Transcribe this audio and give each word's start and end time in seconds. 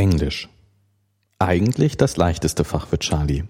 Englisch. 0.00 0.48
Eigentlich 1.38 1.98
das 1.98 2.16
leichteste 2.16 2.64
Fach 2.64 2.86
für 2.86 2.98
Charlie. 2.98 3.44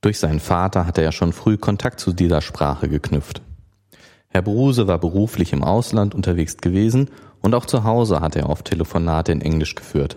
Durch 0.00 0.20
seinen 0.20 0.38
Vater 0.38 0.86
hatte 0.86 1.02
er 1.02 1.10
schon 1.10 1.32
früh 1.32 1.56
Kontakt 1.56 1.98
zu 1.98 2.12
dieser 2.12 2.40
Sprache 2.40 2.88
geknüpft. 2.88 3.42
Herr 4.28 4.42
Bruse 4.42 4.86
war 4.86 4.98
beruflich 4.98 5.52
im 5.52 5.64
Ausland 5.64 6.14
unterwegs 6.14 6.58
gewesen 6.58 7.10
und 7.40 7.56
auch 7.56 7.66
zu 7.66 7.82
Hause 7.82 8.20
hatte 8.20 8.38
er 8.38 8.50
oft 8.50 8.66
Telefonate 8.66 9.32
in 9.32 9.40
Englisch 9.40 9.74
geführt. 9.74 10.16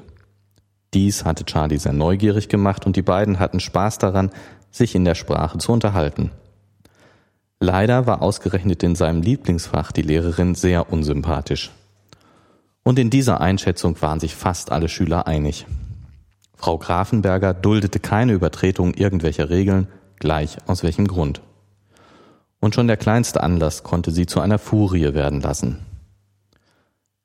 Dies 0.94 1.26
hatte 1.26 1.44
Charlie 1.44 1.80
sehr 1.80 1.94
neugierig 1.94 2.48
gemacht 2.48 2.86
und 2.86 2.96
die 2.96 3.02
beiden 3.02 3.40
hatten 3.40 3.60
Spaß 3.60 3.98
daran, 3.98 4.30
sich 4.70 4.94
in 4.94 5.06
der 5.06 5.16
Sprache 5.16 5.58
zu 5.58 5.72
unterhalten. 5.72 6.30
Leider 7.60 8.06
war 8.06 8.22
ausgerechnet 8.22 8.84
in 8.84 8.94
seinem 8.94 9.24
Lieblingsfach 9.24 9.92
die 9.92 10.04
Lehrerin 10.04 10.54
sehr 10.54 10.94
unsympathisch. 10.94 11.72
Und 12.88 13.00
in 13.00 13.10
dieser 13.10 13.42
Einschätzung 13.42 14.00
waren 14.04 14.20
sich 14.20 14.36
fast 14.36 14.72
alle 14.72 14.90
Schüler 14.90 15.26
einig. 15.26 15.66
Frau 16.56 16.78
Grafenberger 16.78 17.56
duldete 17.56 18.00
keine 18.00 18.34
Übertretung 18.34 18.94
irgendwelcher 18.94 19.50
Regeln, 19.50 19.88
gleich 20.20 20.58
aus 20.68 20.84
welchem 20.84 21.08
Grund. 21.08 21.42
Und 22.60 22.76
schon 22.76 22.88
der 22.88 22.98
kleinste 22.98 23.42
Anlass 23.42 23.82
konnte 23.82 24.12
sie 24.12 24.28
zu 24.28 24.40
einer 24.40 24.60
Furie 24.60 25.16
werden 25.16 25.42
lassen. 25.42 25.80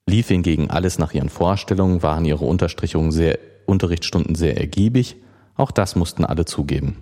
Lief 0.07 0.29
hingegen 0.29 0.71
alles 0.71 0.99
nach 0.99 1.13
ihren 1.13 1.29
Vorstellungen, 1.29 2.03
waren 2.03 2.25
ihre 2.25 2.47
Unterstrichungen 2.47 3.13
sehr, 3.13 3.39
Unterrichtsstunden 3.67 4.35
sehr 4.37 4.57
ergiebig, 4.57 5.17
auch 5.57 5.71
das 5.71 5.95
mussten 5.95 6.25
alle 6.25 6.47
zugeben. 6.47 6.97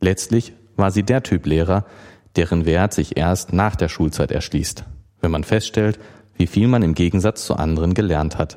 Letztlich 0.00 0.52
war 0.76 0.90
sie 0.90 1.02
der 1.02 1.22
Typ 1.22 1.46
Lehrer, 1.46 1.86
deren 2.36 2.66
Wert 2.66 2.92
sich 2.92 3.16
erst 3.16 3.54
nach 3.54 3.74
der 3.74 3.88
Schulzeit 3.88 4.30
erschließt, 4.30 4.84
wenn 5.22 5.30
man 5.30 5.44
feststellt, 5.44 5.98
wie 6.40 6.46
viel 6.46 6.68
man 6.68 6.82
im 6.82 6.94
Gegensatz 6.94 7.44
zu 7.44 7.56
anderen 7.56 7.92
gelernt 7.92 8.38
hat. 8.38 8.56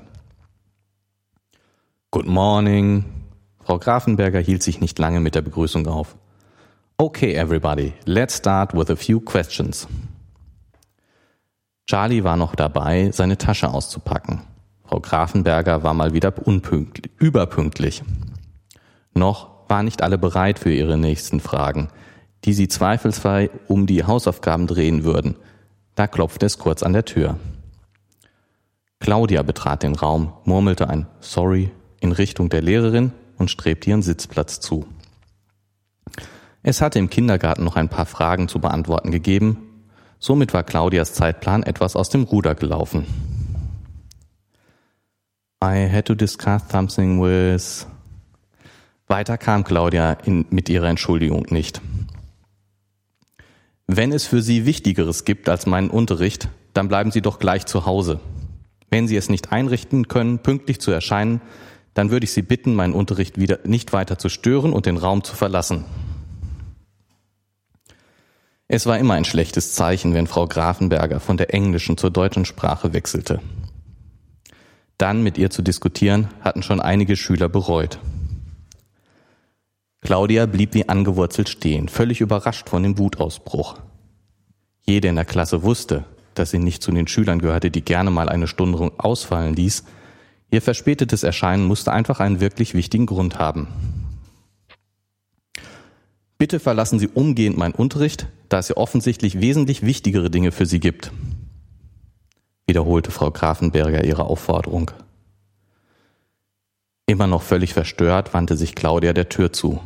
Good 2.12 2.26
morning. 2.26 3.04
Frau 3.62 3.78
Grafenberger 3.78 4.40
hielt 4.40 4.64
sich 4.64 4.80
nicht 4.80 4.98
lange 5.00 5.20
mit 5.20 5.36
der 5.36 5.42
Begrüßung 5.42 5.86
auf. 5.88 6.16
Okay, 6.96 7.34
everybody, 7.34 7.92
let's 8.06 8.38
start 8.38 8.74
with 8.74 8.90
a 8.90 8.96
few 8.96 9.20
questions. 9.20 9.86
Charlie 11.86 12.24
war 12.24 12.38
noch 12.38 12.56
dabei, 12.56 13.12
seine 13.12 13.38
Tasche 13.38 13.68
auszupacken. 13.68 14.44
Frau 14.86 15.02
Grafenberger 15.02 15.84
war 15.84 15.94
mal 15.94 16.14
wieder 16.14 16.34
überpünktlich. 17.18 18.02
Noch 19.14 19.50
waren 19.68 19.84
nicht 19.84 20.02
alle 20.02 20.18
bereit 20.18 20.58
für 20.58 20.72
ihre 20.72 20.98
nächsten 20.98 21.42
Fragen, 21.42 21.90
die 22.46 22.54
sie 22.54 22.70
zweifelsfrei 22.70 23.50
um 23.68 23.88
die 23.88 24.06
Hausaufgaben 24.06 24.68
drehen 24.68 25.04
würden. 25.04 25.36
Da 25.96 26.08
klopfte 26.08 26.46
es 26.46 26.58
kurz 26.58 26.82
an 26.82 26.94
der 26.94 27.04
Tür. 27.04 27.38
Claudia 29.04 29.44
betrat 29.44 29.84
den 29.84 29.96
Raum, 29.96 30.34
murmelte 30.46 30.90
ein 30.90 31.06
Sorry 31.20 31.70
in 32.00 32.14
Richtung 32.14 32.50
der 32.50 32.62
Lehrerin 32.62 33.12
und 33.38 33.52
strebte 33.52 33.90
ihren 33.90 34.02
Sitzplatz 34.02 34.60
zu. 34.60 34.88
Es 36.64 36.82
hatte 36.82 36.98
im 37.00 37.10
Kindergarten 37.10 37.64
noch 37.64 37.76
ein 37.76 37.90
paar 37.90 38.06
Fragen 38.06 38.48
zu 38.48 38.60
beantworten 38.60 39.12
gegeben, 39.12 39.70
Somit 40.26 40.54
war 40.54 40.64
Claudias 40.64 41.12
Zeitplan 41.12 41.64
etwas 41.64 41.98
aus 41.98 42.08
dem 42.08 42.24
Ruder 42.24 42.56
gelaufen. 42.56 43.06
I 45.62 45.90
had 45.92 46.06
to 46.06 46.16
discuss 46.16 46.62
something 46.72 47.22
with. 47.22 47.86
Weiter 49.08 49.38
kam 49.38 49.66
Claudia 49.66 50.14
in, 50.14 50.46
mit 50.50 50.70
ihrer 50.70 50.88
Entschuldigung 50.88 51.48
nicht. 51.50 51.82
Wenn 53.86 54.14
es 54.14 54.26
für 54.26 54.42
Sie 54.42 54.66
Wichtigeres 54.66 55.26
gibt 55.26 55.50
als 55.50 55.66
meinen 55.66 55.90
Unterricht, 55.90 56.48
dann 56.74 56.88
bleiben 56.88 57.12
Sie 57.12 57.22
doch 57.22 57.38
gleich 57.38 57.66
zu 57.66 57.86
Hause. 57.86 58.22
Wenn 58.94 59.08
Sie 59.08 59.18
es 59.18 59.28
nicht 59.28 59.52
einrichten 59.52 60.08
können, 60.08 60.38
pünktlich 60.38 60.80
zu 60.80 60.92
erscheinen, 60.92 61.42
dann 61.96 62.12
würde 62.12 62.26
ich 62.26 62.32
Sie 62.32 62.44
bitten, 62.44 62.76
meinen 62.76 62.94
Unterricht 62.94 63.40
wieder 63.40 63.58
nicht 63.64 63.92
weiter 63.92 64.20
zu 64.20 64.30
stören 64.30 64.72
und 64.72 64.86
den 64.86 64.98
Raum 64.98 65.24
zu 65.24 65.36
verlassen. 65.36 65.84
Es 68.68 68.86
war 68.86 69.00
immer 69.00 69.16
ein 69.16 69.26
schlechtes 69.26 69.74
Zeichen, 69.74 70.14
wenn 70.14 70.28
Frau 70.28 70.48
Grafenberger 70.48 71.20
von 71.20 71.38
der 71.38 71.56
englischen 71.56 71.98
zur 71.98 72.12
deutschen 72.12 72.46
Sprache 72.46 72.94
wechselte. 72.94 73.42
Dann 75.00 75.24
mit 75.24 75.40
ihr 75.40 75.50
zu 75.50 75.64
diskutieren, 75.64 76.28
hatten 76.42 76.62
schon 76.62 76.80
einige 76.80 77.16
Schüler 77.16 77.50
bereut. 77.50 77.98
Claudia 80.02 80.46
blieb 80.46 80.76
wie 80.76 80.88
angewurzelt 80.88 81.50
stehen, 81.50 81.90
völlig 81.90 82.22
überrascht 82.22 82.70
von 82.70 82.84
dem 82.84 83.00
Wutausbruch. 83.00 83.80
Jede 84.86 85.08
in 85.08 85.16
der 85.16 85.26
Klasse 85.26 85.64
wusste, 85.64 86.06
dass 86.36 86.52
sie 86.52 86.60
nicht 86.60 86.84
zu 86.84 86.92
den 86.92 87.08
Schülern 87.08 87.40
gehörte, 87.40 87.72
die 87.72 87.84
gerne 87.84 88.12
mal 88.12 88.30
eine 88.30 88.48
Stunde 88.48 88.92
ausfallen 88.98 89.56
ließ. 89.56 89.84
Ihr 90.52 90.62
verspätetes 90.62 91.24
Erscheinen 91.24 91.66
musste 91.66 91.92
einfach 91.92 92.20
einen 92.20 92.40
wirklich 92.40 92.74
wichtigen 92.74 93.06
Grund 93.06 93.40
haben. 93.40 93.68
Bitte 96.38 96.60
verlassen 96.60 97.00
Sie 97.00 97.08
umgehend 97.08 97.58
meinen 97.58 97.74
Unterricht, 97.74 98.28
da 98.50 98.60
es 98.60 98.68
ja 98.68 98.78
offensichtlich 98.78 99.40
wesentlich 99.40 99.82
wichtigere 99.82 100.30
Dinge 100.30 100.52
für 100.52 100.66
Sie 100.66 100.80
gibt, 100.80 101.12
wiederholte 102.68 103.12
Frau 103.12 103.32
Grafenberger 103.32 104.04
ihre 104.04 104.26
Aufforderung. 104.26 104.92
Immer 107.06 107.28
noch 107.28 107.42
völlig 107.42 107.74
verstört 107.74 108.34
wandte 108.34 108.58
sich 108.58 108.76
Claudia 108.76 109.14
der 109.14 109.30
Tür 109.30 109.54
zu. 109.54 109.82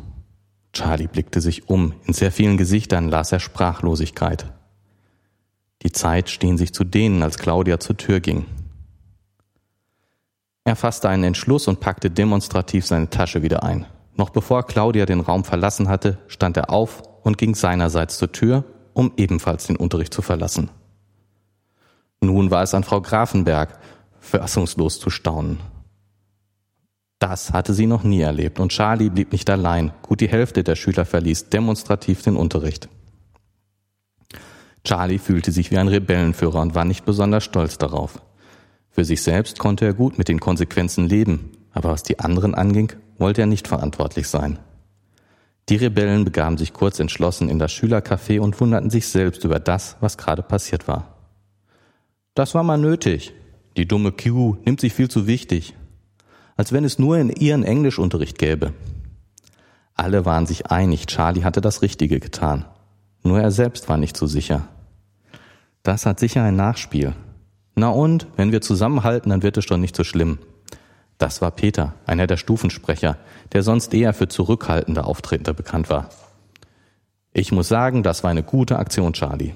Charlie 0.74 1.08
blickte 1.08 1.42
sich 1.42 1.70
um. 1.70 1.94
In 2.06 2.14
sehr 2.14 2.32
vielen 2.32 2.58
Gesichtern 2.58 3.10
las 3.10 3.32
er 3.32 3.40
Sprachlosigkeit. 3.40 4.46
Die 5.88 5.94
Zeit 5.94 6.30
stehen 6.30 6.58
sich 6.58 6.74
zu 6.74 6.84
denen, 6.84 7.24
als 7.24 7.38
Claudia 7.38 7.80
zur 7.80 7.96
Tür 7.96 8.20
ging. 8.20 8.46
Er 10.66 10.76
fasste 10.76 11.08
einen 11.08 11.24
Entschluss 11.24 11.70
und 11.70 11.80
packte 11.80 12.12
demonstrativ 12.12 12.86
seine 12.86 13.10
Tasche 13.10 13.42
wieder 13.42 13.64
ein. 13.64 13.86
Noch 14.18 14.30
bevor 14.30 14.68
Claudia 14.68 15.06
den 15.06 15.22
Raum 15.22 15.46
verlassen 15.46 15.88
hatte, 15.88 16.18
stand 16.28 16.58
er 16.58 16.72
auf 16.72 17.04
und 17.24 17.38
ging 17.38 17.56
seinerseits 17.56 18.18
zur 18.18 18.34
Tür, 18.34 18.66
um 18.92 19.14
ebenfalls 19.16 19.68
den 19.68 19.78
Unterricht 19.78 20.14
zu 20.14 20.22
verlassen. 20.22 20.72
Nun 22.20 22.52
war 22.52 22.64
es 22.64 22.74
an 22.74 22.84
Frau 22.84 23.00
Grafenberg, 23.00 23.80
fassungslos 24.20 25.00
zu 25.00 25.10
staunen. 25.10 25.62
Das 27.18 27.54
hatte 27.54 27.74
sie 27.74 27.88
noch 27.88 28.04
nie 28.04 28.20
erlebt 28.20 28.60
und 28.60 28.74
Charlie 28.74 29.10
blieb 29.10 29.32
nicht 29.32 29.50
allein. 29.50 29.94
Gut 30.02 30.20
die 30.20 30.28
Hälfte 30.28 30.66
der 30.66 30.76
Schüler 30.76 31.06
verließ 31.06 31.48
demonstrativ 31.48 32.24
den 32.24 32.36
Unterricht. 32.36 32.90
Charlie 34.88 35.20
fühlte 35.20 35.52
sich 35.52 35.70
wie 35.70 35.78
ein 35.78 35.90
Rebellenführer 35.90 36.62
und 36.62 36.74
war 36.74 36.86
nicht 36.86 37.04
besonders 37.04 37.44
stolz 37.44 37.78
darauf. 37.78 38.22
Für 38.90 39.04
sich 39.04 39.22
selbst 39.22 39.60
konnte 39.60 39.84
er 39.84 39.94
gut 39.94 40.18
mit 40.18 40.30
den 40.30 40.40
Konsequenzen 40.40 41.10
leben, 41.10 41.52
aber 41.74 41.90
was 41.90 42.04
die 42.04 42.20
anderen 42.20 42.56
anging, 42.56 42.94
wollte 43.18 43.42
er 43.42 43.48
nicht 43.48 43.68
verantwortlich 43.68 44.30
sein. 44.30 44.60
Die 45.68 45.76
Rebellen 45.76 46.24
begaben 46.24 46.58
sich 46.58 46.72
kurz 46.72 47.02
entschlossen 47.02 47.50
in 47.50 47.60
das 47.60 47.74
Schülercafé 47.74 48.40
und 48.40 48.62
wunderten 48.62 48.90
sich 48.90 49.10
selbst 49.10 49.44
über 49.44 49.60
das, 49.60 49.98
was 50.00 50.18
gerade 50.18 50.42
passiert 50.42 50.88
war. 50.88 51.18
Das 52.34 52.56
war 52.56 52.64
mal 52.64 52.78
nötig. 52.78 53.34
Die 53.76 53.90
dumme 53.90 54.14
Q 54.14 54.56
nimmt 54.64 54.80
sich 54.80 54.94
viel 54.94 55.10
zu 55.10 55.28
wichtig. 55.28 55.76
Als 56.56 56.72
wenn 56.72 56.86
es 56.86 56.98
nur 56.98 57.18
in 57.18 57.30
ihren 57.30 57.64
Englischunterricht 57.64 58.38
gäbe. 58.38 58.72
Alle 59.96 60.24
waren 60.24 60.46
sich 60.46 60.68
einig, 60.68 61.08
Charlie 61.08 61.44
hatte 61.44 61.60
das 61.60 61.82
Richtige 61.82 62.22
getan. 62.22 62.64
Nur 63.24 63.42
er 63.42 63.52
selbst 63.52 63.90
war 63.90 63.98
nicht 63.98 64.16
so 64.16 64.28
sicher. 64.28 64.70
Das 65.88 66.06
hat 66.06 66.20
sicher 66.20 66.44
ein 66.44 66.58
Nachspiel. 66.58 67.14
Na 67.76 67.88
und, 67.88 68.28
wenn 68.36 68.52
wir 68.52 68.60
zusammenhalten, 68.60 69.30
dann 69.30 69.42
wird 69.42 69.56
es 69.56 69.68
doch 69.68 69.78
nicht 69.78 69.96
so 69.96 70.04
schlimm. 70.04 70.38
Das 71.18 71.42
war 71.42 71.50
Peter, 71.50 71.94
einer 72.06 72.28
der 72.28 72.36
Stufensprecher, 72.36 73.16
der 73.54 73.64
sonst 73.64 73.94
eher 73.94 74.14
für 74.14 74.28
zurückhaltende 74.28 75.06
Auftretende 75.06 75.54
bekannt 75.54 75.90
war. 75.90 76.10
Ich 77.32 77.54
muss 77.54 77.70
sagen, 77.70 78.04
das 78.04 78.22
war 78.22 78.32
eine 78.32 78.44
gute 78.44 78.80
Aktion, 78.80 79.14
Charlie. 79.14 79.54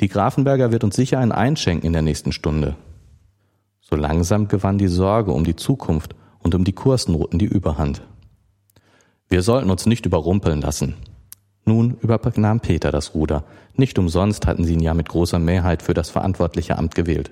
Die 0.00 0.08
Grafenberger 0.08 0.72
wird 0.72 0.84
uns 0.84 0.96
sicher 0.96 1.18
ein 1.18 1.32
einschenken 1.32 1.86
in 1.86 1.92
der 1.92 2.00
nächsten 2.00 2.32
Stunde. 2.32 2.74
So 3.82 3.94
langsam 3.94 4.48
gewann 4.48 4.78
die 4.78 4.88
Sorge 4.88 5.32
um 5.32 5.44
die 5.44 5.54
Zukunft 5.54 6.14
und 6.38 6.54
um 6.54 6.64
die 6.64 6.72
Kursnoten 6.72 7.38
die 7.38 7.44
Überhand. 7.44 8.00
Wir 9.28 9.42
sollten 9.42 9.68
uns 9.68 9.84
nicht 9.84 10.06
überrumpeln 10.06 10.62
lassen. 10.62 10.94
Nun 11.64 11.96
übernahm 12.00 12.60
Peter 12.60 12.90
das 12.90 13.14
Ruder. 13.14 13.44
Nicht 13.74 13.98
umsonst 13.98 14.46
hatten 14.46 14.64
sie 14.64 14.74
ihn 14.74 14.80
ja 14.80 14.94
mit 14.94 15.08
großer 15.08 15.38
Mehrheit 15.38 15.82
für 15.82 15.94
das 15.94 16.10
verantwortliche 16.10 16.76
Amt 16.76 16.94
gewählt. 16.94 17.30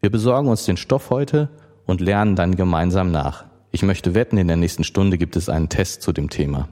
Wir 0.00 0.10
besorgen 0.10 0.48
uns 0.48 0.64
den 0.64 0.76
Stoff 0.76 1.10
heute 1.10 1.48
und 1.86 2.00
lernen 2.00 2.36
dann 2.36 2.56
gemeinsam 2.56 3.10
nach. 3.10 3.44
Ich 3.70 3.82
möchte 3.82 4.14
wetten, 4.14 4.38
in 4.38 4.48
der 4.48 4.56
nächsten 4.56 4.84
Stunde 4.84 5.18
gibt 5.18 5.36
es 5.36 5.48
einen 5.48 5.68
Test 5.68 6.02
zu 6.02 6.12
dem 6.12 6.30
Thema. 6.30 6.68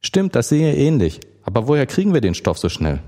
Stimmt, 0.00 0.34
das 0.34 0.48
sehe 0.48 0.74
ähnlich. 0.74 1.20
Aber 1.42 1.66
woher 1.66 1.86
kriegen 1.86 2.14
wir 2.14 2.20
den 2.20 2.34
Stoff 2.34 2.58
so 2.58 2.68
schnell? 2.68 3.00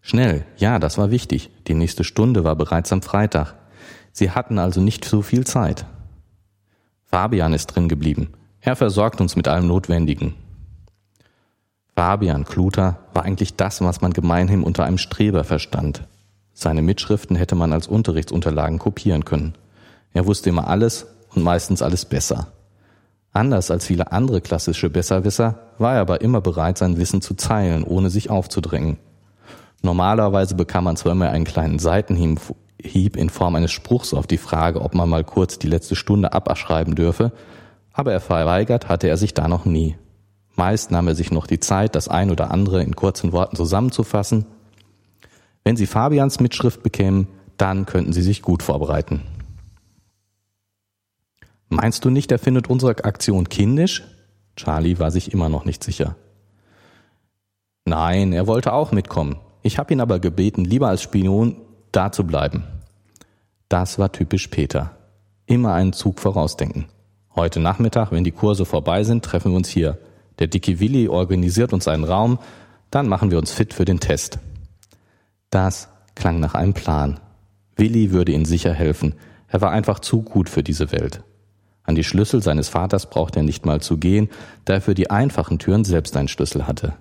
Schnell, 0.00 0.44
ja, 0.56 0.78
das 0.78 0.98
war 0.98 1.10
wichtig. 1.10 1.50
Die 1.68 1.74
nächste 1.74 2.04
Stunde 2.04 2.44
war 2.44 2.56
bereits 2.56 2.92
am 2.92 3.02
Freitag. 3.02 3.54
Sie 4.12 4.30
hatten 4.30 4.58
also 4.58 4.80
nicht 4.80 5.04
so 5.04 5.22
viel 5.22 5.46
Zeit. 5.46 5.86
Fabian 7.04 7.52
ist 7.52 7.68
drin 7.68 7.88
geblieben. 7.88 8.32
Er 8.60 8.76
versorgt 8.76 9.20
uns 9.20 9.36
mit 9.36 9.48
allem 9.48 9.66
Notwendigen. 9.68 10.34
Fabian 11.94 12.44
Kluter 12.44 12.98
war 13.12 13.24
eigentlich 13.24 13.56
das, 13.56 13.80
was 13.82 14.00
man 14.00 14.12
gemeinhin 14.12 14.62
unter 14.62 14.84
einem 14.84 14.98
Streber 14.98 15.44
verstand. 15.44 16.08
Seine 16.54 16.82
Mitschriften 16.82 17.36
hätte 17.36 17.54
man 17.54 17.72
als 17.72 17.86
Unterrichtsunterlagen 17.86 18.78
kopieren 18.78 19.24
können. 19.24 19.54
Er 20.12 20.26
wusste 20.26 20.50
immer 20.50 20.68
alles 20.68 21.06
und 21.34 21.42
meistens 21.42 21.82
alles 21.82 22.04
besser. 22.04 22.48
Anders 23.32 23.70
als 23.70 23.86
viele 23.86 24.12
andere 24.12 24.40
klassische 24.40 24.90
Besserwisser 24.90 25.58
war 25.78 25.94
er 25.94 26.00
aber 26.00 26.20
immer 26.20 26.40
bereit, 26.40 26.76
sein 26.76 26.98
Wissen 26.98 27.22
zu 27.22 27.34
teilen, 27.34 27.84
ohne 27.84 28.10
sich 28.10 28.30
aufzudrängen. 28.30 28.98
Normalerweise 29.82 30.54
bekam 30.54 30.84
man 30.84 30.96
zwar 30.96 31.12
immer 31.12 31.30
einen 31.30 31.44
kleinen 31.44 31.78
Seitenhieb 31.78 33.16
in 33.16 33.30
Form 33.30 33.54
eines 33.54 33.72
Spruchs 33.72 34.14
auf 34.14 34.26
die 34.26 34.38
Frage, 34.38 34.82
ob 34.82 34.94
man 34.94 35.08
mal 35.08 35.24
kurz 35.24 35.58
die 35.58 35.68
letzte 35.68 35.96
Stunde 35.96 36.32
abschreiben 36.32 36.94
dürfe, 36.94 37.32
aber 37.92 38.12
er 38.12 38.20
verweigert 38.20 38.88
hatte 38.88 39.08
er 39.08 39.16
sich 39.16 39.34
da 39.34 39.48
noch 39.48 39.64
nie. 39.64 39.96
Meist 40.54 40.90
nahm 40.90 41.08
er 41.08 41.14
sich 41.14 41.30
noch 41.30 41.46
die 41.46 41.60
Zeit, 41.60 41.94
das 41.94 42.08
ein 42.08 42.30
oder 42.30 42.50
andere 42.50 42.82
in 42.82 42.94
kurzen 42.94 43.32
Worten 43.32 43.56
zusammenzufassen. 43.56 44.46
Wenn 45.64 45.76
Sie 45.76 45.86
Fabians 45.86 46.40
Mitschrift 46.40 46.82
bekämen, 46.82 47.28
dann 47.56 47.86
könnten 47.86 48.12
Sie 48.12 48.22
sich 48.22 48.42
gut 48.42 48.62
vorbereiten. 48.62 49.22
Meinst 51.68 52.04
du 52.04 52.10
nicht, 52.10 52.30
er 52.30 52.38
findet 52.38 52.68
unsere 52.68 53.04
Aktion 53.04 53.48
kindisch? 53.48 54.02
Charlie 54.56 54.98
war 54.98 55.10
sich 55.10 55.32
immer 55.32 55.48
noch 55.48 55.64
nicht 55.64 55.82
sicher. 55.82 56.16
Nein, 57.86 58.32
er 58.32 58.46
wollte 58.46 58.72
auch 58.74 58.92
mitkommen. 58.92 59.36
Ich 59.62 59.78
habe 59.78 59.92
ihn 59.92 60.00
aber 60.00 60.18
gebeten, 60.18 60.64
lieber 60.64 60.88
als 60.88 61.02
Spion 61.02 61.56
da 61.90 62.12
zu 62.12 62.24
bleiben. 62.24 62.64
Das 63.68 63.98
war 63.98 64.12
typisch 64.12 64.48
Peter. 64.48 64.96
Immer 65.46 65.72
einen 65.72 65.92
Zug 65.92 66.20
vorausdenken. 66.20 66.86
Heute 67.34 67.60
Nachmittag, 67.60 68.12
wenn 68.12 68.24
die 68.24 68.32
Kurse 68.32 68.66
vorbei 68.66 69.04
sind, 69.04 69.24
treffen 69.24 69.52
wir 69.52 69.56
uns 69.56 69.68
hier. 69.68 69.98
Der 70.38 70.46
dicke 70.46 70.80
Willi 70.80 71.08
organisiert 71.08 71.72
uns 71.72 71.88
einen 71.88 72.04
Raum, 72.04 72.38
dann 72.90 73.08
machen 73.08 73.30
wir 73.30 73.38
uns 73.38 73.52
fit 73.52 73.74
für 73.74 73.84
den 73.84 74.00
Test. 74.00 74.38
Das 75.50 75.88
klang 76.14 76.40
nach 76.40 76.54
einem 76.54 76.74
Plan. 76.74 77.20
Willi 77.76 78.10
würde 78.12 78.32
ihnen 78.32 78.44
sicher 78.44 78.72
helfen. 78.72 79.14
Er 79.48 79.60
war 79.60 79.70
einfach 79.70 79.98
zu 79.98 80.22
gut 80.22 80.48
für 80.48 80.62
diese 80.62 80.92
Welt. 80.92 81.22
An 81.84 81.94
die 81.94 82.04
Schlüssel 82.04 82.42
seines 82.42 82.68
Vaters 82.68 83.10
brauchte 83.10 83.40
er 83.40 83.44
nicht 83.44 83.66
mal 83.66 83.80
zu 83.80 83.98
gehen, 83.98 84.28
da 84.64 84.74
er 84.74 84.80
für 84.80 84.94
die 84.94 85.10
einfachen 85.10 85.58
Türen 85.58 85.84
selbst 85.84 86.16
einen 86.16 86.28
Schlüssel 86.28 86.66
hatte. 86.66 86.94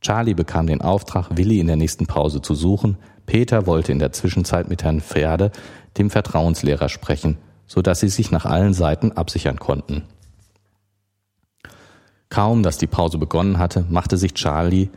Charlie 0.00 0.34
bekam 0.34 0.66
den 0.66 0.80
Auftrag, 0.80 1.36
Willi 1.36 1.58
in 1.58 1.66
der 1.66 1.76
nächsten 1.76 2.06
Pause 2.06 2.40
zu 2.40 2.54
suchen. 2.54 2.98
Peter 3.26 3.66
wollte 3.66 3.90
in 3.90 3.98
der 3.98 4.12
Zwischenzeit 4.12 4.68
mit 4.68 4.84
Herrn 4.84 5.00
Pferde, 5.00 5.50
dem 5.98 6.10
Vertrauenslehrer, 6.10 6.88
sprechen, 6.88 7.38
so 7.66 7.82
dass 7.82 8.00
sie 8.00 8.08
sich 8.08 8.30
nach 8.30 8.46
allen 8.46 8.74
Seiten 8.74 9.12
absichern 9.12 9.58
konnten. 9.58 10.04
Kaum, 12.30 12.62
dass 12.62 12.78
die 12.78 12.86
Pause 12.86 13.18
begonnen 13.18 13.58
hatte, 13.58 13.86
machte 13.88 14.16
sich 14.16 14.34
Charlie, 14.34 14.90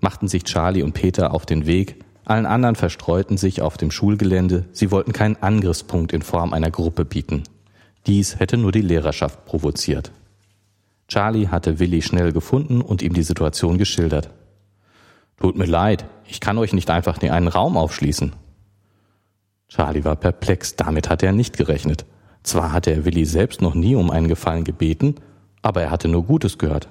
machten 0.00 0.28
sich 0.28 0.44
Charlie 0.44 0.82
und 0.82 0.92
Peter 0.92 1.32
auf 1.32 1.46
den 1.46 1.66
Weg. 1.66 2.04
Allen 2.24 2.46
anderen 2.46 2.76
verstreuten 2.76 3.36
sich 3.36 3.62
auf 3.62 3.76
dem 3.76 3.90
Schulgelände. 3.90 4.66
Sie 4.72 4.90
wollten 4.90 5.12
keinen 5.12 5.36
Angriffspunkt 5.36 6.12
in 6.12 6.22
Form 6.22 6.52
einer 6.52 6.70
Gruppe 6.70 7.04
bieten. 7.04 7.42
Dies 8.06 8.38
hätte 8.38 8.56
nur 8.56 8.72
die 8.72 8.82
Lehrerschaft 8.82 9.44
provoziert. 9.46 10.12
Charlie 11.08 11.48
hatte 11.48 11.78
Willi 11.78 12.02
schnell 12.02 12.32
gefunden 12.32 12.80
und 12.80 13.02
ihm 13.02 13.14
die 13.14 13.22
Situation 13.22 13.78
geschildert. 13.78 14.30
Tut 15.38 15.56
mir 15.56 15.66
leid, 15.66 16.04
ich 16.26 16.40
kann 16.40 16.58
euch 16.58 16.72
nicht 16.72 16.90
einfach 16.90 17.20
in 17.22 17.30
einen 17.30 17.48
Raum 17.48 17.76
aufschließen. 17.76 18.32
Charlie 19.68 20.04
war 20.04 20.16
perplex, 20.16 20.76
damit 20.76 21.10
hatte 21.10 21.26
er 21.26 21.32
nicht 21.32 21.56
gerechnet. 21.56 22.06
Zwar 22.42 22.72
hatte 22.72 22.90
er 22.90 23.04
Willi 23.04 23.24
selbst 23.24 23.62
noch 23.62 23.74
nie 23.74 23.96
um 23.96 24.10
einen 24.10 24.28
Gefallen 24.28 24.64
gebeten, 24.64 25.16
aber 25.64 25.82
er 25.82 25.90
hatte 25.90 26.08
nur 26.08 26.24
Gutes 26.24 26.58
gehört. 26.58 26.88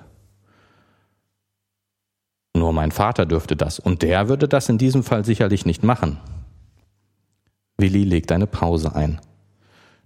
Nur 2.55 2.73
mein 2.73 2.91
Vater 2.91 3.25
dürfte 3.25 3.55
das, 3.55 3.79
und 3.79 4.01
der 4.01 4.29
würde 4.29 4.47
das 4.47 4.67
in 4.67 4.79
diesem 4.79 5.03
Fall 5.03 5.23
sicherlich 5.25 5.65
nicht 5.65 5.83
machen. 5.83 6.17
Willi 7.77 8.03
legt 8.03 8.31
eine 8.31 8.47
Pause 8.47 8.95
ein. 8.95 9.21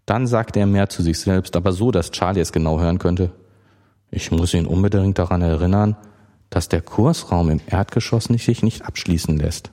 Dann 0.06 0.28
sagte 0.28 0.60
er 0.60 0.66
mehr 0.66 0.90
zu 0.90 1.02
sich 1.02 1.20
selbst, 1.20 1.56
aber 1.56 1.72
so, 1.72 1.92
dass 1.92 2.12
Charlie 2.12 2.42
es 2.42 2.52
genau 2.52 2.80
hören 2.80 3.00
könnte. 3.00 3.32
Ich 4.12 4.32
muss 4.32 4.54
ihn 4.54 4.66
unbedingt 4.66 5.18
daran 5.18 5.42
erinnern, 5.42 5.96
dass 6.50 6.68
der 6.68 6.82
Kursraum 6.82 7.50
im 7.50 7.62
Erdgeschoss 7.68 8.26
sich 8.26 8.64
nicht 8.64 8.86
abschließen 8.86 9.38
lässt. 9.38 9.72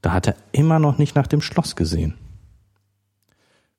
Da 0.00 0.12
hat 0.12 0.26
er 0.26 0.36
immer 0.52 0.78
noch 0.78 0.98
nicht 0.98 1.14
nach 1.14 1.26
dem 1.26 1.40
Schloss 1.40 1.76
gesehen. 1.76 2.14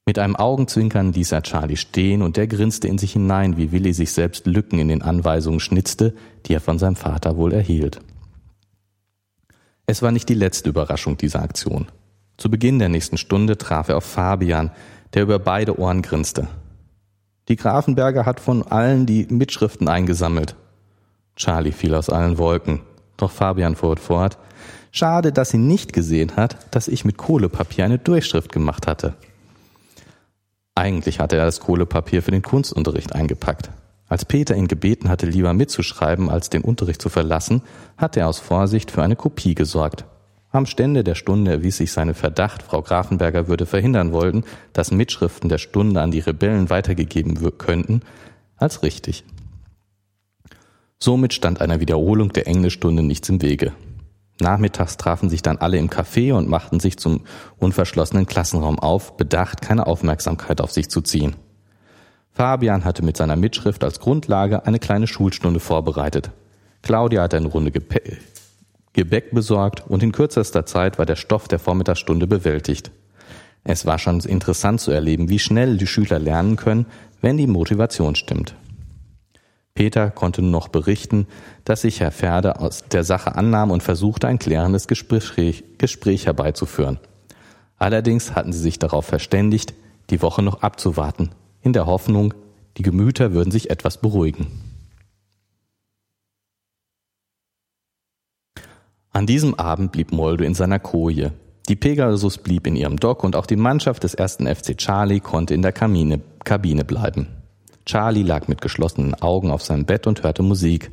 Mit 0.07 0.19
einem 0.19 0.35
Augenzwinkern 0.35 1.13
ließ 1.13 1.31
er 1.31 1.41
Charlie 1.41 1.77
stehen 1.77 2.21
und 2.21 2.37
der 2.37 2.45
grinste 2.45 2.87
in 2.87 2.99
sich 2.99 3.13
hinein, 3.13 3.57
wie 3.57 3.71
Willi 3.71 3.91
sich 3.91 4.11
selbst 4.11 4.45
Lücken 4.45 4.77
in 4.77 4.87
den 4.87 5.01
Anweisungen 5.01 5.59
schnitzte, 5.59 6.13
die 6.45 6.53
er 6.53 6.61
von 6.61 6.77
seinem 6.77 6.95
Vater 6.95 7.37
wohl 7.37 7.51
erhielt. 7.51 8.01
Es 9.87 10.03
war 10.03 10.11
nicht 10.11 10.29
die 10.29 10.35
letzte 10.35 10.69
Überraschung 10.69 11.17
dieser 11.17 11.41
Aktion. 11.41 11.87
Zu 12.37 12.51
Beginn 12.51 12.77
der 12.77 12.89
nächsten 12.89 13.17
Stunde 13.17 13.57
traf 13.57 13.89
er 13.89 13.97
auf 13.97 14.03
Fabian, 14.03 14.69
der 15.15 15.23
über 15.23 15.39
beide 15.39 15.79
Ohren 15.79 16.03
grinste. 16.03 16.47
Die 17.47 17.55
Grafenberger 17.55 18.27
hat 18.27 18.39
von 18.39 18.61
allen 18.61 19.07
die 19.07 19.25
Mitschriften 19.29 19.87
eingesammelt. 19.87 20.55
Charlie 21.35 21.71
fiel 21.71 21.95
aus 21.95 22.11
allen 22.11 22.37
Wolken. 22.37 22.81
Doch 23.17 23.31
Fabian 23.31 23.75
fuhr 23.75 23.97
fort. 23.97 24.37
Schade, 24.91 25.31
dass 25.31 25.49
sie 25.49 25.57
nicht 25.57 25.93
gesehen 25.93 26.35
hat, 26.35 26.75
dass 26.75 26.87
ich 26.87 27.05
mit 27.05 27.17
Kohlepapier 27.17 27.85
eine 27.85 27.97
Durchschrift 27.97 28.51
gemacht 28.51 28.85
hatte. 28.85 29.15
Eigentlich 30.75 31.19
hatte 31.19 31.37
er 31.37 31.45
das 31.45 31.61
Kohlepapier 31.61 32.21
für 32.21 32.31
den 32.31 32.41
Kunstunterricht 32.41 33.15
eingepackt. 33.15 33.69
Als 34.07 34.25
Peter 34.25 34.55
ihn 34.55 34.67
gebeten 34.67 35.09
hatte, 35.09 35.25
lieber 35.25 35.53
mitzuschreiben, 35.53 36.29
als 36.29 36.49
den 36.49 36.61
Unterricht 36.61 37.01
zu 37.01 37.09
verlassen, 37.09 37.61
hatte 37.97 38.19
er 38.19 38.27
aus 38.27 38.39
Vorsicht 38.39 38.91
für 38.91 39.01
eine 39.01 39.15
Kopie 39.15 39.55
gesorgt. 39.55 40.05
Am 40.51 40.65
Stände 40.65 41.03
der 41.03 41.15
Stunde 41.15 41.51
erwies 41.51 41.77
sich 41.77 41.91
seine 41.91 42.13
Verdacht, 42.13 42.61
Frau 42.61 42.81
Grafenberger 42.81 43.47
würde 43.47 43.65
verhindern 43.65 44.11
wollen, 44.11 44.45
dass 44.73 44.91
Mitschriften 44.91 45.49
der 45.49 45.57
Stunde 45.57 46.01
an 46.01 46.11
die 46.11 46.19
Rebellen 46.19 46.69
weitergegeben 46.69 47.37
könnten, 47.57 48.01
als 48.57 48.83
richtig. 48.83 49.23
Somit 50.99 51.33
stand 51.33 51.61
einer 51.61 51.79
Wiederholung 51.79 52.31
der 52.31 52.47
Englischstunde 52.47 53.03
nichts 53.03 53.27
im 53.29 53.41
Wege. 53.41 53.73
Nachmittags 54.39 54.97
trafen 54.97 55.29
sich 55.29 55.41
dann 55.41 55.57
alle 55.57 55.77
im 55.77 55.89
Café 55.89 56.33
und 56.33 56.49
machten 56.49 56.79
sich 56.79 56.97
zum 56.97 57.21
unverschlossenen 57.57 58.25
Klassenraum 58.25 58.79
auf, 58.79 59.15
bedacht, 59.15 59.61
keine 59.61 59.87
Aufmerksamkeit 59.87 60.59
auf 60.59 60.71
sich 60.71 60.89
zu 60.89 61.01
ziehen. 61.01 61.35
Fabian 62.31 62.83
hatte 62.83 63.03
mit 63.03 63.15
seiner 63.15 63.37
Mitschrift 63.37 63.83
als 63.83 64.01
Grundlage 64.01 64.65
eine 64.65 64.79
kleine 64.79 65.07
Schulstunde 65.07 65.61
vorbereitet. 65.61 66.31
Claudia 66.81 67.23
hatte 67.23 67.37
eine 67.37 67.47
Runde 67.47 67.71
Gebäck 67.71 69.31
besorgt 69.31 69.83
und 69.87 70.03
in 70.03 70.11
kürzester 70.11 70.65
Zeit 70.65 70.99
war 70.99 71.05
der 71.05 71.15
Stoff 71.15 71.47
der 71.47 71.59
Vormittagsstunde 71.59 72.27
bewältigt. 72.27 72.91
Es 73.63 73.85
war 73.85 73.99
schon 73.99 74.19
interessant 74.19 74.81
zu 74.81 74.91
erleben, 74.91 75.29
wie 75.29 75.39
schnell 75.39 75.77
die 75.77 75.87
Schüler 75.87 76.19
lernen 76.19 76.57
können, 76.57 76.85
wenn 77.21 77.37
die 77.37 77.47
Motivation 77.47 78.15
stimmt. 78.15 78.53
Peter 79.75 80.09
konnte 80.09 80.41
nur 80.41 80.51
noch 80.51 80.69
berichten, 80.69 81.27
dass 81.65 81.81
sich 81.81 81.99
Herr 81.99 82.13
Pferde 82.13 82.61
aus 82.61 82.85
der 82.85 83.03
Sache 83.03 83.35
annahm 83.35 83.71
und 83.71 83.83
versuchte, 83.83 84.25
ein 84.25 84.39
klärendes 84.39 84.87
Gespräch, 84.87 85.65
Gespräch 85.77 86.25
herbeizuführen. 86.25 86.97
Allerdings 87.77 88.35
hatten 88.35 88.53
sie 88.53 88.59
sich 88.59 88.79
darauf 88.79 89.05
verständigt, 89.05 89.73
die 90.09 90.21
Woche 90.21 90.41
noch 90.41 90.61
abzuwarten, 90.61 91.31
in 91.61 91.73
der 91.73 91.87
Hoffnung, 91.87 92.33
die 92.77 92.83
Gemüter 92.83 93.33
würden 93.33 93.51
sich 93.51 93.69
etwas 93.69 93.99
beruhigen. 93.99 94.47
An 99.11 99.25
diesem 99.27 99.55
Abend 99.55 99.91
blieb 99.91 100.13
Moldo 100.13 100.45
in 100.45 100.53
seiner 100.53 100.79
Koje. 100.79 101.33
Die 101.67 101.75
Pegasus 101.75 102.37
blieb 102.37 102.65
in 102.65 102.77
ihrem 102.77 102.97
Dock 102.97 103.25
und 103.25 103.35
auch 103.35 103.45
die 103.45 103.55
Mannschaft 103.57 104.03
des 104.03 104.13
ersten 104.13 104.47
FC 104.47 104.77
Charlie 104.77 105.19
konnte 105.19 105.53
in 105.53 105.61
der 105.61 105.73
Kamine, 105.73 106.21
Kabine 106.45 106.85
bleiben. 106.85 107.27
Charlie 107.85 108.23
lag 108.23 108.47
mit 108.47 108.61
geschlossenen 108.61 109.13
Augen 109.13 109.51
auf 109.51 109.61
seinem 109.61 109.85
Bett 109.85 110.07
und 110.07 110.23
hörte 110.23 110.41
Musik. 110.41 110.91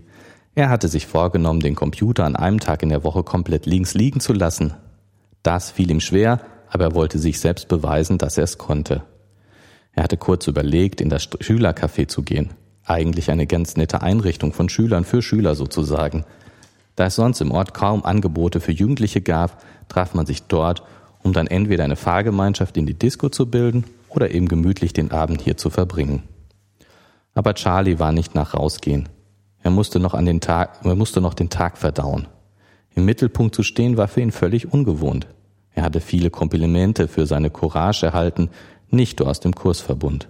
Er 0.55 0.69
hatte 0.69 0.89
sich 0.89 1.07
vorgenommen, 1.07 1.61
den 1.61 1.75
Computer 1.75 2.25
an 2.25 2.37
einem 2.37 2.61
Tag 2.61 2.83
in 2.83 2.91
der 2.91 3.03
Woche 3.03 3.23
komplett 3.23 3.65
links 3.65 3.95
liegen 3.95 4.21
zu 4.21 4.35
lassen. 4.35 4.75
Das 5.43 5.71
fiel 5.71 5.91
ihm 5.91 6.01
schwer, 6.01 6.41
aber 6.69 6.85
er 6.85 6.95
wollte 6.95 7.19
sich 7.19 7.41
selbst 7.41 7.69
beweisen, 7.69 8.19
dass 8.19 8.37
er 8.37 8.45
es 8.45 8.59
konnte. 8.59 9.03
Er 9.95 10.05
hatte 10.05 10.19
kurz 10.19 10.47
überlegt, 10.47 11.01
in 11.01 11.09
das 11.09 11.31
Schülercafé 11.31 12.09
zu 12.09 12.23
gehen. 12.23 12.51
Eigentlich 12.85 13.31
eine 13.31 13.47
ganz 13.47 13.77
nette 13.77 14.03
Einrichtung 14.03 14.53
von 14.53 14.69
Schülern 14.69 15.05
für 15.05 15.23
Schüler 15.23 15.55
sozusagen. 15.55 16.25
Da 16.97 17.07
es 17.07 17.15
sonst 17.15 17.41
im 17.41 17.53
Ort 17.53 17.73
kaum 17.73 18.05
Angebote 18.05 18.61
für 18.61 18.73
Jugendliche 18.73 19.23
gab, 19.23 19.63
traf 19.89 20.13
man 20.13 20.27
sich 20.27 20.43
dort, 20.43 20.83
um 21.23 21.33
dann 21.33 21.47
entweder 21.47 21.85
eine 21.85 21.97
Fahrgemeinschaft 21.97 22.77
in 22.77 22.85
die 22.85 22.99
Disco 22.99 23.31
zu 23.31 23.47
bilden 23.51 23.85
oder 24.11 24.31
eben 24.31 24.49
gemütlich 24.49 24.93
den 24.93 25.11
Abend 25.11 25.41
hier 25.41 25.57
zu 25.57 25.71
verbringen. 25.71 26.23
Aber 27.35 27.55
Charlie 27.55 27.99
war 27.99 28.12
nicht 28.12 28.35
nach 28.35 28.55
rausgehen. 28.55 29.09
Er 29.62 29.71
musste 29.71 30.01
noch 30.01 30.15
an 30.15 30.27
den 30.27 30.41
Tag, 30.41 30.81
er 30.85 30.95
musste 30.95 31.21
noch 31.21 31.35
den 31.35 31.51
Tag 31.51 31.79
verdauen. 31.79 32.29
Im 32.95 33.05
Mittelpunkt 33.05 33.55
zu 33.55 33.62
stehen 33.62 33.97
war 33.97 34.09
für 34.09 34.21
ihn 34.21 34.33
völlig 34.33 34.73
ungewohnt. 34.73 35.27
Er 35.75 35.85
hatte 35.85 36.01
viele 36.01 36.31
Komplimente 36.31 37.09
für 37.09 37.27
seine 37.27 37.51
Courage 37.51 38.07
erhalten, 38.07 38.51
nicht 38.91 39.21
nur 39.21 39.29
aus 39.29 39.41
dem 39.41 39.55
Kursverbund. 39.55 40.29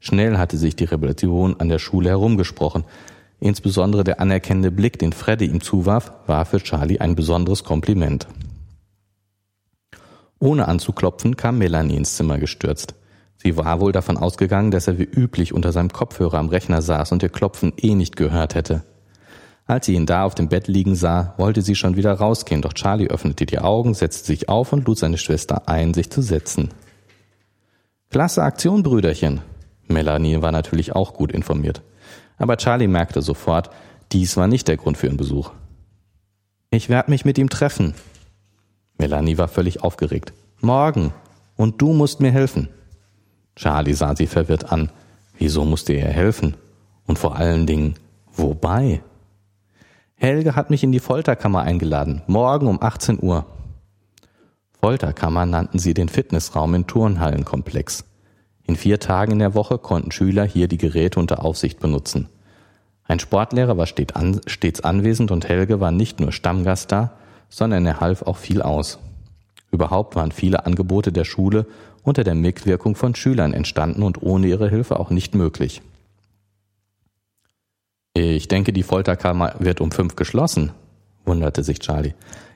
Schnell 0.00 0.38
hatte 0.38 0.56
sich 0.56 0.76
die 0.76 0.84
Rebellion 0.84 1.60
an 1.60 1.68
der 1.68 1.78
Schule 1.78 2.08
herumgesprochen, 2.08 2.84
Insbesondere 3.40 4.02
der 4.02 4.20
anerkennende 4.20 4.70
Blick, 4.70 4.98
den 4.98 5.12
Freddy 5.12 5.46
ihm 5.46 5.60
zuwarf, 5.60 6.12
war 6.26 6.44
für 6.44 6.60
Charlie 6.60 6.98
ein 6.98 7.14
besonderes 7.14 7.62
Kompliment. 7.62 8.26
Ohne 10.40 10.66
anzuklopfen 10.68 11.36
kam 11.36 11.58
Melanie 11.58 11.96
ins 11.96 12.16
Zimmer 12.16 12.38
gestürzt. 12.38 12.94
Sie 13.40 13.56
war 13.56 13.80
wohl 13.80 13.92
davon 13.92 14.16
ausgegangen, 14.16 14.70
dass 14.70 14.88
er 14.88 14.98
wie 14.98 15.04
üblich 15.04 15.54
unter 15.54 15.72
seinem 15.72 15.92
Kopfhörer 15.92 16.38
am 16.38 16.48
Rechner 16.48 16.82
saß 16.82 17.12
und 17.12 17.22
ihr 17.22 17.28
Klopfen 17.28 17.72
eh 17.76 17.94
nicht 17.94 18.16
gehört 18.16 18.54
hätte. 18.54 18.82
Als 19.66 19.86
sie 19.86 19.94
ihn 19.94 20.06
da 20.06 20.24
auf 20.24 20.34
dem 20.34 20.48
Bett 20.48 20.66
liegen 20.66 20.96
sah, 20.96 21.34
wollte 21.36 21.62
sie 21.62 21.74
schon 21.74 21.96
wieder 21.96 22.12
rausgehen, 22.14 22.62
doch 22.62 22.72
Charlie 22.72 23.08
öffnete 23.08 23.46
die 23.46 23.58
Augen, 23.58 23.94
setzte 23.94 24.26
sich 24.26 24.48
auf 24.48 24.72
und 24.72 24.86
lud 24.86 24.98
seine 24.98 25.18
Schwester 25.18 25.68
ein, 25.68 25.94
sich 25.94 26.10
zu 26.10 26.22
setzen. 26.22 26.70
Klasse 28.10 28.42
Aktion, 28.42 28.82
Brüderchen. 28.82 29.42
Melanie 29.86 30.40
war 30.40 30.52
natürlich 30.52 30.94
auch 30.94 31.12
gut 31.12 31.30
informiert. 31.30 31.82
Aber 32.38 32.56
Charlie 32.56 32.88
merkte 32.88 33.20
sofort, 33.20 33.70
dies 34.10 34.36
war 34.38 34.48
nicht 34.48 34.68
der 34.68 34.78
Grund 34.78 34.96
für 34.96 35.06
ihren 35.06 35.18
Besuch. 35.18 35.52
Ich 36.70 36.88
werde 36.88 37.10
mich 37.10 37.26
mit 37.26 37.36
ihm 37.36 37.50
treffen. 37.50 37.94
Melanie 38.96 39.36
war 39.36 39.48
völlig 39.48 39.82
aufgeregt. 39.82 40.32
Morgen. 40.60 41.12
Und 41.56 41.82
du 41.82 41.92
musst 41.92 42.20
mir 42.20 42.30
helfen. 42.30 42.68
Charlie 43.58 43.94
sah 43.94 44.14
sie 44.14 44.28
verwirrt 44.28 44.70
an. 44.70 44.90
Wieso 45.36 45.64
musste 45.64 45.92
er 45.92 46.12
helfen? 46.12 46.54
Und 47.06 47.18
vor 47.18 47.36
allen 47.36 47.66
Dingen, 47.66 47.94
wobei? 48.32 49.02
Helge 50.14 50.54
hat 50.54 50.70
mich 50.70 50.84
in 50.84 50.92
die 50.92 51.00
Folterkammer 51.00 51.62
eingeladen, 51.62 52.22
morgen 52.28 52.68
um 52.68 52.80
18 52.80 53.20
Uhr. 53.20 53.46
Folterkammer 54.80 55.44
nannten 55.44 55.80
sie 55.80 55.92
den 55.92 56.08
Fitnessraum 56.08 56.74
im 56.74 56.86
Turnhallenkomplex. 56.86 58.04
In 58.62 58.76
vier 58.76 59.00
Tagen 59.00 59.32
in 59.32 59.38
der 59.40 59.54
Woche 59.54 59.78
konnten 59.78 60.12
Schüler 60.12 60.44
hier 60.44 60.68
die 60.68 60.78
Geräte 60.78 61.18
unter 61.18 61.44
Aufsicht 61.44 61.80
benutzen. 61.80 62.28
Ein 63.04 63.18
Sportlehrer 63.18 63.76
war 63.76 63.86
stets 63.86 64.80
anwesend 64.82 65.32
und 65.32 65.48
Helge 65.48 65.80
war 65.80 65.90
nicht 65.90 66.20
nur 66.20 66.30
Stammgast 66.30 66.92
da, 66.92 67.12
sondern 67.48 67.86
er 67.86 67.98
half 67.98 68.22
auch 68.22 68.36
viel 68.36 68.62
aus. 68.62 69.00
Überhaupt 69.72 70.14
waren 70.14 70.32
viele 70.32 70.64
Angebote 70.64 71.10
der 71.10 71.24
Schule 71.24 71.66
unter 72.02 72.24
der 72.24 72.34
Mitwirkung 72.34 72.94
von 72.94 73.14
Schülern 73.14 73.52
entstanden 73.52 74.02
und 74.02 74.22
ohne 74.22 74.46
ihre 74.46 74.68
Hilfe 74.68 74.98
auch 74.98 75.10
nicht 75.10 75.34
möglich. 75.34 75.82
Ich 78.14 78.48
denke, 78.48 78.72
die 78.72 78.82
Folterkammer 78.82 79.54
wird 79.58 79.80
um 79.80 79.92
fünf 79.92 80.16
geschlossen, 80.16 80.72
wunderte 81.24 81.62
sich 81.62 81.78
Charlie. 81.78 82.14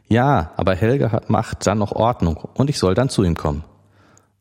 Ja, 0.08 0.52
aber 0.56 0.74
Helge 0.74 1.12
hat, 1.12 1.30
macht 1.30 1.66
dann 1.66 1.78
noch 1.78 1.92
Ordnung 1.92 2.36
und 2.54 2.68
ich 2.68 2.78
soll 2.78 2.94
dann 2.94 3.08
zu 3.08 3.22
ihm 3.22 3.36
kommen. 3.36 3.64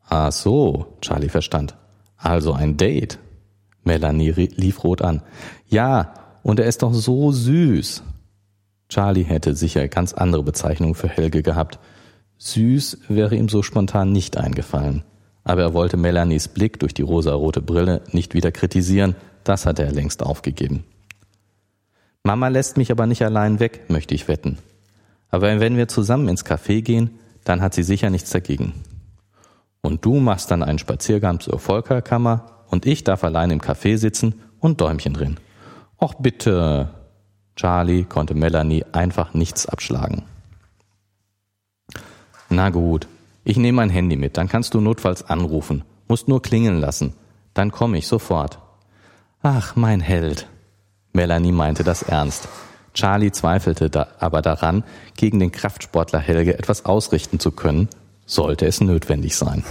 Ah 0.08 0.30
so, 0.30 0.96
Charlie 1.00 1.28
verstand. 1.28 1.76
Also 2.16 2.52
ein 2.52 2.76
Date. 2.76 3.18
Melanie 3.84 4.30
lief 4.30 4.84
rot 4.84 5.02
an. 5.02 5.22
Ja, 5.68 6.14
und 6.42 6.60
er 6.60 6.66
ist 6.66 6.82
doch 6.82 6.92
so 6.92 7.32
süß. 7.32 8.02
Charlie 8.88 9.24
hätte 9.24 9.54
sicher 9.54 9.88
ganz 9.88 10.12
andere 10.12 10.42
Bezeichnungen 10.42 10.94
für 10.94 11.08
Helge 11.08 11.42
gehabt. 11.42 11.78
Süß 12.44 12.98
wäre 13.08 13.36
ihm 13.36 13.48
so 13.48 13.62
spontan 13.62 14.10
nicht 14.10 14.36
eingefallen. 14.36 15.04
Aber 15.44 15.62
er 15.62 15.74
wollte 15.74 15.96
Melanies 15.96 16.48
Blick 16.48 16.80
durch 16.80 16.92
die 16.92 17.02
rosarote 17.02 17.62
Brille 17.62 18.02
nicht 18.10 18.34
wieder 18.34 18.50
kritisieren, 18.50 19.14
das 19.44 19.64
hatte 19.64 19.84
er 19.84 19.92
längst 19.92 20.24
aufgegeben. 20.24 20.82
Mama 22.24 22.48
lässt 22.48 22.76
mich 22.76 22.90
aber 22.90 23.06
nicht 23.06 23.22
allein 23.22 23.60
weg, 23.60 23.88
möchte 23.88 24.16
ich 24.16 24.26
wetten. 24.26 24.58
Aber 25.30 25.60
wenn 25.60 25.76
wir 25.76 25.86
zusammen 25.86 26.28
ins 26.28 26.44
Café 26.44 26.82
gehen, 26.82 27.10
dann 27.44 27.62
hat 27.62 27.74
sie 27.74 27.84
sicher 27.84 28.10
nichts 28.10 28.30
dagegen. 28.30 28.74
Und 29.80 30.04
du 30.04 30.18
machst 30.18 30.50
dann 30.50 30.64
einen 30.64 30.80
Spaziergang 30.80 31.38
zur 31.38 31.60
Volkerkammer 31.60 32.64
und 32.70 32.86
ich 32.86 33.04
darf 33.04 33.22
allein 33.22 33.52
im 33.52 33.60
Café 33.60 33.98
sitzen 33.98 34.34
und 34.58 34.80
Däumchen 34.80 35.14
drehen. 35.14 35.38
Och 36.00 36.14
bitte. 36.18 36.90
Charlie 37.54 38.04
konnte 38.04 38.34
Melanie 38.34 38.84
einfach 38.92 39.32
nichts 39.32 39.66
abschlagen. 39.66 40.22
Na 42.52 42.68
gut, 42.68 43.08
ich 43.44 43.56
nehme 43.56 43.76
mein 43.76 43.88
Handy 43.88 44.14
mit, 44.14 44.36
dann 44.36 44.46
kannst 44.46 44.74
du 44.74 44.82
notfalls 44.82 45.22
anrufen, 45.22 45.84
musst 46.06 46.28
nur 46.28 46.42
klingeln 46.42 46.78
lassen, 46.80 47.14
dann 47.54 47.72
komme 47.72 47.96
ich 47.96 48.06
sofort. 48.06 48.58
Ach, 49.40 49.74
mein 49.74 50.00
Held. 50.00 50.46
Melanie 51.14 51.50
meinte 51.50 51.82
das 51.82 52.02
ernst. 52.02 52.48
Charlie 52.92 53.32
zweifelte 53.32 53.88
da 53.88 54.08
aber 54.18 54.42
daran, 54.42 54.84
gegen 55.16 55.38
den 55.38 55.50
Kraftsportler 55.50 56.18
Helge 56.18 56.58
etwas 56.58 56.84
ausrichten 56.84 57.40
zu 57.40 57.52
können, 57.52 57.88
sollte 58.26 58.66
es 58.66 58.82
notwendig 58.82 59.34
sein. 59.34 59.64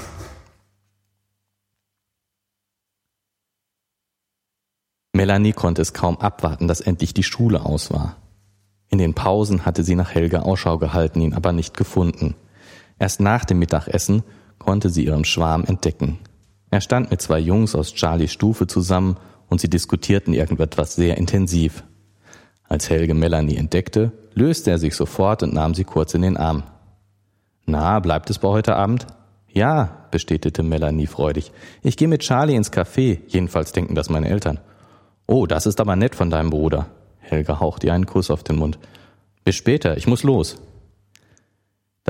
Melanie 5.13 5.53
konnte 5.53 5.83
es 5.83 5.93
kaum 5.93 6.17
abwarten, 6.17 6.67
dass 6.67 6.81
endlich 6.81 7.13
die 7.13 7.21
Schule 7.21 7.63
aus 7.63 7.93
war. 7.93 8.15
In 8.89 8.97
den 8.97 9.13
Pausen 9.13 9.67
hatte 9.67 9.83
sie 9.83 9.93
nach 9.93 10.15
Helge 10.15 10.41
Ausschau 10.41 10.79
gehalten, 10.79 11.21
ihn 11.21 11.35
aber 11.35 11.51
nicht 11.51 11.77
gefunden. 11.77 12.33
Erst 13.01 13.19
nach 13.19 13.45
dem 13.45 13.57
Mittagessen 13.57 14.21
konnte 14.59 14.91
sie 14.91 15.05
ihren 15.05 15.25
Schwarm 15.25 15.63
entdecken. 15.63 16.19
Er 16.69 16.81
stand 16.81 17.09
mit 17.09 17.19
zwei 17.19 17.39
Jungs 17.39 17.73
aus 17.73 17.95
Charlies 17.95 18.31
Stufe 18.31 18.67
zusammen 18.67 19.17
und 19.49 19.59
sie 19.59 19.71
diskutierten 19.71 20.35
irgendetwas 20.35 20.93
sehr 20.93 21.17
intensiv. 21.17 21.83
Als 22.69 22.91
Helge 22.91 23.15
Melanie 23.15 23.55
entdeckte, 23.55 24.11
löste 24.35 24.69
er 24.69 24.77
sich 24.77 24.95
sofort 24.95 25.41
und 25.41 25.51
nahm 25.51 25.73
sie 25.73 25.83
kurz 25.83 26.13
in 26.13 26.21
den 26.21 26.37
Arm. 26.37 26.61
Na, 27.65 27.99
bleibt 28.01 28.29
es 28.29 28.37
bei 28.37 28.49
heute 28.49 28.75
Abend? 28.75 29.07
Ja, 29.51 30.05
bestätigte 30.11 30.61
Melanie 30.61 31.07
freudig. 31.07 31.51
Ich 31.81 31.97
gehe 31.97 32.07
mit 32.07 32.21
Charlie 32.21 32.55
ins 32.55 32.71
Café, 32.71 33.21
jedenfalls 33.27 33.71
denken 33.71 33.95
das 33.95 34.11
meine 34.11 34.29
Eltern. 34.29 34.59
Oh, 35.25 35.47
das 35.47 35.65
ist 35.65 35.81
aber 35.81 35.95
nett 35.95 36.13
von 36.13 36.29
deinem 36.29 36.51
Bruder. 36.51 36.85
Helga 37.17 37.59
haucht 37.59 37.83
ihr 37.83 37.95
einen 37.95 38.05
Kuss 38.05 38.29
auf 38.29 38.43
den 38.43 38.57
Mund. 38.57 38.77
Bis 39.43 39.55
später, 39.55 39.97
ich 39.97 40.05
muss 40.05 40.21
los. 40.21 40.61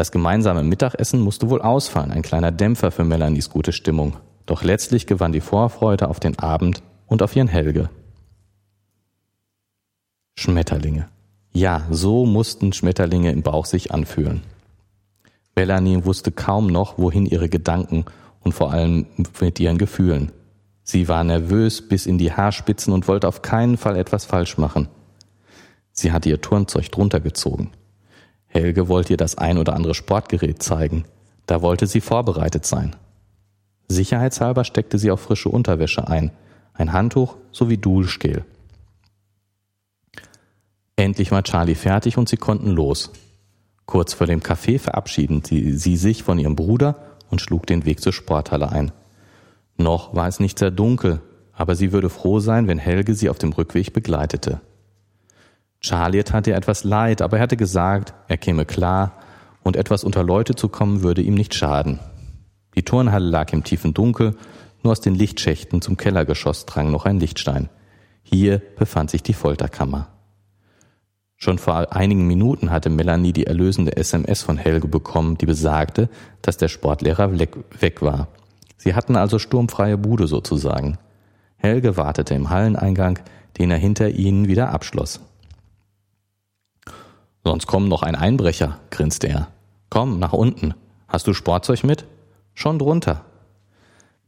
Das 0.02 0.12
gemeinsame 0.12 0.64
Mittagessen 0.64 1.20
musste 1.20 1.52
wohl 1.52 1.62
ausfallen, 1.62 2.10
ein 2.10 2.24
kleiner 2.24 2.52
Dämpfer 2.52 2.90
für 2.90 3.04
Melanies 3.04 3.52
gute 3.52 3.72
Stimmung. 3.72 4.18
Doch 4.48 4.64
letztlich 4.64 5.06
gewann 5.06 5.32
die 5.32 5.42
Vorfreude 5.42 6.08
auf 6.08 6.20
den 6.20 6.40
Abend 6.40 6.82
und 7.06 7.22
auf 7.22 7.36
ihren 7.36 7.48
Helge. 7.48 7.88
Schmetterlinge. 10.34 11.08
Ja, 11.54 11.86
so 11.92 12.26
mussten 12.26 12.74
Schmetterlinge 12.74 13.32
im 13.32 13.44
Bauch 13.44 13.68
sich 13.68 13.92
anfühlen. 13.92 14.42
Melanie 15.56 16.04
wusste 16.04 16.32
kaum 16.32 16.66
noch, 16.66 16.98
wohin 16.98 17.28
ihre 17.28 17.48
Gedanken 17.48 18.06
und 18.40 18.54
vor 18.54 18.72
allem 18.72 19.06
mit 19.40 19.60
ihren 19.60 19.78
Gefühlen. 19.78 20.32
Sie 20.82 21.10
war 21.10 21.24
nervös 21.24 21.88
bis 21.88 22.08
in 22.08 22.18
die 22.18 22.34
Haarspitzen 22.34 22.92
und 22.92 23.08
wollte 23.08 23.28
auf 23.28 23.44
keinen 23.44 23.78
Fall 23.78 23.98
etwas 23.98 24.26
falsch 24.26 24.58
machen. 24.58 24.88
Sie 25.92 26.12
hatte 26.12 26.28
ihr 26.28 26.42
Turnzeug 26.42 26.92
drunter 26.92 27.20
gezogen. 27.20 27.70
Helge 28.52 28.90
wollte 28.90 29.14
ihr 29.14 29.18
das 29.18 29.38
ein 29.38 29.58
oder 29.58 29.74
andere 29.74 29.96
Sportgerät 29.96 30.62
zeigen. 30.62 31.06
Da 31.46 31.62
wollte 31.62 31.88
sie 31.88 32.02
vorbereitet 32.02 32.66
sein. 32.66 32.96
Sicherheitshalber 33.88 34.64
steckte 34.64 35.00
sie 35.00 35.12
auch 35.12 35.20
frische 35.20 35.50
Unterwäsche 35.50 36.08
ein, 36.08 36.32
ein 36.74 36.94
Handtuch 36.94 37.38
sowie 37.52 37.78
Duschgel. 37.78 38.46
Endlich 40.96 41.32
war 41.32 41.44
Charlie 41.44 41.76
fertig 41.76 42.18
und 42.18 42.30
sie 42.30 42.38
konnten 42.38 42.72
los. 42.72 43.12
Kurz 43.86 44.14
vor 44.14 44.28
dem 44.28 44.42
Café 44.42 44.80
verabschiedeten 44.80 45.44
sie, 45.44 45.78
sie 45.78 45.98
sich 45.98 46.24
von 46.24 46.38
ihrem 46.38 46.56
Bruder 46.56 46.96
und 47.30 47.42
schlug 47.42 47.66
den 47.66 47.86
Weg 47.86 48.02
zur 48.02 48.14
Sporthalle 48.14 48.72
ein. 48.72 48.92
Noch 49.78 50.14
war 50.14 50.28
es 50.28 50.40
nicht 50.40 50.60
sehr 50.60 50.72
dunkel, 50.72 51.22
aber 51.54 51.76
sie 51.76 51.92
würde 51.92 52.10
froh 52.10 52.40
sein, 52.40 52.68
wenn 52.68 52.78
Helge 52.78 53.16
sie 53.16 53.30
auf 53.30 53.40
dem 53.40 53.54
Rückweg 53.54 53.94
begleitete. 53.94 54.62
Charlie 55.82 56.24
tat 56.24 56.46
ihr 56.46 56.56
etwas 56.56 56.84
leid, 56.84 57.22
aber 57.22 57.38
er 57.38 57.44
hatte 57.44 57.58
gesagt, 57.58 58.14
er 58.28 58.38
käme 58.38 58.66
klar 58.66 59.14
und 59.64 59.76
etwas 59.76 60.04
unter 60.04 60.24
Leute 60.24 60.56
zu 60.56 60.70
kommen 60.70 61.02
würde 61.02 61.22
ihm 61.22 61.34
nicht 61.34 61.56
schaden. 61.56 62.00
Die 62.76 62.84
Turnhalle 62.84 63.28
lag 63.28 63.52
im 63.52 63.64
tiefen 63.64 63.94
Dunkel, 63.94 64.36
nur 64.84 64.92
aus 64.92 65.02
den 65.02 65.16
Lichtschächten 65.16 65.82
zum 65.82 65.98
Kellergeschoss 65.98 66.66
drang 66.66 66.92
noch 66.92 67.06
ein 67.06 67.20
Lichtstein. 67.20 67.70
Hier 68.24 68.62
befand 68.78 69.10
sich 69.10 69.24
die 69.24 69.34
Folterkammer. 69.34 70.08
Schon 71.36 71.58
vor 71.58 71.92
einigen 71.96 72.28
Minuten 72.28 72.70
hatte 72.70 72.92
Melanie 72.92 73.34
die 73.34 73.48
erlösende 73.48 73.98
SMS 73.98 74.44
von 74.44 74.58
Helge 74.58 74.88
bekommen, 74.88 75.40
die 75.40 75.48
besagte, 75.48 76.10
dass 76.44 76.58
der 76.58 76.68
Sportlehrer 76.68 77.40
weg 77.40 78.02
war. 78.04 78.28
Sie 78.78 78.94
hatten 78.94 79.16
also 79.16 79.40
sturmfreie 79.40 79.98
Bude 79.98 80.28
sozusagen. 80.28 81.00
Helge 81.58 81.98
wartete 81.98 82.36
im 82.36 82.52
Halleneingang, 82.52 83.20
den 83.58 83.72
er 83.72 83.78
hinter 83.78 84.10
ihnen 84.10 84.48
wieder 84.48 84.70
abschloss. 84.70 85.22
Sonst 87.44 87.66
kommt 87.68 87.90
noch 87.90 88.04
ein 88.04 88.16
Einbrecher, 88.16 88.80
grinste 88.90 89.28
er. 89.28 89.48
Komm, 89.90 90.20
nach 90.20 90.34
unten. 90.34 90.74
Hast 91.08 91.28
du 91.28 91.34
Sportzeug 91.34 91.84
mit? 91.84 92.06
Schon 92.54 92.80
drunter. 92.80 93.26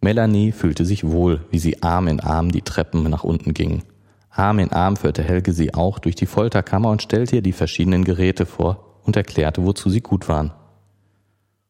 Melanie 0.01 0.51
fühlte 0.51 0.85
sich 0.85 1.07
wohl, 1.07 1.45
wie 1.49 1.59
sie 1.59 1.81
Arm 1.81 2.07
in 2.07 2.19
Arm 2.19 2.51
die 2.51 2.61
Treppen 2.61 3.03
nach 3.03 3.23
unten 3.23 3.53
ging. 3.53 3.83
Arm 4.29 4.59
in 4.59 4.71
Arm 4.71 4.97
führte 4.97 5.23
Helge 5.23 5.53
sie 5.53 5.73
auch 5.73 5.99
durch 5.99 6.15
die 6.15 6.25
Folterkammer 6.25 6.89
und 6.89 7.01
stellte 7.01 7.37
ihr 7.37 7.41
die 7.41 7.53
verschiedenen 7.53 8.03
Geräte 8.03 8.45
vor 8.45 8.99
und 9.03 9.15
erklärte, 9.15 9.65
wozu 9.65 9.89
sie 9.89 10.01
gut 10.01 10.27
waren. 10.27 10.51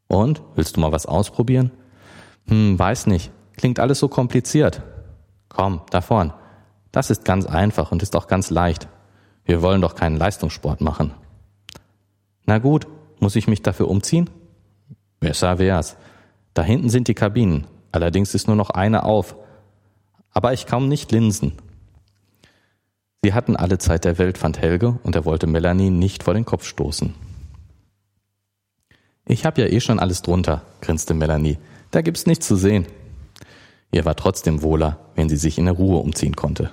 Und, 0.08 0.42
willst 0.56 0.78
du 0.78 0.82
mal 0.82 0.92
was 0.92 1.06
ausprobieren? 1.06 1.72
Hm, 2.48 2.80
weiß 2.80 3.08
nicht. 3.08 3.32
Klingt 3.58 3.80
alles 3.80 4.00
so 4.00 4.08
kompliziert. 4.08 4.82
Komm, 5.50 5.82
da 5.92 6.02
vorn. 6.02 6.34
Das 6.92 7.10
ist 7.10 7.26
ganz 7.26 7.46
einfach 7.46 7.92
und 7.92 8.02
ist 8.02 8.16
auch 8.16 8.28
ganz 8.28 8.50
leicht. 8.50 8.88
Wir 9.46 9.62
wollen 9.62 9.82
doch 9.82 9.96
keinen 9.96 10.18
Leistungssport 10.18 10.82
machen. 10.82 11.14
Na 12.46 12.60
gut, 12.60 12.88
muss 13.20 13.36
ich 13.36 13.48
mich 13.48 13.62
dafür 13.62 13.90
umziehen? 13.90 14.30
Besser 15.20 15.60
wär's. 15.60 15.96
Da 16.54 16.64
hinten 16.64 16.90
sind 16.90 17.08
die 17.08 17.14
Kabinen. 17.14 17.68
Allerdings 17.92 18.34
ist 18.36 18.48
nur 18.48 18.56
noch 18.56 18.70
eine 18.70 19.04
auf. 19.04 19.36
Aber 20.32 20.54
ich 20.54 20.66
kaum 20.66 20.90
nicht 20.90 21.12
Linsen. 21.12 21.54
Sie 23.24 23.34
hatten 23.34 23.56
alle 23.56 23.78
Zeit 23.78 24.04
der 24.04 24.18
Welt, 24.18 24.38
fand 24.38 24.60
Helge, 24.60 25.00
und 25.04 25.16
er 25.16 25.24
wollte 25.24 25.48
Melanie 25.48 25.90
nicht 25.90 26.24
vor 26.24 26.34
den 26.34 26.44
Kopf 26.44 26.66
stoßen. 26.66 27.14
Ich 29.26 29.46
hab 29.46 29.58
ja 29.58 29.68
eh 29.68 29.80
schon 29.80 30.00
alles 30.00 30.22
drunter, 30.22 30.64
grinste 30.82 31.14
Melanie. 31.14 31.58
Da 31.92 32.02
gibt's 32.02 32.26
nichts 32.26 32.48
zu 32.48 32.58
sehen. 32.58 32.86
Ihr 33.92 34.04
war 34.04 34.16
trotzdem 34.16 34.62
wohler, 34.62 35.00
wenn 35.16 35.30
sie 35.30 35.38
sich 35.38 35.58
in 35.58 35.66
der 35.66 35.76
Ruhe 35.76 36.00
umziehen 36.00 36.36
konnte. 36.36 36.72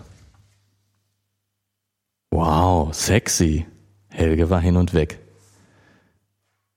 Wow, 2.33 2.93
sexy. 2.93 3.67
Helge 4.09 4.51
war 4.51 4.61
hin 4.61 4.77
und 4.77 4.95
weg. 4.95 5.21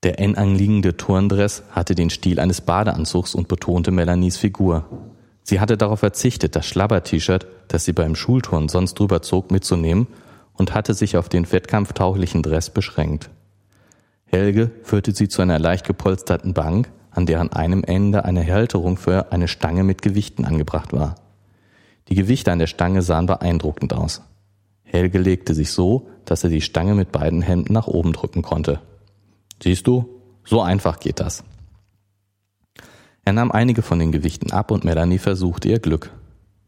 Der 0.03 0.19
eng 0.19 0.36
anliegende 0.36 0.98
Turndress 0.98 1.63
hatte 1.72 1.95
den 1.95 2.10
Stil 2.10 2.39
eines 2.41 2.60
Badeanzugs 2.60 3.36
und 3.36 3.48
betonte 3.48 3.91
Melanies 3.91 4.36
Figur. 4.36 4.86
Sie 5.43 5.62
hatte 5.62 5.77
darauf 5.77 6.00
verzichtet, 6.00 6.57
das 6.57 6.65
Schlabber-T-Shirt, 6.65 7.48
das 7.69 7.86
sie 7.86 7.93
beim 7.93 8.15
Schulturn 8.15 8.67
sonst 8.67 8.95
drüber 8.95 9.22
zog, 9.22 9.51
mitzunehmen 9.51 10.07
und 10.53 10.74
hatte 10.74 10.93
sich 10.93 11.15
auf 11.15 11.29
den 11.29 11.50
wettkampftauchlichen 11.50 12.43
Dress 12.43 12.69
beschränkt. 12.69 13.29
Helge 14.25 14.72
führte 14.83 15.13
sie 15.13 15.29
zu 15.29 15.41
einer 15.41 15.60
leicht 15.60 15.86
gepolsterten 15.86 16.53
Bank, 16.53 16.91
an 17.12 17.25
deren 17.25 17.53
einem 17.53 17.83
Ende 17.83 18.25
eine 18.25 18.45
Halterung 18.45 18.98
für 18.98 19.31
eine 19.31 19.48
Stange 19.48 19.83
mit 19.83 20.01
Gewichten 20.01 20.43
angebracht 20.43 20.91
war. 20.91 21.15
Die 22.10 22.15
Gewichte 22.15 22.51
an 22.51 22.60
der 22.60 22.67
Stange 22.67 23.03
sahen 23.03 23.27
beeindruckend 23.27 23.93
aus. 23.93 24.22
Helge 24.83 25.19
legte 25.19 25.53
sich 25.53 25.72
so, 25.72 26.07
dass 26.25 26.43
er 26.43 26.50
die 26.50 26.62
Stange 26.62 26.93
mit 26.93 27.12
beiden 27.12 27.41
Händen 27.41 27.72
nach 27.72 27.88
oben 27.88 28.12
drücken 28.12 28.41
konnte. 28.41 28.81
Siehst 29.63 29.88
du, 29.88 30.20
so 30.43 30.62
einfach 30.62 31.00
geht 31.00 31.22
das. 31.22 31.46
Er 33.24 33.32
nahm 33.32 33.50
einige 33.50 33.82
von 33.82 33.98
den 33.98 34.12
Gewichten 34.12 34.51
ab 34.51 34.72
und 34.72 34.84
Melanie 34.84 35.20
versuchte 35.20 35.70
ihr 35.70 35.79
Glück. 35.79 36.12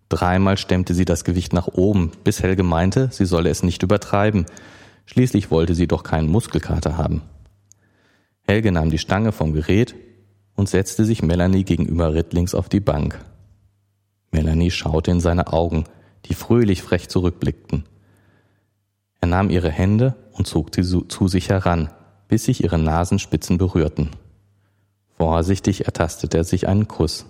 Dreimal 0.08 0.56
stemmte 0.56 0.94
sie 0.94 1.04
das 1.04 1.26
Gewicht 1.26 1.52
nach 1.52 1.68
oben, 1.68 2.14
bis 2.24 2.42
Helge 2.42 2.64
meinte, 2.64 3.10
sie 3.12 3.26
solle 3.26 3.50
es 3.50 3.64
nicht 3.64 3.84
übertreiben. 3.84 4.46
Schließlich 5.08 5.52
wollte 5.52 5.76
sie 5.76 5.88
doch 5.88 6.04
keinen 6.04 6.30
Muskelkater 6.30 6.96
haben. 6.98 7.24
Helge 8.48 8.72
nahm 8.72 8.90
die 8.90 8.98
Stange 8.98 9.34
vom 9.34 9.52
Gerät 9.52 9.94
und 10.56 10.70
setzte 10.70 11.04
sich 11.04 11.22
Melanie 11.22 11.66
gegenüber 11.66 12.14
rittlings 12.14 12.56
auf 12.56 12.70
die 12.70 12.80
Bank. 12.80 13.20
Melanie 14.32 14.72
schaute 14.72 15.12
in 15.12 15.20
seine 15.20 15.52
Augen, 15.52 15.84
die 16.28 16.34
fröhlich 16.34 16.82
frech 16.82 17.10
zurückblickten. 17.10 17.84
Er 19.20 19.28
nahm 19.28 19.50
ihre 19.50 19.70
Hände 19.70 20.16
und 20.32 20.48
zog 20.48 20.74
sie 20.74 21.08
zu 21.10 21.28
sich 21.28 21.50
heran, 21.50 21.90
bis 22.28 22.46
sich 22.46 22.64
ihre 22.64 22.78
Nasenspitzen 22.78 23.58
berührten. 23.58 24.10
Vorsichtig 25.18 25.86
ertastete 25.86 26.38
er 26.38 26.44
sich 26.44 26.68
einen 26.68 26.88
Kuss. 26.88 27.26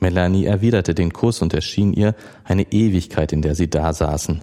Melanie 0.00 0.46
erwiderte 0.46 0.94
den 0.94 1.12
Kuss 1.12 1.42
und 1.42 1.54
erschien 1.54 1.92
ihr 1.92 2.14
eine 2.44 2.72
Ewigkeit, 2.72 3.32
in 3.32 3.42
der 3.42 3.54
sie 3.54 3.68
da 3.68 3.92
saßen. 3.92 4.42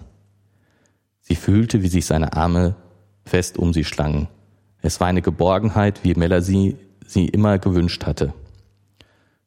Sie 1.20 1.36
fühlte, 1.36 1.82
wie 1.82 1.88
sich 1.88 2.06
seine 2.06 2.32
Arme 2.32 2.76
fest 3.24 3.58
um 3.58 3.72
sie 3.72 3.84
schlangen. 3.84 4.28
Es 4.82 5.00
war 5.00 5.06
eine 5.06 5.22
Geborgenheit, 5.22 6.02
wie 6.02 6.14
Melanie 6.14 6.76
sie 7.06 7.26
immer 7.26 7.58
gewünscht 7.58 8.06
hatte. 8.06 8.32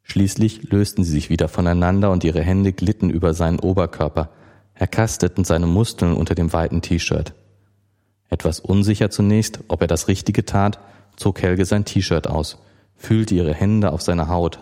Schließlich 0.03 0.69
lösten 0.69 1.03
sie 1.03 1.11
sich 1.11 1.29
wieder 1.29 1.47
voneinander 1.47 2.11
und 2.11 2.23
ihre 2.23 2.41
Hände 2.41 2.73
glitten 2.73 3.09
über 3.09 3.33
seinen 3.33 3.59
Oberkörper, 3.59 4.29
erkasteten 4.75 5.43
seine 5.43 5.65
Muskeln 5.65 6.13
unter 6.13 6.35
dem 6.35 6.51
weiten 6.53 6.81
T-Shirt. 6.81 7.33
Etwas 8.33 8.59
unsicher 8.59 9.09
zunächst, 9.09 9.59
ob 9.67 9.81
er 9.81 9.87
das 9.87 10.07
Richtige 10.07 10.43
tat, 10.43 10.79
zog 11.15 11.41
Helge 11.41 11.65
sein 11.65 11.85
T-Shirt 11.85 12.27
aus 12.27 12.57
fühlte 13.03 13.35
ihre 13.35 13.53
Hände 13.53 13.91
auf 13.91 14.01
seiner 14.01 14.29
Haut. 14.29 14.59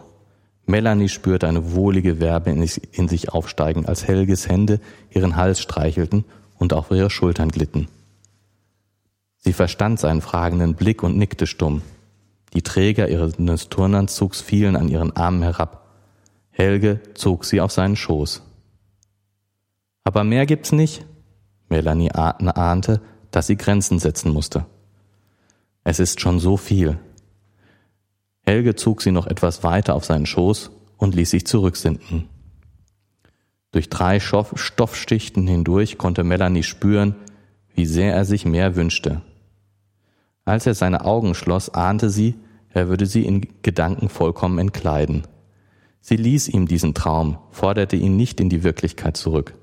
Melanie 0.65 1.09
spürte 1.09 1.47
eine 1.47 1.73
wohlige 1.73 2.19
Werbe 2.19 2.49
in 2.49 3.07
sich 3.07 3.29
aufsteigen, 3.29 3.85
als 3.85 4.07
Helges 4.07 4.49
Hände 4.49 4.79
ihren 5.11 5.35
Hals 5.35 5.59
streichelten 5.59 6.25
und 6.57 6.73
auf 6.73 6.89
ihre 6.89 7.11
Schultern 7.11 7.49
glitten. 7.49 7.87
Sie 9.37 9.53
verstand 9.53 9.99
seinen 9.99 10.21
fragenden 10.21 10.73
Blick 10.75 11.03
und 11.03 11.17
nickte 11.17 11.45
stumm. 11.45 11.83
Die 12.53 12.63
Träger 12.63 13.09
ihres 13.09 13.69
Turnanzugs 13.69 14.41
fielen 14.41 14.75
an 14.75 14.89
ihren 14.89 15.15
Armen 15.15 15.43
herab. 15.43 15.87
Helge 16.49 16.99
zog 17.13 17.45
sie 17.45 17.61
auf 17.61 17.71
seinen 17.71 17.95
Schoß. 17.95 18.41
Aber 20.03 20.23
mehr 20.23 20.45
gibt's 20.47 20.71
nicht? 20.71 21.05
Melanie 21.69 22.11
ahnte, 22.11 23.01
dass 23.31 23.47
sie 23.47 23.57
Grenzen 23.57 23.99
setzen 23.99 24.31
musste. 24.31 24.65
Es 25.83 25.99
ist 25.99 26.21
schon 26.21 26.39
so 26.39 26.57
viel. 26.57 26.99
Helge 28.43 28.75
zog 28.75 29.01
sie 29.01 29.11
noch 29.11 29.27
etwas 29.27 29.63
weiter 29.63 29.95
auf 29.95 30.05
seinen 30.05 30.25
Schoß 30.25 30.71
und 30.97 31.15
ließ 31.15 31.29
sich 31.29 31.47
zurücksinken. 31.47 32.27
Durch 33.71 33.89
drei 33.89 34.19
Stoffschichten 34.19 35.47
hindurch 35.47 35.97
konnte 35.97 36.23
Melanie 36.23 36.63
spüren, 36.63 37.15
wie 37.73 37.85
sehr 37.85 38.13
er 38.13 38.25
sich 38.25 38.45
mehr 38.45 38.75
wünschte. 38.75 39.21
Als 40.43 40.65
er 40.65 40.73
seine 40.73 41.05
Augen 41.05 41.33
schloss, 41.35 41.69
ahnte 41.69 42.09
sie, 42.09 42.35
er 42.69 42.89
würde 42.89 43.05
sie 43.05 43.25
in 43.25 43.47
Gedanken 43.61 44.09
vollkommen 44.09 44.59
entkleiden. 44.59 45.23
Sie 46.01 46.15
ließ 46.15 46.49
ihm 46.49 46.67
diesen 46.67 46.93
Traum, 46.93 47.37
forderte 47.51 47.95
ihn 47.95 48.17
nicht 48.17 48.39
in 48.41 48.49
die 48.49 48.63
Wirklichkeit 48.63 49.15
zurück. 49.15 49.55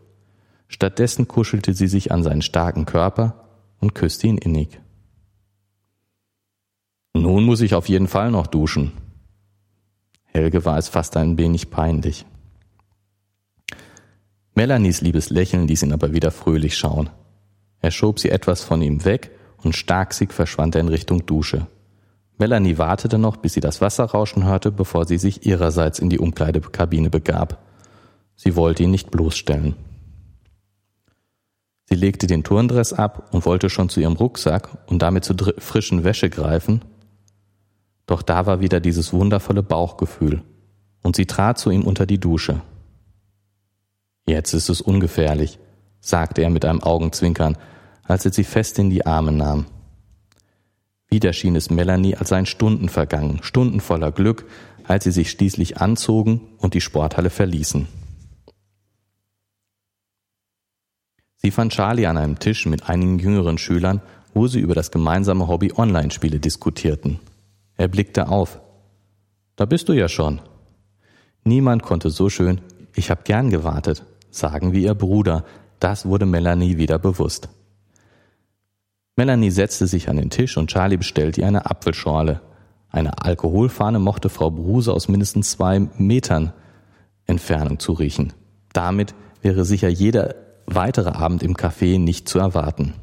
Stattdessen 0.68 1.28
kuschelte 1.28 1.74
sie 1.74 1.88
sich 1.88 2.12
an 2.12 2.22
seinen 2.22 2.42
starken 2.42 2.86
Körper 2.86 3.47
und 3.80 3.94
küsste 3.94 4.26
ihn 4.26 4.38
innig. 4.38 4.80
Nun 7.14 7.44
muss 7.44 7.60
ich 7.60 7.74
auf 7.74 7.88
jeden 7.88 8.08
Fall 8.08 8.30
noch 8.30 8.46
duschen. 8.46 8.92
Helge 10.24 10.64
war 10.64 10.78
es 10.78 10.88
fast 10.88 11.16
ein 11.16 11.38
wenig 11.38 11.70
peinlich. 11.70 12.26
Melanies 14.54 15.00
liebes 15.00 15.30
Lächeln 15.30 15.66
ließ 15.68 15.82
ihn 15.84 15.92
aber 15.92 16.12
wieder 16.12 16.30
fröhlich 16.30 16.76
schauen. 16.76 17.10
Er 17.80 17.90
schob 17.90 18.18
sie 18.18 18.30
etwas 18.30 18.62
von 18.62 18.82
ihm 18.82 19.04
weg 19.04 19.30
und 19.62 19.76
starksig 19.76 20.32
verschwand 20.32 20.74
er 20.74 20.80
in 20.80 20.88
Richtung 20.88 21.26
Dusche. 21.26 21.66
Melanie 22.38 22.78
wartete 22.78 23.18
noch, 23.18 23.36
bis 23.36 23.54
sie 23.54 23.60
das 23.60 23.80
Wasser 23.80 24.04
rauschen 24.04 24.44
hörte, 24.44 24.70
bevor 24.70 25.06
sie 25.06 25.18
sich 25.18 25.44
ihrerseits 25.44 25.98
in 25.98 26.08
die 26.08 26.18
Umkleidekabine 26.18 27.10
begab. 27.10 27.64
Sie 28.36 28.54
wollte 28.54 28.84
ihn 28.84 28.92
nicht 28.92 29.10
bloßstellen. 29.10 29.74
Sie 31.88 31.94
legte 31.94 32.26
den 32.26 32.44
Turndress 32.44 32.92
ab 32.92 33.30
und 33.32 33.46
wollte 33.46 33.70
schon 33.70 33.88
zu 33.88 34.00
ihrem 34.00 34.12
Rucksack 34.12 34.68
und 34.88 35.00
damit 35.00 35.24
zur 35.24 35.36
frischen 35.56 36.04
Wäsche 36.04 36.28
greifen, 36.28 36.82
doch 38.06 38.20
da 38.20 38.44
war 38.44 38.60
wieder 38.60 38.80
dieses 38.80 39.14
wundervolle 39.14 39.62
Bauchgefühl, 39.62 40.42
und 41.02 41.16
sie 41.16 41.24
trat 41.24 41.58
zu 41.58 41.70
ihm 41.70 41.84
unter 41.84 42.04
die 42.04 42.18
Dusche. 42.18 42.60
Jetzt 44.26 44.52
ist 44.52 44.68
es 44.68 44.82
ungefährlich, 44.82 45.58
sagte 46.00 46.42
er 46.42 46.50
mit 46.50 46.66
einem 46.66 46.82
Augenzwinkern, 46.82 47.56
als 48.02 48.26
er 48.26 48.32
sie 48.32 48.44
fest 48.44 48.78
in 48.78 48.90
die 48.90 49.06
Arme 49.06 49.32
nahm. 49.32 49.64
Wieder 51.08 51.32
schien 51.32 51.56
es 51.56 51.70
Melanie, 51.70 52.16
als 52.16 52.28
seien 52.28 52.44
Stunden 52.44 52.90
vergangen, 52.90 53.42
Stunden 53.42 53.80
voller 53.80 54.12
Glück, 54.12 54.44
als 54.84 55.04
sie 55.04 55.10
sich 55.10 55.30
schließlich 55.30 55.78
anzogen 55.78 56.42
und 56.58 56.74
die 56.74 56.82
Sporthalle 56.82 57.30
verließen. 57.30 57.88
Sie 61.40 61.52
fand 61.52 61.72
Charlie 61.72 62.06
an 62.06 62.16
einem 62.16 62.38
Tisch 62.38 62.66
mit 62.66 62.88
einigen 62.88 63.18
jüngeren 63.18 63.58
Schülern, 63.58 64.02
wo 64.34 64.48
sie 64.48 64.60
über 64.60 64.74
das 64.74 64.90
gemeinsame 64.90 65.46
Hobby 65.46 65.72
Online-Spiele 65.76 66.40
diskutierten. 66.40 67.20
Er 67.76 67.88
blickte 67.88 68.28
auf. 68.28 68.60
Da 69.56 69.64
bist 69.64 69.88
du 69.88 69.92
ja 69.92 70.08
schon. 70.08 70.40
Niemand 71.44 71.82
konnte 71.82 72.10
so 72.10 72.28
schön, 72.28 72.60
ich 72.94 73.10
hab 73.10 73.24
gern 73.24 73.50
gewartet, 73.50 74.04
sagen 74.30 74.72
wie 74.72 74.82
ihr 74.82 74.94
Bruder. 74.94 75.44
Das 75.78 76.06
wurde 76.06 76.26
Melanie 76.26 76.76
wieder 76.76 76.98
bewusst. 76.98 77.48
Melanie 79.16 79.50
setzte 79.50 79.86
sich 79.86 80.08
an 80.08 80.16
den 80.16 80.30
Tisch 80.30 80.56
und 80.56 80.70
Charlie 80.70 80.96
bestellte 80.96 81.40
ihr 81.40 81.46
eine 81.46 81.70
Apfelschorle. 81.70 82.40
Eine 82.90 83.22
Alkoholfahne 83.24 84.00
mochte 84.00 84.28
Frau 84.28 84.50
Bruse 84.50 84.92
aus 84.92 85.08
mindestens 85.08 85.52
zwei 85.52 85.78
Metern 85.98 86.52
Entfernung 87.26 87.78
zu 87.78 87.92
riechen. 87.92 88.32
Damit 88.72 89.14
wäre 89.42 89.64
sicher 89.64 89.88
jeder 89.88 90.34
weitere 90.74 91.10
Abend 91.10 91.42
im 91.42 91.54
Café 91.54 91.98
nicht 91.98 92.28
zu 92.28 92.38
erwarten. 92.38 92.94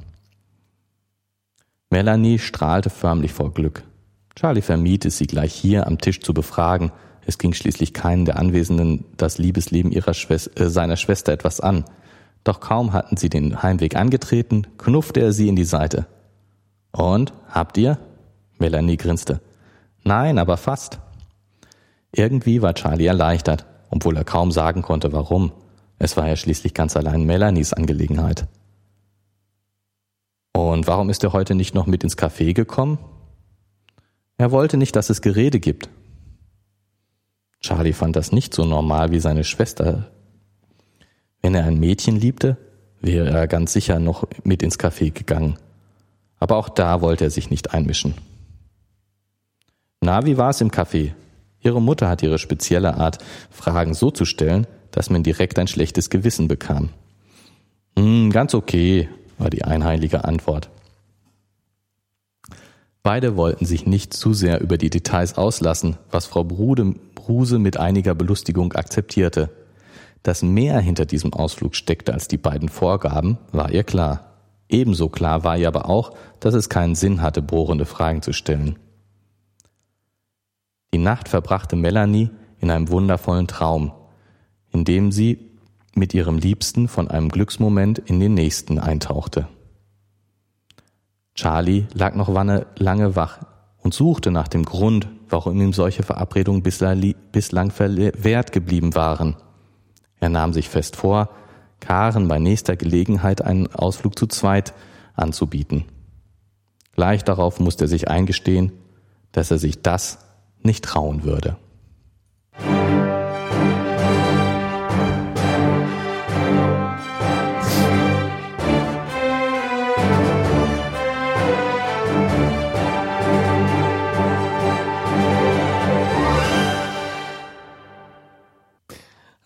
Melanie 1.89 2.39
strahlte 2.39 2.89
förmlich 2.89 3.33
vor 3.33 3.53
Glück. 3.53 3.83
Charlie 4.35 4.61
vermied 4.61 5.05
es, 5.05 5.17
sie 5.17 5.27
gleich 5.27 5.53
hier 5.53 5.87
am 5.87 5.97
Tisch 5.97 6.19
zu 6.19 6.33
befragen. 6.33 6.91
Es 7.25 7.37
ging 7.37 7.53
schließlich 7.53 7.93
keinen 7.93 8.25
der 8.25 8.37
Anwesenden 8.37 9.05
das 9.17 9.37
Liebesleben 9.37 9.91
ihrer 9.91 10.13
Schwester, 10.13 10.61
äh, 10.61 10.69
seiner 10.69 10.97
Schwester 10.97 11.31
etwas 11.31 11.59
an. 11.59 11.85
Doch 12.43 12.59
kaum 12.59 12.93
hatten 12.93 13.17
sie 13.17 13.29
den 13.29 13.63
Heimweg 13.63 13.95
angetreten, 13.95 14.67
knuffte 14.77 15.21
er 15.21 15.31
sie 15.31 15.47
in 15.47 15.55
die 15.55 15.63
Seite. 15.63 16.05
Und, 16.91 17.33
habt 17.49 17.77
ihr? 17.77 17.97
Melanie 18.59 18.97
grinste. 18.97 19.41
Nein, 20.03 20.37
aber 20.37 20.57
fast. 20.57 20.99
Irgendwie 22.11 22.61
war 22.61 22.75
Charlie 22.75 23.07
erleichtert, 23.07 23.65
obwohl 23.89 24.15
er 24.15 24.23
kaum 24.23 24.51
sagen 24.51 24.81
konnte, 24.81 25.11
warum. 25.11 25.51
Es 25.97 26.17
war 26.17 26.27
ja 26.27 26.35
schließlich 26.35 26.73
ganz 26.73 26.97
allein 26.97 27.23
Melanies 27.23 27.73
Angelegenheit. 27.73 28.47
Und 30.53 30.87
warum 30.87 31.09
ist 31.09 31.23
er 31.23 31.33
heute 31.33 31.55
nicht 31.55 31.73
noch 31.73 31.85
mit 31.85 32.03
ins 32.03 32.17
Café 32.17 32.53
gekommen? 32.53 32.99
Er 34.37 34.51
wollte 34.51 34.77
nicht, 34.77 34.95
dass 34.95 35.09
es 35.09 35.21
Gerede 35.21 35.59
gibt. 35.59 35.89
Charlie 37.61 37.93
fand 37.93 38.15
das 38.15 38.31
nicht 38.31 38.53
so 38.53 38.65
normal 38.65 39.11
wie 39.11 39.19
seine 39.19 39.43
Schwester. 39.43 40.11
Wenn 41.41 41.55
er 41.55 41.65
ein 41.65 41.79
Mädchen 41.79 42.17
liebte, 42.17 42.57
wäre 43.01 43.29
er 43.29 43.47
ganz 43.47 43.73
sicher 43.73 43.99
noch 43.99 44.27
mit 44.43 44.63
ins 44.63 44.79
Café 44.79 45.11
gegangen. 45.11 45.57
Aber 46.37 46.57
auch 46.57 46.69
da 46.69 47.01
wollte 47.01 47.23
er 47.23 47.29
sich 47.29 47.49
nicht 47.49 47.73
einmischen. 47.73 48.15
Na, 50.01 50.25
wie 50.25 50.37
war 50.37 50.49
es 50.49 50.61
im 50.61 50.71
Café? 50.71 51.13
Ihre 51.59 51.81
Mutter 51.81 52.09
hat 52.09 52.21
ihre 52.21 52.37
spezielle 52.37 52.95
Art, 52.95 53.17
Fragen 53.49 53.93
so 53.93 54.11
zu 54.11 54.25
stellen, 54.25 54.67
dass 54.95 55.09
man 55.09 55.23
direkt 55.23 55.59
ein 55.59 55.67
schlechtes 55.67 56.09
Gewissen 56.09 56.47
bekam. 56.47 56.87
Hm, 57.99 58.31
ganz 58.31 58.53
okay, 58.53 59.09
war 59.37 59.49
die 59.49 59.65
einheilige 59.65 60.23
Antwort. 60.23 60.69
Beide 63.03 63.35
wollten 63.35 63.65
sich 63.65 63.85
nicht 63.85 64.13
zu 64.13 64.33
sehr 64.33 64.61
über 64.61 64.77
die 64.77 64.89
Details 64.89 65.37
auslassen, 65.37 65.97
was 66.11 66.25
Frau 66.25 66.45
Brude, 66.45 66.95
Bruse 67.13 67.59
mit 67.59 67.75
einiger 67.75 68.15
Belustigung 68.15 68.71
akzeptierte. 68.71 69.49
Dass 70.23 70.41
mehr 70.41 70.79
hinter 70.79 71.05
diesem 71.05 71.33
Ausflug 71.33 71.75
steckte 71.75 72.13
als 72.13 72.29
die 72.29 72.37
beiden 72.37 72.69
Vorgaben, 72.69 73.37
war 73.51 73.71
ihr 73.71 73.83
klar. 73.83 74.37
Ebenso 74.69 75.09
klar 75.09 75.43
war 75.43 75.57
ihr 75.57 75.67
aber 75.67 75.89
auch, 75.89 76.15
dass 76.39 76.53
es 76.53 76.69
keinen 76.69 76.95
Sinn 76.95 77.21
hatte, 77.21 77.41
bohrende 77.41 77.85
Fragen 77.85 78.21
zu 78.21 78.31
stellen. 78.31 78.79
Die 80.93 80.99
Nacht 80.99 81.27
verbrachte 81.27 81.75
Melanie 81.75 82.29
in 82.59 82.71
einem 82.71 82.89
wundervollen 82.89 83.47
Traum, 83.47 83.91
in 84.75 84.83
dem 84.83 85.13
sie 85.13 85.39
mit 85.95 86.13
ihrem 86.13 86.37
Liebsten 86.37 86.89
von 86.89 87.07
einem 87.07 87.29
Glücksmoment 87.29 87.97
in 87.97 88.19
den 88.19 88.33
nächsten 88.33 88.77
eintauchte. 88.77 89.47
Charlie 91.33 91.85
lag 91.93 92.13
noch 92.15 92.27
lange 92.27 93.15
wach 93.15 93.39
und 93.77 93.93
suchte 93.93 94.31
nach 94.31 94.49
dem 94.49 94.65
Grund, 94.65 95.07
warum 95.29 95.61
ihm 95.61 95.71
solche 95.71 96.03
Verabredungen 96.03 96.61
bislang 96.61 97.71
verwehrt 97.71 98.51
geblieben 98.51 98.95
waren. 98.95 99.37
Er 100.19 100.27
nahm 100.27 100.51
sich 100.51 100.67
fest 100.67 100.97
vor, 100.97 101.29
Karen 101.79 102.27
bei 102.27 102.37
nächster 102.37 102.75
Gelegenheit 102.75 103.41
einen 103.41 103.67
Ausflug 103.67 104.19
zu 104.19 104.27
zweit 104.27 104.73
anzubieten. 105.13 105.85
Gleich 106.95 107.23
darauf 107.23 107.61
musste 107.61 107.85
er 107.85 107.89
sich 107.89 108.09
eingestehen, 108.09 108.73
dass 109.31 109.51
er 109.51 109.57
sich 109.57 109.81
das 109.81 110.19
nicht 110.63 110.83
trauen 110.83 111.23
würde. 111.23 111.55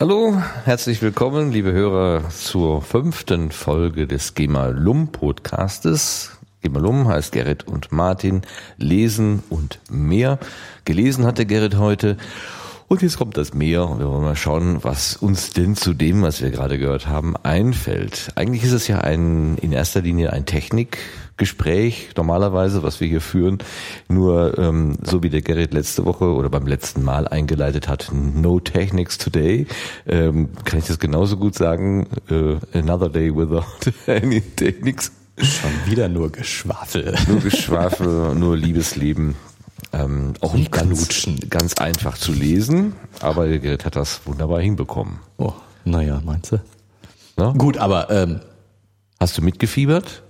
Hallo, 0.10 0.42
herzlich 0.66 1.04
willkommen, 1.04 1.52
liebe 1.52 1.72
Hörer, 1.72 2.30
zur 2.30 2.82
fünften 2.82 3.52
Folge 3.52 4.08
des 4.08 4.34
GEMA-LUM 4.34 5.10
Podcastes. 5.10 6.32
GEMA-LUM 6.64 7.08
heißt 7.08 7.32
Gerrit 7.32 7.68
und 7.68 7.92
Martin 7.92 8.42
lesen 8.78 9.44
und 9.50 9.80
mehr. 9.88 10.40
Gelesen 10.84 11.28
hatte 11.28 11.46
Gerrit 11.46 11.78
heute. 11.78 12.18
Und 12.88 13.04
jetzt 13.04 13.20
kommt 13.20 13.38
das 13.38 13.54
Mehr 13.54 13.88
und 13.88 14.00
wir 14.00 14.10
wollen 14.10 14.24
mal 14.24 14.36
schauen, 14.36 14.84
was 14.84 15.16
uns 15.16 15.52
denn 15.52 15.76
zu 15.76 15.94
dem, 15.94 16.24
was 16.24 16.42
wir 16.42 16.50
gerade 16.50 16.80
gehört 16.80 17.06
haben, 17.06 17.38
einfällt. 17.44 18.30
Eigentlich 18.34 18.64
ist 18.64 18.72
es 18.72 18.88
ja 18.88 19.02
ein, 19.02 19.60
in 19.60 19.72
erster 19.72 20.02
Linie 20.02 20.34
ein 20.34 20.48
Technik, 20.48 20.98
Gespräch 21.40 22.10
normalerweise, 22.16 22.84
was 22.84 23.02
wir 23.02 23.08
hier 23.08 23.22
führen. 23.22 23.58
Nur 24.08 24.60
ähm, 24.60 24.98
so 25.02 25.24
wie 25.24 25.32
der 25.32 25.42
Gerrit 25.42 25.74
letzte 25.74 26.06
Woche 26.06 26.26
oder 26.26 26.50
beim 26.50 26.68
letzten 26.68 27.04
Mal 27.04 27.28
eingeleitet 27.28 27.88
hat, 27.88 28.12
no 28.14 28.60
technics 28.60 29.18
today, 29.18 29.66
ähm, 30.06 30.50
kann 30.66 30.78
ich 30.78 30.86
das 30.86 31.00
genauso 31.00 31.38
gut 31.38 31.56
sagen. 31.56 32.08
Äh, 32.30 32.58
another 32.78 33.10
day 33.10 33.36
without 33.36 33.64
any 34.08 34.42
technics. 34.42 35.12
Schon 35.38 35.72
wieder 35.86 36.10
nur 36.10 36.32
Geschwafel. 36.32 37.16
Nur 37.28 37.40
Geschwafel, 37.40 38.36
nur 38.36 38.58
Liebesleben. 38.58 39.36
Ähm, 39.94 40.34
auch 40.42 40.54
nicht 40.54 40.72
ganz, 40.72 41.28
ganz 41.50 41.76
einfach 41.76 42.18
zu 42.18 42.34
lesen, 42.34 42.94
aber 43.22 43.48
der 43.48 43.60
Gerrit 43.60 43.86
hat 43.86 43.96
das 43.96 44.22
wunderbar 44.26 44.62
hinbekommen. 44.62 45.20
Oh, 45.38 45.54
naja, 45.86 46.22
meinst 46.24 46.52
du? 46.52 46.60
Na? 47.38 47.54
Gut, 47.58 47.78
aber 47.78 48.12
ähm, 48.12 48.42
hast 49.20 49.38
du 49.38 49.42
mitgefiebert? 49.42 50.22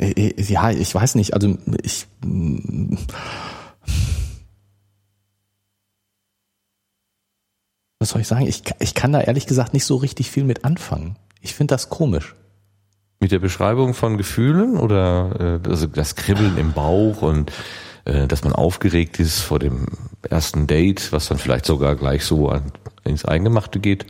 Ja, 0.00 0.70
ich 0.70 0.94
weiß 0.94 1.14
nicht, 1.14 1.34
also 1.34 1.58
ich 1.82 2.06
was 8.00 8.08
soll 8.08 8.22
ich 8.22 8.26
sagen? 8.26 8.46
Ich, 8.46 8.62
ich 8.78 8.94
kann 8.94 9.12
da 9.12 9.20
ehrlich 9.20 9.46
gesagt 9.46 9.74
nicht 9.74 9.84
so 9.84 9.96
richtig 9.96 10.30
viel 10.30 10.44
mit 10.44 10.64
anfangen. 10.64 11.16
Ich 11.40 11.54
finde 11.54 11.74
das 11.74 11.90
komisch. 11.90 12.34
Mit 13.20 13.30
der 13.30 13.38
Beschreibung 13.38 13.92
von 13.92 14.16
Gefühlen 14.16 14.78
oder 14.78 15.60
äh, 15.64 15.68
also 15.68 15.86
das 15.86 16.16
Kribbeln 16.16 16.56
im 16.56 16.72
Bauch 16.72 17.20
und 17.20 17.52
äh, 18.06 18.26
dass 18.26 18.42
man 18.42 18.54
aufgeregt 18.54 19.20
ist 19.20 19.40
vor 19.40 19.58
dem 19.58 19.86
ersten 20.22 20.66
Date, 20.66 21.12
was 21.12 21.28
dann 21.28 21.36
vielleicht 21.36 21.66
sogar 21.66 21.94
gleich 21.96 22.24
so 22.24 22.58
ins 23.04 23.26
Eingemachte 23.26 23.78
geht? 23.78 24.06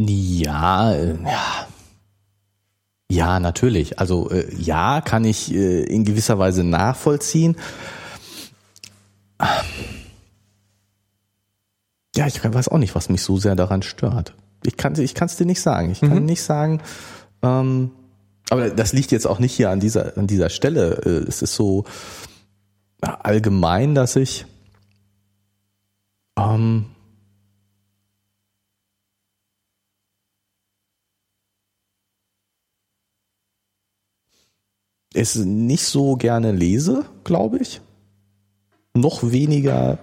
Ja, 0.00 0.92
äh, 0.92 1.16
ja. 1.22 1.66
Ja, 3.10 3.40
natürlich. 3.40 3.98
Also 3.98 4.30
äh, 4.30 4.54
ja, 4.54 5.02
kann 5.02 5.24
ich 5.24 5.52
äh, 5.52 5.82
in 5.84 6.04
gewisser 6.04 6.38
Weise 6.38 6.64
nachvollziehen. 6.64 7.56
Ja, 12.16 12.26
ich 12.26 12.42
weiß 12.42 12.68
auch 12.68 12.78
nicht, 12.78 12.94
was 12.94 13.10
mich 13.10 13.22
so 13.22 13.36
sehr 13.36 13.54
daran 13.54 13.82
stört. 13.82 14.34
Ich 14.64 14.76
kann 14.76 14.98
ich 14.98 15.20
es 15.20 15.36
dir 15.36 15.46
nicht 15.46 15.60
sagen. 15.60 15.90
Ich 15.90 16.00
kann 16.00 16.20
mhm. 16.20 16.24
nicht 16.24 16.42
sagen, 16.42 16.80
ähm, 17.42 17.90
aber 18.50 18.70
das 18.70 18.92
liegt 18.92 19.12
jetzt 19.12 19.26
auch 19.26 19.38
nicht 19.38 19.54
hier 19.54 19.70
an 19.70 19.80
dieser, 19.80 20.16
an 20.16 20.26
dieser 20.26 20.48
Stelle. 20.48 20.92
Es 21.26 21.42
ist 21.42 21.54
so 21.54 21.84
allgemein, 23.00 23.94
dass 23.94 24.16
ich 24.16 24.46
ähm, 26.38 26.86
es 35.14 35.36
nicht 35.36 35.84
so 35.84 36.16
gerne 36.16 36.52
lese, 36.52 37.04
glaube 37.24 37.58
ich. 37.58 37.80
Noch 38.94 39.30
weniger 39.30 39.98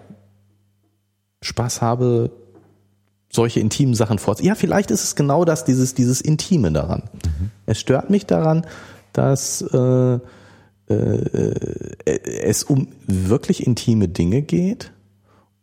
Spaß 1.41 1.81
habe, 1.81 2.31
solche 3.31 3.59
intimen 3.59 3.95
Sachen 3.95 4.19
vorzunehmen. 4.19 4.55
Ja, 4.55 4.59
vielleicht 4.59 4.91
ist 4.91 5.03
es 5.03 5.15
genau 5.15 5.45
das, 5.45 5.65
dieses, 5.65 5.93
dieses 5.93 6.21
Intime 6.21 6.71
daran. 6.71 7.03
Mhm. 7.25 7.51
Es 7.65 7.79
stört 7.79 8.09
mich 8.09 8.25
daran, 8.25 8.65
dass 9.13 9.61
äh, 9.61 10.19
äh, 10.89 11.89
es 12.41 12.63
um 12.63 12.87
wirklich 13.05 13.65
intime 13.65 14.07
Dinge 14.07 14.41
geht 14.41 14.91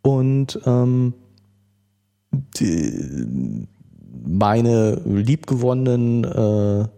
und 0.03 0.61
ähm, 0.67 1.15
die, 2.59 3.67
meine 4.25 5.01
liebgewonnenen 5.05 6.25
äh, 6.25 6.89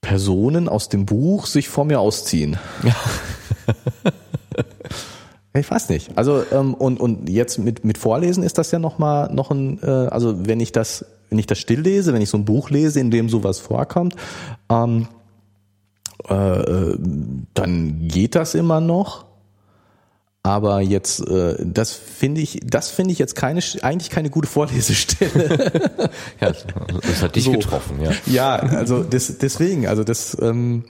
Personen 0.00 0.68
aus 0.68 0.88
dem 0.88 1.06
Buch 1.06 1.46
sich 1.46 1.68
vor 1.68 1.84
mir 1.84 2.00
ausziehen. 2.00 2.58
Ja. 2.82 2.96
ich 5.60 5.70
weiß 5.70 5.88
nicht. 5.90 6.16
Also 6.16 6.42
ähm, 6.52 6.74
und 6.74 7.00
und 7.00 7.28
jetzt 7.28 7.58
mit 7.58 7.84
mit 7.84 7.98
Vorlesen 7.98 8.42
ist 8.42 8.58
das 8.58 8.70
ja 8.70 8.78
noch 8.78 8.98
mal 8.98 9.32
noch 9.32 9.50
ein 9.50 9.80
äh, 9.82 9.86
also 9.86 10.46
wenn 10.46 10.60
ich 10.60 10.72
das 10.72 11.04
wenn 11.28 11.38
ich 11.38 11.46
das 11.46 11.58
still 11.58 11.80
lese, 11.80 12.12
wenn 12.12 12.22
ich 12.22 12.30
so 12.30 12.38
ein 12.38 12.44
Buch 12.44 12.70
lese, 12.70 12.98
in 13.00 13.10
dem 13.10 13.28
sowas 13.28 13.58
vorkommt, 13.58 14.16
ähm, 14.68 15.06
äh, 16.28 16.34
äh 16.34 16.98
dann 17.54 18.08
geht 18.08 18.34
das 18.34 18.54
immer 18.54 18.80
noch. 18.80 19.29
Aber 20.42 20.80
jetzt, 20.80 21.20
äh, 21.28 21.56
das 21.60 21.92
finde 21.92 22.40
ich, 22.40 22.60
das 22.64 22.88
finde 22.88 23.12
ich 23.12 23.18
jetzt 23.18 23.34
keine, 23.36 23.60
eigentlich 23.82 24.08
keine 24.08 24.30
gute 24.30 24.48
Vorlesestelle. 24.48 26.10
ja, 26.40 26.52
das 27.02 27.22
hat 27.22 27.36
dich 27.36 27.44
so. 27.44 27.52
getroffen, 27.52 28.00
ja. 28.00 28.12
Ja, 28.26 28.56
also 28.56 29.02
das, 29.02 29.36
deswegen, 29.36 29.86
also 29.86 30.02
das, 30.02 30.36
ähm, 30.40 30.84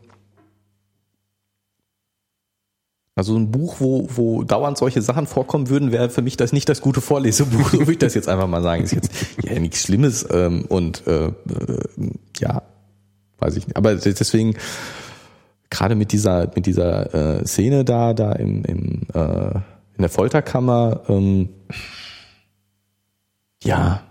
also 3.17 3.37
ein 3.37 3.51
Buch, 3.51 3.77
wo, 3.81 4.09
wo 4.15 4.45
dauernd 4.45 4.79
solche 4.79 5.03
Sachen 5.03 5.27
vorkommen 5.27 5.69
würden, 5.69 5.91
wäre 5.91 6.11
für 6.11 6.23
mich 6.23 6.37
das 6.37 6.53
nicht 6.53 6.69
das 6.69 6.81
gute 6.81 7.01
Vorlesebuch, 7.01 7.69
so 7.73 7.81
würde 7.81 7.93
ich 7.93 7.99
das 7.99 8.15
jetzt 8.15 8.29
einfach 8.29 8.47
mal 8.47 8.63
sagen. 8.63 8.85
Ist 8.85 8.93
jetzt 8.93 9.11
ja 9.43 9.59
nichts 9.59 9.83
Schlimmes 9.83 10.27
ähm, 10.31 10.65
und 10.69 11.07
äh, 11.09 11.27
äh, 11.27 11.33
ja, 12.39 12.63
weiß 13.39 13.57
ich 13.57 13.67
nicht. 13.67 13.77
Aber 13.77 13.97
deswegen 13.97 14.55
gerade 15.70 15.94
mit 15.94 16.12
dieser 16.12 16.50
mit 16.54 16.66
dieser 16.66 17.14
äh, 17.40 17.46
Szene 17.46 17.85
da 17.85 18.12
da 18.12 18.33
im, 18.33 18.64
im 18.64 19.06
äh, 19.14 19.54
in 19.94 20.02
der 20.02 20.09
Folterkammer 20.09 21.02
ähm, 21.09 21.48
ja. 23.62 24.02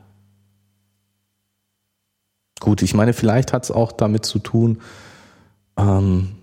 Gut 2.59 2.81
ich 2.81 2.93
meine 2.93 3.13
vielleicht 3.13 3.53
hat 3.53 3.63
es 3.63 3.71
auch 3.71 3.91
damit 3.91 4.25
zu 4.25 4.39
tun 4.39 4.81
ähm, 5.77 6.35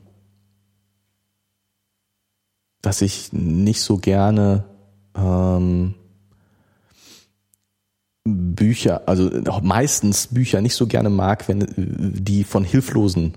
dass 2.83 3.03
ich 3.03 3.33
nicht 3.33 3.81
so 3.81 3.99
gerne 3.99 4.65
ähm, 5.17 5.95
Bücher, 8.27 9.03
also 9.07 9.31
meistens 9.63 10.29
Bücher 10.29 10.61
nicht 10.61 10.75
so 10.75 10.87
gerne 10.87 11.11
mag, 11.11 11.49
wenn 11.49 11.67
die 11.77 12.45
von 12.45 12.65
hilflosen 12.65 13.35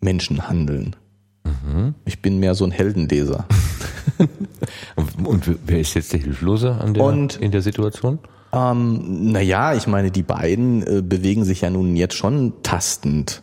Menschen 0.00 0.48
handeln. 0.48 0.96
Mhm. 1.44 1.94
Ich 2.04 2.22
bin 2.22 2.38
mehr 2.38 2.54
so 2.54 2.64
ein 2.64 2.70
Heldenleser. 2.70 3.46
und, 5.24 5.58
wer 5.66 5.80
ist 5.80 5.94
jetzt 5.94 6.12
der 6.12 6.20
Hilflose 6.20 6.72
an 6.72 6.94
der, 6.94 7.04
und, 7.04 7.36
in 7.36 7.50
der 7.50 7.62
Situation? 7.62 8.18
Ähm, 8.52 9.32
naja, 9.32 9.74
ich 9.74 9.86
meine, 9.86 10.10
die 10.10 10.22
beiden 10.22 10.82
äh, 10.82 11.02
bewegen 11.02 11.44
sich 11.44 11.60
ja 11.62 11.70
nun 11.70 11.96
jetzt 11.96 12.14
schon 12.14 12.62
tastend 12.62 13.42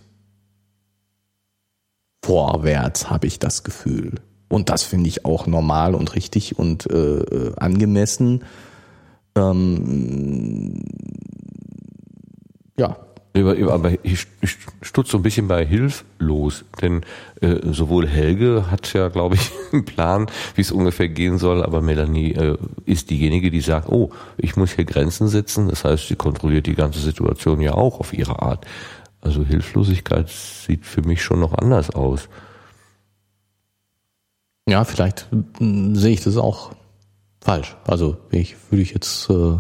vorwärts, 2.24 3.10
habe 3.10 3.28
ich 3.28 3.39
das 3.39 3.63
Gefühl. 3.63 4.15
Und 4.50 4.70
das 4.70 4.84
finde 4.84 5.08
ich 5.08 5.26
auch 5.26 5.48
normal 5.48 5.96
und 5.96 6.15
richtig 6.15 6.58
und 6.58 6.89
äh, 6.89 7.20
äh 7.20 7.56
angemessen. 7.58 8.43
Ähm, 9.36 10.84
ja. 12.78 13.07
Aber 13.43 13.93
ich 14.04 14.28
stutze 14.82 15.12
so 15.12 15.17
ein 15.17 15.23
bisschen 15.23 15.47
bei 15.47 15.65
hilflos, 15.65 16.65
denn 16.82 17.02
äh, 17.41 17.58
sowohl 17.71 18.08
Helge 18.08 18.71
hat 18.71 18.93
ja, 18.93 19.10
glaube 19.10 19.36
ich, 19.36 19.52
einen 19.71 19.86
Plan, 19.86 20.28
wie 20.56 20.62
es 20.62 20.71
ungefähr 20.71 21.10
gehen 21.10 21.38
soll, 21.38 21.63
aber 21.63 21.82
Melanie 21.82 22.34
äh, 22.34 22.58
ist 22.86 23.10
diejenige, 23.10 23.52
die 23.52 23.62
sagt, 23.62 23.89
oh, 23.89 24.12
ich 24.38 24.56
muss 24.56 24.71
hier 24.71 24.86
Grenzen 24.86 25.28
setzen. 25.28 25.69
Das 25.69 25.84
heißt, 25.84 26.08
sie 26.08 26.15
kontrolliert 26.15 26.67
die 26.67 26.76
ganze 26.76 27.00
Situation 27.00 27.62
ja 27.62 27.73
auch 27.73 28.00
auf 28.00 28.13
ihre 28.13 28.41
Art. 28.41 28.65
Also 29.21 29.43
Hilflosigkeit 29.43 30.30
sieht 30.30 30.86
für 30.86 31.02
mich 31.02 31.21
schon 31.21 31.39
noch 31.39 31.54
anders 31.54 31.89
aus. 31.89 32.30
Ja, 34.67 34.84
vielleicht 34.84 35.28
hm, 35.58 35.95
sehe 35.95 36.13
ich 36.13 36.23
das 36.23 36.38
auch 36.38 36.71
falsch. 37.41 37.76
Also 37.86 38.17
ich 38.32 38.56
würde 38.69 38.82
ich 38.82 38.93
jetzt 38.93 39.30
äh, 39.30 39.58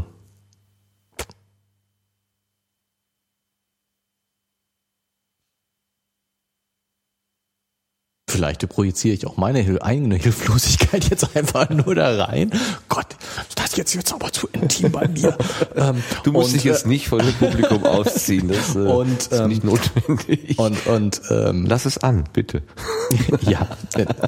Vielleicht 8.29 8.67
projiziere 8.67 9.15
ich 9.15 9.25
auch 9.25 9.37
meine 9.37 9.81
eigene 9.81 10.15
Hilflosigkeit 10.15 11.09
jetzt 11.09 11.33
einfach 11.33 11.69
nur 11.69 11.95
da 11.95 12.25
rein. 12.25 12.51
Gott, 12.89 13.15
das 13.55 13.67
ist 13.67 13.77
jetzt, 13.77 13.95
jetzt 13.95 14.13
aber 14.13 14.33
zu 14.33 14.47
intim 14.51 14.91
bei 14.91 15.07
mir. 15.07 15.37
Ähm, 15.75 16.01
du 16.23 16.31
musst 16.31 16.47
und, 16.47 16.55
dich 16.55 16.63
jetzt 16.63 16.85
äh, 16.85 16.89
nicht 16.89 17.07
vor 17.07 17.19
dem 17.19 17.33
Publikum 17.33 17.83
ausziehen. 17.85 18.47
Das 18.47 18.75
äh, 18.75 18.79
und, 18.79 19.17
ist 19.17 19.31
ähm, 19.31 19.49
nicht 19.49 19.63
notwendig. 19.63 20.57
Und, 20.57 20.87
und 20.87 21.21
ähm, 21.29 21.65
lass 21.67 21.85
es 21.85 21.99
an, 21.99 22.23
bitte. 22.33 22.63
ja. 23.41 23.67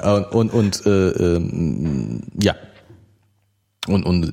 Und, 0.03 0.31
und, 0.33 0.53
und 0.53 0.85
äh, 0.85 1.09
ähm, 1.09 2.21
ja. 2.39 2.55
Und, 3.87 4.05
und 4.05 4.31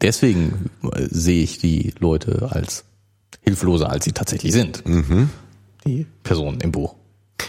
deswegen 0.00 0.70
sehe 0.96 1.42
ich 1.42 1.58
die 1.58 1.92
Leute 1.98 2.48
als 2.50 2.84
hilfloser, 3.42 3.90
als 3.90 4.04
sie 4.04 4.12
tatsächlich 4.12 4.52
sind. 4.52 4.86
Mhm. 4.86 5.28
Die 5.86 6.06
Personen 6.22 6.60
im 6.62 6.72
Buch. 6.72 6.94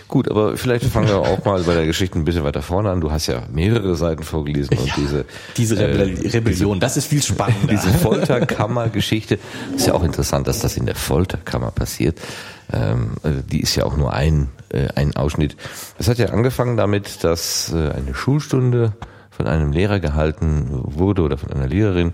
Gut, 0.08 0.30
aber 0.30 0.58
vielleicht 0.58 0.86
fangen 0.86 1.08
wir 1.10 1.18
auch 1.18 1.46
mal 1.46 1.62
bei 1.64 1.74
der 1.74 1.86
Geschichte 1.86 2.18
ein 2.18 2.26
bisschen 2.26 2.44
weiter 2.44 2.62
vorne 2.62 2.90
an. 2.90 3.02
Du 3.02 3.12
hast 3.12 3.28
ja 3.28 3.44
mehrere 3.52 3.96
Seiten 3.96 4.24
vorgelesen 4.24 4.78
und 4.78 4.88
ja, 4.88 4.94
diese 4.98 5.26
diese 5.58 5.78
Rebell 5.78 6.26
äh, 6.26 6.30
Rebellion, 6.30 6.80
das 6.80 6.98
ist 6.98 7.08
viel 7.08 7.22
spannender. 7.22 7.68
Diese 7.68 7.90
Folterkammer-Geschichte 7.90 9.40
ist 9.76 9.88
ja 9.88 9.94
auch 9.94 10.04
interessant, 10.04 10.48
dass 10.48 10.60
das 10.60 10.78
in 10.78 10.86
der 10.86 10.96
Folterkammer 10.96 11.72
passiert. 11.72 12.20
Ähm, 12.72 13.12
also 13.24 13.42
die 13.42 13.62
ist 13.62 13.76
ja 13.76 13.86
auch 13.86 13.98
nur 13.98 14.14
ein 14.14 14.50
äh, 14.70 14.88
ein 14.96 15.16
Ausschnitt. 15.16 15.56
Das 15.98 16.08
hat 16.08 16.18
ja 16.18 16.28
angefangen 16.28 16.78
damit, 16.78 17.24
dass 17.24 17.72
äh, 17.74 17.90
eine 17.90 18.14
Schulstunde 18.14 18.94
von 19.30 19.48
einem 19.48 19.72
Lehrer 19.72 20.00
gehalten 20.00 20.68
wurde 20.72 21.22
oder 21.22 21.38
von 21.38 21.52
einer 21.52 21.68
Lehrerin, 21.68 22.14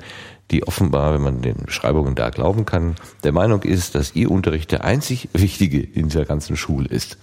die 0.49 0.67
offenbar, 0.67 1.13
wenn 1.13 1.21
man 1.21 1.41
den 1.41 1.57
Beschreibungen 1.65 2.15
da 2.15 2.29
glauben 2.29 2.65
kann, 2.65 2.95
der 3.23 3.31
Meinung 3.31 3.63
ist, 3.63 3.95
dass 3.95 4.15
ihr 4.15 4.31
Unterricht 4.31 4.71
der 4.71 4.83
einzig 4.83 5.29
wichtige 5.33 5.81
in 5.81 6.09
der 6.09 6.25
ganzen 6.25 6.57
Schule 6.57 6.87
ist. 6.89 7.17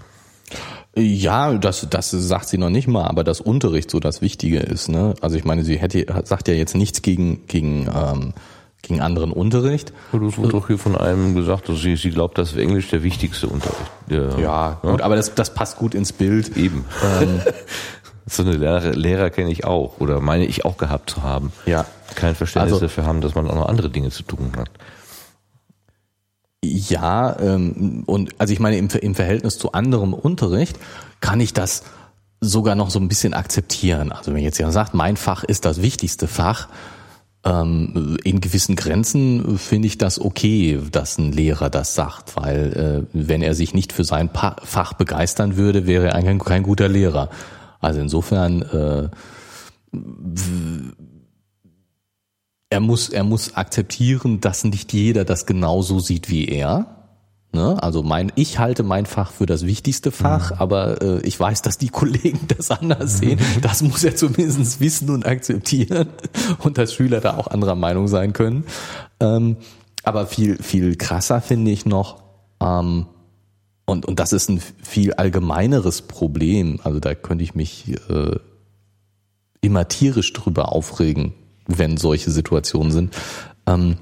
Ja, 0.96 1.54
das, 1.54 1.86
das 1.88 2.10
sagt 2.10 2.48
sie 2.48 2.58
noch 2.58 2.70
nicht 2.70 2.88
mal, 2.88 3.06
aber 3.06 3.22
das 3.24 3.40
Unterricht 3.40 3.90
so 3.90 4.00
das 4.00 4.20
Wichtige 4.20 4.58
ist. 4.58 4.88
Ne? 4.88 5.14
Also 5.20 5.36
ich 5.36 5.44
meine, 5.44 5.64
sie 5.64 5.78
hätte 5.78 6.06
sagt 6.24 6.48
ja 6.48 6.54
jetzt 6.54 6.74
nichts 6.74 7.02
gegen 7.02 7.46
gegen 7.46 7.88
ähm, 7.94 8.34
gegen 8.82 9.00
anderen 9.00 9.32
Unterricht. 9.32 9.92
Ja, 10.12 10.18
du 10.18 10.26
hast 10.26 10.52
doch 10.52 10.66
hier 10.68 10.78
von 10.78 10.96
einem 10.96 11.34
gesagt, 11.34 11.68
dass 11.68 11.80
sie, 11.80 11.96
sie 11.96 12.10
glaubt, 12.10 12.38
dass 12.38 12.54
Englisch 12.56 12.88
der 12.88 13.02
wichtigste 13.02 13.48
Unterricht. 13.48 13.90
Ja, 14.08 14.38
ja, 14.38 14.78
gut, 14.82 15.02
aber 15.02 15.16
das, 15.16 15.34
das 15.34 15.52
passt 15.52 15.76
gut 15.76 15.94
ins 15.94 16.12
Bild. 16.12 16.56
Eben. 16.56 16.84
Ähm, 17.20 17.40
so 18.26 18.42
eine 18.42 18.52
Lehrer, 18.52 18.92
Lehrer 18.92 19.30
kenne 19.30 19.50
ich 19.50 19.64
auch 19.64 19.98
oder 19.98 20.20
meine 20.20 20.46
ich 20.46 20.64
auch 20.64 20.78
gehabt 20.78 21.10
zu 21.10 21.22
haben. 21.22 21.52
Ja. 21.66 21.86
Kein 22.14 22.34
Verständnis 22.34 22.74
also, 22.74 22.86
dafür 22.86 23.04
haben, 23.04 23.20
dass 23.20 23.34
man 23.34 23.48
auch 23.48 23.54
noch 23.54 23.68
andere 23.68 23.90
Dinge 23.90 24.10
zu 24.10 24.22
tun 24.22 24.52
hat. 24.56 24.70
Ja, 26.70 27.38
ähm, 27.40 28.02
und 28.06 28.34
also 28.38 28.52
ich 28.52 28.60
meine, 28.60 28.78
im, 28.78 28.88
im 28.88 29.14
Verhältnis 29.14 29.58
zu 29.58 29.72
anderem 29.72 30.12
Unterricht 30.12 30.78
kann 31.20 31.40
ich 31.40 31.52
das 31.52 31.82
sogar 32.40 32.74
noch 32.74 32.90
so 32.90 32.98
ein 32.98 33.08
bisschen 33.08 33.34
akzeptieren. 33.34 34.12
Also 34.12 34.32
wenn 34.32 34.42
jetzt 34.42 34.58
jemand 34.58 34.74
sagt, 34.74 34.94
mein 34.94 35.16
Fach 35.16 35.44
ist 35.44 35.64
das 35.64 35.82
wichtigste 35.82 36.28
Fach, 36.28 36.68
ähm, 37.44 38.16
in 38.24 38.40
gewissen 38.40 38.76
Grenzen 38.76 39.58
finde 39.58 39.86
ich 39.86 39.98
das 39.98 40.20
okay, 40.20 40.80
dass 40.90 41.18
ein 41.18 41.32
Lehrer 41.32 41.70
das 41.70 41.94
sagt, 41.94 42.36
weil 42.36 43.06
äh, 43.06 43.06
wenn 43.12 43.42
er 43.42 43.54
sich 43.54 43.74
nicht 43.74 43.92
für 43.92 44.04
sein 44.04 44.32
pa 44.32 44.56
Fach 44.62 44.92
begeistern 44.92 45.56
würde, 45.56 45.86
wäre 45.86 46.08
er 46.08 46.22
kein, 46.22 46.38
kein 46.38 46.62
guter 46.62 46.88
Lehrer. 46.88 47.30
Also 47.80 48.00
insofern 48.00 48.62
äh, 48.62 49.08
er 52.70 52.80
muss, 52.80 53.08
er 53.08 53.24
muss 53.24 53.54
akzeptieren, 53.54 54.40
dass 54.40 54.64
nicht 54.64 54.92
jeder 54.92 55.24
das 55.24 55.46
genauso 55.46 56.00
sieht 56.00 56.28
wie 56.28 56.46
er. 56.46 56.98
Ne? 57.52 57.82
Also 57.82 58.02
mein, 58.02 58.30
ich 58.34 58.58
halte 58.58 58.82
mein 58.82 59.06
Fach 59.06 59.32
für 59.32 59.46
das 59.46 59.64
wichtigste 59.64 60.10
Fach, 60.10 60.50
mhm. 60.50 60.56
aber 60.58 61.02
äh, 61.02 61.20
ich 61.26 61.38
weiß, 61.40 61.62
dass 61.62 61.78
die 61.78 61.88
Kollegen 61.90 62.40
das 62.48 62.70
anders 62.70 63.18
sehen. 63.18 63.40
Das 63.62 63.82
muss 63.82 64.04
er 64.04 64.16
zumindest 64.16 64.80
wissen 64.80 65.10
und 65.10 65.26
akzeptieren 65.26 66.08
und 66.58 66.76
dass 66.76 66.92
Schüler 66.92 67.20
da 67.20 67.36
auch 67.36 67.46
anderer 67.46 67.74
Meinung 67.74 68.06
sein 68.06 68.32
können. 68.32 68.64
Ähm, 69.20 69.56
aber 70.04 70.26
viel, 70.26 70.62
viel 70.62 70.96
krasser 70.96 71.40
finde 71.40 71.70
ich 71.70 71.86
noch, 71.86 72.22
ähm, 72.60 73.06
und, 73.88 74.04
und 74.04 74.20
das 74.20 74.34
ist 74.34 74.50
ein 74.50 74.60
viel 74.82 75.14
allgemeineres 75.14 76.02
Problem. 76.02 76.78
Also 76.84 77.00
da 77.00 77.14
könnte 77.14 77.42
ich 77.42 77.54
mich 77.54 77.94
äh, 78.10 78.36
immer 79.62 79.88
tierisch 79.88 80.30
drüber 80.34 80.72
aufregen, 80.72 81.32
wenn 81.68 81.96
solche 81.96 82.30
Situationen 82.32 82.90
sind, 82.90 83.16
ähm, 83.66 83.96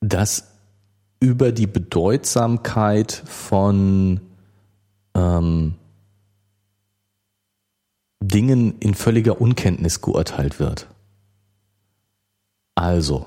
dass 0.00 0.50
über 1.20 1.52
die 1.52 1.66
Bedeutsamkeit 1.66 3.12
von 3.12 4.20
ähm, 5.14 5.74
Dingen 8.20 8.78
in 8.80 8.94
völliger 8.94 9.40
Unkenntnis 9.40 10.00
geurteilt 10.00 10.58
wird. 10.58 10.88
Also, 12.74 13.26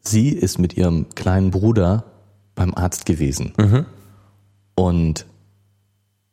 sie 0.00 0.28
ist 0.28 0.58
mit 0.58 0.76
ihrem 0.76 1.08
kleinen 1.14 1.50
Bruder 1.50 2.04
beim 2.54 2.74
Arzt 2.74 3.06
gewesen. 3.06 3.52
Mhm. 3.56 3.86
Und 4.74 5.26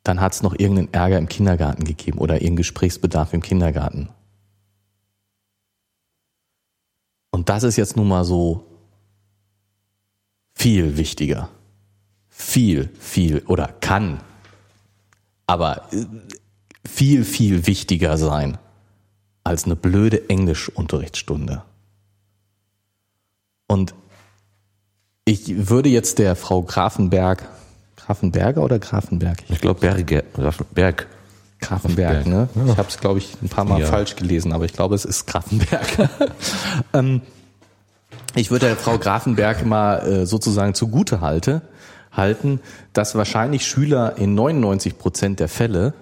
dann 0.10 0.22
hat 0.22 0.34
es 0.34 0.42
noch 0.42 0.58
irgendeinen 0.58 0.92
Ärger 0.92 1.20
im 1.20 1.30
Kindergarten 1.30 1.84
gegeben 1.84 2.18
oder 2.18 2.34
irgendeinen 2.34 2.56
Gesprächsbedarf 2.58 3.32
im 3.34 3.44
Kindergarten. 3.44 4.10
Und 7.30 7.50
das 7.50 7.62
ist 7.62 7.76
jetzt 7.76 7.96
nun 7.96 8.08
mal 8.08 8.26
so 8.26 8.66
viel 10.56 10.98
wichtiger. 10.98 11.50
Viel, 12.28 12.90
viel 13.00 13.44
oder 13.46 13.68
kann, 13.68 14.20
aber 15.46 15.94
äh, 15.94 16.06
viel, 16.88 17.24
viel 17.24 17.68
wichtiger 17.68 18.18
sein 18.18 18.58
als 19.44 19.66
eine 19.66 19.76
blöde 19.76 20.28
Englischunterrichtsstunde. 20.28 21.62
Und 23.68 23.94
ich 25.26 25.70
würde 25.70 25.90
jetzt 25.90 26.18
der 26.18 26.36
Frau 26.36 26.64
Grafenberg 26.64 27.48
Grafenberger 28.10 28.64
oder 28.64 28.80
Grafenberg? 28.80 29.44
Ich, 29.44 29.52
ich 29.52 29.62
glaube 29.62 29.82
Berge, 29.82 30.24
Grafenberg. 30.34 31.08
Grafenberg, 31.62 32.26
ne? 32.26 32.50
Ich 32.56 32.78
habe 32.78 32.90
es, 32.90 33.00
glaube 33.00 33.20
ich, 33.20 33.38
ein 33.44 33.50
paar 33.50 33.66
Mal 33.66 33.82
ja. 33.82 33.86
falsch 33.86 34.16
gelesen, 34.16 34.52
aber 34.52 34.66
ich 34.66 34.74
glaube, 34.74 34.96
es 34.96 35.06
ist 35.06 35.28
Grafenberg. 35.28 36.10
ähm, 36.94 37.22
ich 38.34 38.50
würde 38.50 38.66
der 38.66 38.78
Frau 38.78 38.98
Grafenberg 38.98 39.64
mal 39.64 40.00
äh, 40.00 40.26
sozusagen 40.26 40.74
zugute 40.74 41.22
halte, 41.22 41.62
halten, 42.12 42.62
dass 42.94 43.14
wahrscheinlich 43.14 43.68
Schüler 43.68 44.18
in 44.18 44.34
99 44.34 44.98
Prozent 44.98 45.40
der 45.40 45.48
Fälle 45.48 45.94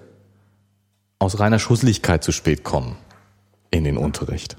aus 1.18 1.38
reiner 1.38 1.58
Schusseligkeit 1.58 2.24
zu 2.24 2.32
spät 2.32 2.64
kommen 2.64 2.96
in 3.70 3.84
den 3.84 3.98
Unterricht. 3.98 4.56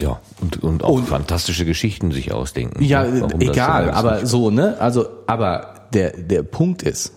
Ja, 0.00 0.20
und, 0.40 0.62
und 0.62 0.84
auch 0.84 0.96
und, 0.96 1.08
fantastische 1.08 1.64
Geschichten 1.64 2.12
sich 2.12 2.32
ausdenken. 2.32 2.82
Ja, 2.84 3.06
egal, 3.38 3.90
aber 3.90 4.26
so, 4.26 4.50
ne? 4.50 4.78
Also, 4.78 5.08
aber 5.26 5.88
der, 5.94 6.10
der 6.16 6.42
Punkt 6.42 6.82
ist, 6.82 7.12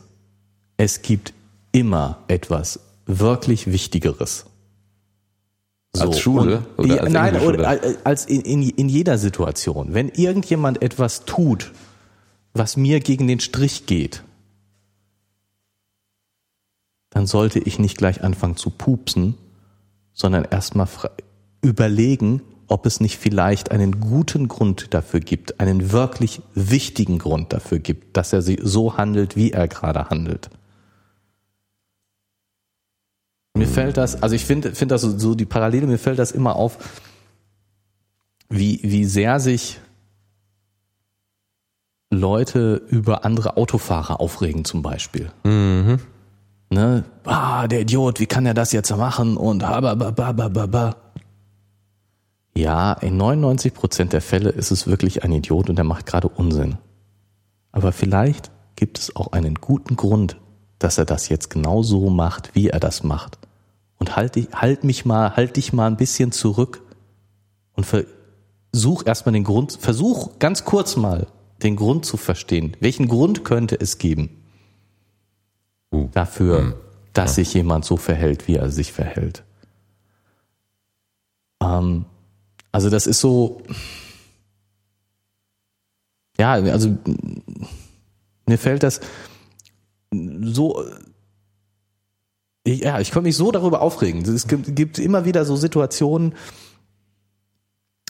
es 0.78 1.02
gibt 1.02 1.34
immer 1.74 2.20
etwas 2.28 2.80
wirklich 3.06 3.68
Wichtigeres. 3.72 4.46
Als 5.98 6.20
Schule 6.20 6.64
und, 6.78 6.86
oder 6.86 7.02
als 7.02 7.12
nein, 7.12 7.36
Englischschule? 7.36 7.60
oder 7.60 7.84
äh, 7.84 7.98
als 8.04 8.26
in, 8.26 8.42
in, 8.42 8.62
in 8.62 8.90
jeder 8.90 9.18
Situation. 9.18 9.94
Wenn 9.94 10.10
irgendjemand 10.10 10.82
etwas 10.82 11.26
tut, 11.26 11.72
was 12.54 12.78
mir 12.78 13.00
gegen 13.00 13.28
den 13.28 13.40
Strich 13.40 13.88
geht, 13.88 14.24
dann 17.10 17.26
sollte 17.26 17.60
ich 17.60 17.80
nicht 17.80 17.98
gleich 17.98 18.24
anfangen 18.24 18.56
zu 18.56 18.70
pupsen, 18.70 19.36
sondern 20.14 20.46
erstmal 20.46 20.88
überlegen, 21.62 22.42
ob 22.70 22.86
es 22.86 23.00
nicht 23.00 23.18
vielleicht 23.18 23.72
einen 23.72 24.00
guten 24.00 24.48
Grund 24.48 24.94
dafür 24.94 25.20
gibt, 25.20 25.60
einen 25.60 25.92
wirklich 25.92 26.42
wichtigen 26.56 27.20
Grund 27.20 27.52
dafür 27.54 27.80
gibt, 27.80 28.16
dass 28.16 28.34
er 28.34 28.42
so 28.42 28.98
handelt, 28.98 29.36
wie 29.36 29.52
er 29.52 29.68
gerade 29.68 30.10
handelt. 30.10 30.50
Mir 33.56 33.68
fällt 33.68 33.98
das, 33.98 34.22
also 34.24 34.36
ich 34.36 34.46
finde 34.46 34.74
finde 34.74 34.96
das 34.96 35.02
so, 35.02 35.18
so 35.18 35.36
die 35.36 35.46
Parallele, 35.46 35.88
mir 35.88 35.98
fällt 35.98 36.20
das 36.20 36.32
immer 36.32 36.56
auf, 36.56 36.78
wie, 38.50 38.80
wie 38.84 39.06
sehr 39.06 39.40
sich 39.40 39.80
Leute 42.12 42.82
über 42.90 43.26
andere 43.26 43.58
Autofahrer 43.58 44.20
aufregen 44.20 44.66
zum 44.66 44.82
Beispiel. 44.82 45.32
Mhm. 45.44 46.00
Ne? 46.72 47.04
Ah, 47.26 47.68
der 47.68 47.82
Idiot, 47.82 48.20
wie 48.20 48.28
kann 48.28 48.46
er 48.46 48.54
das 48.54 48.72
jetzt 48.72 48.96
machen? 48.96 49.38
Und 49.38 49.68
habababababa. 49.68 50.96
Ja, 52.60 52.92
in 52.92 53.16
99 53.16 53.74
Prozent 53.74 54.12
der 54.12 54.22
Fälle 54.22 54.50
ist 54.50 54.70
es 54.72 54.86
wirklich 54.86 55.24
ein 55.24 55.32
Idiot 55.32 55.70
und 55.70 55.78
der 55.78 55.86
macht 55.86 56.06
gerade 56.06 56.28
Unsinn. 56.28 56.78
Aber 57.72 57.94
vielleicht 57.94 58.52
gibt 58.76 59.00
es 59.00 59.16
auch 59.16 59.32
einen 59.32 59.56
guten 59.56 59.96
Grund, 59.96 60.36
dass 60.78 60.98
er 60.98 61.06
das 61.06 61.30
jetzt 61.30 61.50
genau 61.50 61.84
so 61.84 62.10
macht, 62.10 62.56
wie 62.56 62.68
er 62.68 62.82
das 62.82 63.02
macht. 63.02 63.38
Und 63.98 64.18
halt, 64.18 64.36
dich, 64.36 64.50
halt 64.54 64.84
mich 64.84 65.06
mal, 65.06 65.38
halt 65.38 65.56
dich 65.56 65.72
mal 65.72 65.88
ein 65.88 65.96
bisschen 65.96 66.34
zurück 66.34 66.82
und 67.76 67.86
versuch 67.86 69.06
erstmal 69.06 69.32
den 69.34 69.46
Grund, 69.46 69.78
versuch 69.80 70.38
ganz 70.40 70.66
kurz 70.66 70.98
mal 70.98 71.28
den 71.64 71.78
Grund 71.78 72.06
zu 72.06 72.18
verstehen. 72.18 72.76
Welchen 72.82 73.08
Grund 73.08 73.46
könnte 73.46 73.80
es 73.80 73.98
geben 73.98 74.32
Uh. 75.94 76.10
dafür, 76.14 76.60
Hm. 76.60 76.74
dass 77.14 77.36
sich 77.36 77.54
jemand 77.54 77.84
so 77.86 77.96
verhält, 77.98 78.48
wie 78.48 78.56
er 78.56 78.70
sich 78.70 78.92
verhält? 78.92 79.44
Ähm, 81.62 82.06
also 82.72 82.90
das 82.90 83.08
ist 83.08 83.20
so, 83.20 83.62
ja, 86.38 86.54
also 86.54 86.98
mir 88.46 88.58
fällt 88.58 88.84
das 88.84 89.02
so, 90.12 90.84
ja, 92.66 93.00
ich 93.00 93.12
kann 93.12 93.24
mich 93.24 93.36
so 93.36 93.52
darüber 93.52 93.82
aufregen. 93.82 94.22
Es 94.24 94.48
gibt, 94.48 94.76
gibt 94.76 95.00
immer 95.00 95.26
wieder 95.26 95.46
so 95.46 95.56
Situationen, 95.56 96.36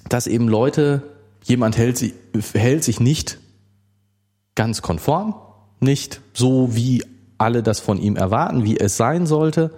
dass 0.08 0.28
eben 0.28 0.48
Leute, 0.48 1.04
jemand 1.44 1.78
hält 1.78 1.98
sich, 1.98 2.14
hält 2.54 2.84
sich 2.84 3.00
nicht 3.00 3.40
ganz 4.56 4.82
konform, 4.82 5.36
nicht 5.80 6.22
so 6.34 6.76
wie 6.76 7.04
alle 7.38 7.64
das 7.64 7.80
von 7.80 8.00
ihm 8.00 8.16
erwarten, 8.16 8.64
wie 8.64 8.78
es 8.78 8.98
sein 8.98 9.26
sollte, 9.26 9.72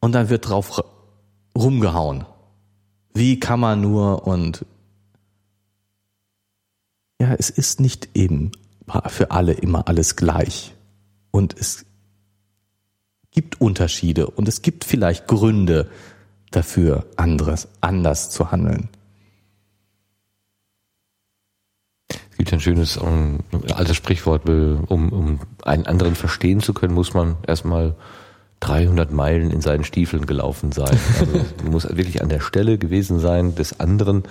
und 0.00 0.12
dann 0.12 0.28
wird 0.28 0.48
drauf 0.48 0.82
rumgehauen. 1.56 2.26
Wie 3.14 3.38
kann 3.38 3.60
man 3.60 3.80
nur 3.80 4.26
und 4.26 4.66
ja, 7.20 7.34
es 7.38 7.48
ist 7.48 7.80
nicht 7.80 8.08
eben 8.14 8.52
für 9.06 9.30
alle 9.30 9.52
immer 9.52 9.88
alles 9.88 10.16
gleich. 10.16 10.74
Und 11.30 11.56
es 11.58 11.86
gibt 13.30 13.60
Unterschiede 13.60 14.26
und 14.26 14.48
es 14.48 14.62
gibt 14.62 14.84
vielleicht 14.84 15.26
Gründe 15.26 15.90
dafür, 16.50 17.06
anderes, 17.16 17.68
anders 17.80 18.30
zu 18.30 18.50
handeln. 18.50 18.88
Es 22.30 22.36
gibt 22.36 22.52
ein 22.52 22.60
schönes 22.60 22.96
um, 22.96 23.40
altes 23.74 23.96
Sprichwort, 23.96 24.48
um, 24.48 25.12
um 25.12 25.40
einen 25.62 25.86
anderen 25.86 26.14
verstehen 26.14 26.60
zu 26.60 26.74
können, 26.74 26.94
muss 26.94 27.14
man 27.14 27.36
erstmal 27.46 27.96
300 28.64 29.12
Meilen 29.12 29.50
in 29.50 29.60
seinen 29.60 29.84
Stiefeln 29.84 30.26
gelaufen 30.26 30.72
sein. 30.72 30.96
Also 31.20 31.70
muss 31.70 31.84
wirklich 31.84 32.22
an 32.22 32.28
der 32.28 32.40
Stelle 32.40 32.78
gewesen 32.78 33.18
sein 33.18 33.54
des 33.54 33.78
anderen 33.78 34.24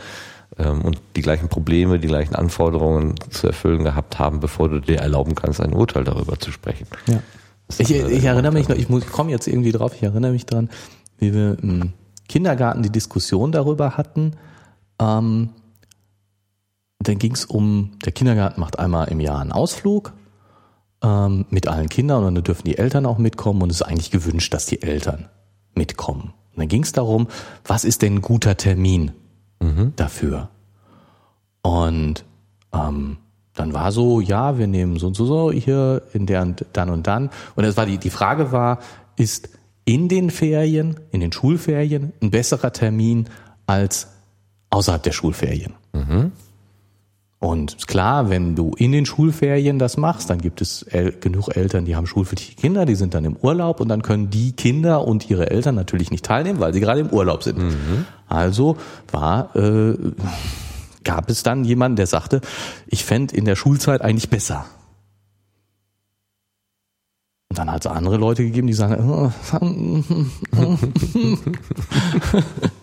ähm, 0.57 0.81
und 0.81 0.99
die 1.15 1.21
gleichen 1.21 1.49
Probleme, 1.49 1.99
die 1.99 2.07
gleichen 2.07 2.35
Anforderungen 2.35 3.15
zu 3.29 3.47
erfüllen 3.47 3.83
gehabt 3.83 4.17
haben, 4.17 4.39
bevor 4.39 4.69
du 4.69 4.79
dir 4.79 4.97
erlauben 4.97 5.35
kannst, 5.35 5.61
ein 5.61 5.73
Urteil 5.73 6.03
darüber 6.03 6.39
zu 6.39 6.51
sprechen. 6.51 6.87
Ja. 7.07 7.21
Ich, 7.77 7.91
ich 7.91 8.23
erinnere 8.23 8.51
mich 8.51 8.67
noch, 8.67 8.75
ich, 8.75 8.87
komme 9.11 9.31
jetzt 9.31 9.47
irgendwie 9.47 9.71
drauf, 9.71 9.93
ich 9.95 10.03
erinnere 10.03 10.31
mich 10.31 10.45
dran, 10.45 10.69
wie 11.17 11.33
wir 11.33 11.57
im 11.61 11.93
Kindergarten 12.27 12.83
die 12.83 12.91
Diskussion 12.91 13.51
darüber 13.51 13.97
hatten. 13.97 14.33
Ähm, 14.99 15.49
dann 16.99 17.19
ging 17.19 17.33
es 17.33 17.45
um, 17.45 17.91
der 18.05 18.11
Kindergarten 18.11 18.59
macht 18.59 18.79
einmal 18.79 19.09
im 19.09 19.19
Jahr 19.19 19.39
einen 19.39 19.51
Ausflug 19.51 20.13
ähm, 21.03 21.45
mit 21.49 21.67
allen 21.67 21.89
Kindern 21.89 22.23
und 22.23 22.35
dann 22.35 22.43
dürfen 22.43 22.65
die 22.65 22.77
Eltern 22.77 23.05
auch 23.05 23.17
mitkommen 23.17 23.61
und 23.61 23.69
es 23.69 23.77
ist 23.77 23.81
eigentlich 23.83 24.11
gewünscht, 24.11 24.53
dass 24.53 24.65
die 24.65 24.81
Eltern 24.81 25.29
mitkommen. 25.75 26.33
Und 26.51 26.59
dann 26.59 26.67
ging 26.67 26.83
es 26.83 26.91
darum, 26.91 27.27
was 27.65 27.83
ist 27.83 28.01
denn 28.01 28.15
ein 28.15 28.21
guter 28.21 28.57
Termin 28.57 29.11
Mhm. 29.59 29.93
dafür? 29.95 30.49
Und 31.61 32.25
ähm, 32.73 33.17
dann 33.53 33.73
war 33.73 33.91
so, 33.91 34.19
ja, 34.19 34.57
wir 34.57 34.67
nehmen 34.67 34.97
so 34.97 35.07
und 35.07 35.15
so, 35.15 35.25
so 35.25 35.51
hier 35.51 36.01
in 36.13 36.25
der 36.25 36.41
und 36.41 36.65
dann 36.73 36.89
und 36.89 37.07
dann. 37.07 37.29
Und 37.55 37.63
es 37.63 37.77
war 37.77 37.85
die, 37.85 37.97
die 37.97 38.09
Frage 38.09 38.51
war, 38.51 38.79
ist 39.15 39.49
in 39.85 40.09
den 40.09 40.29
Ferien, 40.31 40.99
in 41.11 41.19
den 41.19 41.31
Schulferien 41.31 42.13
ein 42.21 42.31
besserer 42.31 42.73
Termin 42.73 43.27
als 43.67 44.07
außerhalb 44.69 45.03
der 45.03 45.11
Schulferien? 45.11 45.73
Und 47.43 47.87
klar, 47.89 48.29
wenn 48.29 48.55
du 48.55 48.71
in 48.77 48.93
den 48.93 49.05
Schulferien 49.05 49.77
das 49.77 49.97
machst, 49.97 50.29
dann 50.29 50.39
gibt 50.39 50.61
es 50.61 50.83
el 50.83 51.11
genug 51.11 51.57
Eltern, 51.57 51.83
die 51.83 51.97
haben 51.97 52.07
schulpflichtige 52.07 52.55
Kinder, 52.55 52.85
die 52.85 52.95
sind 52.95 53.13
dann 53.13 53.25
im 53.25 53.35
Urlaub 53.35 53.81
und 53.81 53.89
dann 53.89 54.01
können 54.01 54.29
die 54.29 54.53
Kinder 54.53 55.05
und 55.05 55.29
ihre 55.29 55.51
Eltern 55.51 55.75
natürlich 55.75 56.09
nicht 56.09 56.23
teilnehmen, 56.23 56.61
weil 56.61 56.73
sie 56.73 56.79
gerade 56.79 57.01
im 57.01 57.09
Urlaub 57.09 57.43
sind. 57.43 57.59
Also 58.29 58.77
war 59.11 59.53
äh, 59.57 59.97
gab 61.03 61.29
es 61.29 61.43
dann 61.43 61.65
jemanden, 61.65 61.97
der 61.97 62.07
sagte, 62.07 62.39
ich 62.87 63.03
fände 63.03 63.35
in 63.35 63.43
der 63.43 63.57
Schulzeit 63.57 64.01
eigentlich 64.01 64.29
besser. 64.29 64.65
Und 67.49 67.57
dann 67.57 67.69
hat 67.69 67.85
es 67.85 67.91
andere 67.91 68.15
Leute 68.15 68.45
gegeben, 68.45 68.67
die 68.67 68.73
sagen, 68.73 69.33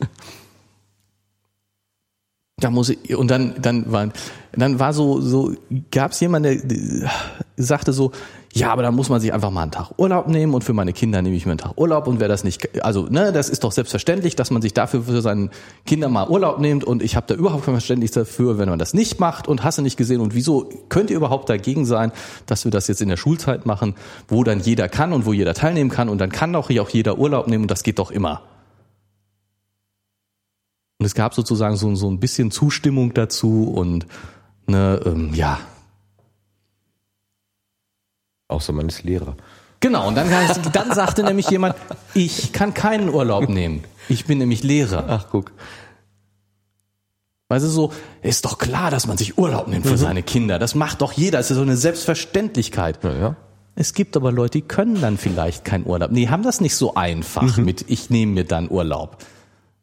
da 2.61 2.71
muss 2.71 2.91
ich, 2.91 3.17
und 3.17 3.31
dann, 3.31 3.55
dann 3.61 3.91
war, 3.91 4.09
dann 4.53 4.79
war 4.79 4.93
so, 4.93 5.21
so, 5.21 5.53
gab 5.91 6.13
es 6.13 6.21
jemanden, 6.21 6.69
der 6.69 7.11
sagte 7.57 7.93
so, 7.93 8.13
ja, 8.53 8.73
aber 8.73 8.83
dann 8.83 8.97
muss 8.97 9.09
man 9.09 9.21
sich 9.21 9.33
einfach 9.33 9.51
mal 9.51 9.63
einen 9.63 9.71
Tag 9.71 9.93
Urlaub 9.97 10.27
nehmen 10.27 10.55
und 10.55 10.65
für 10.65 10.73
meine 10.73 10.93
Kinder 10.93 11.23
nehme 11.23 11.37
ich 11.37 11.47
mir 11.47 11.53
einen 11.53 11.59
Tag 11.59 11.79
Urlaub 11.79 12.09
und 12.09 12.19
wer 12.19 12.27
das 12.27 12.43
nicht, 12.43 12.85
also 12.85 13.07
ne, 13.07 13.33
das 13.33 13.49
ist 13.49 13.63
doch 13.63 13.71
selbstverständlich, 13.71 14.35
dass 14.35 14.51
man 14.51 14.61
sich 14.61 14.75
dafür 14.75 15.03
für 15.03 15.23
seine 15.23 15.51
Kinder 15.87 16.09
mal 16.09 16.29
Urlaub 16.29 16.59
nimmt 16.59 16.83
und 16.83 17.03
ich 17.03 17.15
habe 17.15 17.27
da 17.29 17.35
überhaupt 17.35 17.65
kein 17.65 17.75
Verständnis 17.75 18.11
dafür, 18.11 18.59
wenn 18.59 18.69
man 18.69 18.79
das 18.79 18.93
nicht 18.93 19.21
macht 19.21 19.47
und 19.47 19.63
hast 19.63 19.79
du 19.79 19.83
nicht 19.83 19.97
gesehen 19.97 20.21
und 20.21 20.35
wieso 20.35 20.69
könnt 20.89 21.11
ihr 21.11 21.17
überhaupt 21.17 21.49
dagegen 21.49 21.87
sein, 21.87 22.11
dass 22.47 22.65
wir 22.65 22.73
das 22.73 22.89
jetzt 22.89 23.01
in 23.01 23.09
der 23.09 23.17
Schulzeit 23.17 23.67
machen, 23.67 23.95
wo 24.27 24.43
dann 24.43 24.59
jeder 24.59 24.89
kann 24.89 25.13
und 25.13 25.27
wo 25.27 25.33
jeder 25.33 25.55
teilnehmen 25.55 25.91
kann 25.91 26.09
und 26.09 26.19
dann 26.19 26.31
kann 26.31 26.53
doch 26.53 26.69
hier 26.69 26.83
auch 26.83 26.91
jeder 26.91 27.19
Urlaub 27.19 27.47
nehmen 27.47 27.65
und 27.65 27.71
das 27.71 27.85
geht 27.85 28.01
doch 28.01 28.11
immer. 28.11 28.43
Und 31.01 31.07
es 31.07 31.15
gab 31.15 31.35
sozusagen 31.35 31.77
so, 31.77 31.93
so 31.97 32.09
ein 32.09 32.21
bisschen 32.21 32.53
Zustimmung 32.53 33.13
dazu 33.15 33.65
und 33.65 34.07
ne, 34.69 35.01
ähm, 35.05 35.35
ja, 35.35 35.59
Außer 38.51 38.73
man 38.73 38.89
ist 38.89 39.05
Lehrer. 39.05 39.37
Genau, 39.79 40.09
und 40.09 40.17
dann, 40.17 40.29
dann 40.73 40.93
sagte 40.93 41.23
nämlich 41.23 41.49
jemand, 41.51 41.77
ich 42.15 42.53
kann 42.53 42.75
keinen 42.75 43.09
Urlaub 43.09 43.49
nehmen. 43.49 43.85
Ich 44.09 44.27
bin 44.27 44.39
nämlich 44.39 44.63
Lehrer. 44.63 45.05
Ach, 45.09 45.27
guck. 45.31 45.53
Weißt 47.49 47.65
du, 47.65 47.69
so, 47.69 47.93
ist 48.23 48.45
doch 48.45 48.59
klar, 48.59 48.91
dass 48.91 49.07
man 49.07 49.17
sich 49.17 49.39
Urlaub 49.39 49.69
nimmt 49.69 49.87
für 49.87 49.97
seine 49.97 50.23
Kinder. 50.23 50.59
Das 50.59 50.75
macht 50.75 51.01
doch 51.01 51.13
jeder. 51.13 51.39
Das 51.39 51.51
ist 51.51 51.57
so 51.57 51.63
eine 51.63 51.77
Selbstverständlichkeit. 51.77 53.03
Ja, 53.03 53.13
ja. 53.13 53.37
Es 53.77 53.95
gibt 53.95 54.17
aber 54.17 54.33
Leute, 54.33 54.59
die 54.59 54.63
können 54.63 55.01
dann 55.01 55.17
vielleicht 55.17 55.65
keinen 55.65 55.87
Urlaub. 55.87 56.11
Nee, 56.11 56.29
haben 56.29 56.43
das 56.43 56.61
nicht 56.61 56.75
so 56.75 56.95
einfach 56.95 57.57
mit, 57.57 57.85
ich 57.89 58.11
nehme 58.11 58.33
mir 58.33 58.45
dann 58.45 58.69
Urlaub. 58.69 59.19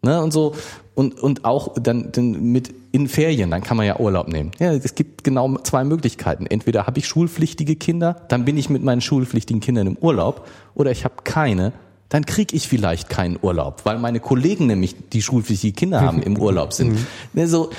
Ne, 0.04 0.22
und 0.22 0.32
so, 0.32 0.56
und, 0.98 1.22
und 1.22 1.46
auch 1.46 1.76
dann, 1.80 2.12
dann 2.12 2.52
mit 2.52 2.74
in 2.92 3.08
Ferien, 3.08 3.52
dann 3.52 3.62
kann 3.62 3.78
man 3.78 3.86
ja 3.86 4.00
Urlaub 4.00 4.30
nehmen. 4.30 4.50
Ja, 4.58 4.74
es 4.74 4.96
gibt 4.96 5.24
genau 5.24 5.56
zwei 5.60 5.84
Möglichkeiten. 5.84 6.48
Entweder 6.48 6.88
habe 6.88 6.98
ich 6.98 7.08
schulpflichtige 7.08 7.76
Kinder, 7.76 8.26
dann 8.30 8.46
bin 8.46 8.58
ich 8.58 8.72
mit 8.72 8.82
meinen 8.82 9.02
schulpflichtigen 9.02 9.62
Kindern 9.62 9.86
im 9.86 9.98
Urlaub, 9.98 10.48
oder 10.74 10.90
ich 10.90 11.06
habe 11.06 11.14
keine, 11.24 11.72
dann 12.10 12.26
kriege 12.26 12.56
ich 12.56 12.68
vielleicht 12.68 13.10
keinen 13.10 13.38
Urlaub, 13.40 13.82
weil 13.84 14.00
meine 14.00 14.20
Kollegen 14.20 14.66
nämlich, 14.66 14.96
die 15.14 15.22
schulpflichtige 15.22 15.76
Kinder 15.76 16.02
haben, 16.02 16.24
im 16.24 16.36
Urlaub 16.36 16.74
sind. 16.74 16.98
Ne, 17.34 17.48
so, 17.48 17.70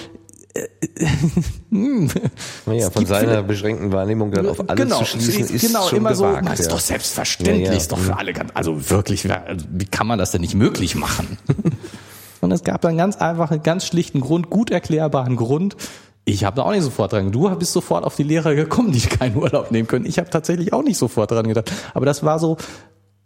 naja, 1.70 2.90
von 2.90 3.04
seiner 3.04 3.42
beschränkten 3.42 3.90
Wahrnehmung 3.90 4.30
dann 4.30 4.46
auf 4.46 4.60
alles 4.70 4.84
genau, 4.84 4.98
zu 5.00 5.06
schließen, 5.06 5.56
ist 5.56 5.66
genau, 5.66 5.88
schon 5.88 5.98
immer 5.98 6.12
gewagt, 6.12 6.38
so, 6.38 6.44
na, 6.44 6.52
ist 6.52 6.66
ja. 6.66 6.70
doch 6.70 6.80
selbstverständlich, 6.80 7.66
Ja, 7.66 7.72
ja. 7.72 7.76
ist 7.76 7.90
doch 7.90 7.98
für 7.98 8.16
alle 8.16 8.32
ganz, 8.32 8.52
also 8.54 8.90
wirklich, 8.90 9.24
wie 9.24 9.86
kann 9.86 10.06
man 10.06 10.20
das 10.20 10.30
denn 10.30 10.40
nicht 10.40 10.54
möglich 10.54 10.94
machen? 10.94 11.36
Und 12.40 12.52
es 12.52 12.62
gab 12.62 12.84
einen 12.84 12.98
ganz 12.98 13.16
einfachen, 13.16 13.62
ganz 13.62 13.86
schlichten 13.86 14.20
Grund, 14.20 14.50
gut 14.50 14.70
erklärbaren 14.70 15.36
Grund. 15.36 15.76
Ich 16.24 16.44
habe 16.44 16.56
da 16.56 16.62
auch 16.62 16.72
nicht 16.72 16.82
sofort 16.82 17.12
dran. 17.12 17.32
Du 17.32 17.48
bist 17.56 17.72
sofort 17.72 18.04
auf 18.04 18.16
die 18.16 18.22
Lehrer 18.22 18.54
gekommen, 18.54 18.92
die 18.92 19.00
keinen 19.00 19.36
Urlaub 19.36 19.70
nehmen 19.70 19.88
können. 19.88 20.04
Ich 20.04 20.18
habe 20.18 20.30
tatsächlich 20.30 20.72
auch 20.72 20.82
nicht 20.82 20.98
sofort 20.98 21.30
dran 21.30 21.48
gedacht. 21.48 21.72
Aber 21.94 22.06
das 22.06 22.22
war 22.22 22.38
so, 22.38 22.58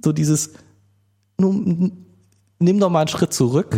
so 0.02 0.12
dieses, 0.12 0.52
nun, 1.38 2.06
nimm 2.58 2.78
doch 2.78 2.90
mal 2.90 3.00
einen 3.00 3.08
Schritt 3.08 3.32
zurück. 3.32 3.76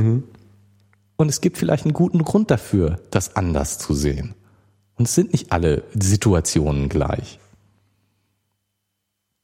Und 1.17 1.29
es 1.29 1.41
gibt 1.41 1.59
vielleicht 1.59 1.85
einen 1.85 1.95
guten 1.95 2.23
Grund 2.23 2.51
dafür, 2.51 3.01
das 3.11 3.37
anders 3.37 3.79
zu 3.79 3.95
sehen. 3.95 4.35
Und 4.97 5.09
es 5.09 5.15
sind 5.15 5.33
nicht 5.33 5.53
alle 5.53 5.85
Situationen 5.95 6.89
gleich. 6.89 7.39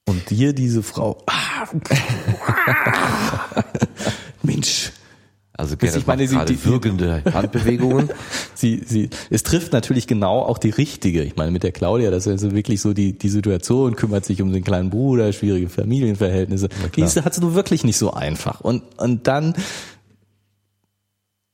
Und 0.07 0.29
hier 0.29 0.53
diese 0.53 0.83
Frau, 0.83 1.19
ah, 1.27 1.67
Mensch, 4.43 4.93
Also 5.61 5.77
Gerrit 5.77 5.97
ich 5.97 6.07
meine, 6.07 6.23
macht 6.23 6.31
sie- 6.31 6.37
gerade 6.37 6.53
die- 6.53 6.65
würgende 6.65 7.23
Handbewegungen. 7.33 8.09
sie, 8.55 8.83
sie, 8.87 9.11
es 9.31 9.43
trifft 9.43 9.73
natürlich 9.73 10.07
genau 10.07 10.41
auch 10.43 10.59
die 10.59 10.71
richtige. 10.71 11.23
Ich 11.23 11.37
meine, 11.37 11.51
mit 11.51 11.63
der 11.63 11.73
Claudia, 11.73 12.11
das 12.11 12.27
ist 12.27 12.33
also 12.33 12.53
wirklich 12.55 12.81
so 12.81 12.93
die, 12.93 13.17
die 13.17 13.29
Situation, 13.29 13.95
kümmert 13.97 14.25
sich 14.25 14.43
um 14.43 14.53
den 14.53 14.65
kleinen 14.65 14.91
Bruder, 14.91 15.33
schwierige 15.33 15.69
Familienverhältnisse. 15.69 16.69
Die 16.97 17.05
hat 17.05 17.37
du 17.41 17.55
wirklich 17.55 17.85
nicht 17.85 17.97
so 17.99 18.13
einfach. 18.13 18.61
Und, 18.61 18.83
und 18.99 19.27
dann 19.27 19.55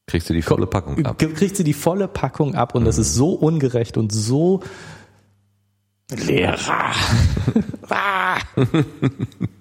Kriegst 0.09 0.31
du 0.31 0.35
die 0.35 0.43
volle 0.43 0.67
Packung 0.69 1.05
ab. 1.05 1.21
Mhm. 1.21 1.35
kriegt 1.35 1.57
sie 1.57 1.65
die 1.65 1.73
volle 1.73 2.07
Packung 2.07 2.55
ab 2.55 2.77
und 2.77 2.85
das 2.85 2.97
ist 2.99 3.15
so 3.15 3.31
ungerecht 3.31 3.97
und 3.97 4.13
so 4.13 4.61
Lehrer. 6.11 6.93
Ah. 7.89 8.39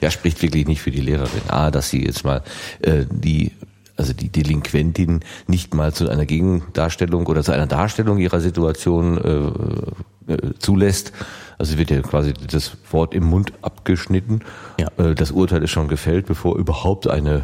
Ja, 0.00 0.10
spricht 0.10 0.42
wirklich 0.42 0.66
nicht 0.66 0.82
für 0.82 0.90
die 0.90 1.00
Lehrerin. 1.00 1.48
A, 1.48 1.70
dass 1.70 1.90
sie 1.90 2.04
jetzt 2.04 2.24
mal 2.24 2.42
äh, 2.82 3.04
die 3.10 3.52
also 4.00 4.14
die 4.14 4.30
Delinquentin 4.30 5.20
nicht 5.46 5.74
mal 5.74 5.92
zu 5.92 6.08
einer 6.08 6.24
Gegendarstellung 6.24 7.26
oder 7.26 7.42
zu 7.42 7.52
einer 7.52 7.66
Darstellung 7.66 8.16
ihrer 8.16 8.40
Situation 8.40 9.18
äh, 10.26 10.32
äh, 10.32 10.54
zulässt. 10.58 11.12
Also 11.58 11.76
wird 11.76 11.90
ja 11.90 12.00
quasi 12.00 12.32
das 12.32 12.78
Wort 12.90 13.14
im 13.14 13.24
Mund 13.24 13.52
abgeschnitten. 13.60 14.40
Ja. 14.80 14.88
Äh, 14.96 15.14
das 15.14 15.30
Urteil 15.32 15.62
ist 15.62 15.70
schon 15.70 15.88
gefällt, 15.88 16.24
bevor 16.24 16.56
überhaupt 16.56 17.08
eine 17.08 17.42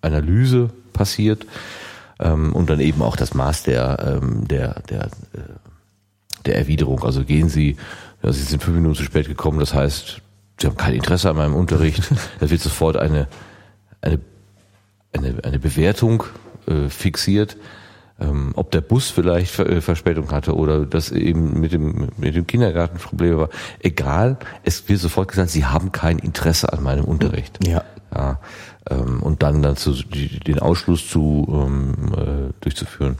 Analyse 0.00 0.70
passiert. 0.92 1.46
Ähm, 2.20 2.52
und 2.52 2.70
dann 2.70 2.78
eben 2.78 3.02
auch 3.02 3.16
das 3.16 3.34
Maß 3.34 3.64
der, 3.64 4.20
ähm, 4.22 4.46
der, 4.46 4.80
der, 4.88 5.06
äh, 5.06 5.40
der 6.46 6.58
Erwiderung. 6.58 7.02
Also 7.02 7.24
gehen 7.24 7.48
Sie, 7.48 7.76
ja, 8.22 8.32
Sie 8.32 8.42
sind 8.42 8.62
fünf 8.62 8.76
Minuten 8.76 8.94
zu 8.94 9.02
spät 9.02 9.26
gekommen, 9.26 9.58
das 9.58 9.74
heißt, 9.74 10.22
Sie 10.60 10.66
haben 10.66 10.76
kein 10.76 10.94
Interesse 10.94 11.30
an 11.30 11.36
meinem 11.36 11.54
Unterricht. 11.54 12.02
Da 12.40 12.50
wird 12.50 12.60
sofort 12.60 12.96
eine, 12.96 13.28
eine, 14.00 14.20
eine, 15.12 15.34
eine 15.44 15.58
Bewertung 15.58 16.24
äh, 16.66 16.88
fixiert, 16.88 17.56
ähm, 18.20 18.52
ob 18.56 18.70
der 18.72 18.80
Bus 18.80 19.10
vielleicht 19.10 19.52
Ver 19.52 19.68
äh, 19.68 19.80
Verspätung 19.80 20.30
hatte 20.32 20.56
oder 20.56 20.84
das 20.84 21.12
eben 21.12 21.60
mit 21.60 21.72
dem, 21.72 22.08
mit 22.16 22.34
dem 22.34 22.46
Kindergarten 22.46 22.98
Probleme 22.98 23.38
war. 23.38 23.48
Egal, 23.80 24.38
es 24.64 24.88
wird 24.88 25.00
sofort 25.00 25.28
gesagt, 25.28 25.50
Sie 25.50 25.64
haben 25.64 25.92
kein 25.92 26.18
Interesse 26.18 26.72
an 26.72 26.82
meinem 26.82 27.04
Unterricht. 27.04 27.64
Ja. 27.66 27.84
Ja, 28.14 28.40
ähm, 28.88 29.22
und 29.22 29.42
dann 29.42 29.60
dazu 29.62 29.92
die, 29.92 30.40
den 30.40 30.58
Ausschluss 30.58 31.08
zu 31.08 31.46
ähm, 31.50 31.94
äh, 32.16 32.52
durchzuführen. 32.60 33.18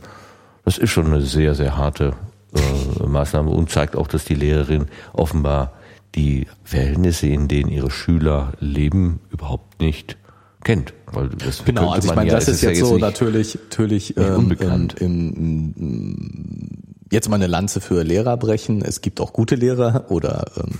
Das 0.64 0.78
ist 0.78 0.90
schon 0.90 1.06
eine 1.06 1.20
sehr, 1.20 1.54
sehr 1.54 1.76
harte 1.76 2.14
äh, 2.54 3.06
Maßnahme 3.06 3.50
und 3.50 3.70
zeigt 3.70 3.94
auch, 3.94 4.06
dass 4.06 4.24
die 4.24 4.34
Lehrerin 4.34 4.88
offenbar 5.12 5.72
die 6.18 6.46
Verhältnisse, 6.64 7.28
in 7.28 7.46
denen 7.46 7.70
ihre 7.70 7.90
Schüler 7.90 8.52
leben, 8.60 9.20
überhaupt 9.30 9.80
nicht 9.80 10.16
kennt. 10.64 10.92
Weil 11.12 11.28
das 11.28 11.64
Genau, 11.64 11.90
also 11.90 12.08
ich 12.10 12.14
meine, 12.16 12.28
ja- 12.30 12.34
das 12.34 12.48
ist 12.48 12.62
ja 12.62 12.70
jetzt 12.70 12.80
so 12.80 12.94
nicht- 12.94 13.02
natürlich, 13.02 13.54
natürlich 13.70 14.16
ähm, 14.16 14.34
unbekannt. 14.34 14.94
Im, 15.00 15.74
im, 15.76 16.68
jetzt 17.12 17.28
mal 17.28 17.36
eine 17.36 17.46
Lanze 17.46 17.80
für 17.80 18.02
Lehrer 18.02 18.36
brechen. 18.36 18.82
Es 18.82 19.00
gibt 19.00 19.20
auch 19.20 19.32
gute 19.32 19.54
Lehrer 19.54 20.06
oder 20.10 20.44
ähm, 20.56 20.78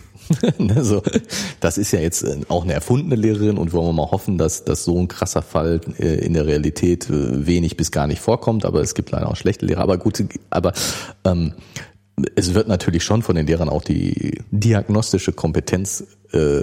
ne, 0.66 0.84
so. 0.84 1.02
Das 1.60 1.78
ist 1.78 1.92
ja 1.92 2.00
jetzt 2.00 2.24
äh, 2.24 2.40
auch 2.48 2.64
eine 2.64 2.72
erfundene 2.74 3.14
Lehrerin 3.14 3.56
und 3.56 3.72
wollen 3.72 3.86
wir 3.86 3.92
mal 3.92 4.10
hoffen, 4.10 4.36
dass, 4.38 4.64
dass 4.64 4.84
so 4.84 4.98
ein 4.98 5.06
krasser 5.08 5.42
Fall 5.42 5.80
äh, 5.98 6.16
in 6.26 6.34
der 6.34 6.46
Realität 6.46 7.08
äh, 7.08 7.46
wenig 7.46 7.76
bis 7.76 7.92
gar 7.92 8.08
nicht 8.08 8.20
vorkommt. 8.20 8.64
Aber 8.66 8.80
es 8.82 8.94
gibt 8.94 9.10
leider 9.12 9.28
auch 9.28 9.36
schlechte 9.36 9.64
Lehrer. 9.64 9.80
Aber 9.82 9.96
gut, 9.98 10.22
aber 10.50 10.72
ähm, 11.24 11.54
es 12.34 12.54
wird 12.54 12.68
natürlich 12.68 13.04
schon 13.04 13.22
von 13.22 13.36
den 13.36 13.46
Lehrern 13.46 13.68
auch 13.68 13.82
die 13.82 14.40
diagnostische 14.50 15.32
Kompetenz 15.32 16.04
äh, 16.32 16.62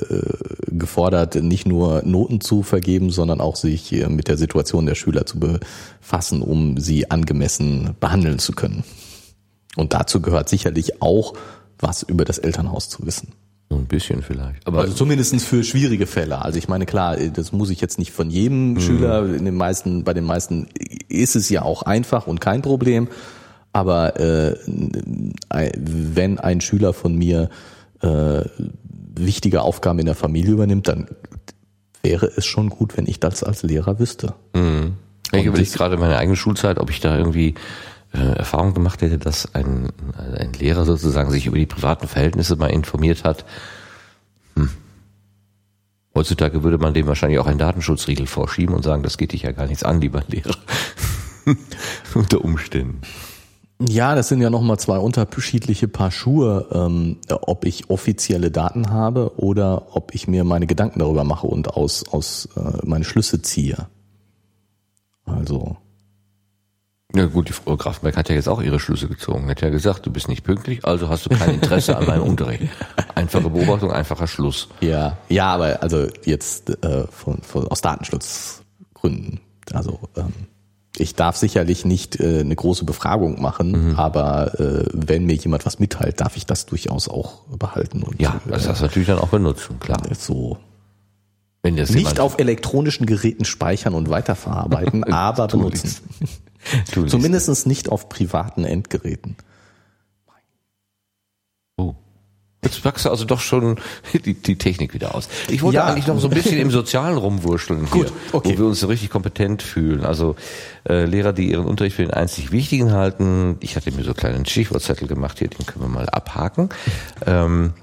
gefordert, 0.67 1.35
nicht 1.35 1.67
nur 1.67 2.03
Noten 2.03 2.41
zu 2.41 2.63
vergeben, 2.63 3.09
sondern 3.09 3.41
auch 3.41 3.55
sich 3.55 3.91
äh, 3.93 4.07
mit 4.09 4.27
der 4.27 4.37
Situation 4.37 4.85
der 4.85 4.95
Schüler 4.95 5.25
zu 5.25 5.39
befassen, 5.39 6.41
um 6.41 6.77
sie 6.77 7.09
angemessen 7.09 7.95
behandeln 7.99 8.39
zu 8.39 8.53
können. 8.53 8.83
Und 9.75 9.93
dazu 9.93 10.21
gehört 10.21 10.49
sicherlich 10.49 11.01
auch, 11.01 11.33
was 11.79 12.03
über 12.03 12.25
das 12.25 12.37
Elternhaus 12.37 12.89
zu 12.89 13.05
wissen. 13.05 13.33
So 13.69 13.77
ein 13.77 13.87
bisschen 13.87 14.21
vielleicht. 14.21 14.65
Aber 14.67 14.81
Also 14.81 14.93
zumindestens 14.93 15.43
für 15.43 15.63
schwierige 15.63 16.05
Fälle. 16.05 16.41
Also 16.43 16.59
ich 16.59 16.67
meine, 16.67 16.85
klar, 16.85 17.17
das 17.17 17.51
muss 17.51 17.71
ich 17.71 17.81
jetzt 17.81 17.97
nicht 17.97 18.11
von 18.11 18.29
jedem 18.29 18.79
Schüler, 18.79 19.25
in 19.25 19.43
den 19.43 19.55
meisten, 19.55 20.03
bei 20.03 20.13
den 20.13 20.23
meisten 20.23 20.67
ist 21.09 21.35
es 21.35 21.49
ja 21.49 21.63
auch 21.63 21.81
einfach 21.81 22.27
und 22.27 22.39
kein 22.39 22.61
Problem. 22.61 23.07
Aber 23.75 24.17
äh, 24.21 24.55
wenn 24.65 26.39
ein 26.39 26.61
Schüler 26.61 26.93
von 26.93 27.13
mir 27.13 27.49
äh, 27.99 28.45
wichtige 29.17 29.63
Aufgaben 29.63 29.99
in 29.99 30.05
der 30.05 30.15
Familie 30.15 30.53
übernimmt, 30.53 30.87
dann 30.87 31.07
wäre 32.01 32.31
es 32.37 32.45
schon 32.45 32.69
gut, 32.69 32.95
wenn 32.95 33.05
ich 33.05 33.19
das 33.19 33.43
als 33.43 33.63
Lehrer 33.63 33.99
wüsste. 33.99 34.33
ich 35.33 35.39
Und 35.39 35.45
überlege 35.47 35.69
gerade 35.71 35.97
meine 35.97 36.15
eigene 36.17 36.37
Schulzeit, 36.37 36.79
ob 36.79 36.89
ich 36.89 37.01
da 37.01 37.17
irgendwie 37.17 37.55
äh, 38.13 38.37
Erfahrung 38.37 38.73
gemacht 38.73 39.01
hätte, 39.01 39.17
dass 39.17 39.53
ein, 39.53 39.89
ein 40.37 40.53
Lehrer 40.53 40.85
sozusagen 40.85 41.29
sich 41.29 41.45
über 41.45 41.57
die 41.57 41.65
privaten 41.65 42.07
Verhältnisse 42.07 42.55
mal 42.55 42.67
informiert 42.67 43.25
hat. 43.25 43.43
Hm. 44.55 44.69
Heutzutage 46.13 46.63
würde 46.63 46.77
man 46.77 46.93
dem 46.93 47.07
wahrscheinlich 47.07 47.39
auch 47.39 47.47
einen 47.47 47.59
Datenschutzriegel 47.59 48.25
vorschieben 48.25 48.73
und 48.73 48.83
sagen, 48.83 49.03
das 49.03 49.17
geht 49.17 49.33
dich 49.33 49.41
ja 49.41 49.51
gar 49.51 49.67
nichts 49.67 49.83
an, 49.83 49.99
lieber 49.99 50.23
Lehrer. 50.29 50.55
Unter 52.13 52.39
Umständen. 52.39 53.01
Ja, 53.81 54.15
das 54.15 54.29
sind 54.29 54.41
ja 54.41 54.49
nochmal 54.49 54.79
zwei 54.79 54.97
unterschiedliche 54.97 55.89
Paar 55.89 56.09
Schuhe, 56.09 56.67
ähm, 56.71 57.17
ob 57.27 57.65
ich 57.65 57.89
offizielle 57.89 58.49
Daten 58.49 58.89
habe 58.89 59.37
oder 59.37 59.95
ob 59.95 60.15
ich 60.15 60.27
mir 60.27 60.45
meine 60.45 60.65
Gedanken 60.65 60.99
darüber 60.99 61.25
mache 61.25 61.47
und 61.47 61.73
aus, 61.73 62.07
aus 62.07 62.47
äh, 62.55 62.85
meine 62.85 63.03
Schlüsse 63.03 63.41
ziehe. 63.41 63.87
Also, 65.25 65.75
Ja 67.13 67.25
gut, 67.25 67.49
die 67.49 67.53
Frau 67.53 67.75
Grafenberg 67.75 68.15
hat 68.15 68.29
ja 68.29 68.35
jetzt 68.35 68.47
auch 68.47 68.61
ihre 68.61 68.79
Schlüsse 68.79 69.09
gezogen. 69.09 69.49
Hat 69.49 69.59
ja 69.59 69.69
gesagt, 69.69 70.05
du 70.05 70.11
bist 70.11 70.29
nicht 70.29 70.45
pünktlich, 70.45 70.85
also 70.85 71.09
hast 71.09 71.25
du 71.25 71.29
kein 71.31 71.55
Interesse 71.55 71.97
an 71.97 72.05
meinem 72.05 72.23
Unterricht. 72.23 72.63
Einfache 73.15 73.49
Beobachtung, 73.49 73.91
einfacher 73.91 74.27
Schluss. 74.27 74.69
ja, 74.79 75.17
ja, 75.27 75.47
aber 75.53 75.83
also 75.83 76.07
jetzt 76.23 76.69
äh, 76.81 77.07
von, 77.07 77.41
von, 77.41 77.67
aus 77.67 77.81
Datenschutzgründen. 77.81 79.41
Also 79.73 79.99
ähm, 80.15 80.31
ich 80.99 81.15
darf 81.15 81.37
sicherlich 81.37 81.85
nicht 81.85 82.19
äh, 82.19 82.39
eine 82.39 82.55
große 82.55 82.85
Befragung 82.85 83.41
machen, 83.41 83.95
aber 83.97 84.59
äh, 84.59 84.85
wenn 84.93 85.25
mir 85.25 85.35
jemand 85.35 85.65
was 85.65 85.79
mitteilt, 85.79 86.21
darf 86.21 86.37
ich 86.37 86.45
das 86.45 86.65
durchaus 86.65 87.07
auch 87.07 87.41
behalten 87.57 88.03
und 88.03 88.21
Ja, 88.21 88.39
das 88.45 88.67
hast 88.67 88.79
du 88.81 88.85
natürlich 88.85 89.07
dann 89.07 89.19
auch 89.19 89.29
benutzen, 89.29 89.79
klar. 89.79 89.99
äh, 90.09 90.15
so 90.15 90.57
Wenn 91.63 91.75
das 91.75 91.89
Nicht 91.91 92.19
auf 92.19 92.39
elektronischen 92.39 93.05
Geräten 93.05 93.45
speichern 93.45 93.93
und 93.93 94.09
weiterverarbeiten, 94.09 95.03
aber 95.11 95.47
benutzen. 95.47 95.97
Zumindest 97.07 97.67
nicht 97.67 97.89
auf 97.89 98.09
privaten 98.09 98.65
Endgeräten. 98.65 99.35
Oh. 101.77 101.93
Jetzt 102.65 102.83
packst 102.83 103.05
du 103.05 103.09
also 103.09 103.23
doch 103.25 103.39
schon 103.39 103.77
die, 104.25 104.33
die 104.33 104.57
Technik 104.57 104.93
wieder 104.93 105.15
aus. 105.15 105.29
Ich 105.47 105.61
wollte 105.61 105.77
Ja. 105.77 105.85
eigentlich 105.85 106.07
noch 106.07 106.19
so 106.19 106.27
ein 106.27 106.33
bisschen 106.33 106.57
im 106.57 106.71
Sozialen 106.71 107.17
rumwurschteln 107.17 107.81
hier, 107.85 108.03
Gut, 108.05 108.13
okay. 108.33 108.53
wo 108.55 108.59
wir 108.63 108.65
uns 108.67 108.79
so 108.81 108.87
richtig 108.87 109.09
kompetent 109.09 109.61
fühlen. 109.61 110.03
Also 110.03 110.35
äh, 110.89 111.05
Lehrer, 111.05 111.31
die 111.31 111.49
ihren 111.51 111.65
Unterricht 111.65 111.95
für 111.95 112.01
den 112.01 112.11
einzig 112.11 112.51
Wichtigen 112.51 112.91
halten. 112.91 113.57
Ich 113.61 113.75
hatte 113.75 113.91
mir 113.91 114.01
so 114.03 114.09
einen 114.09 114.15
kleinen 114.17 114.45
Stichwortzettel 114.45 115.07
gemacht 115.07 115.39
hier, 115.39 115.47
den 115.47 115.65
können 115.65 115.85
wir 115.85 115.89
mal 115.89 116.09
abhaken. 116.09 116.69
Ähm, 117.25 117.73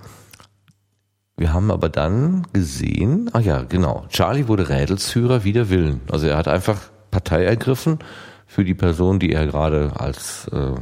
wir 1.37 1.53
haben 1.53 1.71
aber 1.71 1.89
dann 1.89 2.47
gesehen, 2.53 3.31
ah 3.33 3.41
ja, 3.41 3.63
genau, 3.63 4.05
Charlie 4.11 4.49
wurde 4.49 4.69
Rädelsführer 4.69 5.45
wider 5.45 5.71
Willen. 5.71 6.01
Also 6.11 6.27
er 6.27 6.37
hat 6.37 6.47
einfach 6.49 6.79
Partei 7.11 7.45
ergriffen 7.45 7.99
für 8.47 8.65
die 8.65 8.75
Person, 8.75 9.19
die 9.19 9.33
er 9.33 9.47
gerade 9.47 9.93
als 9.99 10.47
äh, 10.53 10.75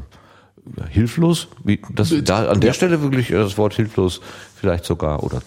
hilflos, 0.91 1.49
wie, 1.65 1.81
das, 1.95 2.13
da 2.25 2.49
an 2.49 2.61
der. 2.61 2.73
Stelle 2.73 3.03
wirklich 3.03 3.31
äh, 3.31 3.35
das 3.35 3.59
Wort 3.59 3.75
hilflos 3.75 4.21
vielleicht 4.57 4.85
sogar 4.85 5.23
oder 5.23 5.41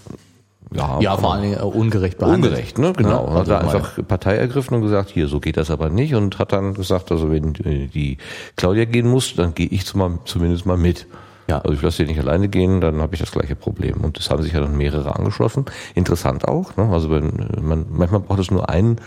ja, 0.73 0.99
Ja, 1.01 1.17
vor 1.17 1.33
allen 1.33 1.43
Dingen 1.43 1.59
äh, 1.59 1.63
ungerecht 1.63 2.17
behandelt. 2.17 2.51
ungerecht, 2.53 2.77
ne? 2.79 2.93
Genau. 2.93 3.27
Ja, 3.27 3.33
hat 3.33 3.47
er 3.47 3.59
also 3.61 3.77
einfach 3.77 4.07
Partei 4.07 4.35
ergriffen 4.37 4.75
und 4.75 4.81
gesagt, 4.81 5.11
hier, 5.11 5.27
so 5.27 5.39
geht 5.39 5.57
das 5.57 5.69
aber 5.69 5.89
nicht 5.89 6.15
und 6.15 6.39
hat 6.39 6.51
dann 6.51 6.73
gesagt, 6.73 7.11
also 7.11 7.29
wenn 7.31 7.53
äh, 7.63 7.87
die 7.87 8.17
Claudia 8.55 8.85
gehen 8.85 9.07
muss, 9.07 9.35
dann 9.35 9.53
gehe 9.53 9.67
ich 9.67 9.85
zum- 9.85 10.19
zumindest 10.25 10.65
mal 10.65 10.77
mit. 10.77 11.05
Ja. 11.47 11.59
Also 11.59 11.73
ich 11.73 11.81
lasse 11.81 11.97
sie 11.97 12.05
nicht 12.05 12.19
alleine 12.19 12.47
gehen, 12.47 12.79
dann 12.81 13.01
habe 13.01 13.13
ich 13.15 13.19
das 13.19 13.31
gleiche 13.31 13.55
Problem. 13.55 14.01
Und 14.01 14.17
das 14.17 14.29
haben 14.29 14.41
sich 14.41 14.53
ja 14.53 14.61
dann 14.61 14.77
mehrere 14.77 15.15
angeschlossen. 15.15 15.65
Interessant 15.93 16.47
auch. 16.47 16.75
Ne? 16.77 16.89
Also 16.91 17.11
wenn 17.11 17.49
man 17.61 17.85
manchmal 17.91 18.21
braucht 18.21 18.39
es 18.39 18.49
nur 18.49 18.69
einen, 18.69 18.99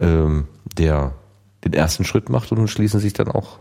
ähm, 0.00 0.46
der 0.78 1.12
den 1.64 1.72
ersten 1.74 2.04
Schritt 2.04 2.28
macht 2.28 2.52
und 2.52 2.58
dann 2.58 2.68
schließen 2.68 3.00
sich 3.00 3.12
dann 3.12 3.28
auch 3.28 3.58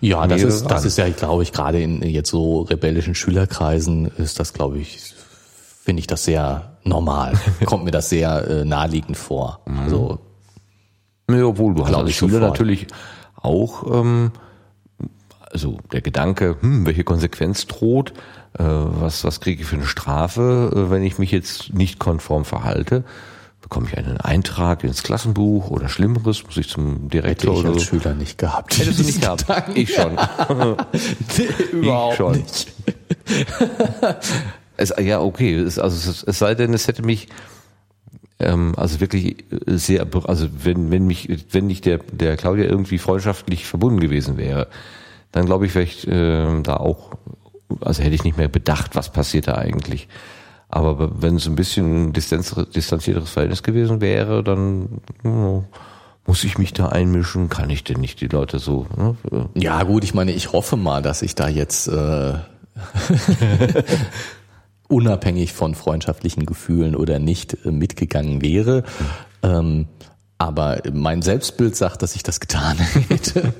Ja, 0.00 0.26
das 0.26 0.42
ist, 0.42 0.66
das 0.66 0.84
ist 0.84 0.98
ja, 0.98 1.08
glaube 1.08 1.42
ich, 1.42 1.52
gerade 1.52 1.80
in 1.80 2.02
jetzt 2.02 2.30
so 2.30 2.62
rebellischen 2.62 3.14
Schülerkreisen 3.14 4.06
ist 4.18 4.38
das, 4.38 4.52
glaube 4.52 4.78
ich, 4.78 5.14
finde 5.82 6.00
ich 6.00 6.06
das 6.06 6.24
sehr 6.24 6.76
normal. 6.84 7.32
Kommt 7.64 7.84
mir 7.84 7.90
das 7.90 8.08
sehr 8.08 8.46
äh, 8.48 8.64
naheliegend 8.64 9.16
vor. 9.16 9.60
Also, 9.84 10.18
Ja, 11.30 11.44
obwohl 11.44 11.74
du 11.74 11.86
hast 11.86 11.94
als 11.94 12.10
ich 12.10 12.16
Schüler 12.16 12.32
sofort. 12.34 12.52
natürlich 12.52 12.86
auch, 13.36 13.90
ähm, 13.92 14.32
also 15.50 15.78
der 15.92 16.00
Gedanke, 16.00 16.56
hm, 16.60 16.86
welche 16.86 17.04
Konsequenz 17.04 17.66
droht, 17.66 18.12
äh, 18.58 18.64
was, 18.64 19.24
was 19.24 19.40
kriege 19.40 19.62
ich 19.62 19.68
für 19.68 19.76
eine 19.76 19.86
Strafe, 19.86 20.70
äh, 20.74 20.90
wenn 20.90 21.02
ich 21.02 21.18
mich 21.18 21.30
jetzt 21.30 21.72
nicht 21.72 21.98
konform 21.98 22.44
verhalte? 22.44 23.04
Bekomme 23.72 23.88
ich 23.90 23.96
einen 23.96 24.18
Eintrag 24.18 24.84
ins 24.84 25.02
Klassenbuch 25.02 25.70
oder 25.70 25.88
Schlimmeres? 25.88 26.44
Muss 26.44 26.58
ich 26.58 26.68
zum 26.68 27.04
hätte 27.04 27.08
Direktor 27.08 27.54
ich 27.54 27.60
oder 27.60 27.70
als 27.70 27.84
so? 27.84 27.98
Schüler 27.98 28.12
nicht 28.12 28.36
gehabt. 28.36 28.78
Hättest 28.78 28.98
du 28.98 29.02
nicht 29.02 29.22
gehabt? 29.22 29.46
Ich 29.74 29.94
schon. 29.94 30.12
Überhaupt 31.72 32.16
schon. 32.18 32.32
nicht. 32.32 32.70
Es, 34.76 34.92
ja, 35.00 35.20
okay. 35.20 35.54
Es, 35.54 35.78
also 35.78 36.10
es, 36.10 36.22
es 36.22 36.38
sei 36.38 36.54
denn, 36.54 36.74
es 36.74 36.86
hätte 36.86 37.02
mich 37.02 37.28
ähm, 38.40 38.74
also 38.76 39.00
wirklich 39.00 39.44
äh, 39.50 39.76
sehr, 39.78 40.06
also 40.24 40.48
wenn 40.64 40.90
wenn 40.90 41.06
mich 41.06 41.28
wenn 41.50 41.66
nicht 41.66 41.86
der 41.86 41.98
der 41.98 42.36
Claudia 42.36 42.64
irgendwie 42.64 42.98
freundschaftlich 42.98 43.64
verbunden 43.64 44.00
gewesen 44.00 44.36
wäre, 44.36 44.68
dann 45.30 45.46
glaube 45.46 45.64
ich, 45.64 45.76
ich 45.76 46.06
ähm, 46.10 46.62
da 46.62 46.76
auch, 46.76 47.12
also 47.80 48.02
hätte 48.02 48.14
ich 48.14 48.24
nicht 48.24 48.36
mehr 48.36 48.48
bedacht, 48.48 48.96
was 48.96 49.10
passiert 49.10 49.48
da 49.48 49.54
eigentlich. 49.54 50.08
Aber 50.72 51.20
wenn 51.20 51.36
es 51.36 51.46
ein 51.46 51.54
bisschen 51.54 52.06
ein 52.08 52.12
distanz- 52.14 52.70
distanzierteres 52.72 53.28
Verhältnis 53.30 53.62
gewesen 53.62 54.00
wäre, 54.00 54.42
dann 54.42 55.02
hm, 55.20 55.64
muss 56.26 56.44
ich 56.44 56.56
mich 56.56 56.72
da 56.72 56.88
einmischen? 56.88 57.50
Kann 57.50 57.68
ich 57.68 57.84
denn 57.84 58.00
nicht 58.00 58.22
die 58.22 58.28
Leute 58.28 58.58
so? 58.58 58.86
Ne? 58.96 59.16
Ja, 59.54 59.82
gut, 59.82 60.02
ich 60.02 60.14
meine, 60.14 60.32
ich 60.32 60.52
hoffe 60.52 60.78
mal, 60.78 61.02
dass 61.02 61.20
ich 61.20 61.34
da 61.34 61.46
jetzt 61.48 61.88
äh, 61.88 62.34
unabhängig 64.88 65.52
von 65.52 65.74
freundschaftlichen 65.74 66.46
Gefühlen 66.46 66.96
oder 66.96 67.18
nicht 67.18 67.66
äh, 67.66 67.70
mitgegangen 67.70 68.40
wäre. 68.40 68.84
Ähm, 69.42 69.88
aber 70.38 70.80
mein 70.90 71.20
Selbstbild 71.20 71.76
sagt, 71.76 72.00
dass 72.00 72.16
ich 72.16 72.22
das 72.22 72.40
getan 72.40 72.78
hätte. 73.08 73.52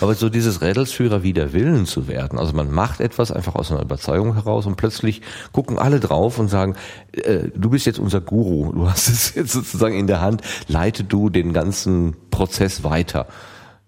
Aber 0.00 0.14
so 0.14 0.28
dieses 0.28 0.60
Rädelsführer 0.60 1.22
wider 1.22 1.52
Willen 1.52 1.86
zu 1.86 2.08
werden, 2.08 2.38
also 2.38 2.52
man 2.52 2.70
macht 2.70 3.00
etwas 3.00 3.32
einfach 3.32 3.54
aus 3.54 3.70
einer 3.70 3.82
Überzeugung 3.82 4.34
heraus 4.34 4.66
und 4.66 4.76
plötzlich 4.76 5.22
gucken 5.52 5.78
alle 5.78 6.00
drauf 6.00 6.38
und 6.38 6.48
sagen, 6.48 6.76
äh, 7.12 7.48
du 7.54 7.70
bist 7.70 7.86
jetzt 7.86 7.98
unser 7.98 8.20
Guru, 8.20 8.72
du 8.72 8.88
hast 8.88 9.08
es 9.08 9.34
jetzt 9.34 9.52
sozusagen 9.52 9.96
in 9.96 10.06
der 10.06 10.20
Hand, 10.20 10.42
leite 10.68 11.04
du 11.04 11.30
den 11.30 11.52
ganzen 11.52 12.16
Prozess 12.30 12.84
weiter. 12.84 13.26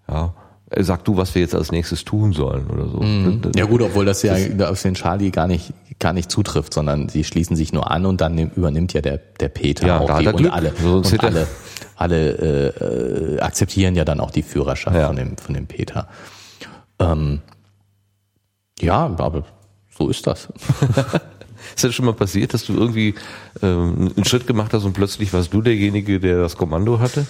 Ja, 0.07 0.33
sag 0.79 1.03
du, 1.05 1.17
was 1.17 1.33
wir 1.35 1.41
jetzt 1.41 1.55
als 1.55 1.71
nächstes 1.71 2.03
tun 2.05 2.33
sollen 2.33 2.67
oder 2.67 2.87
so. 2.87 3.01
Ja 3.55 3.65
gut, 3.65 3.81
obwohl 3.81 4.05
das 4.05 4.21
ja 4.23 4.35
auf 4.69 4.81
den 4.81 4.93
Charlie 4.95 5.31
gar 5.31 5.47
nicht 5.47 5.73
gar 5.99 6.13
nicht 6.13 6.31
zutrifft, 6.31 6.73
sondern 6.73 7.09
sie 7.09 7.23
schließen 7.23 7.55
sich 7.55 7.71
nur 7.73 7.89
an 7.91 8.05
und 8.05 8.19
dann 8.21 8.35
nimm- 8.35 8.51
übernimmt 8.55 8.93
ja 8.93 9.01
der 9.01 9.17
der 9.39 9.49
Peter 9.49 9.87
Ja, 9.87 9.99
auch 9.99 10.19
die 10.19 10.27
und 10.27 10.37
Glück. 10.37 10.51
alle 10.53 10.73
Sonst 10.81 11.13
und 11.13 11.23
alle 11.23 11.47
alle 11.95 12.31
äh, 12.79 13.35
äh, 13.35 13.39
akzeptieren 13.39 13.95
ja 13.95 14.03
dann 14.05 14.19
auch 14.19 14.31
die 14.31 14.41
Führerschaft 14.43 14.95
Ja. 14.95 15.07
von 15.07 15.15
dem 15.15 15.37
von 15.37 15.53
dem 15.53 15.67
Peter. 15.67 16.07
Ähm, 16.99 17.41
ja, 18.81 18.97
aber 19.17 19.43
so 19.97 20.09
ist 20.09 20.25
das. 20.27 20.47
Ist 21.75 21.83
das 21.85 21.95
schon 21.95 22.05
mal 22.05 22.13
passiert, 22.13 22.53
dass 22.53 22.65
du 22.65 22.73
irgendwie 22.73 23.15
ähm, 23.61 24.11
einen 24.17 24.25
Schritt 24.25 24.45
gemacht 24.47 24.73
hast 24.73 24.83
und 24.83 24.91
plötzlich 24.93 25.31
warst 25.33 25.53
du 25.53 25.61
derjenige, 25.61 26.19
der 26.19 26.39
das 26.41 26.57
Kommando 26.57 26.99
hatte? 26.99 27.25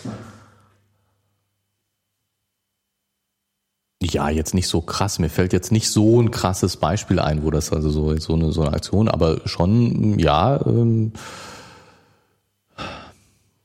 Ja, 4.05 4.29
jetzt 4.29 4.53
nicht 4.53 4.67
so 4.67 4.81
krass. 4.81 5.19
Mir 5.19 5.29
fällt 5.29 5.53
jetzt 5.53 5.71
nicht 5.71 5.89
so 5.89 6.21
ein 6.21 6.29
krasses 6.31 6.77
Beispiel 6.77 7.19
ein, 7.19 7.43
wo 7.43 7.51
das 7.51 7.71
also 7.71 7.89
so, 7.89 8.15
so, 8.17 8.33
eine, 8.33 8.51
so 8.51 8.61
eine 8.61 8.73
Aktion, 8.73 9.07
aber 9.07 9.41
schon, 9.45 10.19
ja, 10.19 10.59
ähm, 10.65 11.13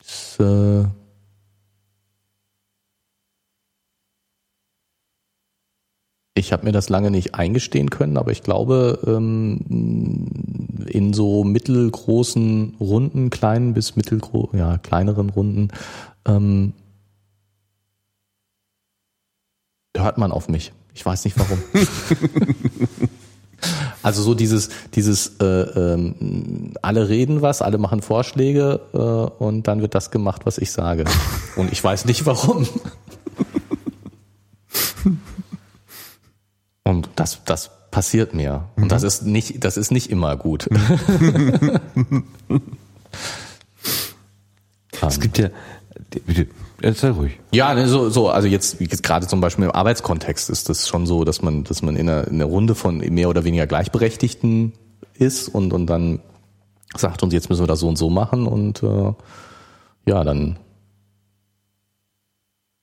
ist, 0.00 0.38
äh, 0.40 0.84
ich 6.34 6.52
habe 6.52 6.64
mir 6.66 6.72
das 6.72 6.88
lange 6.88 7.10
nicht 7.10 7.34
eingestehen 7.34 7.90
können, 7.90 8.16
aber 8.16 8.30
ich 8.30 8.42
glaube, 8.44 9.00
ähm, 9.06 9.58
in 10.86 11.12
so 11.12 11.42
mittelgroßen 11.42 12.76
Runden, 12.80 13.30
kleinen 13.30 13.74
bis 13.74 13.96
mittelgro 13.96 14.50
ja, 14.52 14.78
kleineren 14.78 15.30
Runden, 15.30 15.68
ähm, 16.26 16.74
hört 20.02 20.18
man 20.18 20.32
auf 20.32 20.48
mich. 20.48 20.72
Ich 20.94 21.04
weiß 21.04 21.24
nicht 21.24 21.38
warum. 21.38 21.58
also 24.02 24.22
so 24.22 24.34
dieses, 24.34 24.68
dieses, 24.94 25.36
äh, 25.40 25.44
ähm, 25.44 26.72
alle 26.82 27.08
reden 27.08 27.42
was, 27.42 27.62
alle 27.62 27.78
machen 27.78 28.02
Vorschläge 28.02 28.80
äh, 28.92 28.98
und 29.42 29.68
dann 29.68 29.80
wird 29.80 29.94
das 29.94 30.10
gemacht, 30.10 30.42
was 30.44 30.58
ich 30.58 30.72
sage. 30.72 31.04
Und 31.56 31.72
ich 31.72 31.82
weiß 31.82 32.04
nicht 32.04 32.24
warum. 32.24 32.68
Und 36.84 37.08
das, 37.16 37.42
das 37.44 37.70
passiert 37.90 38.32
mir. 38.32 38.68
Und 38.76 38.92
das 38.92 39.02
ist 39.02 39.22
nicht, 39.22 39.64
das 39.64 39.76
ist 39.76 39.90
nicht 39.90 40.10
immer 40.10 40.36
gut. 40.36 40.68
Es 45.00 45.20
gibt 45.20 45.38
ja, 45.38 45.48
erzähl 46.82 47.10
ruhig. 47.10 47.38
Ja, 47.52 47.74
ne, 47.74 47.88
so, 47.88 48.10
so, 48.10 48.28
also 48.28 48.48
jetzt, 48.48 48.80
jetzt 48.80 49.02
gerade 49.02 49.26
zum 49.26 49.40
Beispiel 49.40 49.64
im 49.64 49.72
Arbeitskontext 49.72 50.50
ist 50.50 50.68
das 50.68 50.88
schon 50.88 51.06
so, 51.06 51.24
dass 51.24 51.42
man, 51.42 51.64
dass 51.64 51.82
man 51.82 51.96
in 51.96 52.08
einer, 52.08 52.26
in 52.28 52.34
einer 52.34 52.44
Runde 52.44 52.74
von 52.74 52.98
mehr 52.98 53.28
oder 53.28 53.44
weniger 53.44 53.66
Gleichberechtigten 53.66 54.72
ist 55.14 55.48
und, 55.48 55.72
und 55.72 55.86
dann 55.86 56.20
sagt 56.96 57.22
uns, 57.22 57.34
jetzt 57.34 57.50
müssen 57.50 57.62
wir 57.62 57.66
das 57.66 57.80
so 57.80 57.88
und 57.88 57.96
so 57.96 58.10
machen 58.10 58.46
und 58.46 58.82
äh, 58.82 59.12
ja, 60.06 60.24
dann 60.24 60.58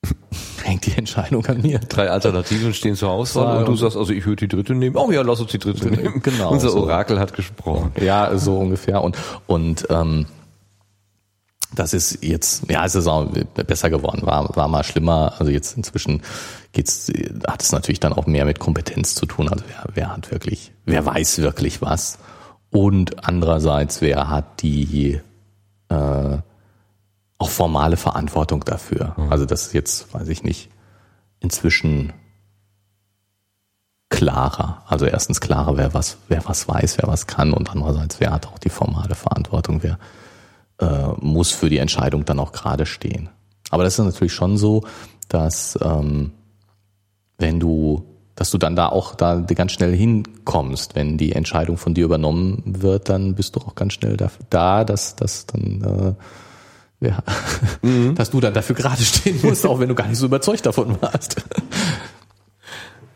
hängt 0.64 0.86
die 0.86 0.98
Entscheidung 0.98 1.46
an 1.46 1.62
mir. 1.62 1.80
Drei 1.80 2.10
Alternativen 2.10 2.74
stehen 2.74 2.96
zur 2.96 3.12
Auswahl 3.12 3.56
Ja, 3.56 3.60
und 3.60 3.68
du 3.68 3.76
sagst, 3.76 3.98
also 3.98 4.14
ich 4.14 4.26
würde 4.26 4.48
die 4.48 4.56
dritte 4.56 4.76
nehmen. 4.76 4.96
Oh 4.96 5.12
ja, 5.12 5.22
lass 5.22 5.40
uns 5.40 5.52
die 5.52 5.60
dritte 5.60 5.88
nehmen. 5.90 6.22
Genau, 6.22 6.52
Unser 6.52 6.70
so. 6.70 6.84
Orakel 6.84 7.20
hat 7.20 7.34
gesprochen. 7.34 7.92
Ja, 8.00 8.38
so 8.38 8.58
ungefähr. 8.58 9.02
Und, 9.04 9.18
und 9.48 9.88
ähm, 9.90 10.26
das 11.76 11.94
ist 11.94 12.24
jetzt, 12.24 12.70
ja, 12.70 12.86
es 12.86 12.96
ist 12.96 13.08
auch 13.08 13.26
besser 13.54 13.90
geworden, 13.90 14.22
war, 14.24 14.56
war 14.56 14.68
mal 14.68 14.84
schlimmer. 14.84 15.34
Also 15.40 15.52
jetzt 15.52 15.78
inzwischen 15.78 16.22
geht's, 16.72 17.12
hat 17.48 17.62
es 17.62 17.72
natürlich 17.72 18.00
dann 18.00 18.14
auch 18.14 18.26
mehr 18.26 18.46
mit 18.46 18.60
Kompetenz 18.60 19.16
zu 19.16 19.26
tun. 19.26 19.50
Also 19.50 19.64
wer, 19.68 19.84
wer 19.94 20.14
hat 20.14 20.32
wirklich, 20.32 20.72
wer 20.86 21.06
weiß 21.06 21.40
wirklich 21.40 21.82
was? 21.82 22.18
Und 22.72 23.28
andererseits, 23.28 24.02
wer 24.02 24.30
hat 24.30 24.62
die 24.62 25.22
äh, 25.90 26.38
auch 27.38 27.50
formale 27.50 27.98
Verantwortung 27.98 28.66
dafür? 28.66 29.16
Also 29.30 29.46
das 29.46 29.68
ist 29.68 29.74
jetzt, 29.74 30.14
weiß 30.14 30.28
ich 30.30 30.44
nicht, 30.44 30.70
inzwischen 31.40 32.14
klarer. 34.10 34.84
Also 34.88 35.06
erstens 35.06 35.42
klarer, 35.42 35.78
wer 35.78 35.94
was, 35.94 36.18
wer 36.28 36.46
was 36.46 36.68
weiß, 36.68 36.98
wer 37.00 37.08
was 37.08 37.28
kann 37.28 37.54
und 37.54 37.70
andererseits, 37.70 38.20
wer 38.20 38.32
hat 38.32 38.48
auch 38.48 38.60
die 38.60 38.70
formale 38.70 39.16
Verantwortung, 39.16 39.84
wer 39.84 40.00
äh, 40.80 41.08
muss 41.20 41.52
für 41.52 41.70
die 41.70 41.78
Entscheidung 41.78 42.26
dann 42.26 42.40
auch 42.40 42.52
gerade 42.52 42.86
stehen. 42.86 43.30
Aber 43.70 43.84
das 43.84 43.98
ist 43.98 44.06
natürlich 44.06 44.34
schon 44.34 44.58
so, 44.58 44.84
dass 45.28 45.78
ähm, 45.82 46.32
wenn 47.38 47.60
du, 47.60 48.06
dass 48.36 48.52
du 48.52 48.58
dann 48.58 48.76
da 48.76 48.90
auch 48.90 49.16
da 49.16 49.36
ganz 49.36 49.72
schnell 49.72 49.96
hinkommst, 49.96 50.96
wenn 50.96 51.18
die 51.18 51.32
Entscheidung 51.32 51.78
von 51.78 51.94
dir 51.94 52.06
übernommen 52.06 52.62
wird, 52.66 53.10
dann 53.10 53.36
bist 53.36 53.56
du 53.56 53.62
auch 53.62 53.76
ganz 53.76 53.94
schnell 53.94 54.18
da, 54.18 54.30
da 54.50 54.84
dass 54.84 55.16
das 55.16 55.46
dann 55.46 56.16
äh, 57.02 57.06
ja, 57.06 57.24
dass 58.16 58.32
du 58.32 58.40
dann 58.40 58.54
dafür 58.54 58.76
gerade 58.76 59.04
stehen 59.04 59.40
musst, 59.44 59.66
auch 59.68 59.80
wenn 59.80 59.90
du 59.90 59.96
gar 59.96 60.08
nicht 60.08 60.18
so 60.18 60.26
überzeugt 60.26 60.66
davon 60.66 61.02
warst. 61.02 61.36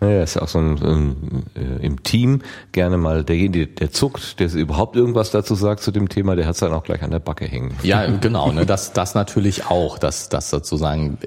Naja, 0.01 0.23
ist 0.23 0.35
ja 0.35 0.41
auch 0.41 0.47
so 0.47 0.59
ein, 0.59 0.77
ein 0.81 1.43
äh, 1.55 1.85
im 1.85 2.03
Team 2.03 2.41
gerne 2.71 2.97
mal 2.97 3.23
derjenige, 3.23 3.67
der 3.67 3.91
zuckt, 3.91 4.39
der 4.39 4.53
überhaupt 4.53 4.95
irgendwas 4.95 5.31
dazu 5.31 5.55
sagt 5.55 5.81
zu 5.81 5.91
dem 5.91 6.07
Thema, 6.07 6.35
der 6.35 6.45
hat 6.45 6.53
es 6.53 6.59
dann 6.61 6.71
auch 6.71 6.83
gleich 6.83 7.03
an 7.03 7.11
der 7.11 7.19
Backe 7.19 7.45
hängen. 7.45 7.73
Ja, 7.83 8.05
genau, 8.21 8.51
ne, 8.51 8.65
das, 8.65 8.93
das 8.93 9.13
natürlich 9.13 9.65
auch, 9.65 9.97
dass, 9.97 10.29
dass 10.29 10.49
sozusagen, 10.49 11.17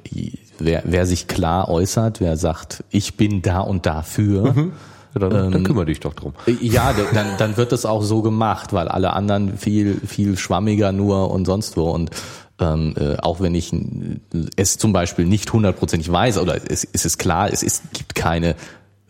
wer, 0.58 0.82
wer 0.86 1.06
sich 1.06 1.28
klar 1.28 1.68
äußert, 1.68 2.20
wer 2.20 2.36
sagt, 2.36 2.84
ich 2.90 3.16
bin 3.16 3.42
da 3.42 3.60
und 3.60 3.84
dafür, 3.84 4.54
dann, 5.14 5.30
dann 5.30 5.52
ähm, 5.52 5.64
kümmere 5.64 5.86
dich 5.86 6.00
doch 6.00 6.14
drum. 6.14 6.32
Ja, 6.60 6.94
dann, 7.12 7.26
dann 7.36 7.56
wird 7.56 7.72
es 7.72 7.84
auch 7.84 8.02
so 8.02 8.22
gemacht, 8.22 8.72
weil 8.72 8.88
alle 8.88 9.12
anderen 9.12 9.58
viel, 9.58 10.00
viel 10.06 10.38
schwammiger 10.38 10.92
nur 10.92 11.30
und 11.30 11.44
sonst 11.44 11.76
wo. 11.76 11.90
Und 11.90 12.10
ähm, 12.62 12.94
äh, 12.96 13.16
auch 13.16 13.40
wenn 13.40 13.54
ich 13.54 13.72
es 14.56 14.78
zum 14.78 14.92
Beispiel 14.92 15.26
nicht 15.26 15.52
hundertprozentig 15.52 16.10
weiß 16.10 16.38
oder 16.38 16.56
es, 16.70 16.86
es 16.90 17.04
ist 17.04 17.18
klar, 17.18 17.52
es 17.52 17.62
ist, 17.62 17.92
gibt 17.92 18.14
keine 18.14 18.54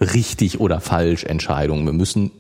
richtig 0.01 0.59
oder 0.59 0.81
falsch 0.81 1.25
Entscheidung. 1.25 1.85
Wir 1.85 1.93
müssen 1.93 2.31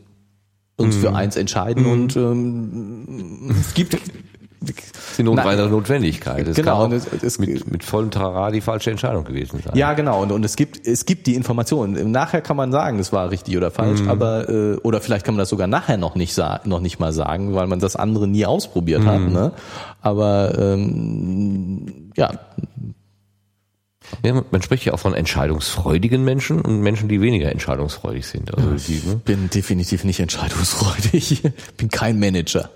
uns 0.76 0.96
mhm. 0.96 1.00
für 1.00 1.14
eins 1.14 1.36
entscheiden 1.36 1.84
mhm. 1.84 1.90
und 1.90 2.16
ähm, 2.16 3.54
es 3.60 3.74
gibt 3.74 3.96
die 5.18 5.22
notwendige 5.22 5.68
Notwendigkeit. 5.68 6.46
Es 6.48 6.56
genau, 6.56 6.82
kann 6.82 6.92
es, 6.92 7.06
es, 7.22 7.38
mit, 7.38 7.70
mit 7.70 7.84
vollem 7.84 8.10
Trara 8.10 8.50
die 8.50 8.60
falsche 8.60 8.90
Entscheidung 8.90 9.24
gewesen 9.24 9.60
sein. 9.64 9.76
Ja, 9.76 9.92
genau. 9.94 10.22
Und, 10.22 10.32
und 10.32 10.44
es 10.44 10.56
gibt 10.56 10.86
es 10.86 11.04
gibt 11.04 11.26
die 11.26 11.34
Informationen. 11.34 12.10
Nachher 12.10 12.40
kann 12.40 12.56
man 12.56 12.72
sagen, 12.72 12.98
es 12.98 13.12
war 13.12 13.30
richtig 13.30 13.56
oder 13.56 13.70
falsch, 13.70 14.00
mhm. 14.00 14.10
aber 14.10 14.48
äh, 14.48 14.76
oder 14.76 15.00
vielleicht 15.00 15.24
kann 15.24 15.34
man 15.34 15.40
das 15.40 15.48
sogar 15.48 15.66
nachher 15.66 15.96
noch 15.96 16.14
nicht 16.14 16.32
noch 16.64 16.80
nicht 16.80 16.98
mal 16.98 17.12
sagen, 17.12 17.54
weil 17.54 17.66
man 17.66 17.78
das 17.78 17.96
andere 17.96 18.26
nie 18.26 18.46
ausprobiert 18.46 19.02
mhm. 19.02 19.06
hat. 19.06 19.20
Ne? 19.20 19.52
Aber 20.00 20.58
ähm, 20.58 22.10
ja. 22.16 22.30
Ja, 24.24 24.42
man 24.50 24.62
spricht 24.62 24.84
ja 24.84 24.92
auch 24.92 24.98
von 24.98 25.14
entscheidungsfreudigen 25.14 26.22
Menschen 26.22 26.60
und 26.60 26.80
Menschen, 26.80 27.08
die 27.08 27.20
weniger 27.20 27.50
entscheidungsfreudig 27.50 28.26
sind. 28.26 28.54
Also 28.54 28.74
ich 28.74 28.86
die, 28.86 29.08
ne? 29.08 29.20
bin 29.24 29.48
definitiv 29.48 30.04
nicht 30.04 30.20
entscheidungsfreudig. 30.20 31.42
bin 31.76 31.88
kein 31.88 32.18
Manager. 32.18 32.68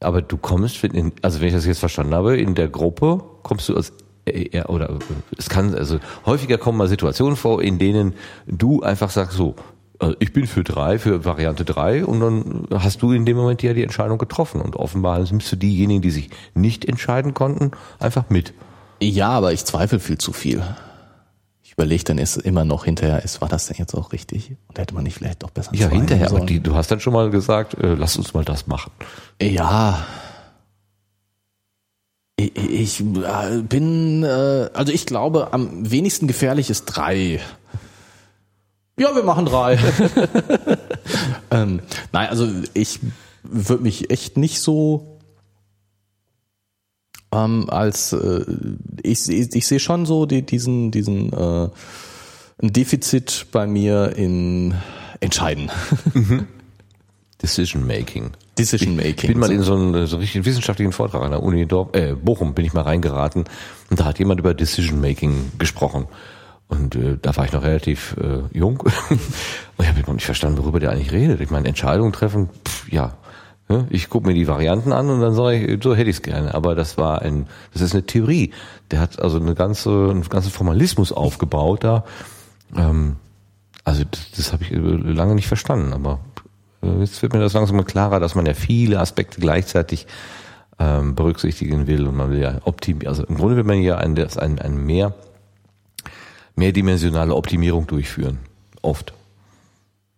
Aber 0.00 0.22
du 0.22 0.36
kommst, 0.36 0.82
in, 0.84 1.12
also 1.22 1.40
wenn 1.40 1.48
ich 1.48 1.54
das 1.54 1.66
jetzt 1.66 1.80
verstanden 1.80 2.14
habe, 2.14 2.36
in 2.36 2.54
der 2.54 2.68
Gruppe 2.68 3.22
kommst 3.42 3.68
du 3.68 3.76
als 3.76 3.92
eher, 4.24 4.70
oder 4.70 4.98
es 5.36 5.48
kann, 5.48 5.74
also 5.74 5.98
häufiger 6.26 6.58
kommen 6.58 6.78
mal 6.78 6.88
Situationen 6.88 7.36
vor, 7.36 7.62
in 7.62 7.78
denen 7.78 8.14
du 8.46 8.82
einfach 8.82 9.10
sagst 9.10 9.36
so, 9.36 9.56
also 9.98 10.14
ich 10.20 10.32
bin 10.32 10.46
für 10.46 10.62
drei, 10.62 10.98
für 10.98 11.24
Variante 11.24 11.64
drei 11.64 12.04
und 12.04 12.20
dann 12.20 12.68
hast 12.72 13.02
du 13.02 13.12
in 13.12 13.26
dem 13.26 13.36
Moment 13.36 13.62
ja 13.62 13.74
die 13.74 13.82
Entscheidung 13.82 14.18
getroffen 14.18 14.60
und 14.60 14.76
offenbar 14.76 15.18
nimmst 15.18 15.50
du 15.50 15.56
diejenigen, 15.56 16.02
die 16.02 16.10
sich 16.10 16.30
nicht 16.54 16.84
entscheiden 16.84 17.34
konnten, 17.34 17.72
einfach 17.98 18.30
mit. 18.30 18.52
Ja, 19.00 19.30
aber 19.30 19.52
ich 19.52 19.64
zweifle 19.64 19.98
viel 19.98 20.18
zu 20.18 20.32
viel 20.32 20.62
überlegt 21.78 22.08
dann 22.08 22.18
ist 22.18 22.36
immer 22.38 22.64
noch 22.64 22.86
hinterher, 22.86 23.22
ist, 23.22 23.40
war 23.40 23.48
das 23.48 23.68
denn 23.68 23.76
jetzt 23.78 23.94
auch 23.94 24.12
richtig? 24.12 24.56
Und 24.66 24.78
hätte 24.78 24.94
man 24.94 25.04
nicht 25.04 25.14
vielleicht 25.14 25.44
doch 25.44 25.50
besser 25.50 25.72
Ja, 25.74 25.88
hinterher, 25.88 26.28
aber 26.28 26.40
die, 26.40 26.58
du 26.58 26.74
hast 26.74 26.90
dann 26.90 26.98
schon 26.98 27.12
mal 27.12 27.30
gesagt, 27.30 27.74
äh, 27.74 27.94
lass 27.94 28.16
uns 28.16 28.34
mal 28.34 28.44
das 28.44 28.66
machen. 28.66 28.90
Ja. 29.40 30.04
Ich, 32.34 32.56
ich 32.56 33.00
äh, 33.00 33.62
bin, 33.62 34.24
äh, 34.24 34.70
also 34.74 34.92
ich 34.92 35.06
glaube, 35.06 35.52
am 35.52 35.88
wenigsten 35.88 36.26
gefährlich 36.26 36.68
ist 36.68 36.86
drei. 36.86 37.38
Ja, 38.98 39.14
wir 39.14 39.22
machen 39.22 39.46
drei. 39.46 39.78
ähm, 41.52 41.78
nein, 42.10 42.28
also 42.28 42.48
ich 42.74 42.98
würde 43.44 43.84
mich 43.84 44.10
echt 44.10 44.36
nicht 44.36 44.60
so 44.60 45.17
ähm, 47.32 47.68
als 47.68 48.12
äh, 48.12 48.44
ich, 49.02 49.28
ich, 49.28 49.54
ich 49.54 49.66
sehe 49.66 49.80
schon 49.80 50.06
so 50.06 50.26
die, 50.26 50.42
diesen, 50.42 50.90
diesen 50.90 51.32
äh, 51.32 51.68
ein 52.60 52.72
Defizit 52.72 53.46
bei 53.52 53.66
mir 53.66 54.16
in 54.16 54.74
Entscheiden. 55.20 55.70
Mhm. 56.14 56.46
Decision 57.42 57.86
Making. 57.86 58.30
Decision 58.58 58.96
Making. 58.96 59.14
Ich 59.14 59.28
bin 59.28 59.38
mal 59.38 59.52
in 59.52 59.62
so 59.62 59.74
einen 59.74 60.06
so 60.06 60.16
richtig 60.16 60.44
wissenschaftlichen 60.44 60.92
Vortrag 60.92 61.22
an 61.22 61.30
der 61.30 61.42
Uni 61.42 61.66
Dorf, 61.66 61.90
äh, 61.94 62.14
Bochum 62.14 62.54
bin 62.54 62.64
ich 62.64 62.72
mal 62.72 62.82
reingeraten 62.82 63.44
und 63.90 64.00
da 64.00 64.04
hat 64.06 64.18
jemand 64.18 64.40
über 64.40 64.54
Decision 64.54 65.00
Making 65.00 65.52
gesprochen. 65.56 66.08
Und 66.66 66.96
äh, 66.96 67.16
da 67.20 67.34
war 67.36 67.44
ich 67.44 67.52
noch 67.52 67.62
relativ 67.62 68.16
äh, 68.20 68.40
jung 68.56 68.80
und 69.10 69.20
ich 69.78 69.86
habe 69.86 70.00
noch 70.00 70.14
nicht 70.14 70.26
verstanden, 70.26 70.58
worüber 70.58 70.80
der 70.80 70.90
eigentlich 70.90 71.12
redet. 71.12 71.40
Ich 71.40 71.50
meine, 71.50 71.68
Entscheidungen 71.68 72.12
treffen, 72.12 72.50
pff, 72.66 72.92
ja, 72.92 73.16
ich 73.90 74.08
gucke 74.08 74.26
mir 74.26 74.34
die 74.34 74.48
Varianten 74.48 74.92
an 74.92 75.10
und 75.10 75.20
dann 75.20 75.34
sage 75.34 75.58
ich, 75.58 75.82
so 75.82 75.94
hätte 75.94 76.08
ich 76.08 76.16
es 76.16 76.22
gerne. 76.22 76.54
Aber 76.54 76.74
das 76.74 76.96
war 76.96 77.22
ein, 77.22 77.46
das 77.72 77.82
ist 77.82 77.92
eine 77.92 78.04
Theorie. 78.06 78.52
Der 78.90 79.00
hat 79.00 79.20
also 79.20 79.38
eine 79.38 79.54
ganze, 79.54 79.90
einen 79.90 80.22
ganzen 80.22 80.50
Formalismus 80.50 81.12
aufgebaut 81.12 81.84
da. 81.84 82.04
Ähm, 82.74 83.16
also 83.84 84.04
das, 84.10 84.30
das 84.36 84.52
habe 84.52 84.64
ich 84.64 84.70
lange 84.72 85.34
nicht 85.34 85.48
verstanden. 85.48 85.92
Aber 85.92 86.20
äh, 86.82 87.00
jetzt 87.00 87.20
wird 87.20 87.34
mir 87.34 87.40
das 87.40 87.52
langsam 87.52 87.76
mal 87.76 87.84
klarer, 87.84 88.20
dass 88.20 88.34
man 88.34 88.46
ja 88.46 88.54
viele 88.54 89.00
Aspekte 89.00 89.40
gleichzeitig 89.40 90.06
ähm, 90.78 91.14
berücksichtigen 91.14 91.86
will 91.86 92.06
und 92.06 92.16
man 92.16 92.30
will 92.30 92.40
ja 92.40 92.60
optimieren. 92.64 93.08
Also 93.08 93.24
im 93.24 93.36
Grunde 93.36 93.56
will 93.56 93.64
man 93.64 93.82
ja 93.82 93.98
ein, 93.98 94.16
ein, 94.16 94.58
ein 94.58 94.86
mehr 94.86 95.14
mehrdimensionale 96.56 97.34
Optimierung 97.34 97.86
durchführen. 97.86 98.38
Oft. 98.82 99.12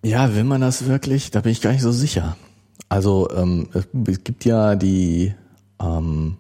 Ja, 0.03 0.35
will 0.35 0.45
man 0.45 0.61
das 0.61 0.87
wirklich? 0.87 1.31
Da 1.31 1.41
bin 1.41 1.53
ich 1.53 1.61
gar 1.61 1.73
nicht 1.73 1.83
so 1.83 1.93
sicher. 1.93 2.37
Also 2.91 3.31
ähm, 3.31 3.69
es 4.07 4.25
gibt 4.25 4.45
ja 4.45 4.75
die, 4.75 5.33
ähm, 5.81 6.37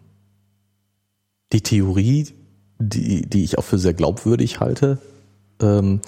die 1.53 1.61
Theorie, 1.63 2.27
die, 2.81 3.23
die 3.23 3.45
ich 3.45 3.57
auch 3.57 3.65
für 3.65 3.79
sehr 3.79 3.95
glaubwürdig 3.95 4.59
halte, 4.59 4.99
ähm, 5.63 6.01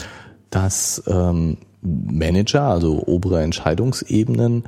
dass 0.50 1.02
ähm, 1.06 1.58
Manager, 1.80 2.64
also 2.64 3.04
obere 3.06 3.40
Entscheidungsebenen, 3.42 4.64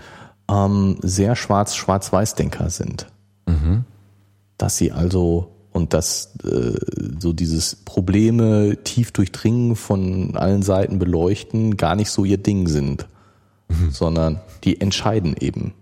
ähm, 0.49 0.97
sehr 1.03 1.35
schwarz-schwarz-weiß-Denker 1.35 2.71
sind. 2.71 3.09
Mhm. 3.47 3.85
Dass 4.57 4.77
sie 4.77 4.93
also 4.93 5.51
und 5.73 5.93
dass 5.93 6.37
äh, 6.45 6.79
so 7.19 7.33
dieses 7.33 7.75
Probleme 7.75 8.77
tief 8.85 9.11
durchdringen 9.11 9.75
von 9.75 10.37
allen 10.37 10.63
Seiten 10.63 11.01
beleuchten 11.01 11.77
gar 11.77 11.97
nicht 11.97 12.11
so 12.11 12.25
ihr 12.25 12.39
Ding 12.39 12.69
sind 12.69 13.09
mhm. 13.69 13.91
sondern 13.91 14.41
die 14.65 14.81
entscheiden 14.81 15.37
eben. 15.39 15.75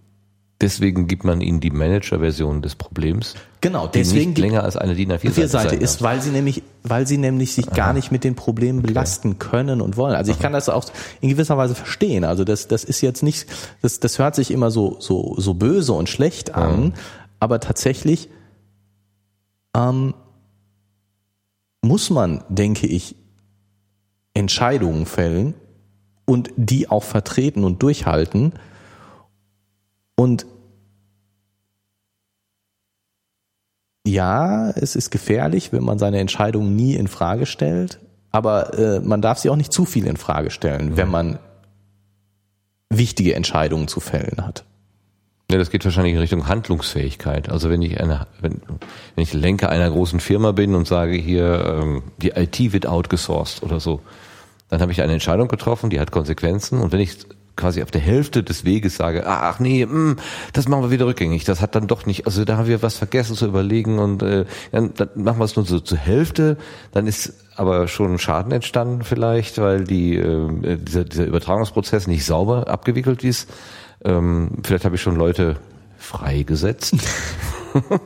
Deswegen 0.63 1.09
gibt 1.09 1.25
man 1.25 1.41
ihnen 1.41 1.59
die 1.59 1.73
Manager-Version 1.73 2.63
des 2.63 2.77
Problems. 2.77 3.35
Genau, 3.61 3.89
deswegen 3.89 4.31
nicht 4.31 4.39
länger 4.39 4.63
als 4.63 4.77
eine 4.77 4.95
DIN 4.95 5.13
A4 5.13 5.49
Seite 5.49 5.75
ist, 5.75 6.03
weil 6.03 6.23
sie 6.23 6.31
nämlich, 6.31 6.63
weil 6.85 7.05
sie 7.05 7.19
nämlich 7.19 7.53
sich 7.53 7.67
Aha. 7.67 7.75
gar 7.75 7.93
nicht 7.93 8.13
mit 8.13 8.23
den 8.23 8.37
Problemen 8.37 8.79
okay. 8.79 8.87
belasten 8.87 9.41
können 9.41 9.81
und 9.81 9.97
wollen. 9.97 10.15
Also 10.15 10.31
ich 10.31 10.37
Aha. 10.37 10.43
kann 10.45 10.53
das 10.53 10.69
auch 10.69 10.85
in 11.21 11.31
gewisser 11.31 11.59
Weise 11.59 11.75
verstehen. 11.75 12.23
Also 12.23 12.45
das, 12.45 12.69
das 12.69 12.85
ist 12.85 13.01
jetzt 13.01 13.25
nicht, 13.25 13.47
das, 13.83 13.99
das 13.99 14.21
hört 14.21 14.37
sich 14.37 14.53
immer 14.53 14.71
so, 14.71 14.99
so, 15.01 15.35
so 15.37 15.55
böse 15.55 15.95
und 15.95 16.09
schlecht 16.09 16.55
an, 16.55 16.81
mhm. 16.81 16.93
aber 17.41 17.59
tatsächlich 17.59 18.29
ähm, 19.77 20.15
muss 21.83 22.09
man, 22.09 22.45
denke 22.49 22.87
ich, 22.87 23.17
Entscheidungen 24.33 25.07
fällen, 25.07 25.55
und 26.25 26.51
die 26.57 26.89
auch 26.89 27.05
vertreten 27.05 27.65
und 27.65 27.83
durchhalten. 27.83 28.53
Und 30.17 30.47
ja, 34.07 34.71
es 34.71 34.97
ist 34.97 35.11
gefährlich, 35.11 35.73
wenn 35.73 35.85
man 35.85 35.99
seine 35.99 36.19
Entscheidungen 36.19 36.77
nie 36.77 36.95
in 36.95 37.09
Frage 37.09 37.47
stellt, 37.47 37.99
aber 38.31 38.79
äh, 38.79 39.01
man 39.01 39.23
darf 39.23 39.39
sie 39.39 39.51
auch 39.51 39.57
nicht 39.57 39.73
zu 39.73 39.85
viel 39.85 40.07
in 40.07 40.17
Frage 40.17 40.51
stellen, 40.51 40.97
wenn 40.97 41.11
man 41.11 41.39
wichtige 42.91 43.35
Entscheidungen 43.35 43.89
zu 43.89 44.01
fällen 44.01 44.47
hat. 44.47 44.65
Ja, 45.51 45.59
das 45.59 45.71
geht 45.71 45.85
wahrscheinlich 45.85 46.15
in 46.15 46.19
Richtung 46.19 46.49
Handlungsfähigkeit. 46.49 47.51
Also 47.51 47.69
wenn 47.69 47.83
ich 47.83 48.01
eine, 48.01 48.27
wenn, 48.41 48.63
wenn 49.15 49.23
ich 49.23 49.35
Lenker 49.35 49.69
einer 49.69 49.91
großen 49.91 50.19
Firma 50.19 50.53
bin 50.53 50.75
und 50.75 50.87
sage 50.87 51.13
hier, 51.13 51.65
ähm, 51.67 52.03
die 52.19 52.31
IT 52.31 52.73
wird 52.73 52.87
outgesourced 52.87 53.63
oder 53.63 53.79
so, 53.79 54.01
dann 54.73 54.81
habe 54.81 54.91
ich 54.91 55.03
eine 55.03 55.13
Entscheidung 55.13 55.49
getroffen, 55.49 55.91
die 55.91 56.01
hat 56.01 56.13
Konsequenzen. 56.13 56.81
Und 56.81 56.93
wenn 56.93 57.01
ich 57.01 57.19
quasi 57.57 57.83
auf 57.83 57.91
der 57.91 58.01
Hälfte 58.01 58.43
des 58.43 58.65
Weges 58.65 58.97
sage, 58.97 59.27
ach 59.27 59.61
nee, 59.61 59.85
mh, 59.85 59.93
hm, 59.93 60.17
das 60.55 60.67
machen 60.67 60.85
wir 60.85 60.91
wieder 60.91 61.05
rückgängig, 61.05 61.45
das 61.45 61.61
hat 61.61 61.75
dann 61.75 61.89
doch 61.89 62.07
nicht, 62.07 62.25
also 62.25 62.47
da 62.47 62.57
haben 62.57 62.69
wir 62.69 62.81
was 62.81 62.97
vergessen 62.97 63.37
zu 63.37 63.47
überlegen 63.47 63.99
und 63.99 64.23
äh, 64.23 64.47
dann, 64.71 64.95
dann 64.95 65.11
machen 65.15 65.39
wir 65.41 65.45
es 65.45 65.57
nur 65.57 65.67
so 65.67 65.79
zur 65.79 65.99
Hälfte, 65.99 66.57
dann 66.93 67.07
ist 67.07 67.35
aber 67.55 67.87
schon 67.87 68.19
Schaden 68.19 68.51
entstanden 68.51 69.03
vielleicht, 69.05 69.59
weil 69.59 69.85
die 69.85 70.17
äh, 70.17 70.79
dieser, 70.79 71.05
dieser 71.05 71.27
Übertragungsprozess 71.27 72.07
nicht 72.07 72.25
sauber 72.25 72.69
abgewickelt 72.69 73.25
ist. 73.25 73.51
Ähm, 74.03 74.53
vielleicht 74.65 74.87
habe 74.87 74.97
ich 74.97 75.03
schon 75.03 75.17
Leute 75.17 75.57
freigesetzt. 75.99 76.95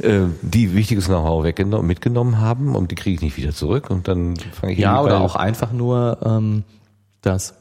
Äh, 0.00 0.26
die 0.42 0.74
wichtiges 0.74 1.06
Know-how 1.06 1.42
mitgenommen 1.82 2.38
haben 2.38 2.76
und 2.76 2.90
die 2.90 2.94
kriege 2.94 3.16
ich 3.16 3.20
nicht 3.20 3.36
wieder 3.36 3.52
zurück 3.52 3.90
und 3.90 4.06
dann 4.06 4.36
fange 4.36 4.74
ich 4.74 4.78
Ja, 4.78 5.02
oder 5.02 5.20
auch 5.20 5.34
einfach 5.34 5.72
nur, 5.72 6.18
ähm, 6.24 6.62
dass 7.20 7.54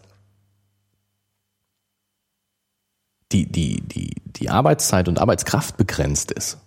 die, 3.32 3.46
die, 3.52 3.82
die, 3.82 4.14
die 4.26 4.50
Arbeitszeit 4.50 5.08
und 5.08 5.20
Arbeitskraft 5.20 5.78
begrenzt 5.78 6.32
ist, 6.32 6.60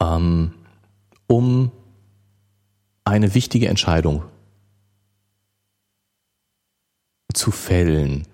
ähm, 0.00 0.54
um 1.26 1.70
eine 3.04 3.34
wichtige 3.34 3.68
Entscheidung 3.68 4.24
zu 7.32 7.50
fällen 7.50 8.26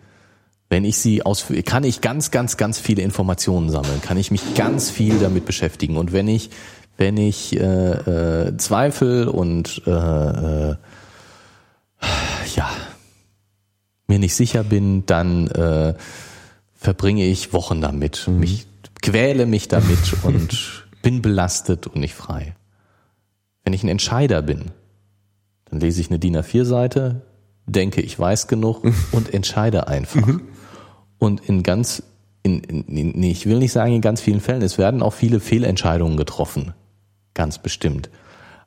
wenn 0.68 0.84
ich 0.84 0.96
sie 0.96 1.24
ausführe, 1.24 1.62
kann 1.62 1.84
ich 1.84 2.00
ganz, 2.00 2.30
ganz, 2.30 2.56
ganz 2.56 2.78
viele 2.78 3.02
Informationen 3.02 3.70
sammeln, 3.70 4.00
kann 4.02 4.16
ich 4.16 4.30
mich 4.30 4.54
ganz 4.54 4.90
viel 4.90 5.18
damit 5.18 5.44
beschäftigen. 5.44 5.96
Und 5.96 6.12
wenn 6.12 6.28
ich, 6.28 6.50
wenn 6.96 7.16
ich 7.16 7.58
äh, 7.58 8.48
äh, 8.48 8.56
Zweifel 8.56 9.28
und 9.28 9.82
äh, 9.86 9.90
äh, 9.90 10.76
ja 12.56 12.70
mir 14.06 14.18
nicht 14.18 14.34
sicher 14.34 14.64
bin, 14.64 15.06
dann 15.06 15.48
äh, 15.48 15.94
verbringe 16.74 17.24
ich 17.24 17.52
Wochen 17.52 17.80
damit, 17.80 18.26
mhm. 18.26 18.40
mich 18.40 18.66
quäle 19.02 19.46
mich 19.46 19.68
damit 19.68 19.98
und 20.22 20.86
bin 21.02 21.22
belastet 21.22 21.86
und 21.86 22.00
nicht 22.00 22.14
frei. 22.14 22.54
Wenn 23.62 23.72
ich 23.72 23.82
ein 23.82 23.88
Entscheider 23.88 24.42
bin, 24.42 24.70
dann 25.66 25.80
lese 25.80 26.00
ich 26.00 26.10
eine 26.10 26.18
DIN 26.18 26.36
A4-Seite, 26.36 27.22
denke, 27.66 28.00
ich 28.00 28.18
weiß 28.18 28.46
genug 28.46 28.82
und 29.12 29.32
entscheide 29.32 29.88
einfach. 29.88 30.26
Mhm. 30.26 30.42
Und 31.18 31.48
in 31.48 31.62
ganz, 31.62 32.02
in, 32.42 32.60
in, 32.60 33.22
ich 33.22 33.46
will 33.46 33.58
nicht 33.58 33.72
sagen 33.72 33.94
in 33.94 34.00
ganz 34.00 34.20
vielen 34.20 34.40
Fällen, 34.40 34.62
es 34.62 34.78
werden 34.78 35.02
auch 35.02 35.12
viele 35.12 35.40
Fehlentscheidungen 35.40 36.16
getroffen. 36.16 36.74
Ganz 37.32 37.58
bestimmt. 37.58 38.10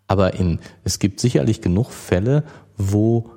Aber 0.07 0.33
in, 0.33 0.59
es 0.83 0.99
gibt 0.99 1.19
sicherlich 1.19 1.61
genug 1.61 1.91
Fälle, 1.91 2.43
wo 2.77 3.31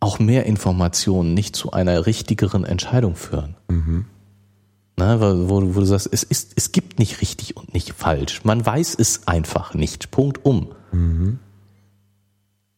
auch 0.00 0.18
mehr 0.18 0.46
Informationen 0.46 1.34
nicht 1.34 1.56
zu 1.56 1.72
einer 1.72 2.06
richtigeren 2.06 2.64
Entscheidung 2.64 3.16
führen. 3.16 3.56
Mhm. 3.68 4.04
Na, 4.96 5.20
wo, 5.20 5.48
wo, 5.48 5.80
du 5.80 5.84
sagst, 5.84 6.08
es, 6.12 6.22
ist, 6.22 6.52
es 6.56 6.70
gibt 6.70 6.98
nicht 6.98 7.20
richtig 7.20 7.56
und 7.56 7.74
nicht 7.74 7.94
falsch. 7.94 8.44
Man 8.44 8.64
weiß 8.64 8.94
es 8.96 9.26
einfach 9.26 9.74
nicht. 9.74 10.10
Punkt 10.10 10.44
um. 10.44 10.68
Mhm. 10.92 11.38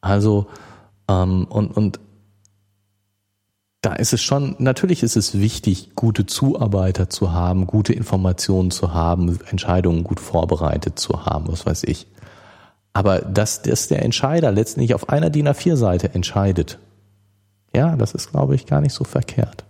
Also, 0.01 0.47
ähm, 1.09 1.47
und, 1.47 1.77
und 1.77 2.01
da 3.87 3.93
ist 3.93 4.13
es 4.13 4.21
schon, 4.21 4.57
natürlich 4.59 5.05
ist 5.05 5.15
es 5.15 5.39
wichtig, 5.39 5.95
gute 5.95 6.27
Zuarbeiter 6.27 7.09
zu 7.09 7.31
haben, 7.31 7.69
gute 7.69 7.93
Informationen 7.93 8.73
zu 8.73 8.93
haben, 8.93 9.39
Entscheidungen 9.49 10.03
gut 10.03 10.19
vorbereitet 10.19 10.99
zu 10.99 11.25
haben, 11.25 11.47
was 11.47 11.67
weiß 11.67 11.85
ich. 11.85 12.09
Aber 12.95 13.21
dass, 13.21 13.63
dass 13.63 13.87
der 13.87 14.03
Entscheider 14.03 14.51
letztendlich 14.51 14.93
auf 14.93 15.09
einer 15.09 15.31
DIN 15.31 15.47
A4-Seite 15.47 16.13
entscheidet, 16.15 16.81
ja, 17.73 17.95
das 17.95 18.13
ist, 18.13 18.33
glaube 18.33 18.57
ich, 18.57 18.67
gar 18.67 18.81
nicht 18.81 18.93
so 18.93 19.05
verkehrt. 19.05 19.65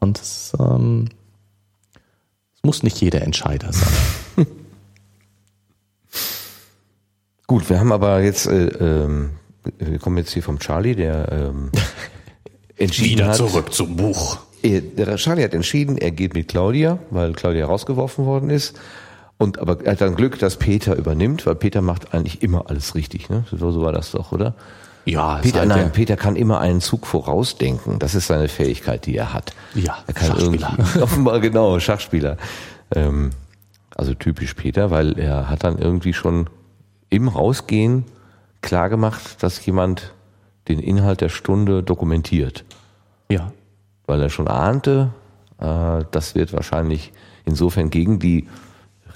Und 0.00 0.20
es, 0.20 0.52
ähm, 0.58 1.04
es 2.56 2.64
muss 2.64 2.82
nicht 2.82 3.00
jeder 3.00 3.22
Entscheider 3.22 3.72
sein. 3.72 3.92
Gut, 7.46 7.70
wir 7.70 7.78
haben 7.78 7.92
aber 7.92 8.22
jetzt, 8.22 8.48
äh, 8.48 8.66
ähm, 8.66 9.34
wir 9.78 10.00
kommen 10.00 10.16
jetzt 10.16 10.32
hier 10.32 10.42
vom 10.42 10.58
Charlie, 10.58 10.96
der 10.96 11.30
ähm, 11.30 11.70
entschieden 12.76 13.18
Wieder 13.18 13.28
hat. 13.28 13.36
zurück 13.36 13.72
zum 13.72 13.96
Buch. 13.96 14.38
Charlie 15.16 15.44
hat 15.44 15.52
entschieden, 15.52 15.98
er 15.98 16.10
geht 16.10 16.34
mit 16.34 16.48
Claudia, 16.48 16.98
weil 17.10 17.32
Claudia 17.32 17.66
rausgeworfen 17.66 18.24
worden 18.24 18.50
ist. 18.50 18.78
Und 19.36 19.58
aber 19.58 19.84
er 19.84 19.92
hat 19.92 20.00
dann 20.00 20.14
Glück, 20.14 20.38
dass 20.38 20.56
Peter 20.56 20.96
übernimmt, 20.96 21.44
weil 21.44 21.54
Peter 21.54 21.82
macht 21.82 22.14
eigentlich 22.14 22.42
immer 22.42 22.70
alles 22.70 22.94
richtig. 22.94 23.28
Ne? 23.28 23.44
So, 23.50 23.72
so 23.72 23.82
war 23.82 23.92
das 23.92 24.12
doch, 24.12 24.32
oder? 24.32 24.54
Ja, 25.04 25.36
Peter, 25.42 25.60
halt 25.60 25.68
nein, 25.68 25.92
Peter 25.92 26.16
kann 26.16 26.34
immer 26.34 26.60
einen 26.60 26.80
Zug 26.80 27.06
vorausdenken. 27.06 27.98
Das 27.98 28.14
ist 28.14 28.26
seine 28.26 28.48
Fähigkeit, 28.48 29.04
die 29.04 29.16
er 29.16 29.34
hat. 29.34 29.52
Ja, 29.74 29.98
er 30.06 30.14
kann 30.14 30.28
Schachspieler. 30.28 30.76
Offenbar 31.00 31.40
genau, 31.40 31.78
Schachspieler. 31.78 32.38
Ähm, 32.94 33.30
also 33.94 34.14
typisch 34.14 34.54
Peter, 34.54 34.90
weil 34.90 35.18
er 35.18 35.50
hat 35.50 35.64
dann 35.64 35.78
irgendwie 35.78 36.14
schon 36.14 36.48
im 37.10 37.28
Rausgehen 37.28 38.04
klar 38.62 38.88
gemacht, 38.88 39.42
dass 39.42 39.64
jemand 39.66 40.14
den 40.68 40.78
Inhalt 40.78 41.20
der 41.20 41.28
Stunde 41.28 41.82
dokumentiert. 41.82 42.64
Ja. 43.30 43.52
Weil 44.06 44.22
er 44.22 44.30
schon 44.30 44.48
ahnte, 44.48 45.10
äh, 45.58 46.04
das 46.10 46.34
wird 46.34 46.52
wahrscheinlich 46.52 47.12
insofern 47.44 47.90
gegen 47.90 48.18
die 48.18 48.46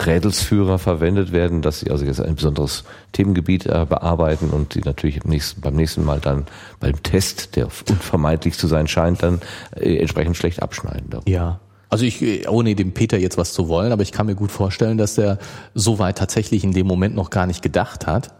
Rädelsführer 0.04 0.78
verwendet 0.78 1.32
werden, 1.32 1.60
dass 1.60 1.80
sie 1.80 1.90
also 1.90 2.04
jetzt 2.04 2.20
ein 2.20 2.36
besonderes 2.36 2.84
Themengebiet 3.12 3.66
äh, 3.66 3.84
bearbeiten 3.88 4.50
und 4.50 4.74
die 4.74 4.80
natürlich 4.80 5.24
nächsten, 5.24 5.60
beim 5.60 5.74
nächsten 5.74 6.04
Mal 6.04 6.20
dann 6.20 6.46
beim 6.78 7.02
Test, 7.02 7.56
der 7.56 7.68
unvermeidlich 7.88 8.56
zu 8.56 8.68
sein 8.68 8.86
scheint, 8.86 9.22
dann 9.22 9.40
äh, 9.74 9.96
entsprechend 9.96 10.36
schlecht 10.36 10.62
abschneiden. 10.62 11.10
Darf. 11.10 11.24
Ja. 11.26 11.60
Also 11.90 12.04
ich, 12.04 12.48
ohne 12.48 12.74
dem 12.74 12.92
Peter 12.92 13.18
jetzt 13.18 13.38
was 13.38 13.52
zu 13.52 13.68
wollen, 13.68 13.92
aber 13.92 14.02
ich 14.02 14.12
kann 14.12 14.26
mir 14.26 14.34
gut 14.34 14.52
vorstellen, 14.52 14.98
dass 14.98 15.16
er 15.16 15.38
soweit 15.74 16.18
tatsächlich 16.18 16.62
in 16.62 16.72
dem 16.72 16.86
Moment 16.86 17.14
noch 17.14 17.30
gar 17.30 17.46
nicht 17.46 17.62
gedacht 17.62 18.06
hat, 18.06 18.34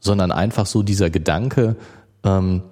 sondern 0.00 0.32
einfach 0.32 0.66
so 0.66 0.82
dieser 0.82 1.08
Gedanke, 1.08 1.76
ähm, 2.24 2.62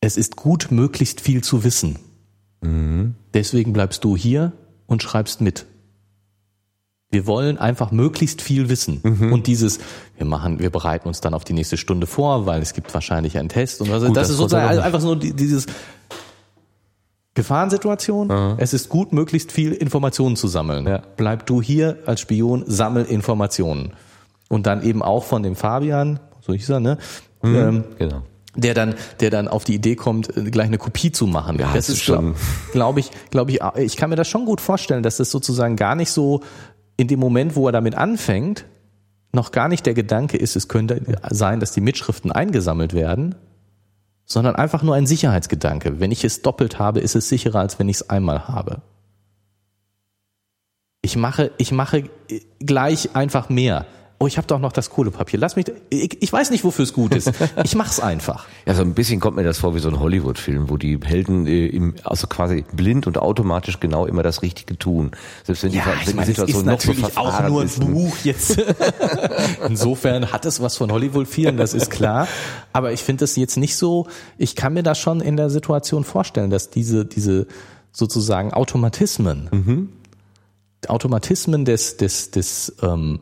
es 0.00 0.16
ist 0.16 0.36
gut, 0.36 0.68
möglichst 0.70 1.20
viel 1.20 1.42
zu 1.42 1.64
wissen. 1.64 1.98
Mhm. 2.60 3.14
Deswegen 3.34 3.72
bleibst 3.72 4.04
du 4.04 4.16
hier 4.16 4.52
und 4.86 5.02
schreibst 5.02 5.40
mit. 5.40 5.66
Wir 7.10 7.26
wollen 7.26 7.56
einfach 7.56 7.90
möglichst 7.90 8.42
viel 8.42 8.68
wissen. 8.68 9.00
Mhm. 9.02 9.32
Und 9.32 9.46
dieses, 9.46 9.78
wir 10.16 10.26
machen, 10.26 10.58
wir 10.58 10.70
bereiten 10.70 11.08
uns 11.08 11.20
dann 11.20 11.32
auf 11.32 11.44
die 11.44 11.54
nächste 11.54 11.78
Stunde 11.78 12.06
vor, 12.06 12.44
weil 12.46 12.60
es 12.60 12.74
gibt 12.74 12.92
wahrscheinlich 12.92 13.38
einen 13.38 13.48
Test 13.48 13.80
und 13.80 13.90
was. 13.90 14.04
Gut, 14.04 14.16
das, 14.16 14.28
das 14.28 14.30
ist 14.30 14.36
sozusagen 14.36 14.78
einfach 14.78 15.00
so 15.00 15.14
dieses 15.14 15.66
Gefahrensituation. 17.34 18.28
Mhm. 18.28 18.54
Es 18.58 18.74
ist 18.74 18.88
gut, 18.90 19.12
möglichst 19.12 19.52
viel 19.52 19.72
Informationen 19.72 20.36
zu 20.36 20.48
sammeln. 20.48 20.86
Ja. 20.86 21.02
Bleib 21.16 21.46
du 21.46 21.62
hier 21.62 21.98
als 22.04 22.20
Spion, 22.20 22.64
sammel 22.66 23.04
Informationen. 23.04 23.94
Und 24.48 24.66
dann 24.66 24.82
eben 24.82 25.02
auch 25.02 25.24
von 25.24 25.42
dem 25.42 25.56
Fabian, 25.56 26.20
so 26.48 26.54
hieß 26.54 26.70
er, 26.70 26.80
ne? 26.80 26.98
Mhm, 27.42 27.54
ähm, 27.54 27.84
genau 27.96 28.22
der 28.56 28.74
dann, 28.74 28.94
der 29.20 29.30
dann 29.30 29.46
auf 29.46 29.64
die 29.64 29.74
Idee 29.74 29.94
kommt, 29.94 30.36
äh, 30.36 30.50
gleich 30.50 30.66
eine 30.66 30.78
Kopie 30.78 31.12
zu 31.12 31.26
machen. 31.26 31.58
Ja, 31.58 31.72
das 31.72 31.88
ist 31.88 32.02
schon, 32.02 32.34
glaube 32.72 32.98
ich, 33.00 33.10
glaube 33.30 33.52
ich, 33.52 33.60
ich 33.76 33.96
kann 33.96 34.10
mir 34.10 34.16
das 34.16 34.28
schon 34.28 34.44
gut 34.46 34.60
vorstellen, 34.60 35.02
dass 35.02 35.18
das 35.18 35.30
sozusagen 35.30 35.76
gar 35.76 35.94
nicht 35.94 36.10
so 36.10 36.42
in 36.96 37.06
dem 37.06 37.20
Moment, 37.20 37.54
wo 37.54 37.68
er 37.68 37.72
damit 37.72 37.94
anfängt, 37.94 38.64
noch 39.32 39.52
gar 39.52 39.68
nicht 39.68 39.86
der 39.86 39.94
Gedanke 39.94 40.36
ist, 40.36 40.56
es 40.56 40.68
könnte 40.68 41.02
sein, 41.30 41.60
dass 41.60 41.70
die 41.70 41.80
Mitschriften 41.80 42.32
eingesammelt 42.32 42.94
werden, 42.94 43.36
sondern 44.24 44.56
einfach 44.56 44.82
nur 44.82 44.94
ein 44.94 45.06
Sicherheitsgedanke. 45.06 46.00
Wenn 46.00 46.10
ich 46.10 46.24
es 46.24 46.42
doppelt 46.42 46.78
habe, 46.78 47.00
ist 47.00 47.14
es 47.14 47.28
sicherer, 47.28 47.60
als 47.60 47.78
wenn 47.78 47.88
ich 47.88 47.96
es 47.96 48.10
einmal 48.10 48.48
habe. 48.48 48.82
Ich 51.02 51.16
mache, 51.16 51.52
ich 51.58 51.70
mache 51.70 52.04
gleich 52.58 53.14
einfach 53.14 53.48
mehr 53.48 53.86
oh, 54.20 54.26
ich 54.26 54.36
habe 54.36 54.46
doch 54.46 54.58
noch 54.58 54.72
das 54.72 54.90
Kohlepapier. 54.90 55.38
Lass 55.38 55.54
mich, 55.54 55.66
ich, 55.90 56.20
ich 56.20 56.32
weiß 56.32 56.50
nicht, 56.50 56.64
wofür 56.64 56.82
es 56.82 56.92
gut 56.92 57.14
ist. 57.14 57.30
Ich 57.64 57.74
mach's 57.74 58.00
einfach. 58.00 58.46
Ja, 58.66 58.74
so 58.74 58.82
ein 58.82 58.94
bisschen 58.94 59.20
kommt 59.20 59.36
mir 59.36 59.42
das 59.42 59.58
vor 59.58 59.74
wie 59.74 59.78
so 59.78 59.88
ein 59.88 59.98
Hollywood-Film, 59.98 60.70
wo 60.70 60.76
die 60.76 60.98
Helden 61.02 61.46
äh, 61.46 61.66
im, 61.66 61.94
also 62.04 62.26
quasi 62.26 62.64
blind 62.72 63.06
und 63.06 63.18
automatisch 63.18 63.80
genau 63.80 64.06
immer 64.06 64.22
das 64.22 64.42
Richtige 64.42 64.78
tun. 64.78 65.10
Selbst 65.44 65.62
wenn 65.64 65.72
die, 65.72 65.78
ja, 65.78 65.86
wenn 66.04 66.16
meine, 66.16 66.26
Situation 66.26 66.64
noch 66.64 66.80
so 66.80 66.92
verfahren 66.92 67.46
auch 67.46 67.48
nur 67.48 67.60
ein 67.62 67.66
ist. 67.66 67.80
Buch 67.80 68.16
jetzt. 68.24 68.58
Insofern 69.68 70.32
hat 70.32 70.46
es 70.46 70.60
was 70.60 70.76
von 70.76 70.90
Hollywood-Filmen, 70.90 71.56
das 71.56 71.74
ist 71.74 71.90
klar. 71.90 72.28
Aber 72.72 72.92
ich 72.92 73.02
finde 73.02 73.20
das 73.20 73.36
jetzt 73.36 73.56
nicht 73.56 73.76
so, 73.76 74.06
ich 74.36 74.56
kann 74.56 74.74
mir 74.74 74.82
das 74.82 74.98
schon 74.98 75.20
in 75.20 75.36
der 75.36 75.50
Situation 75.50 76.04
vorstellen, 76.04 76.50
dass 76.50 76.70
diese, 76.70 77.04
diese 77.04 77.46
sozusagen 77.92 78.52
Automatismen, 78.52 79.48
mhm. 79.50 79.88
Automatismen 80.86 81.64
des, 81.64 81.96
des, 81.96 82.30
des, 82.30 82.76
ähm, 82.82 83.20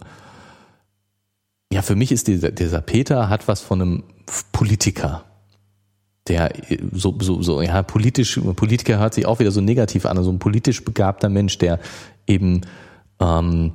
ja, 1.73 1.83
für 1.83 1.97
mich 1.97 2.13
ist 2.13 2.29
dieser, 2.29 2.53
dieser 2.53 2.81
Peter 2.81 3.29
hat 3.29 3.49
was 3.49 3.61
von 3.61 3.83
einem 3.83 4.05
Politiker. 4.53 5.25
Der 6.29 6.53
so, 6.93 7.17
so, 7.21 7.41
so, 7.43 7.63
ja, 7.63 7.83
politisch, 7.83 8.41
Politiker 8.57 8.99
hört 8.99 9.15
sich 9.15 9.27
auch 9.27 9.39
wieder 9.39 9.53
so 9.53 9.61
negativ 9.61 10.07
an, 10.07 10.19
also 10.19 10.31
ein 10.33 10.41
politisch 10.41 10.85
begabter 10.85 11.29
Mensch, 11.29 11.59
der 11.59 11.79
eben 12.27 12.63
ähm, 13.21 13.73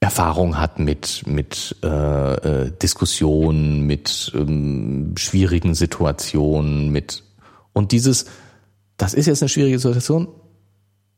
Erfahrung 0.00 0.58
hat 0.58 0.78
mit, 0.78 1.26
mit 1.26 1.76
äh, 1.82 1.86
äh, 2.66 2.72
Diskussionen, 2.82 3.86
mit 3.86 4.32
ähm, 4.34 5.14
schwierigen 5.16 5.74
Situationen, 5.74 6.90
mit 6.90 7.24
und 7.72 7.92
dieses, 7.92 8.26
das 8.96 9.14
ist 9.14 9.26
jetzt 9.26 9.42
eine 9.42 9.48
schwierige 9.48 9.78
Situation, 9.78 10.28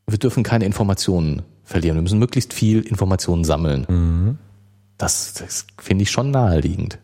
wir 0.06 0.18
dürfen 0.18 0.42
keine 0.42 0.64
Informationen 0.64 1.42
verlieren. 1.70 1.96
Wir 1.96 2.02
müssen 2.02 2.18
möglichst 2.18 2.52
viel 2.52 2.82
Informationen 2.82 3.44
sammeln. 3.44 3.86
Mhm. 3.88 4.38
Das, 4.98 5.34
das 5.34 5.66
finde 5.78 6.02
ich 6.02 6.10
schon 6.10 6.30
naheliegend. 6.30 6.98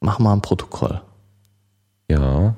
Mach 0.00 0.18
mal 0.18 0.34
ein 0.34 0.42
Protokoll. 0.42 1.00
Ja. 2.10 2.54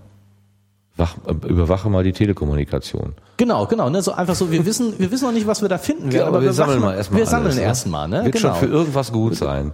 Wach, 0.97 1.17
überwache 1.47 1.89
mal 1.89 2.03
die 2.03 2.13
Telekommunikation. 2.13 3.15
Genau, 3.37 3.67
genau. 3.67 3.89
Ne? 3.89 4.03
So 4.03 4.13
einfach 4.13 4.35
so, 4.35 4.51
wir 4.51 4.67
wissen, 4.67 4.99
wir 4.99 5.13
wissen 5.13 5.27
noch 5.27 5.33
nicht, 5.33 5.47
was 5.47 5.63
wir 5.63 5.69
da 5.69 5.79
finden 5.79 6.13
werden, 6.13 6.17
ja, 6.17 6.27
aber, 6.27 6.41
wir, 6.41 6.47
wir 6.49 6.53
sammeln 6.53 6.81
mal 6.81 6.97
erstmal. 6.97 7.21
Wir 7.21 7.27
sammeln 7.27 7.55
ne? 7.55 7.63
erstmal, 7.63 8.09
ne? 8.09 8.25
Wird 8.25 8.35
genau. 8.35 8.49
schon 8.49 8.59
für 8.59 8.67
irgendwas 8.67 9.13
gut 9.13 9.37
sein. 9.37 9.73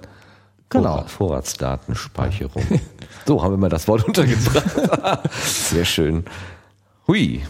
Genau. 0.68 1.05
Vorratsdatenspeicherung. 1.07 2.80
so 3.26 3.43
haben 3.43 3.53
wir 3.53 3.59
mal 3.59 3.70
das 3.70 3.89
Wort 3.89 4.05
untergebracht. 4.07 5.30
Sehr 5.43 5.85
schön. 5.85 6.24
Hui. 7.07 7.43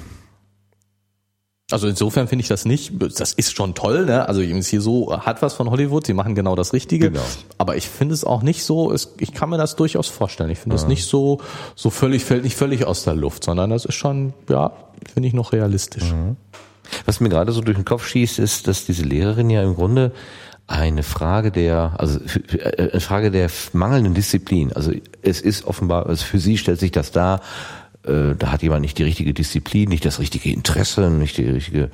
Also 1.75 1.89
insofern 1.89 2.29
finde 2.29 2.45
ich 2.45 2.49
das 2.49 2.67
nicht, 2.67 2.93
das 3.19 3.33
ist 3.33 3.57
schon 3.57 3.75
toll, 3.75 4.07
ne? 4.07 4.29
Also 4.29 4.43
hier 4.43 4.81
so 4.81 5.13
hat 5.27 5.43
was 5.43 5.55
von 5.55 5.69
Hollywood, 5.69 6.07
sie 6.07 6.15
machen 6.15 6.37
genau 6.37 6.55
das 6.55 6.73
Richtige. 6.73 7.11
Genau. 7.11 7.25
Aber 7.59 7.77
ich 7.77 7.89
finde 7.89 8.15
es 8.15 8.23
auch 8.23 8.43
nicht 8.43 8.63
so, 8.63 8.93
es, 8.93 9.13
ich 9.19 9.35
kann 9.35 9.51
mir 9.51 9.59
das 9.59 9.75
durchaus 9.75 10.07
vorstellen. 10.07 10.51
Ich 10.51 10.61
finde 10.61 10.77
es 10.77 10.87
nicht 10.87 11.05
so, 11.05 11.41
so 11.75 11.91
völlig, 11.91 12.25
fällt 12.25 12.45
nicht 12.45 12.57
völlig 12.57 12.87
aus 12.87 13.03
der 13.03 13.17
Luft, 13.17 13.43
sondern 13.43 13.71
das 13.71 13.87
ist 13.87 13.97
schon, 13.97 14.35
ja, 14.49 14.71
finde 15.13 15.27
ich 15.27 15.35
noch 15.35 15.53
realistisch. 15.53 16.13
Mhm. 16.13 16.37
Was 17.07 17.19
mir 17.19 17.29
gerade 17.29 17.51
so 17.51 17.61
durch 17.61 17.77
den 17.77 17.85
Kopf 17.85 18.07
schießt, 18.07 18.39
ist, 18.39 18.69
dass 18.69 18.87
diese 18.87 19.03
Lehrerin 19.03 19.51
ja 19.51 19.61
im 19.65 19.75
Grunde 19.75 20.13
eine 20.69 21.03
Frage 21.03 21.51
der, 21.51 21.97
also 21.99 22.21
äh, 22.57 22.91
eine 22.93 23.01
Frage 23.01 23.33
der 23.33 23.51
mangelnden 23.73 24.15
Disziplin. 24.15 24.73
Also 24.75 24.93
es 25.23 25.41
ist 25.41 25.65
offenbar, 25.65 26.07
also 26.07 26.25
für 26.25 26.39
sie 26.39 26.57
stellt 26.57 26.79
sich 26.79 26.93
das 26.93 27.11
dar, 27.11 27.41
äh, 28.05 28.35
da 28.37 28.53
hat 28.53 28.63
jemand 28.63 28.83
nicht 28.83 28.99
die 28.99 29.05
richtige 29.05 29.35
Disziplin, 29.35 29.89
nicht 29.89 30.05
das 30.05 30.19
richtige 30.19 30.51
Interesse, 30.53 31.11
nicht 31.11 31.37
die 31.39 31.49
richtige 31.49 31.91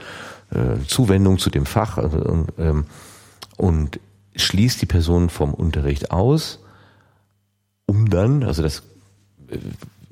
äh, 0.51 0.85
Zuwendung 0.87 1.39
zu 1.39 1.51
dem 1.51 1.67
Fach 1.67 1.99
also, 1.99 2.19
und, 2.19 2.53
ähm, 2.59 2.85
und 3.57 4.01
schließt 4.37 4.81
die 4.83 4.87
Person 4.87 5.29
vom 5.29 5.55
Unterricht 5.55 6.11
aus, 6.11 6.61
um 7.87 8.11
dann, 8.11 8.43
also 8.43 8.63
das 8.63 8.83
äh, 9.49 9.59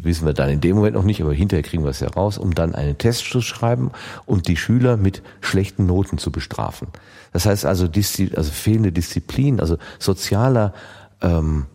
wissen 0.01 0.27
wir 0.27 0.33
dann 0.33 0.51
in 0.51 0.61
dem 0.61 0.77
Moment 0.77 0.95
noch 0.95 1.05
nicht, 1.05 1.21
aber 1.21 1.33
hinterher 1.33 1.65
kriegen 1.65 1.83
wir 1.83 1.91
es 1.91 2.01
ja 2.01 2.09
raus, 2.09 2.39
um 2.39 2.55
dann 2.55 2.75
einen 2.75 2.99
Test 2.99 3.31
zu 3.31 3.41
schreiben 3.41 3.91
und 4.27 4.47
die 4.47 4.57
Schüler 4.57 4.97
mit 4.97 5.23
schlechten 5.41 5.87
Noten 5.87 6.19
zu 6.19 6.31
bestrafen. 6.31 6.89
Das 7.33 7.47
heißt 7.47 7.67
also, 7.67 7.89
also 7.89 8.53
fehlende 8.53 8.93
Disziplin, 8.93 9.59
also 9.59 9.77
sozialer 9.99 10.73
ähm, 11.21 11.67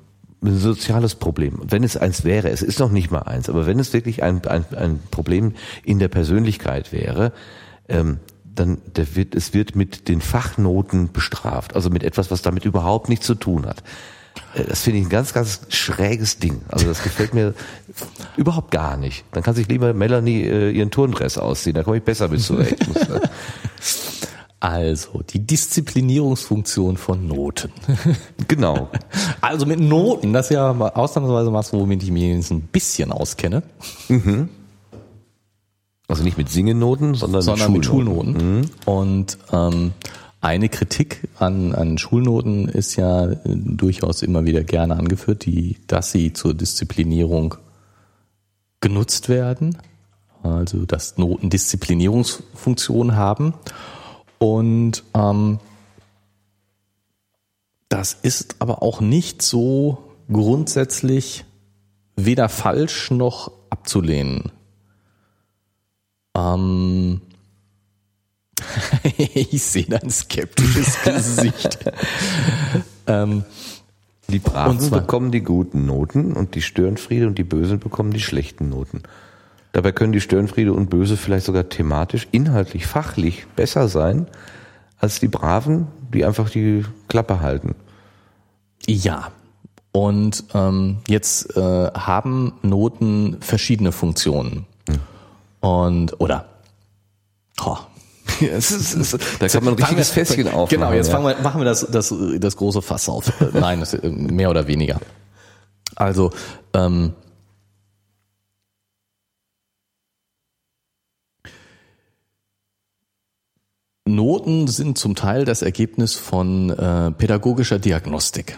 ein 0.43 0.57
soziales 0.57 1.15
Problem. 1.15 1.59
Wenn 1.63 1.83
es 1.83 1.97
eins 1.97 2.23
wäre, 2.23 2.49
es 2.49 2.61
ist 2.61 2.79
noch 2.79 2.91
nicht 2.91 3.11
mal 3.11 3.23
eins, 3.23 3.49
aber 3.49 3.65
wenn 3.65 3.79
es 3.79 3.93
wirklich 3.93 4.23
ein, 4.23 4.45
ein, 4.45 4.65
ein 4.75 4.99
Problem 5.11 5.53
in 5.83 5.99
der 5.99 6.09
Persönlichkeit 6.09 6.91
wäre, 6.91 7.31
ähm, 7.87 8.19
dann 8.43 8.79
der 8.95 9.15
wird, 9.15 9.35
es 9.35 9.53
wird 9.53 9.75
mit 9.75 10.07
den 10.07 10.21
Fachnoten 10.21 11.11
bestraft, 11.11 11.75
also 11.75 11.89
mit 11.89 12.03
etwas, 12.03 12.29
was 12.29 12.41
damit 12.41 12.65
überhaupt 12.65 13.09
nichts 13.09 13.25
zu 13.25 13.35
tun 13.35 13.65
hat. 13.65 13.83
Äh, 14.53 14.65
das 14.65 14.81
finde 14.81 14.99
ich 14.99 15.05
ein 15.05 15.09
ganz, 15.09 15.33
ganz 15.33 15.61
schräges 15.69 16.37
Ding. 16.37 16.61
Also 16.69 16.87
das 16.87 17.03
gefällt 17.03 17.33
mir 17.33 17.53
überhaupt 18.37 18.71
gar 18.71 18.97
nicht. 18.97 19.25
Dann 19.31 19.43
kann 19.43 19.55
sich 19.55 19.67
lieber 19.67 19.93
Melanie 19.93 20.43
äh, 20.43 20.71
ihren 20.71 20.91
Turndress 20.91 21.37
ausziehen, 21.37 21.75
da 21.75 21.83
komme 21.83 21.97
ich 21.97 22.03
besser 22.03 22.27
mit 22.27 22.41
zurecht. 22.41 22.77
Also, 24.63 25.23
die 25.29 25.45
Disziplinierungsfunktion 25.45 26.95
von 26.95 27.27
Noten. 27.27 27.69
Genau. 28.47 28.89
Also 29.41 29.65
mit 29.65 29.81
Noten, 29.81 30.31
das 30.31 30.45
ist 30.45 30.55
ja 30.55 30.71
ausnahmsweise 30.71 31.51
was, 31.51 31.73
womit 31.73 32.01
ich 32.03 32.11
mich 32.11 32.49
ein 32.49 32.61
bisschen 32.61 33.11
auskenne. 33.11 33.63
Mhm. 34.07 34.47
Also 36.07 36.23
nicht 36.23 36.37
mit 36.37 36.49
Singennoten, 36.49 37.13
sondern, 37.13 37.41
sondern 37.41 37.73
mit 37.73 37.85
Schulnoten. 37.85 38.31
Mit 38.31 38.41
Schulnoten. 38.41 38.59
Mhm. 38.59 38.69
Und 38.85 39.37
ähm, 39.51 39.91
eine 40.39 40.69
Kritik 40.69 41.27
an, 41.39 41.75
an 41.75 41.97
Schulnoten 41.97 42.69
ist 42.69 42.95
ja 42.95 43.31
äh, 43.31 43.37
durchaus 43.43 44.21
immer 44.21 44.45
wieder 44.45 44.63
gerne 44.63 44.95
angeführt, 44.95 45.43
die, 45.45 45.75
dass 45.87 46.11
sie 46.11 46.31
zur 46.31 46.53
Disziplinierung 46.53 47.55
genutzt 48.79 49.27
werden, 49.27 49.77
also 50.41 50.85
dass 50.85 51.17
Noten 51.17 51.49
Disziplinierungsfunktion 51.49 53.17
haben. 53.17 53.55
Und 54.43 55.05
ähm, 55.13 55.59
das 57.87 58.11
ist 58.11 58.57
aber 58.59 58.83
auch 58.83 58.99
nicht 58.99 59.41
so 59.41 60.03
grundsätzlich 60.29 61.45
weder 62.17 62.49
falsch 62.49 63.09
noch 63.09 63.53
abzulehnen. 63.69 64.51
Ähm, 66.35 67.21
ich 69.17 69.63
sehe 69.63 69.87
ein 70.01 70.09
skeptisches 70.09 71.01
Gesicht. 71.05 71.79
ähm, 73.07 73.45
die 74.27 74.39
Braven 74.39 74.89
bekommen 74.89 75.31
die 75.31 75.39
guten 75.39 75.85
Noten 75.85 76.33
und 76.33 76.55
die 76.55 76.61
Störenfriede 76.61 77.27
und 77.27 77.37
die 77.37 77.45
Bösen 77.45 77.79
bekommen 77.79 78.11
die 78.11 78.19
schlechten 78.19 78.67
Noten. 78.67 79.03
Dabei 79.73 79.91
können 79.91 80.13
die 80.13 80.21
Störenfriede 80.21 80.71
und 80.71 80.89
Böse 80.89 81.17
vielleicht 81.17 81.45
sogar 81.45 81.67
thematisch, 81.67 82.27
inhaltlich, 82.31 82.85
fachlich 82.85 83.47
besser 83.55 83.89
sein 83.89 84.27
als 84.99 85.19
die 85.19 85.27
Braven, 85.27 85.87
die 86.13 86.23
einfach 86.23 86.49
die 86.49 86.85
Klappe 87.09 87.41
halten. 87.41 87.75
Ja. 88.87 89.31
Und 89.91 90.43
ähm, 90.53 90.99
jetzt 91.07 91.57
äh, 91.57 91.59
haben 91.59 92.53
Noten 92.61 93.37
verschiedene 93.41 93.91
Funktionen. 93.91 94.65
Hm. 94.87 94.99
Und 95.59 96.21
oder 96.21 96.45
oh, 97.65 97.77
ja, 98.39 98.47
es 98.47 98.71
ist, 98.71 98.95
es 98.95 99.13
ist, 99.13 99.41
da 99.41 99.47
kann 99.47 99.63
man 99.63 99.73
ein 99.73 99.79
richtiges 99.79 100.11
Fässchen 100.11 100.47
auf. 100.47 100.69
Genau, 100.69 100.91
jetzt 100.93 101.11
ja. 101.11 101.21
wir, 101.21 101.35
machen 101.41 101.61
wir 101.61 101.65
das, 101.65 101.85
das, 101.89 102.13
das 102.37 102.57
große 102.57 102.81
Fass 102.81 103.09
auf. 103.09 103.31
Nein, 103.53 103.79
das, 103.79 103.97
mehr 104.03 104.49
oder 104.49 104.67
weniger. 104.67 104.99
Also, 105.95 106.31
ähm, 106.73 107.13
Noten 114.33 114.65
sind 114.67 114.97
zum 114.97 115.13
Teil 115.13 115.45
das 115.45 115.61
Ergebnis 115.61 116.15
von 116.15 116.71
äh, 116.71 117.11
pädagogischer 117.11 117.77
Diagnostik. 117.77 118.57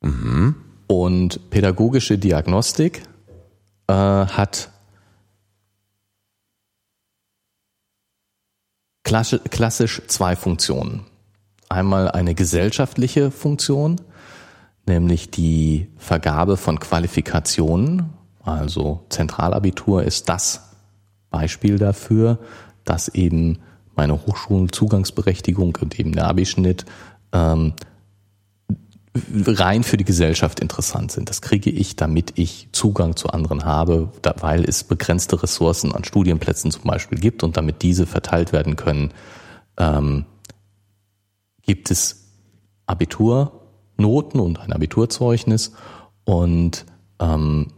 Mhm. 0.00 0.56
Und 0.88 1.50
pädagogische 1.50 2.18
Diagnostik 2.18 3.04
äh, 3.86 3.92
hat 3.94 4.70
klassisch 9.04 10.02
zwei 10.08 10.34
Funktionen. 10.34 11.04
Einmal 11.68 12.10
eine 12.10 12.34
gesellschaftliche 12.34 13.30
Funktion, 13.30 14.00
nämlich 14.84 15.30
die 15.30 15.86
Vergabe 15.96 16.56
von 16.56 16.80
Qualifikationen. 16.80 18.10
Also 18.42 19.06
Zentralabitur 19.10 20.02
ist 20.02 20.28
das 20.28 20.72
Beispiel 21.30 21.78
dafür, 21.78 22.40
dass 22.84 23.06
eben 23.06 23.60
meine 23.94 24.26
Hochschulzugangsberechtigung 24.26 25.76
und 25.80 25.98
eben 25.98 26.12
der 26.12 26.28
Abischnitt 26.28 26.84
ähm, 27.32 27.74
rein 29.46 29.82
für 29.82 29.98
die 29.98 30.04
Gesellschaft 30.04 30.60
interessant 30.60 31.12
sind. 31.12 31.28
Das 31.28 31.42
kriege 31.42 31.70
ich, 31.70 31.96
damit 31.96 32.38
ich 32.38 32.68
Zugang 32.72 33.14
zu 33.16 33.28
anderen 33.28 33.64
habe, 33.64 34.10
weil 34.40 34.64
es 34.64 34.84
begrenzte 34.84 35.42
Ressourcen 35.42 35.92
an 35.94 36.04
Studienplätzen 36.04 36.70
zum 36.70 36.84
Beispiel 36.84 37.18
gibt 37.18 37.42
und 37.42 37.56
damit 37.56 37.82
diese 37.82 38.06
verteilt 38.06 38.52
werden 38.52 38.76
können, 38.76 39.12
ähm, 39.76 40.24
gibt 41.62 41.90
es 41.90 42.30
Abiturnoten 42.86 44.40
und 44.40 44.58
ein 44.58 44.72
Abiturzeugnis 44.72 45.72
und 46.24 46.86
ähm, 47.20 47.68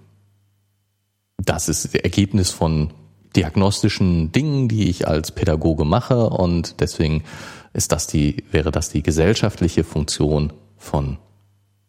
das 1.39 1.69
ist 1.69 1.85
das 1.85 1.95
Ergebnis 1.95 2.51
von 2.51 2.93
diagnostischen 3.37 4.33
Dingen, 4.33 4.69
die 4.69 4.89
ich 4.89 5.09
als 5.09 5.33
Pädagoge 5.33 5.85
mache 5.85 6.29
und 6.31 6.81
deswegen 6.81 7.25
ist 7.73 7.93
das 7.93 8.07
die, 8.07 8.45
wäre 8.51 8.71
das 8.71 8.91
die 8.91 9.03
gesellschaftliche 9.03 9.85
Funktion 9.85 10.53
von 10.77 11.19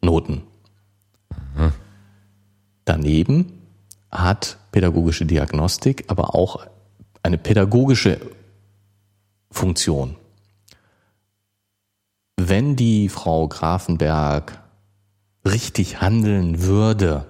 Noten. 0.01 0.43
Mhm. 1.55 1.71
Daneben 2.85 3.61
hat 4.11 4.57
pädagogische 4.71 5.25
Diagnostik 5.25 6.05
aber 6.07 6.35
auch 6.35 6.65
eine 7.23 7.37
pädagogische 7.37 8.19
Funktion. 9.51 10.15
Wenn 12.37 12.75
die 12.75 13.09
Frau 13.09 13.47
Grafenberg 13.47 14.61
richtig 15.45 16.01
handeln 16.01 16.63
würde, 16.63 17.25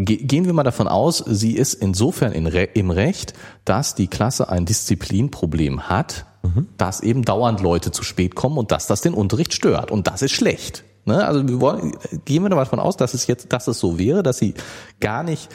Gehen 0.00 0.46
wir 0.46 0.52
mal 0.52 0.62
davon 0.62 0.86
aus, 0.86 1.18
sie 1.26 1.56
ist 1.56 1.74
insofern 1.74 2.32
im 2.32 2.90
Recht, 2.90 3.34
dass 3.64 3.96
die 3.96 4.06
Klasse 4.06 4.48
ein 4.48 4.64
Disziplinproblem 4.64 5.88
hat, 5.88 6.24
mhm. 6.44 6.68
dass 6.76 7.00
eben 7.00 7.24
dauernd 7.24 7.60
Leute 7.60 7.90
zu 7.90 8.04
spät 8.04 8.36
kommen 8.36 8.58
und 8.58 8.70
dass 8.70 8.86
das 8.86 9.00
den 9.00 9.12
Unterricht 9.12 9.54
stört. 9.54 9.90
Und 9.90 10.06
das 10.06 10.22
ist 10.22 10.30
schlecht. 10.30 10.84
Ne? 11.04 11.26
Also 11.26 11.48
wir 11.48 11.60
wollen, 11.60 11.96
gehen 12.26 12.44
wir 12.44 12.48
davon 12.50 12.78
aus, 12.78 12.96
dass 12.96 13.12
es 13.12 13.26
jetzt, 13.26 13.52
dass 13.52 13.66
es 13.66 13.80
so 13.80 13.98
wäre, 13.98 14.22
dass 14.22 14.38
sie 14.38 14.54
gar 15.00 15.24
nicht 15.24 15.48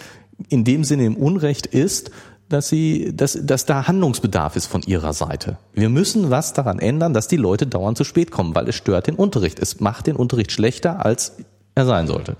in 0.49 0.65
dem 0.65 0.83
Sinne 0.83 1.05
im 1.05 1.15
Unrecht 1.15 1.65
ist, 1.65 2.11
dass 2.49 2.67
sie, 2.67 3.15
dass, 3.15 3.37
dass 3.41 3.65
da 3.65 3.87
Handlungsbedarf 3.87 4.57
ist 4.57 4.65
von 4.65 4.81
ihrer 4.81 5.13
Seite. 5.13 5.57
Wir 5.73 5.87
müssen 5.87 6.31
was 6.31 6.51
daran 6.51 6.79
ändern, 6.79 7.13
dass 7.13 7.29
die 7.29 7.37
Leute 7.37 7.65
dauernd 7.65 7.97
zu 7.97 8.03
spät 8.03 8.29
kommen, 8.29 8.53
weil 8.55 8.67
es 8.67 8.75
stört 8.75 9.07
den 9.07 9.15
Unterricht. 9.15 9.59
Es 9.59 9.79
macht 9.79 10.07
den 10.07 10.17
Unterricht 10.17 10.51
schlechter, 10.51 11.05
als 11.05 11.37
er 11.75 11.85
sein 11.85 12.07
sollte. 12.07 12.35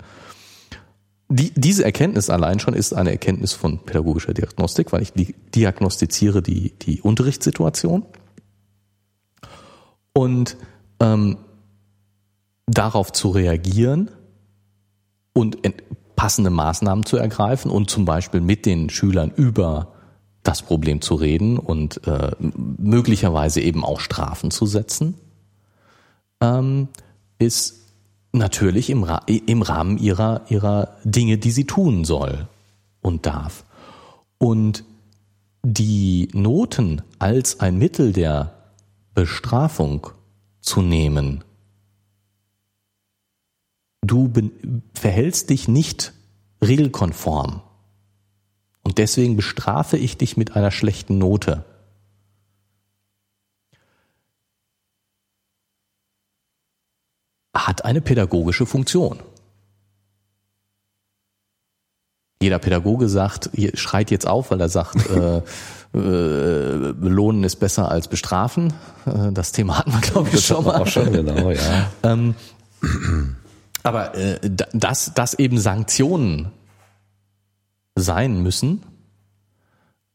Die, 1.28 1.52
diese 1.54 1.84
Erkenntnis 1.84 2.30
allein 2.30 2.60
schon 2.60 2.74
ist 2.74 2.92
eine 2.92 3.10
Erkenntnis 3.10 3.54
von 3.54 3.78
pädagogischer 3.78 4.34
Diagnostik, 4.34 4.92
weil 4.92 5.02
ich 5.02 5.12
die, 5.12 5.34
diagnostiziere 5.54 6.42
die, 6.42 6.74
die 6.82 7.00
Unterrichtssituation. 7.00 8.04
Und 10.12 10.56
ähm, 11.00 11.38
darauf 12.66 13.12
zu 13.12 13.30
reagieren 13.30 14.10
und 15.32 15.58
passende 16.16 16.50
Maßnahmen 16.50 17.04
zu 17.04 17.16
ergreifen 17.16 17.70
und 17.70 17.90
zum 17.90 18.04
Beispiel 18.04 18.40
mit 18.40 18.66
den 18.66 18.90
Schülern 18.90 19.32
über 19.34 19.94
das 20.42 20.62
Problem 20.62 21.00
zu 21.00 21.14
reden 21.14 21.58
und 21.58 22.06
äh, 22.06 22.32
möglicherweise 22.38 23.60
eben 23.60 23.84
auch 23.84 23.98
Strafen 23.98 24.50
zu 24.50 24.66
setzen, 24.66 25.14
ähm, 26.40 26.88
ist 27.38 27.83
Natürlich 28.34 28.90
im, 28.90 29.04
Ra 29.04 29.22
im 29.28 29.62
Rahmen 29.62 29.96
ihrer, 29.96 30.42
ihrer 30.48 30.96
Dinge, 31.04 31.38
die 31.38 31.52
sie 31.52 31.66
tun 31.66 32.04
soll 32.04 32.48
und 33.00 33.26
darf. 33.26 33.64
Und 34.38 34.82
die 35.62 36.28
Noten 36.32 37.02
als 37.20 37.60
ein 37.60 37.78
Mittel 37.78 38.12
der 38.12 38.52
Bestrafung 39.14 40.08
zu 40.60 40.82
nehmen. 40.82 41.44
Du 44.02 44.32
verhältst 44.94 45.50
dich 45.50 45.68
nicht 45.68 46.12
regelkonform. 46.60 47.62
Und 48.82 48.98
deswegen 48.98 49.36
bestrafe 49.36 49.96
ich 49.96 50.18
dich 50.18 50.36
mit 50.36 50.56
einer 50.56 50.72
schlechten 50.72 51.18
Note. 51.18 51.64
Hat 57.54 57.84
eine 57.84 58.00
pädagogische 58.00 58.66
Funktion. 58.66 59.20
Jeder 62.42 62.58
Pädagoge 62.58 63.08
sagt, 63.08 63.50
schreit 63.74 64.10
jetzt 64.10 64.26
auf, 64.26 64.50
weil 64.50 64.60
er 64.60 64.68
sagt, 64.68 65.08
äh, 65.10 65.38
äh, 65.94 66.92
belohnen 66.92 67.44
ist 67.44 67.56
besser 67.56 67.90
als 67.90 68.08
bestrafen. 68.08 68.72
Äh, 69.06 69.32
das 69.32 69.52
Thema 69.52 69.78
hatten 69.78 69.92
wir, 69.92 70.00
glaube 70.00 70.28
ich, 70.28 70.34
das 70.34 70.44
schon 70.44 70.64
mal. 70.64 70.82
Auch 70.82 70.86
schon, 70.86 71.12
genau, 71.12 71.50
ja. 71.50 71.90
ähm, 72.02 72.34
aber 73.84 74.14
äh, 74.16 74.38
dass, 74.72 75.14
dass 75.14 75.34
eben 75.34 75.58
Sanktionen 75.58 76.50
sein 77.94 78.42
müssen, 78.42 78.82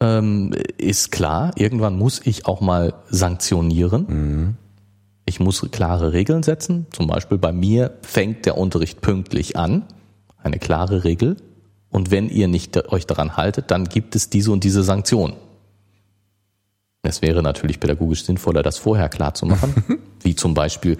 ähm, 0.00 0.54
ist 0.76 1.10
klar. 1.12 1.52
Irgendwann 1.56 1.96
muss 1.96 2.20
ich 2.24 2.46
auch 2.46 2.60
mal 2.60 2.94
sanktionieren. 3.08 4.06
Mhm. 4.06 4.56
Ich 5.24 5.40
muss 5.40 5.64
klare 5.70 6.12
Regeln 6.12 6.42
setzen. 6.42 6.86
Zum 6.90 7.06
Beispiel 7.06 7.38
bei 7.38 7.52
mir 7.52 7.98
fängt 8.02 8.46
der 8.46 8.58
Unterricht 8.58 9.00
pünktlich 9.00 9.56
an. 9.56 9.84
Eine 10.38 10.58
klare 10.58 11.04
Regel. 11.04 11.36
Und 11.90 12.10
wenn 12.10 12.28
ihr 12.28 12.48
nicht 12.48 12.76
euch 12.92 13.06
daran 13.06 13.36
haltet, 13.36 13.70
dann 13.70 13.84
gibt 13.84 14.16
es 14.16 14.30
diese 14.30 14.52
und 14.52 14.64
diese 14.64 14.82
Sanktion. 14.82 15.34
Es 17.02 17.22
wäre 17.22 17.42
natürlich 17.42 17.80
pädagogisch 17.80 18.24
sinnvoller, 18.24 18.62
das 18.62 18.78
vorher 18.78 19.08
klar 19.08 19.34
zu 19.34 19.46
machen. 19.46 19.98
wie 20.22 20.34
zum 20.34 20.54
Beispiel, 20.54 20.98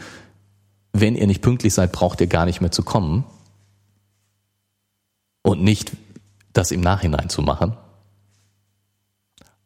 wenn 0.92 1.14
ihr 1.14 1.26
nicht 1.26 1.42
pünktlich 1.42 1.74
seid, 1.74 1.92
braucht 1.92 2.20
ihr 2.20 2.26
gar 2.26 2.46
nicht 2.46 2.60
mehr 2.60 2.72
zu 2.72 2.82
kommen. 2.82 3.24
Und 5.42 5.62
nicht, 5.62 5.92
das 6.52 6.70
im 6.70 6.80
Nachhinein 6.80 7.28
zu 7.28 7.42
machen. 7.42 7.76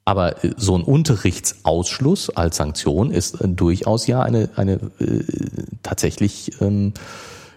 Aber 0.05 0.45
äh, 0.45 0.53
so 0.57 0.77
ein 0.77 0.83
Unterrichtsausschluss 0.83 2.31
als 2.31 2.57
Sanktion 2.57 3.11
ist 3.11 3.41
äh, 3.41 3.49
durchaus 3.49 4.07
ja 4.07 4.23
eine, 4.23 4.51
eine 4.57 4.75
äh, 4.99 5.25
tatsächlich 5.83 6.61
ähm, 6.61 6.93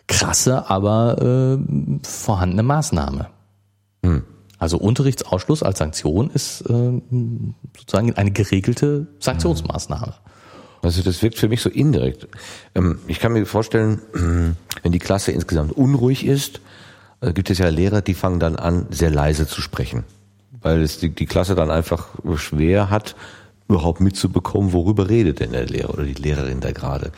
krasse, 0.07 0.69
aber 0.69 1.57
äh, 1.59 2.07
vorhandene 2.07 2.63
Maßnahme. 2.63 3.27
Hm. 4.03 4.23
Also 4.59 4.77
Unterrichtsausschluss 4.77 5.61
als 5.61 5.79
Sanktion 5.79 6.31
ist 6.31 6.61
äh, 6.61 7.01
sozusagen 7.77 8.13
eine 8.13 8.31
geregelte 8.31 9.07
Sanktionsmaßnahme. 9.19 10.15
Also 10.81 11.03
das 11.03 11.21
wirkt 11.21 11.37
für 11.37 11.49
mich 11.49 11.61
so 11.61 11.69
indirekt. 11.69 12.27
Ähm, 12.73 12.99
ich 13.07 13.19
kann 13.19 13.33
mir 13.33 13.45
vorstellen, 13.45 14.01
wenn 14.83 14.91
die 14.91 14.99
Klasse 14.99 15.31
insgesamt 15.31 15.73
unruhig 15.73 16.25
ist, 16.25 16.61
äh, 17.21 17.33
gibt 17.33 17.49
es 17.49 17.57
ja 17.59 17.69
Lehrer, 17.69 18.01
die 18.01 18.13
fangen 18.13 18.39
dann 18.39 18.55
an, 18.55 18.87
sehr 18.89 19.11
leise 19.11 19.47
zu 19.47 19.61
sprechen, 19.61 20.05
weil 20.61 20.81
es 20.81 20.99
die, 20.99 21.09
die 21.09 21.25
Klasse 21.25 21.55
dann 21.55 21.71
einfach 21.71 22.07
schwer 22.35 22.89
hat, 22.89 23.15
überhaupt 23.67 23.99
mitzubekommen, 23.99 24.73
worüber 24.73 25.09
redet 25.09 25.39
denn 25.39 25.51
der 25.51 25.65
Lehrer 25.65 25.93
oder 25.93 26.03
die 26.03 26.13
Lehrerin 26.13 26.61
da 26.61 26.71
gerade. 26.71 27.11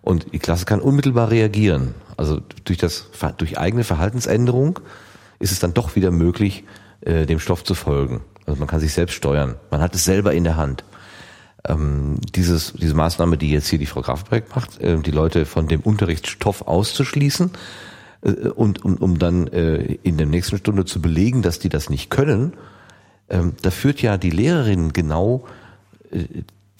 Und 0.00 0.32
die 0.32 0.40
Klasse 0.40 0.64
kann 0.64 0.80
unmittelbar 0.80 1.30
reagieren. 1.30 1.94
Also 2.16 2.40
durch 2.64 2.78
das 2.78 3.06
durch 3.38 3.58
eigene 3.58 3.84
Verhaltensänderung 3.84 4.80
ist 5.38 5.52
es 5.52 5.60
dann 5.60 5.74
doch 5.74 5.94
wieder 5.94 6.10
möglich, 6.10 6.64
äh, 7.02 7.26
dem 7.26 7.38
Stoff 7.38 7.62
zu 7.62 7.74
folgen. 7.74 8.20
Also 8.46 8.58
man 8.58 8.68
kann 8.68 8.80
sich 8.80 8.92
selbst 8.92 9.14
steuern. 9.14 9.54
Man 9.70 9.80
hat 9.80 9.94
es 9.94 10.04
selber 10.04 10.34
in 10.34 10.44
der 10.44 10.56
Hand. 10.56 10.84
Ähm, 11.64 12.18
dieses, 12.34 12.72
diese 12.72 12.94
Maßnahme, 12.94 13.38
die 13.38 13.50
jetzt 13.50 13.68
hier 13.68 13.78
die 13.78 13.86
Frau 13.86 14.02
Grafberg 14.02 14.54
macht, 14.54 14.80
äh, 14.80 14.98
die 14.98 15.12
Leute 15.12 15.46
von 15.46 15.68
dem 15.68 15.80
Unterrichtsstoff 15.80 16.66
auszuschließen, 16.66 17.52
äh, 18.22 18.48
und 18.48 18.84
um, 18.84 18.96
um 18.96 19.18
dann 19.18 19.46
äh, 19.48 19.98
in 20.02 20.16
der 20.16 20.26
nächsten 20.26 20.58
Stunde 20.58 20.84
zu 20.84 21.00
belegen, 21.00 21.42
dass 21.42 21.58
die 21.58 21.68
das 21.68 21.90
nicht 21.90 22.10
können, 22.10 22.54
ähm, 23.28 23.54
da 23.62 23.70
führt 23.70 24.02
ja 24.02 24.18
die 24.18 24.30
Lehrerin 24.30 24.92
genau 24.92 25.44
äh, 26.10 26.24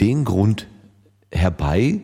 den 0.00 0.24
Grund 0.24 0.66
herbei, 1.30 2.00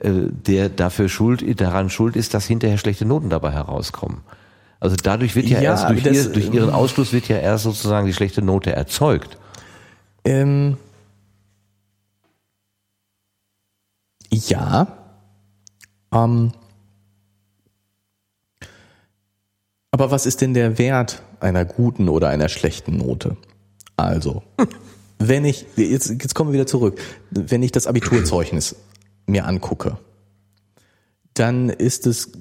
äh, 0.00 0.10
der 0.30 0.68
dafür 0.68 1.08
schuld, 1.08 1.60
daran 1.60 1.90
schuld 1.90 2.16
ist, 2.16 2.34
dass 2.34 2.46
hinterher 2.46 2.78
schlechte 2.78 3.04
Noten 3.04 3.30
dabei 3.30 3.52
herauskommen. 3.52 4.22
Also 4.80 4.96
dadurch 4.96 5.34
wird 5.34 5.46
ja, 5.46 5.60
ja 5.60 5.70
erst 5.70 5.88
durch, 5.88 6.02
das, 6.02 6.16
ihr, 6.16 6.32
durch 6.32 6.52
ihren 6.52 6.70
Ausschluss 6.70 7.12
wird 7.12 7.28
ja 7.28 7.38
erst 7.38 7.64
sozusagen 7.64 8.06
die 8.06 8.12
schlechte 8.12 8.42
Note 8.42 8.72
erzeugt. 8.72 9.38
Ähm, 10.24 10.76
ja. 14.30 14.86
Ähm, 16.12 16.52
Aber 19.96 20.10
was 20.10 20.26
ist 20.26 20.42
denn 20.42 20.52
der 20.52 20.76
Wert 20.76 21.22
einer 21.40 21.64
guten 21.64 22.10
oder 22.10 22.28
einer 22.28 22.50
schlechten 22.50 22.98
Note? 22.98 23.38
Also, 23.96 24.42
wenn 25.18 25.44
ich, 25.44 25.66
jetzt, 25.76 26.08
jetzt 26.08 26.34
kommen 26.34 26.50
wir 26.50 26.54
wieder 26.54 26.66
zurück, 26.66 27.00
wenn 27.30 27.62
ich 27.62 27.72
das 27.72 27.86
Abiturzeugnis 27.86 28.76
mir 29.26 29.46
angucke, 29.46 29.98
dann 31.34 31.68
ist 31.68 32.06
es 32.06 32.32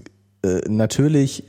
äh, 0.43 0.61
natürlich 0.67 1.43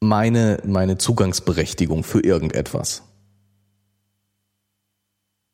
meine, 0.00 0.58
meine 0.64 0.98
Zugangsberechtigung 0.98 2.04
für 2.04 2.20
irgendetwas. 2.20 3.02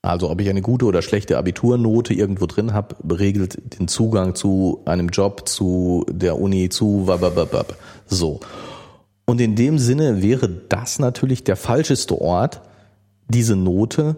Also 0.02 0.28
ob 0.28 0.38
ich 0.42 0.50
eine 0.50 0.60
gute 0.60 0.84
oder 0.84 1.00
schlechte 1.00 1.38
Abiturnote 1.38 2.12
irgendwo 2.12 2.44
drin 2.44 2.74
habe, 2.74 2.94
regelt 3.10 3.78
den 3.78 3.88
Zugang 3.88 4.34
zu 4.34 4.82
einem 4.84 5.08
Job, 5.08 5.48
zu 5.48 6.04
der 6.10 6.38
Uni, 6.38 6.68
zu 6.68 7.06
wabababab. 7.06 7.78
So. 8.06 8.40
Und 9.26 9.40
in 9.40 9.56
dem 9.56 9.78
Sinne 9.78 10.22
wäre 10.22 10.48
das 10.48 10.98
natürlich 10.98 11.44
der 11.44 11.56
falscheste 11.56 12.20
Ort, 12.20 12.60
diese 13.28 13.56
Note 13.56 14.16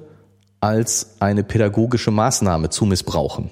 als 0.60 1.20
eine 1.20 1.44
pädagogische 1.44 2.10
Maßnahme 2.10 2.70
zu 2.70 2.86
missbrauchen. 2.86 3.50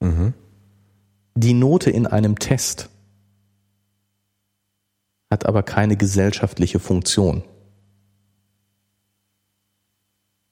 Mhm. 0.00 0.34
Die 1.34 1.54
Note 1.54 1.90
in 1.90 2.06
einem 2.06 2.38
Test 2.38 2.88
hat 5.30 5.46
aber 5.46 5.62
keine 5.62 5.96
gesellschaftliche 5.96 6.80
Funktion. 6.80 7.44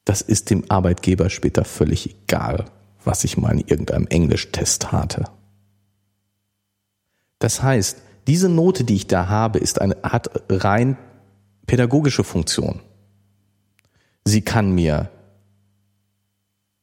Das 0.05 0.21
ist 0.21 0.51
dem 0.51 0.69
Arbeitgeber 0.69 1.29
später 1.29 1.65
völlig 1.65 2.15
egal, 2.15 2.65
was 3.03 3.23
ich 3.23 3.37
mal 3.37 3.53
in 3.53 3.67
irgendeinem 3.67 4.07
Englischtest 4.07 4.91
hatte. 4.91 5.25
Das 7.39 7.63
heißt, 7.63 8.01
diese 8.27 8.49
Note, 8.49 8.83
die 8.83 8.95
ich 8.95 9.07
da 9.07 9.27
habe, 9.27 9.59
ist 9.59 9.79
eine, 9.81 9.97
hat 10.03 10.29
rein 10.49 10.97
pädagogische 11.67 12.23
Funktion. 12.23 12.81
Sie 14.23 14.41
kann 14.41 14.71
mir 14.71 15.09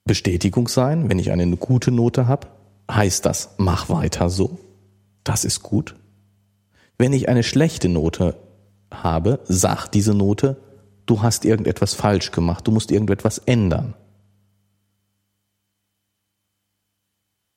Bestätigung 0.05 0.69
sein, 0.69 1.09
wenn 1.09 1.19
ich 1.19 1.31
eine 1.31 1.57
gute 1.57 1.91
Note 1.91 2.27
habe, 2.27 2.49
heißt 2.91 3.25
das, 3.27 3.55
mach 3.59 3.89
weiter 3.89 4.31
so. 4.31 4.59
Das 5.25 5.45
ist 5.45 5.63
gut. 5.63 5.95
Wenn 6.99 7.13
ich 7.13 7.29
eine 7.29 7.43
schlechte 7.43 7.89
Note 7.89 8.37
habe, 8.93 9.41
sagt 9.45 9.95
diese 9.95 10.15
Note, 10.15 10.57
du 11.07 11.23
hast 11.23 11.45
irgendetwas 11.45 11.95
falsch 11.95 12.33
gemacht, 12.33 12.67
du 12.67 12.73
musst 12.73 12.91
irgendetwas 12.91 13.39
ändern. 13.39 13.95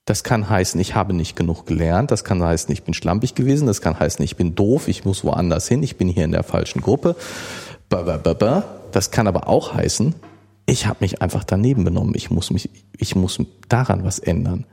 Das 0.06 0.24
kann 0.24 0.50
heißen, 0.50 0.80
ich 0.80 0.94
habe 0.94 1.14
nicht 1.14 1.36
genug 1.36 1.66
gelernt. 1.66 2.12
Das 2.12 2.24
kann 2.24 2.42
heißen, 2.42 2.72
ich 2.72 2.84
bin 2.84 2.94
schlampig 2.94 3.34
gewesen. 3.34 3.66
Das 3.66 3.82
kann 3.82 4.00
heißen, 4.00 4.24
ich 4.24 4.36
bin 4.36 4.54
doof. 4.54 4.88
Ich 4.88 5.04
muss 5.04 5.24
woanders 5.24 5.68
hin. 5.68 5.82
Ich 5.82 5.98
bin 5.98 6.08
hier 6.08 6.26
in 6.26 6.32
der 6.32 6.44
falschen 6.44 6.82
Gruppe. 6.82 7.16
Das 8.92 9.12
kann 9.12 9.28
aber 9.28 9.48
auch 9.48 9.74
heißen, 9.74 10.14
ich 10.68 10.88
habe 10.88 10.98
mich 11.02 11.22
einfach 11.22 11.44
daneben 11.44 11.84
benommen. 11.84 12.14
Ich 12.16 12.30
muss 12.30 12.52
mich, 12.52 12.70
ich 12.98 13.16
muss 13.16 13.40
daran 13.68 14.04
was 14.04 14.20
ändern. 14.20 14.66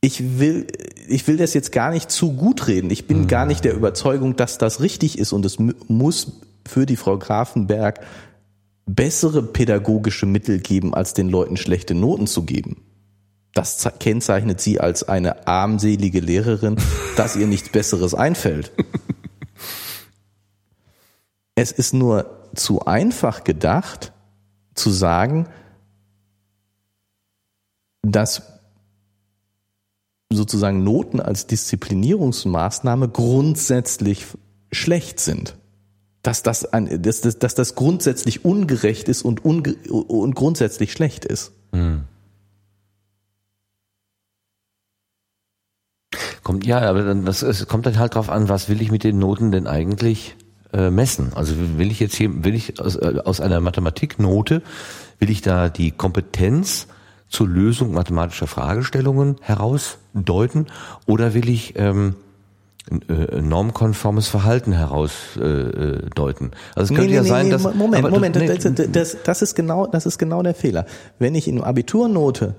Ich 0.00 0.38
will, 0.38 0.66
ich 1.08 1.26
will 1.28 1.36
das 1.36 1.52
jetzt 1.52 1.72
gar 1.72 1.90
nicht 1.90 2.10
zu 2.10 2.32
gut 2.32 2.66
reden. 2.66 2.90
Ich 2.90 3.06
bin 3.06 3.22
mhm. 3.22 3.26
gar 3.28 3.44
nicht 3.44 3.64
der 3.64 3.74
Überzeugung, 3.74 4.36
dass 4.36 4.56
das 4.56 4.80
richtig 4.80 5.18
ist 5.18 5.32
und 5.32 5.44
es 5.44 5.58
muss 5.58 6.32
für 6.66 6.86
die 6.86 6.96
Frau 6.96 7.18
Grafenberg 7.18 8.00
bessere 8.86 9.42
pädagogische 9.42 10.26
Mittel 10.26 10.58
geben, 10.58 10.94
als 10.94 11.14
den 11.14 11.28
Leuten 11.28 11.56
schlechte 11.56 11.94
Noten 11.94 12.26
zu 12.26 12.42
geben. 12.44 12.78
Das 13.54 13.88
kennzeichnet 13.98 14.60
sie 14.60 14.80
als 14.80 15.08
eine 15.08 15.46
armselige 15.46 16.20
Lehrerin, 16.20 16.76
dass 17.16 17.36
ihr 17.36 17.46
nichts 17.46 17.68
Besseres 17.68 18.14
einfällt. 18.14 18.72
Es 21.54 21.72
ist 21.72 21.92
nur 21.92 22.48
zu 22.54 22.86
einfach 22.86 23.44
gedacht, 23.44 24.12
zu 24.74 24.90
sagen, 24.90 25.46
dass 28.02 28.42
sozusagen 30.32 30.84
Noten 30.84 31.20
als 31.20 31.46
Disziplinierungsmaßnahme 31.46 33.08
grundsätzlich 33.08 34.26
schlecht 34.72 35.20
sind. 35.20 35.56
Dass 36.22 36.42
das, 36.42 36.66
ein, 36.66 37.02
dass, 37.02 37.22
dass, 37.22 37.38
dass 37.38 37.54
das 37.54 37.74
grundsätzlich 37.74 38.44
ungerecht 38.44 39.08
ist 39.08 39.22
und, 39.22 39.44
unge 39.44 39.74
und 39.90 40.34
grundsätzlich 40.34 40.92
schlecht 40.92 41.24
ist. 41.24 41.52
Hm. 41.72 42.04
Kommt, 46.42 46.66
ja, 46.66 46.80
aber 46.80 47.02
dann, 47.02 47.24
das, 47.24 47.42
es 47.42 47.66
kommt 47.66 47.86
dann 47.86 47.98
halt 47.98 48.14
drauf 48.14 48.30
an, 48.30 48.48
was 48.48 48.68
will 48.68 48.80
ich 48.82 48.90
mit 48.90 49.04
den 49.04 49.18
Noten 49.18 49.52
denn 49.52 49.66
eigentlich 49.66 50.36
äh, 50.72 50.90
messen? 50.90 51.32
Also 51.34 51.54
will 51.76 51.90
ich 51.90 52.00
jetzt 52.00 52.14
hier, 52.14 52.44
will 52.44 52.54
ich 52.54 52.80
aus, 52.80 52.96
äh, 52.96 53.18
aus 53.24 53.40
einer 53.40 53.60
Mathematiknote, 53.60 54.62
will 55.18 55.30
ich 55.30 55.42
da 55.42 55.68
die 55.68 55.90
Kompetenz 55.90 56.86
zur 57.28 57.48
Lösung 57.48 57.92
mathematischer 57.92 58.46
Fragestellungen 58.46 59.36
herausdeuten 59.40 60.66
oder 61.06 61.32
will 61.34 61.48
ich 61.48 61.74
ähm, 61.76 62.16
äh, 63.08 63.40
normkonformes 63.40 64.26
Verhalten 64.26 64.72
herausdeuten. 64.72 66.50
Äh, 66.50 66.56
also 66.74 66.92
es 66.92 66.98
könnte 66.98 67.10
nee, 67.10 67.14
ja 67.14 67.22
nee, 67.22 67.28
sein, 67.28 67.50
dass 67.50 67.62
Moment, 67.74 68.10
Moment, 68.10 68.36
das, 68.36 68.90
das, 68.90 69.16
das, 69.22 69.42
ist 69.42 69.54
genau, 69.54 69.86
das 69.86 70.06
ist 70.06 70.18
genau 70.18 70.42
der 70.42 70.54
Fehler. 70.54 70.86
Wenn 71.18 71.36
ich 71.36 71.46
in 71.46 71.62
Abiturnote 71.62 72.56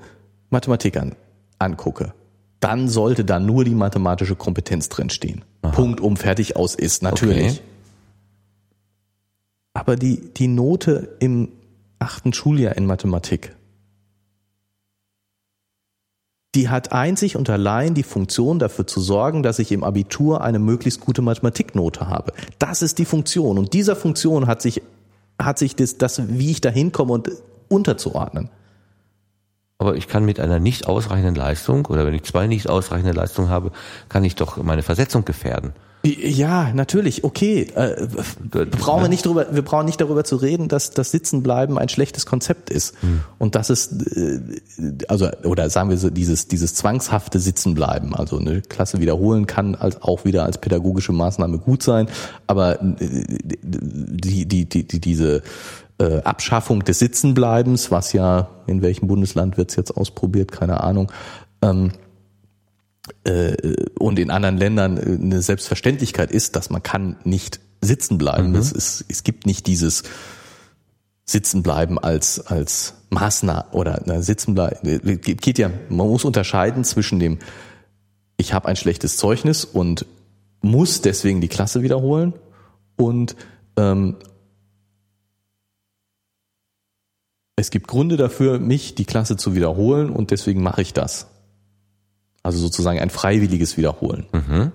Mathematik 0.50 0.96
an, 0.98 1.16
angucke, 1.60 2.14
dann 2.62 2.88
sollte 2.88 3.26
da 3.26 3.40
nur 3.40 3.66
die 3.66 3.76
mathematische 3.76 4.36
Kompetenz 4.36 4.88
drinstehen. 4.88 5.44
Aha. 5.62 5.72
Punkt 5.72 6.00
um 6.00 6.16
fertig 6.16 6.56
aus 6.56 6.76
ist 6.76 7.04
natürlich. 7.04 7.46
Okay. 7.46 7.60
Aber 9.74 9.96
die 9.98 10.34
die 10.34 10.48
Note 10.48 11.18
im 11.20 11.50
achten 12.00 12.32
Schuljahr 12.32 12.78
in 12.78 12.86
Mathematik 12.86 13.56
die 16.56 16.70
hat 16.70 16.92
einzig 16.92 17.38
und 17.38 17.50
allein 17.50 17.94
die 17.94 18.04
Funktion 18.04 18.60
dafür 18.60 18.86
zu 18.86 19.00
sorgen, 19.00 19.42
dass 19.42 19.60
ich 19.60 19.72
im 19.72 19.84
Abitur 19.84 20.42
eine 20.42 20.60
möglichst 20.60 21.00
gute 21.00 21.22
Mathematiknote 21.22 22.08
habe. 22.08 22.34
Das 22.60 22.82
ist 22.82 22.98
die 22.98 23.06
Funktion. 23.06 23.58
Und 23.58 23.74
dieser 23.74 23.96
Funktion 23.96 24.48
hat 24.48 24.62
sich, 24.62 24.82
hat 25.42 25.58
sich 25.58 25.76
das, 25.76 25.98
das 25.98 26.22
wie 26.28 26.52
ich 26.52 26.60
da 26.60 26.70
hinkomme 26.70 27.14
und 27.14 27.32
unterzuordnen. 27.70 28.50
Aber 29.82 29.96
ich 29.96 30.08
kann 30.08 30.26
mit 30.26 30.40
einer 30.40 30.60
nicht 30.60 30.88
ausreichenden 30.88 31.34
Leistung 31.34 31.88
oder 31.88 32.06
wenn 32.06 32.14
ich 32.14 32.22
zwei 32.22 32.46
nicht 32.46 32.70
ausreichende 32.70 33.14
Leistungen 33.14 33.50
habe, 33.50 33.72
kann 34.10 34.24
ich 34.24 34.36
doch 34.36 34.58
meine 34.58 34.84
Versetzung 34.84 35.26
gefährden. 35.26 35.74
Ja, 36.04 36.72
natürlich, 36.72 37.24
okay. 37.24 37.64
Äh, 37.74 38.08
wir 38.52 38.68
brauchen 38.68 39.04
wir 39.04 39.10
nicht 39.10 39.26
darüber, 39.26 39.48
wir 39.52 39.64
brauchen 39.64 39.88
nicht 39.88 40.00
darüber 40.00 40.24
zu 40.24 40.36
reden, 40.36 40.68
dass 40.68 40.92
das 40.92 41.10
Sitzenbleiben 41.10 41.80
ein 41.80 41.90
schlechtes 41.90 42.28
Konzept 42.28 42.70
ist. 42.70 42.94
Hm. 43.02 43.22
Und 43.40 43.56
das 43.56 43.72
ist, 43.72 44.06
äh, 44.16 44.40
also, 45.08 45.32
oder 45.46 45.68
sagen 45.72 45.90
wir 45.90 45.98
so, 45.98 46.12
dieses, 46.12 46.48
dieses 46.48 46.76
zwangshafte 46.76 47.40
Sitzenbleiben, 47.40 48.14
also 48.14 48.38
eine 48.38 48.62
Klasse 48.62 49.00
wiederholen 49.00 49.48
kann 49.48 49.74
als 49.74 50.00
auch 50.04 50.26
wieder 50.26 50.46
als 50.46 50.60
pädagogische 50.60 51.12
Maßnahme 51.12 51.58
gut 51.58 51.82
sein, 51.82 52.08
aber 52.46 52.80
äh, 52.84 52.96
die, 53.00 54.46
die, 54.46 54.66
die, 54.70 54.88
die 54.88 55.00
diese 55.00 55.42
äh, 56.02 56.22
Abschaffung 56.24 56.84
des 56.84 57.00
Sitzenbleibens, 57.00 57.92
was 57.92 58.12
ja, 58.14 58.50
in 58.66 58.82
welchem 58.82 59.08
Bundesland 59.08 59.58
wird's 59.58 59.76
jetzt 59.76 59.92
ausprobiert, 59.92 60.52
keine 60.52 60.82
Ahnung, 60.82 61.12
ähm, 61.62 61.92
äh, 63.24 63.76
und 64.00 64.18
in 64.18 64.32
anderen 64.32 64.58
Ländern 64.58 64.98
äh, 64.98 65.02
eine 65.02 65.42
Selbstverständlichkeit 65.42 66.32
ist, 66.32 66.56
dass 66.56 66.70
man 66.70 66.82
kann 66.82 67.18
nicht 67.24 67.60
sitzen 67.82 68.18
bleiben. 68.18 68.50
Mhm. 68.50 68.54
Das 68.54 68.72
ist, 68.72 69.06
es 69.10 69.24
gibt 69.24 69.46
nicht 69.46 69.68
dieses 69.68 70.04
Sitzen 71.26 71.62
bleiben 71.62 72.00
als 72.00 72.48
als 72.48 72.96
Maßnahme 73.12 73.66
oder 73.72 74.02
na, 74.06 74.22
sitzen 74.22 74.56
bleiben 74.56 74.88
äh, 74.88 75.18
geht 75.18 75.60
ja 75.60 75.70
man 75.88 76.08
muss 76.08 76.26
unterscheiden 76.26 76.84
zwischen 76.84 77.20
dem 77.20 77.38
ich 78.38 78.54
habe 78.54 78.68
ein 78.68 78.76
schlechtes 78.76 79.18
Zeugnis 79.18 79.64
und 79.64 80.06
muss 80.62 81.02
deswegen 81.02 81.40
die 81.40 81.48
Klasse 81.48 81.84
wiederholen 81.84 82.34
und 82.98 83.36
ähm, 83.78 84.18
es 87.62 87.70
gibt 87.70 87.88
Gründe 87.88 88.18
dafür, 88.18 88.60
mich 88.60 88.96
die 88.96 89.06
Klasse 89.06 89.38
zu 89.38 89.56
wiederholen 89.56 90.10
und 90.10 90.32
deswegen 90.32 90.62
mache 90.62 90.82
ich 90.82 90.94
das. 90.94 91.28
Also 92.44 92.58
sozusagen 92.58 93.00
ein 93.00 93.12
freiwilliges 93.12 93.78
Wiederholen. 93.78 94.26
Mhm. 94.34 94.72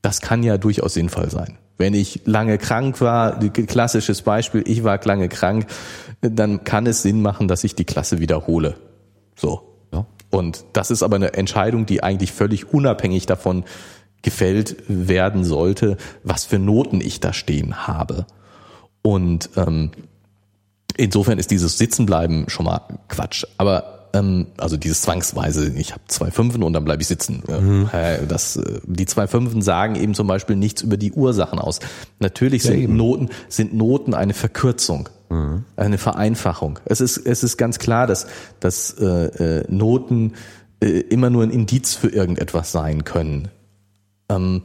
Das 0.00 0.20
kann 0.20 0.42
ja 0.42 0.56
durchaus 0.56 0.94
sinnvoll 0.94 1.30
sein. 1.30 1.58
Wenn 1.76 1.94
ich 1.94 2.22
lange 2.26 2.58
krank 2.58 3.00
war, 3.00 3.40
klassisches 3.50 4.22
Beispiel, 4.22 4.62
ich 4.66 4.84
war 4.84 5.00
lange 5.04 5.28
krank, 5.28 5.66
dann 6.20 6.64
kann 6.64 6.86
es 6.86 7.02
Sinn 7.02 7.22
machen, 7.22 7.48
dass 7.48 7.64
ich 7.64 7.74
die 7.74 7.84
Klasse 7.84 8.20
wiederhole. 8.20 8.76
So. 9.34 9.62
Ja. 9.92 10.06
Und 10.30 10.64
das 10.72 10.90
ist 10.90 11.02
aber 11.02 11.16
eine 11.16 11.34
Entscheidung, 11.34 11.86
die 11.86 12.02
eigentlich 12.02 12.32
völlig 12.32 12.72
unabhängig 12.72 13.26
davon 13.26 13.64
gefällt 14.22 14.76
werden 14.86 15.44
sollte, 15.44 15.96
was 16.22 16.44
für 16.44 16.58
Noten 16.58 17.00
ich 17.00 17.20
da 17.20 17.32
stehen 17.32 17.86
habe. 17.86 18.26
Und 19.02 19.50
ähm, 19.56 19.90
insofern 21.00 21.38
ist 21.38 21.50
dieses 21.50 21.78
Sitzenbleiben 21.78 22.48
schon 22.48 22.66
mal 22.66 22.82
Quatsch. 23.08 23.44
Aber 23.58 24.08
ähm, 24.12 24.48
also 24.58 24.76
dieses 24.76 25.02
zwangsweise, 25.02 25.72
ich 25.76 25.92
habe 25.92 26.02
zwei 26.08 26.30
Fünfen 26.30 26.62
und 26.62 26.72
dann 26.72 26.84
bleibe 26.84 27.02
ich 27.02 27.08
sitzen. 27.08 27.42
Mhm. 27.48 27.88
Das, 28.28 28.56
äh, 28.56 28.80
die 28.84 29.06
zwei 29.06 29.26
Fünfen 29.26 29.62
sagen 29.62 29.96
eben 29.96 30.14
zum 30.14 30.26
Beispiel 30.26 30.56
nichts 30.56 30.82
über 30.82 30.96
die 30.96 31.12
Ursachen 31.12 31.58
aus. 31.58 31.80
Natürlich 32.18 32.62
sind 32.62 32.80
ja, 32.80 32.88
Noten, 32.88 33.30
sind 33.48 33.74
Noten 33.74 34.14
eine 34.14 34.34
Verkürzung. 34.34 35.08
Mhm. 35.30 35.64
Eine 35.76 35.98
Vereinfachung. 35.98 36.78
Es 36.84 37.00
ist, 37.00 37.16
es 37.16 37.42
ist 37.44 37.56
ganz 37.56 37.78
klar, 37.78 38.06
dass, 38.06 38.26
dass 38.58 38.96
äh, 38.98 39.06
äh, 39.06 39.64
Noten 39.68 40.34
äh, 40.80 40.86
immer 40.86 41.30
nur 41.30 41.44
ein 41.44 41.50
Indiz 41.50 41.94
für 41.94 42.08
irgendetwas 42.08 42.72
sein 42.72 43.04
können. 43.04 43.48
Ähm, 44.28 44.62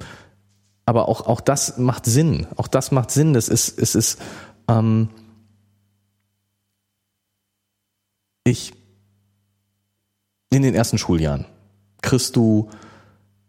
aber 0.88 1.08
auch, 1.08 1.28
auch 1.28 1.42
das 1.42 1.78
macht 1.78 2.06
Sinn. 2.06 2.48
Auch 2.56 2.68
das 2.68 2.92
macht 2.92 3.12
Sinn. 3.12 3.34
Das 3.34 3.48
ist, 3.48 3.80
es 3.80 3.96
ist, 3.96 4.20
ähm, 4.68 5.10
ich 8.46 8.74
in 10.52 10.62
den 10.62 10.74
ersten 10.74 10.98
Schuljahren 10.98 11.46
kriegst 12.02 12.36
du 12.38 12.70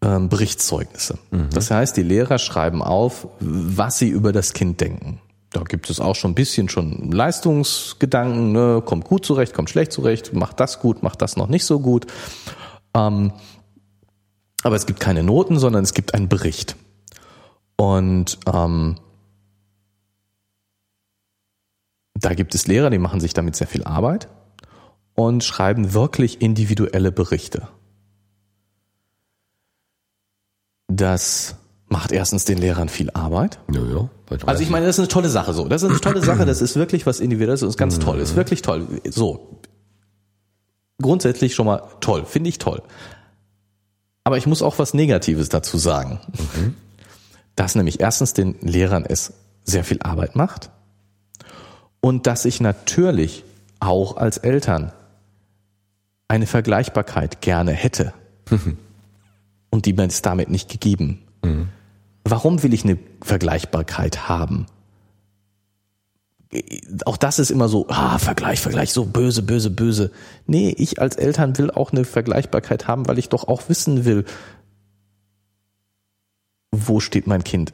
ähm, 0.03 0.28
Berichtszeugnisse. 0.28 1.18
Mhm. 1.30 1.51
Das 1.51 1.70
heißt, 1.70 1.97
die 1.97 2.03
Lehrer 2.03 2.38
schreiben 2.38 2.82
auf, 2.82 3.28
was 3.38 3.99
sie 3.99 4.09
über 4.09 4.32
das 4.32 4.53
Kind 4.53 4.80
denken. 4.80 5.20
Da 5.51 5.62
gibt 5.62 5.88
es 5.88 6.01
auch 6.01 6.16
schon 6.16 6.32
ein 6.32 6.34
bisschen 6.34 6.68
schon 6.68 7.12
Leistungsgedanken, 7.12 8.53
ne? 8.53 8.82
kommt 8.84 9.05
gut 9.05 9.24
zurecht, 9.24 9.55
kommt 9.55 9.70
schlecht 9.70 9.92
zurecht, 9.92 10.32
macht 10.32 10.59
das 10.59 10.80
gut, 10.80 11.03
macht 11.03 11.22
das 11.22 11.36
noch 11.36 11.49
nicht 11.49 11.64
so 11.64 11.78
gut. 11.80 12.07
Ähm, 12.94 13.32
aber 14.62 14.74
es 14.74 14.86
gibt 14.86 14.99
keine 14.99 15.22
Noten, 15.22 15.59
sondern 15.59 15.84
es 15.84 15.94
gibt 15.94 16.14
einen 16.14 16.28
Bericht. 16.28 16.76
Und 17.76 18.38
ähm, 18.53 18.97
da 22.14 22.34
gibt 22.34 22.55
es 22.55 22.66
Lehrer, 22.66 22.90
die 22.90 22.99
machen 22.99 23.20
sich 23.20 23.34
damit 23.34 23.55
sehr 23.55 23.66
viel 23.66 23.84
Arbeit 23.84 24.28
und 25.17 25.43
schreiben 25.43 25.93
wirklich 25.93 26.40
individuelle 26.40 27.11
Berichte. 27.11 27.66
Das 30.86 31.57
macht 31.89 32.12
erstens 32.12 32.45
den 32.45 32.59
Lehrern 32.59 32.89
viel 32.89 33.11
Arbeit. 33.11 33.59
Ja, 33.73 33.82
ja, 33.82 34.09
also 34.45 34.62
ich 34.62 34.70
meine, 34.70 34.86
das 34.86 34.97
ist 34.97 35.01
eine 35.01 35.09
tolle 35.09 35.28
Sache 35.28 35.53
so. 35.53 35.66
Das 35.66 35.82
ist 35.82 35.90
eine 35.90 36.01
tolle 36.01 36.23
Sache, 36.23 36.45
das 36.47 36.61
ist 36.61 36.77
wirklich 36.77 37.07
was 37.07 37.20
Individuelles 37.20 37.62
und 37.62 37.69
ist 37.69 37.77
ganz 37.77 37.99
toll, 37.99 38.19
ist 38.20 38.36
wirklich 38.36 38.62
toll. 38.62 38.86
So. 39.09 39.61
Grundsätzlich 41.01 41.55
schon 41.55 41.66
mal 41.66 41.82
toll, 42.01 42.24
finde 42.24 42.49
ich 42.49 42.59
toll. 42.59 42.82
Aber 44.24 44.36
ich 44.36 44.47
muss 44.47 44.62
auch 44.62 44.78
was 44.78 44.95
Negatives 44.95 45.49
dazu 45.49 45.78
sagen. 45.78 46.20
Mhm. 46.57 46.74
Dass 47.55 47.74
nämlich 47.74 48.01
erstens 48.01 48.35
den 48.35 48.57
Lehrern 48.61 49.05
es 49.07 49.32
sehr 49.65 49.85
viel 49.85 50.03
Arbeit 50.03 50.36
macht 50.36 50.70
und 52.01 52.27
dass 52.27 52.45
ich 52.45 52.61
natürlich 52.61 53.45
auch 53.81 54.16
als 54.16 54.39
Eltern 54.39 54.93
eine 56.28 56.47
Vergleichbarkeit 56.47 57.40
gerne 57.40 57.73
hätte. 57.73 58.12
Und 59.70 59.86
die 59.86 59.93
mir 59.93 60.07
ist 60.07 60.27
damit 60.27 60.51
nicht 60.51 60.70
gegeben. 60.70 61.23
Mhm. 61.43 61.69
Warum 62.24 62.62
will 62.62 62.74
ich 62.74 62.85
eine 62.85 62.98
Vergleichbarkeit 63.23 64.28
haben? 64.28 64.66
Auch 67.05 67.16
das 67.16 67.39
ist 67.39 67.51
immer 67.51 67.69
so, 67.69 67.86
ah, 67.89 68.19
Vergleich, 68.19 68.61
Vergleich, 68.61 68.93
so 68.93 69.05
böse, 69.05 69.43
böse, 69.43 69.70
böse. 69.70 70.11
Nee, 70.47 70.70
ich 70.77 71.01
als 71.01 71.16
Eltern 71.16 71.59
will 71.59 71.70
auch 71.70 71.93
eine 71.93 72.05
Vergleichbarkeit 72.05 72.89
haben, 72.89 73.07
weil 73.09 73.19
ich 73.19 73.28
doch 73.28 73.47
auch 73.48 73.69
wissen 73.69 74.05
will, 74.05 74.24
wo 76.70 77.01
steht 77.01 77.27
mein 77.27 77.44
Kind? 77.44 77.73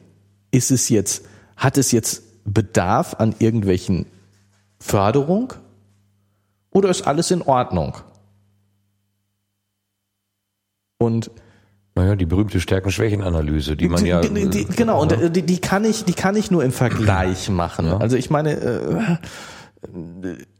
Ist 0.51 0.71
es 0.71 0.89
jetzt, 0.89 1.25
hat 1.55 1.77
es 1.77 1.91
jetzt 1.91 2.23
Bedarf 2.45 3.15
an 3.15 3.35
irgendwelchen 3.39 4.05
Förderung? 4.79 5.53
Oder 6.71 6.89
ist 6.89 7.03
alles 7.03 7.31
in 7.31 7.41
Ordnung? 7.41 7.97
Und 11.03 11.31
naja, 11.95 12.15
die 12.15 12.25
berühmte 12.25 12.59
Stärken-Schwächen-Analyse, 12.59 13.75
die 13.75 13.87
man 13.87 14.03
ja. 14.05 14.21
Die, 14.21 14.49
die, 14.49 14.65
genau, 14.65 15.01
und 15.01 15.11
äh, 15.11 15.29
die, 15.29 15.43
die, 15.43 15.59
kann 15.59 15.85
ich, 15.85 16.05
die 16.05 16.13
kann 16.13 16.35
ich 16.35 16.49
nur 16.49 16.63
im 16.63 16.71
Vergleich 16.71 17.49
machen. 17.49 17.85
Ja. 17.85 17.97
Also 17.97 18.17
ich 18.17 18.31
meine, 18.31 18.53
äh, 18.53 19.17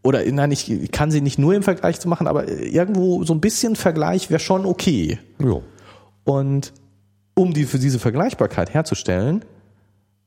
oder 0.03 0.23
nein, 0.31 0.51
ich 0.51 0.91
kann 0.91 1.09
sie 1.09 1.21
nicht 1.21 1.39
nur 1.39 1.55
im 1.55 1.63
Vergleich 1.63 1.99
zu 1.99 2.07
machen, 2.07 2.27
aber 2.27 2.47
irgendwo 2.49 3.23
so 3.23 3.33
ein 3.33 3.41
bisschen 3.41 3.75
Vergleich 3.75 4.29
wäre 4.29 4.39
schon 4.39 4.65
okay. 4.65 5.17
Ja. 5.39 5.61
Und 6.25 6.73
um 7.33 7.53
die 7.53 7.63
für 7.63 7.79
diese 7.79 7.97
Vergleichbarkeit 7.97 8.73
herzustellen 8.73 9.43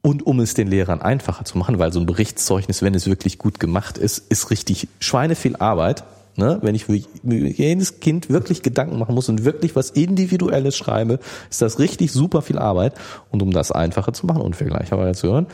und 0.02 0.26
um 0.26 0.40
es 0.40 0.54
den 0.54 0.66
Lehrern 0.66 1.02
einfacher 1.02 1.44
zu 1.44 1.56
machen, 1.56 1.78
weil 1.78 1.92
so 1.92 2.00
ein 2.00 2.06
Berichtszeugnis, 2.06 2.82
wenn 2.82 2.94
es 2.94 3.06
wirklich 3.06 3.38
gut 3.38 3.60
gemacht 3.60 3.96
ist, 3.96 4.18
ist 4.30 4.50
richtig 4.50 4.88
Schweine 4.98 5.36
viel 5.36 5.54
Arbeit 5.56 6.02
Ne? 6.36 6.58
Wenn 6.60 6.74
ich 6.74 6.84
für 6.84 6.94
jedes 6.94 8.00
Kind 8.00 8.28
wirklich 8.28 8.62
Gedanken 8.62 8.98
machen 8.98 9.14
muss 9.14 9.28
und 9.28 9.44
wirklich 9.44 9.74
was 9.74 9.90
Individuelles 9.90 10.76
schreibe, 10.76 11.18
ist 11.50 11.62
das 11.62 11.78
richtig 11.78 12.12
super 12.12 12.42
viel 12.42 12.58
Arbeit. 12.58 12.94
Und 13.30 13.42
um 13.42 13.52
das 13.52 13.72
einfacher 13.72 14.12
zu 14.12 14.26
machen 14.26 14.42
und 14.42 14.54
vergleichbar 14.54 15.14
zu 15.14 15.28
hören, 15.28 15.46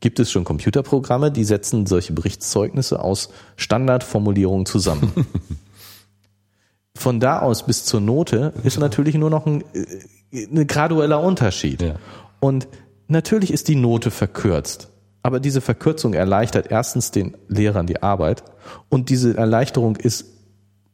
gibt 0.00 0.20
es 0.20 0.30
schon 0.30 0.44
Computerprogramme, 0.44 1.32
die 1.32 1.44
setzen 1.44 1.86
solche 1.86 2.12
Berichtszeugnisse 2.12 3.00
aus 3.00 3.30
Standardformulierungen 3.56 4.66
zusammen. 4.66 5.12
Von 6.96 7.18
da 7.18 7.40
aus 7.40 7.64
bis 7.64 7.84
zur 7.84 8.00
Note 8.00 8.52
ist 8.62 8.78
natürlich 8.78 9.16
nur 9.16 9.30
noch 9.30 9.46
ein, 9.46 9.64
äh, 9.72 10.44
ein 10.44 10.66
gradueller 10.66 11.20
Unterschied. 11.20 11.82
Ja. 11.82 11.94
Und 12.38 12.68
natürlich 13.08 13.52
ist 13.52 13.68
die 13.68 13.76
Note 13.76 14.10
verkürzt. 14.10 14.91
Aber 15.22 15.38
diese 15.38 15.60
Verkürzung 15.60 16.14
erleichtert 16.14 16.70
erstens 16.70 17.10
den 17.10 17.36
Lehrern 17.48 17.86
die 17.86 18.02
Arbeit 18.02 18.42
und 18.88 19.08
diese 19.08 19.36
Erleichterung 19.36 19.96
ist 19.96 20.26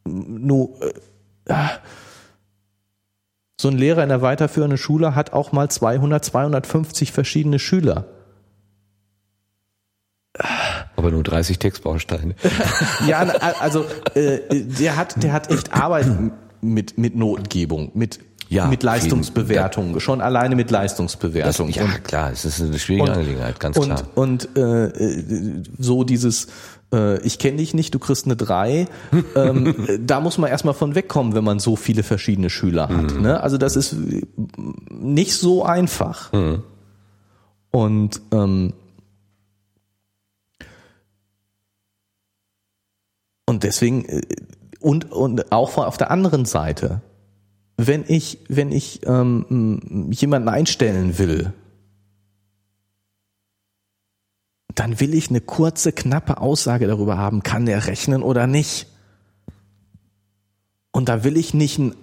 nur 0.04 0.80
äh, 0.82 1.52
ah. 1.52 1.70
so 3.60 3.68
ein 3.68 3.76
Lehrer 3.78 4.02
in 4.02 4.10
der 4.10 4.22
weiterführenden 4.22 4.78
Schule 4.78 5.14
hat 5.14 5.32
auch 5.32 5.52
mal 5.52 5.70
200, 5.70 6.24
250 6.24 7.12
verschiedene 7.12 7.58
Schüler. 7.58 8.06
Aber 10.96 11.10
nur 11.10 11.22
30 11.22 11.58
Textbausteine. 11.58 12.34
ja, 13.06 13.20
also 13.60 13.84
äh, 14.14 14.40
der 14.50 14.96
hat, 14.96 15.22
der 15.22 15.32
hat 15.32 15.50
echt 15.50 15.72
Arbeit 15.72 16.06
mit 16.60 16.98
mit 16.98 17.16
Notengebung, 17.16 17.92
mit 17.94 18.20
ja, 18.48 18.66
mit 18.66 18.82
Leistungsbewertung, 18.82 19.94
ja. 19.94 20.00
schon 20.00 20.20
alleine 20.20 20.56
mit 20.56 20.70
Leistungsbewertung. 20.70 21.68
Das, 21.68 21.76
ja, 21.76 21.84
und, 21.84 22.04
klar, 22.04 22.32
es 22.32 22.44
ist 22.44 22.60
eine 22.60 22.78
schwierige 22.78 23.04
und, 23.04 23.10
Angelegenheit, 23.10 23.60
ganz 23.60 23.76
und, 23.76 23.84
klar. 23.86 24.02
Und 24.14 24.56
äh, 24.56 25.62
so 25.78 26.04
dieses 26.04 26.48
äh, 26.92 27.20
ich 27.20 27.38
kenne 27.38 27.58
dich 27.58 27.74
nicht, 27.74 27.94
du 27.94 27.98
kriegst 27.98 28.24
eine 28.24 28.36
3. 28.36 28.86
ähm, 29.36 29.74
da 30.00 30.20
muss 30.20 30.38
man 30.38 30.50
erstmal 30.50 30.74
von 30.74 30.94
wegkommen, 30.94 31.34
wenn 31.34 31.44
man 31.44 31.58
so 31.58 31.76
viele 31.76 32.02
verschiedene 32.02 32.50
Schüler 32.50 32.88
hat. 32.88 33.14
Mhm. 33.14 33.22
Ne? 33.22 33.40
Also 33.42 33.58
das 33.58 33.76
ist 33.76 33.96
nicht 34.90 35.34
so 35.34 35.64
einfach. 35.64 36.32
Mhm. 36.32 36.62
Und 37.70 38.22
ähm, 38.32 38.72
und 43.44 43.62
deswegen 43.62 44.04
äh, 44.06 44.22
und 44.80 45.12
und 45.12 45.52
auch 45.52 45.76
auf 45.76 45.98
der 45.98 46.10
anderen 46.10 46.44
Seite 46.44 47.02
wenn 47.78 48.04
ich, 48.08 48.40
wenn 48.48 48.72
ich 48.72 49.06
ähm, 49.06 50.10
jemanden 50.10 50.48
einstellen 50.48 51.16
will, 51.18 51.52
dann 54.74 55.00
will 55.00 55.14
ich 55.14 55.30
eine 55.30 55.40
kurze, 55.40 55.92
knappe 55.92 56.40
Aussage 56.40 56.88
darüber 56.88 57.18
haben, 57.18 57.44
kann 57.44 57.66
der 57.66 57.86
rechnen 57.86 58.22
oder 58.22 58.48
nicht. 58.48 58.88
Und 60.90 61.08
da 61.08 61.22
will 61.22 61.36
ich 61.36 61.54
nicht 61.54 61.78
eine, 61.78 61.94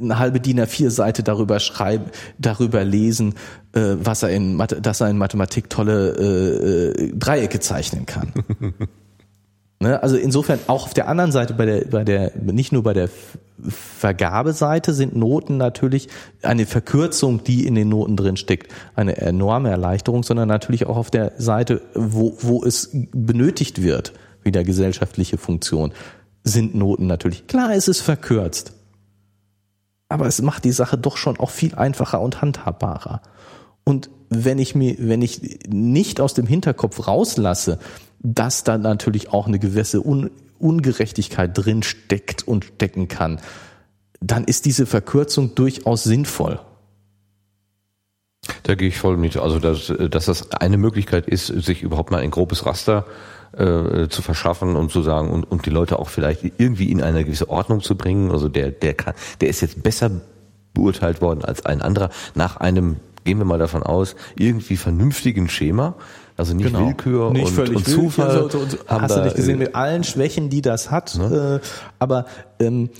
eine 0.00 0.18
halbe 0.20 0.38
DIN 0.38 0.60
A4-Seite 0.60 1.24
darüber 1.24 1.58
schreiben, 1.58 2.04
darüber 2.38 2.84
lesen, 2.84 3.34
äh, 3.72 3.96
was 3.98 4.22
er 4.22 4.30
in, 4.30 4.56
dass 4.58 5.00
er 5.00 5.10
in 5.10 5.18
Mathematik 5.18 5.68
tolle 5.68 6.14
äh, 6.16 7.02
äh 7.02 7.12
Dreiecke 7.16 7.58
zeichnen 7.58 8.06
kann. 8.06 8.32
Ne? 9.82 10.00
Also 10.00 10.16
insofern 10.16 10.60
auch 10.68 10.84
auf 10.86 10.94
der 10.94 11.08
anderen 11.08 11.32
Seite 11.32 11.54
bei 11.54 11.66
der, 11.66 11.84
bei 11.86 12.04
der, 12.04 12.32
nicht 12.36 12.72
nur 12.72 12.84
bei 12.84 12.92
der 12.92 13.08
Vergabeseite 13.68 14.94
sind 14.94 15.16
Noten 15.16 15.56
natürlich 15.56 16.08
eine 16.42 16.66
Verkürzung, 16.66 17.42
die 17.42 17.66
in 17.66 17.74
den 17.74 17.88
Noten 17.88 18.16
drin 18.16 18.36
steckt, 18.36 18.72
eine 18.94 19.16
enorme 19.16 19.70
Erleichterung, 19.70 20.22
sondern 20.22 20.48
natürlich 20.48 20.86
auch 20.86 20.96
auf 20.96 21.10
der 21.10 21.32
Seite, 21.36 21.82
wo, 21.94 22.36
wo 22.40 22.64
es 22.64 22.90
benötigt 22.92 23.82
wird, 23.82 24.12
wieder 24.44 24.62
gesellschaftliche 24.62 25.36
Funktion, 25.36 25.92
sind 26.44 26.76
Noten 26.76 27.08
natürlich. 27.08 27.48
Klar, 27.48 27.74
es 27.74 27.88
ist 27.88 28.02
verkürzt. 28.02 28.74
Aber 30.08 30.26
es 30.26 30.40
macht 30.42 30.64
die 30.64 30.72
Sache 30.72 30.96
doch 30.96 31.16
schon 31.16 31.40
auch 31.40 31.50
viel 31.50 31.74
einfacher 31.74 32.20
und 32.20 32.40
handhabbarer. 32.40 33.20
Und 33.84 34.10
wenn 34.28 34.58
ich 34.58 34.74
mir, 34.74 34.96
wenn 34.98 35.22
ich 35.22 35.66
nicht 35.68 36.20
aus 36.20 36.34
dem 36.34 36.46
Hinterkopf 36.46 37.06
rauslasse, 37.06 37.78
dass 38.22 38.64
da 38.64 38.78
natürlich 38.78 39.32
auch 39.32 39.46
eine 39.46 39.58
gewisse 39.58 40.04
Un 40.04 40.30
Ungerechtigkeit 40.58 41.50
drin 41.58 41.82
steckt 41.82 42.46
und 42.46 42.64
stecken 42.66 43.08
kann, 43.08 43.40
dann 44.20 44.44
ist 44.44 44.64
diese 44.64 44.86
Verkürzung 44.86 45.56
durchaus 45.56 46.04
sinnvoll. 46.04 46.60
Da 48.62 48.76
gehe 48.76 48.86
ich 48.88 48.98
voll 48.98 49.16
mit. 49.16 49.36
Also, 49.36 49.58
dass, 49.58 49.92
dass 50.10 50.26
das 50.26 50.52
eine 50.52 50.76
Möglichkeit 50.76 51.26
ist, 51.26 51.46
sich 51.46 51.82
überhaupt 51.82 52.12
mal 52.12 52.20
ein 52.20 52.30
grobes 52.30 52.64
Raster 52.64 53.06
äh, 53.52 54.08
zu 54.08 54.22
verschaffen 54.22 54.76
und 54.76 54.90
zu 54.90 55.02
sagen 55.02 55.30
und, 55.30 55.44
und 55.50 55.66
die 55.66 55.70
Leute 55.70 55.98
auch 55.98 56.08
vielleicht 56.08 56.44
irgendwie 56.58 56.90
in 56.90 57.02
eine 57.02 57.24
gewisse 57.24 57.50
Ordnung 57.50 57.80
zu 57.80 57.96
bringen. 57.96 58.30
Also 58.30 58.48
der, 58.48 58.70
der 58.70 58.94
kann, 58.94 59.14
der 59.40 59.48
ist 59.48 59.60
jetzt 59.60 59.82
besser 59.82 60.10
beurteilt 60.74 61.20
worden 61.20 61.44
als 61.44 61.66
ein 61.66 61.82
anderer 61.82 62.10
nach 62.34 62.56
einem, 62.56 62.96
gehen 63.24 63.38
wir 63.38 63.44
mal 63.44 63.58
davon 63.58 63.82
aus, 63.82 64.16
irgendwie 64.36 64.76
vernünftigen 64.76 65.48
Schema. 65.48 65.96
Also 66.42 66.54
nicht 66.54 66.66
genau. 66.66 66.88
Willkür 66.88 67.30
nicht 67.30 67.46
und, 67.46 67.52
völlig 67.52 67.76
und 67.76 67.86
Zufall. 67.86 68.50
So, 68.50 68.66
so, 68.66 68.78
hast 68.88 69.16
du 69.16 69.22
nicht 69.22 69.36
gesehen 69.36 69.60
mit 69.60 69.76
allen 69.76 70.02
Schwächen, 70.02 70.50
die 70.50 70.60
das 70.60 70.90
hat. 70.90 71.16
Ne? 71.16 71.60
Äh, 71.62 71.66
aber 72.00 72.26
ähm, 72.58 72.90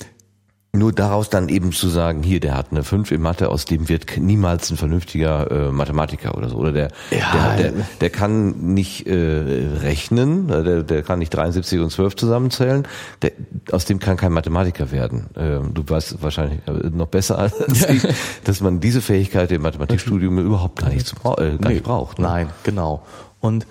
nur 0.74 0.92
daraus 0.92 1.28
dann 1.28 1.50
eben 1.50 1.72
zu 1.72 1.88
sagen, 1.88 2.22
hier, 2.22 2.40
der 2.40 2.56
hat 2.56 2.68
eine 2.70 2.82
5 2.82 3.10
in 3.10 3.20
Mathe, 3.20 3.50
aus 3.50 3.66
dem 3.66 3.90
wird 3.90 4.16
niemals 4.16 4.70
ein 4.70 4.78
vernünftiger 4.78 5.50
äh, 5.50 5.70
Mathematiker 5.70 6.34
oder 6.34 6.48
so. 6.48 6.56
Oder 6.56 6.72
der, 6.72 6.88
ja, 7.10 7.56
der, 7.56 7.72
der, 7.72 7.84
der 8.00 8.10
kann 8.10 8.72
nicht 8.72 9.06
äh, 9.06 9.66
rechnen, 9.82 10.48
äh, 10.48 10.62
der, 10.62 10.82
der 10.82 11.02
kann 11.02 11.18
nicht 11.18 11.34
73 11.34 11.78
und 11.80 11.90
12 11.90 12.16
zusammenzählen, 12.16 12.88
der, 13.20 13.32
aus 13.70 13.84
dem 13.84 13.98
kann 13.98 14.16
kein 14.16 14.32
Mathematiker 14.32 14.90
werden. 14.92 15.26
Ähm, 15.36 15.74
du 15.74 15.82
weißt 15.86 16.22
wahrscheinlich 16.22 16.60
äh, 16.66 16.88
noch 16.88 17.08
besser 17.08 17.38
als 17.38 17.54
ich, 17.88 18.06
dass 18.44 18.62
man 18.62 18.80
diese 18.80 19.02
Fähigkeit 19.02 19.52
im 19.52 19.62
Mathematikstudium 19.62 20.38
überhaupt 20.38 20.80
gar 20.80 20.88
nicht, 20.88 21.06
zu, 21.06 21.16
äh, 21.16 21.20
gar 21.20 21.68
nee, 21.68 21.74
nicht 21.74 21.82
braucht. 21.82 22.18
Ne? 22.18 22.26
Nein, 22.26 22.48
genau. 22.62 23.02
Und 23.42 23.66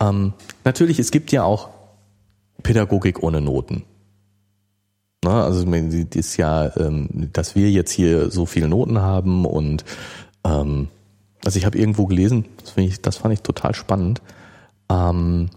ähm, 0.00 0.32
natürlich, 0.64 0.98
es 0.98 1.10
gibt 1.10 1.30
ja 1.30 1.44
auch 1.44 1.68
Pädagogik 2.62 3.22
ohne 3.22 3.42
Noten. 3.42 3.84
Ne? 5.24 5.30
Also 5.30 5.64
das 5.64 6.16
ist 6.16 6.36
ja, 6.36 6.74
ähm, 6.76 7.28
dass 7.32 7.54
wir 7.54 7.70
jetzt 7.70 7.90
hier 7.90 8.30
so 8.30 8.46
viele 8.46 8.68
Noten 8.68 9.00
haben 9.00 9.44
und 9.44 9.84
ähm, 10.44 10.88
also 11.44 11.58
ich 11.58 11.66
habe 11.66 11.78
irgendwo 11.78 12.06
gelesen, 12.06 12.46
das, 12.62 12.76
ich, 12.76 13.00
das 13.00 13.16
fand 13.16 13.34
ich 13.34 13.42
total 13.42 13.74
spannend, 13.74 14.22
ähm, 14.90 15.50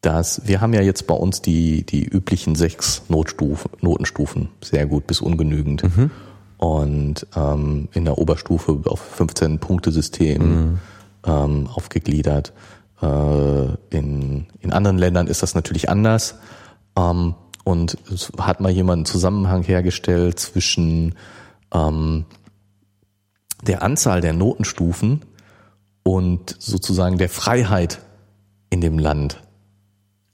dass 0.00 0.46
wir 0.46 0.60
haben 0.60 0.74
ja 0.74 0.82
jetzt 0.82 1.06
bei 1.06 1.14
uns 1.14 1.42
die, 1.42 1.84
die 1.84 2.04
üblichen 2.04 2.56
sechs 2.56 3.02
Notstufen, 3.08 3.70
Notenstufen, 3.80 4.48
sehr 4.60 4.86
gut 4.86 5.06
bis 5.06 5.20
ungenügend. 5.20 5.84
Mhm. 5.84 6.10
Und 6.58 7.26
ähm, 7.36 7.88
in 7.92 8.04
der 8.04 8.18
Oberstufe 8.18 8.80
auf 8.84 9.00
15 9.00 9.58
Punktesystem 9.58 10.42
mhm. 10.42 10.78
Ähm, 11.26 11.68
aufgegliedert. 11.72 12.52
Äh, 13.00 13.06
in, 13.90 14.46
in 14.60 14.72
anderen 14.72 14.98
Ländern 14.98 15.26
ist 15.26 15.42
das 15.42 15.54
natürlich 15.54 15.88
anders. 15.88 16.36
Ähm, 16.96 17.34
und 17.64 17.96
es 18.12 18.32
hat 18.38 18.60
mal 18.60 18.72
jemand 18.72 18.98
einen 18.98 19.06
Zusammenhang 19.06 19.62
hergestellt 19.62 20.38
zwischen 20.38 21.14
ähm, 21.72 22.24
der 23.62 23.82
Anzahl 23.82 24.20
der 24.20 24.32
Notenstufen 24.32 25.22
und 26.02 26.56
sozusagen 26.58 27.18
der 27.18 27.28
Freiheit 27.28 28.00
in 28.70 28.80
dem 28.80 28.98
Land, 28.98 29.40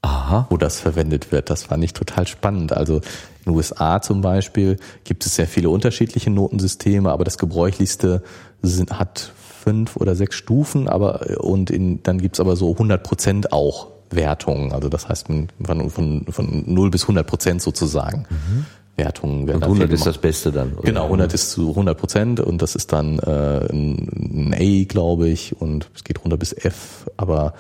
Aha. 0.00 0.46
wo 0.48 0.56
das 0.56 0.80
verwendet 0.80 1.32
wird. 1.32 1.50
Das 1.50 1.64
fand 1.64 1.84
ich 1.84 1.92
total 1.92 2.26
spannend. 2.26 2.72
Also 2.72 2.96
in 2.96 3.02
den 3.46 3.54
USA 3.54 4.00
zum 4.00 4.22
Beispiel 4.22 4.78
gibt 5.04 5.26
es 5.26 5.34
sehr 5.34 5.46
viele 5.46 5.68
unterschiedliche 5.68 6.30
Notensysteme, 6.30 7.10
aber 7.10 7.24
das 7.24 7.36
gebräuchlichste 7.36 8.22
sind, 8.62 8.98
hat 8.98 9.32
fünf 9.58 9.96
oder 9.96 10.14
sechs 10.14 10.36
Stufen, 10.36 10.88
aber 10.88 11.40
und 11.40 11.70
in, 11.70 12.02
dann 12.02 12.18
gibt's 12.18 12.40
aber 12.40 12.56
so 12.56 12.72
100 12.72 13.02
Prozent 13.02 13.52
auch 13.52 13.88
Wertungen. 14.10 14.72
Also 14.72 14.88
das 14.88 15.08
heißt 15.08 15.26
von, 15.26 15.90
von, 15.90 16.26
von 16.28 16.64
0 16.66 16.90
bis 16.90 17.02
100 17.02 17.26
Prozent 17.26 17.62
sozusagen. 17.62 18.26
Mhm. 18.30 18.66
Wertungen 18.96 19.46
werden 19.46 19.62
und 19.62 19.64
100 19.64 19.92
ist 19.92 20.06
das 20.06 20.18
Beste 20.18 20.50
dann. 20.50 20.72
Oder? 20.72 20.82
Genau, 20.82 21.04
100 21.04 21.32
ist 21.32 21.50
zu 21.52 21.70
100 21.70 21.96
Prozent 21.96 22.40
und 22.40 22.60
das 22.60 22.74
ist 22.74 22.92
dann 22.92 23.18
äh, 23.20 23.72
ein, 23.72 24.54
A, 24.58 24.84
glaube 24.84 25.28
ich, 25.28 25.60
und 25.60 25.88
es 25.94 26.02
geht 26.02 26.22
runter 26.24 26.36
bis 26.36 26.52
F. 26.52 27.06
Aber 27.16 27.54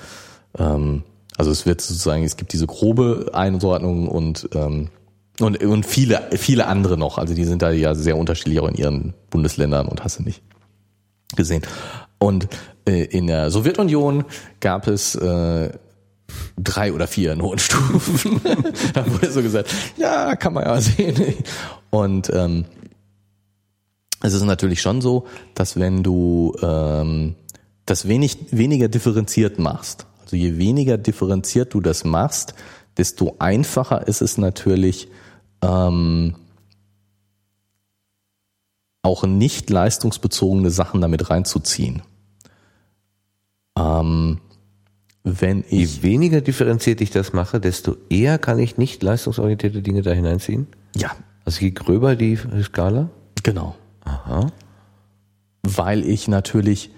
ähm, 0.58 1.04
also 1.36 1.52
es 1.52 1.64
wird 1.64 1.80
sozusagen, 1.80 2.24
es 2.24 2.36
gibt 2.36 2.52
diese 2.52 2.66
grobe 2.66 3.30
Einordnung 3.32 4.08
und 4.08 4.48
ähm, 4.54 4.88
und, 5.40 5.62
und 5.62 5.86
viele 5.86 6.22
viele 6.32 6.66
andere 6.66 6.98
noch. 6.98 7.16
Also 7.16 7.32
die 7.32 7.44
sind 7.44 7.62
da 7.62 7.70
ja 7.70 7.94
sehr 7.94 8.16
unterschiedlich 8.16 8.58
auch 8.58 8.66
in 8.66 8.74
ihren 8.74 9.14
Bundesländern 9.30 9.86
und 9.86 10.02
hast 10.02 10.18
du 10.18 10.24
nicht 10.24 10.42
gesehen. 11.36 11.62
Und 12.18 12.48
äh, 12.86 13.04
in 13.04 13.26
der 13.26 13.50
Sowjetunion 13.50 14.24
gab 14.60 14.86
es 14.86 15.14
äh, 15.14 15.70
drei 16.56 16.92
oder 16.92 17.06
vier 17.06 17.36
Notenstufen. 17.36 18.40
da 18.94 19.10
wurde 19.10 19.30
so 19.30 19.42
gesagt, 19.42 19.74
ja, 19.96 20.36
kann 20.36 20.54
man 20.54 20.64
ja 20.64 20.80
sehen. 20.80 21.34
Und 21.90 22.30
ähm, 22.34 22.64
es 24.22 24.32
ist 24.32 24.42
natürlich 24.42 24.80
schon 24.82 25.00
so, 25.00 25.26
dass 25.54 25.78
wenn 25.78 26.02
du 26.02 26.56
ähm, 26.60 27.34
das 27.86 28.08
wenig, 28.08 28.38
weniger 28.50 28.88
differenziert 28.88 29.58
machst, 29.58 30.06
also 30.22 30.36
je 30.36 30.58
weniger 30.58 30.98
differenziert 30.98 31.72
du 31.72 31.80
das 31.80 32.04
machst, 32.04 32.54
desto 32.96 33.36
einfacher 33.38 34.06
ist 34.08 34.20
es 34.20 34.36
natürlich, 34.36 35.08
ähm, 35.62 36.34
auch 39.02 39.24
nicht 39.24 39.70
leistungsbezogene 39.70 40.70
Sachen 40.70 41.00
damit 41.00 41.30
reinzuziehen. 41.30 42.02
Ähm, 43.78 44.38
wenn 45.24 45.64
ich 45.68 45.96
Je 45.96 46.02
weniger 46.02 46.40
differenziert 46.40 47.00
ich 47.00 47.10
das 47.10 47.32
mache, 47.32 47.60
desto 47.60 47.96
eher 48.08 48.38
kann 48.38 48.58
ich 48.58 48.76
nicht 48.78 49.02
leistungsorientierte 49.02 49.82
Dinge 49.82 50.02
da 50.02 50.12
hineinziehen. 50.12 50.66
ja 50.96 51.10
Also 51.44 51.60
je 51.60 51.70
gröber 51.70 52.16
die 52.16 52.38
Skala. 52.62 53.08
genau 53.42 53.76
Aha. 54.04 54.46
weil 55.62 56.04
ich 56.04 56.28
natürlich 56.28 56.90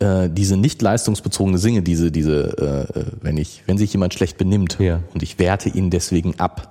äh, 0.00 0.28
diese 0.30 0.56
nicht 0.56 0.80
leistungsbezogene 0.82 1.58
Singe, 1.58 1.82
diese, 1.82 2.10
diese, 2.10 2.88
äh, 2.94 3.04
wenn 3.22 3.36
ich, 3.36 3.62
wenn 3.66 3.76
sich 3.78 3.92
jemand 3.92 4.14
schlecht 4.14 4.38
benimmt 4.38 4.78
Ja. 4.80 5.00
und 5.12 5.22
ich 5.22 5.38
werte 5.38 5.68
ihn 5.68 5.90
deswegen 5.90 6.38
ab, 6.40 6.70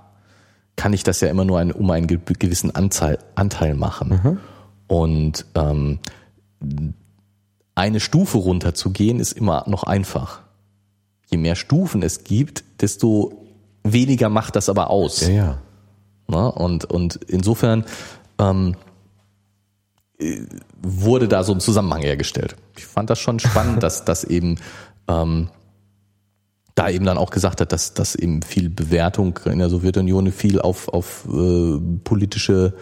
kann 0.75 0.93
ich 0.93 1.03
das 1.03 1.21
ja 1.21 1.27
immer 1.29 1.45
nur 1.45 1.59
ein, 1.59 1.71
um 1.71 1.89
einen 1.91 2.07
ge- 2.07 2.19
gewissen 2.39 2.73
Anteil, 2.75 3.19
Anteil 3.35 3.75
machen. 3.75 4.39
Und 4.93 5.47
ähm, 5.55 5.97
eine 7.73 7.99
Stufe 7.99 8.37
runterzugehen 8.37 9.19
ist 9.19 9.31
immer 9.31 9.63
noch 9.65 9.85
einfach. 9.85 10.41
Je 11.31 11.37
mehr 11.39 11.55
Stufen 11.55 12.03
es 12.03 12.23
gibt, 12.23 12.63
desto 12.79 13.43
weniger 13.83 14.29
macht 14.29 14.55
das 14.55 14.69
aber 14.69 14.91
aus. 14.91 15.21
Ja, 15.21 15.33
ja. 15.33 15.57
Ne? 16.27 16.51
Und, 16.51 16.85
und 16.85 17.15
insofern 17.27 17.85
ähm, 18.37 18.75
äh, 20.19 20.41
wurde 20.79 21.27
da 21.27 21.43
so 21.43 21.53
ein 21.53 21.59
Zusammenhang 21.59 22.03
hergestellt. 22.03 22.55
Ich 22.77 22.85
fand 22.85 23.09
das 23.09 23.17
schon 23.17 23.39
spannend, 23.39 23.81
dass, 23.81 24.05
dass 24.05 24.23
eben 24.23 24.59
ähm, 25.07 25.49
da 26.75 26.91
eben 26.91 27.05
dann 27.05 27.17
auch 27.17 27.31
gesagt 27.31 27.61
hat, 27.61 27.71
dass, 27.71 27.95
dass 27.95 28.13
eben 28.13 28.43
viel 28.43 28.69
Bewertung 28.69 29.39
in 29.45 29.57
der 29.57 29.71
Sowjetunion 29.71 30.31
viel 30.31 30.61
auf, 30.61 30.87
auf 30.87 31.27
äh, 31.33 31.79
politische 32.03 32.75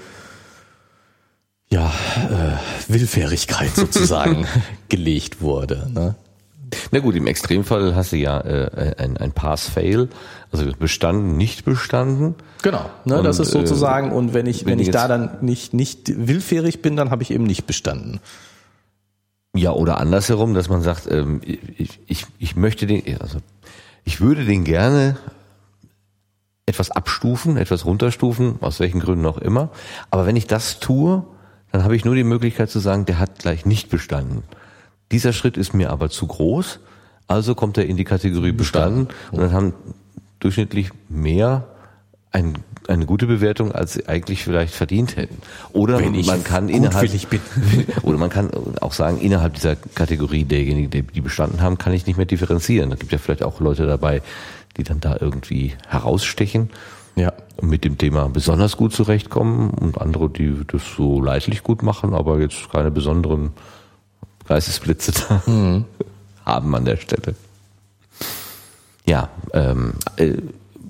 ja, 1.72 1.88
äh, 1.88 2.92
Willfährigkeit 2.92 3.74
sozusagen 3.74 4.46
gelegt 4.90 5.42
wurde. 5.42 5.90
Ne? 5.94 6.16
Na 6.92 7.00
gut, 7.00 7.16
im 7.16 7.28
Extremfall 7.28 7.96
hast 7.96 8.12
du 8.12 8.18
ja 8.18 8.40
äh, 8.42 8.96
ein, 8.98 9.18
ein 9.18 9.32
Pass-Fail, 9.32 10.10
also 10.52 10.66
bestanden, 10.78 11.38
nicht 11.38 11.64
bestanden. 11.64 12.36
Genau, 12.62 12.90
ne, 13.06 13.20
Und, 13.20 13.24
das 13.24 13.40
ist 13.40 13.52
sozusagen, 13.52 14.12
äh, 14.12 14.16
und 14.16 14.34
wenn 14.34 14.46
ich, 14.46 14.66
wenn 14.66 14.74
wenn 14.74 14.80
ich 14.80 14.92
da 14.92 15.08
dann 15.08 15.38
nicht, 15.42 15.74
nicht 15.74 16.12
willfährig 16.28 16.82
bin, 16.82 16.96
dann 16.96 17.10
habe 17.10 17.24
ich 17.24 17.32
eben 17.32 17.46
nicht 17.46 17.66
bestanden. 17.66 18.20
Ja, 19.56 19.72
oder 19.72 19.98
andersherum, 19.98 20.54
dass 20.54 20.70
man 20.70 20.82
sagt, 20.82 21.10
ähm, 21.12 21.42
ich, 21.44 22.00
ich, 22.08 22.26
ich 22.38 22.56
möchte 22.56 22.86
den, 22.86 23.04
also 23.22 23.40
ich 24.04 24.22
würde 24.22 24.46
den 24.46 24.64
gerne 24.64 25.18
etwas 26.66 26.92
abstufen, 26.92 27.58
etwas 27.58 27.86
runterstufen, 27.86 28.60
aus 28.62 28.80
welchen 28.80 29.00
Gründen 29.00 29.26
auch 29.26 29.38
immer. 29.38 29.70
Aber 30.10 30.26
wenn 30.26 30.38
ich 30.38 30.48
das 30.48 30.80
tue, 30.80 31.26
dann 31.72 31.84
habe 31.84 31.96
ich 31.96 32.06
nur 32.06 32.16
die 32.16 32.24
Möglichkeit 32.24 32.70
zu 32.70 32.80
sagen, 32.80 33.06
der 33.06 33.20
hat 33.20 33.40
gleich 33.40 33.66
nicht 33.66 33.90
bestanden. 33.90 34.44
Dieser 35.12 35.34
Schritt 35.34 35.58
ist 35.58 35.74
mir 35.74 35.90
aber 35.90 36.10
zu 36.10 36.28
groß, 36.28 36.80
also 37.28 37.56
kommt 37.56 37.78
er 37.78 37.86
in 37.86 37.98
die 37.98 38.04
Kategorie 38.04 38.52
bestanden, 38.52 39.08
und 39.32 39.40
dann 39.40 39.54
haben 39.54 39.74
durchschnittlich 40.40 40.92
mehr 41.10 41.68
ein, 42.32 42.58
eine 42.88 43.06
gute 43.06 43.28
Bewertung, 43.28 43.72
als 43.72 43.94
sie 43.94 44.08
eigentlich 44.08 44.44
vielleicht 44.44 44.74
verdient 44.74 45.18
hätten. 45.18 45.38
Oder 45.74 46.00
man 46.00 46.44
kann 46.44 46.70
innerhalb 46.70 47.10
oder 48.04 48.18
man 48.18 48.30
kann 48.30 48.50
auch 48.80 48.94
sagen, 48.94 49.20
innerhalb 49.20 49.54
dieser 49.56 49.76
Kategorie 49.76 50.46
derjenigen, 50.46 50.90
die, 50.90 51.02
die 51.04 51.22
bestanden 51.22 51.62
haben, 51.62 51.78
kann 51.78 51.94
ich 51.94 52.08
nicht 52.08 52.18
mehr 52.18 52.26
differenzieren. 52.26 52.90
Da 52.90 52.96
gibt 52.96 53.12
ja 53.12 53.18
vielleicht 53.18 53.44
auch 53.44 53.60
Leute 53.60 53.86
dabei, 53.86 54.22
die 54.78 54.84
dann 54.84 55.02
da 55.02 55.18
irgendwie 55.20 55.74
herausstechen 55.88 56.70
Ja. 57.16 57.34
und 57.58 57.70
mit 57.70 57.84
dem 57.84 57.98
Thema 57.98 58.30
besonders 58.30 58.78
gut 58.78 58.94
zurechtkommen 58.94 59.70
und 59.72 60.00
andere, 60.00 60.30
die 60.30 60.62
das 60.66 60.82
so 60.96 61.22
leidlich 61.22 61.64
gut 61.64 61.84
machen, 61.84 62.14
aber 62.14 62.40
jetzt 62.40 62.72
keine 62.72 62.92
besonderen 62.92 63.52
Geistesblitze 64.48 65.12
da 65.12 65.44
haben 66.46 66.76
an 66.76 66.86
der 66.86 66.98
Stelle. 66.98 67.36
Ja, 69.06 69.30
ähm, 69.54 69.94
äh, 70.16 70.38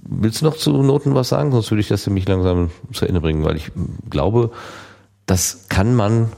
willst 0.04 0.42
du 0.42 0.46
noch 0.46 0.56
zu 0.56 0.84
Noten 0.84 1.16
was 1.16 1.30
sagen? 1.30 1.52
Sonst 1.52 1.72
würde 1.72 1.82
ich 1.82 1.88
das 1.88 2.06
nämlich 2.06 2.28
langsam 2.28 2.70
zu 2.94 3.06
Ende 3.06 3.22
bringen, 3.22 3.44
weil 3.44 3.56
ich 3.56 3.72
glaube, 4.10 4.52
das 5.26 5.68
kann 5.70 5.96
man 5.96 6.32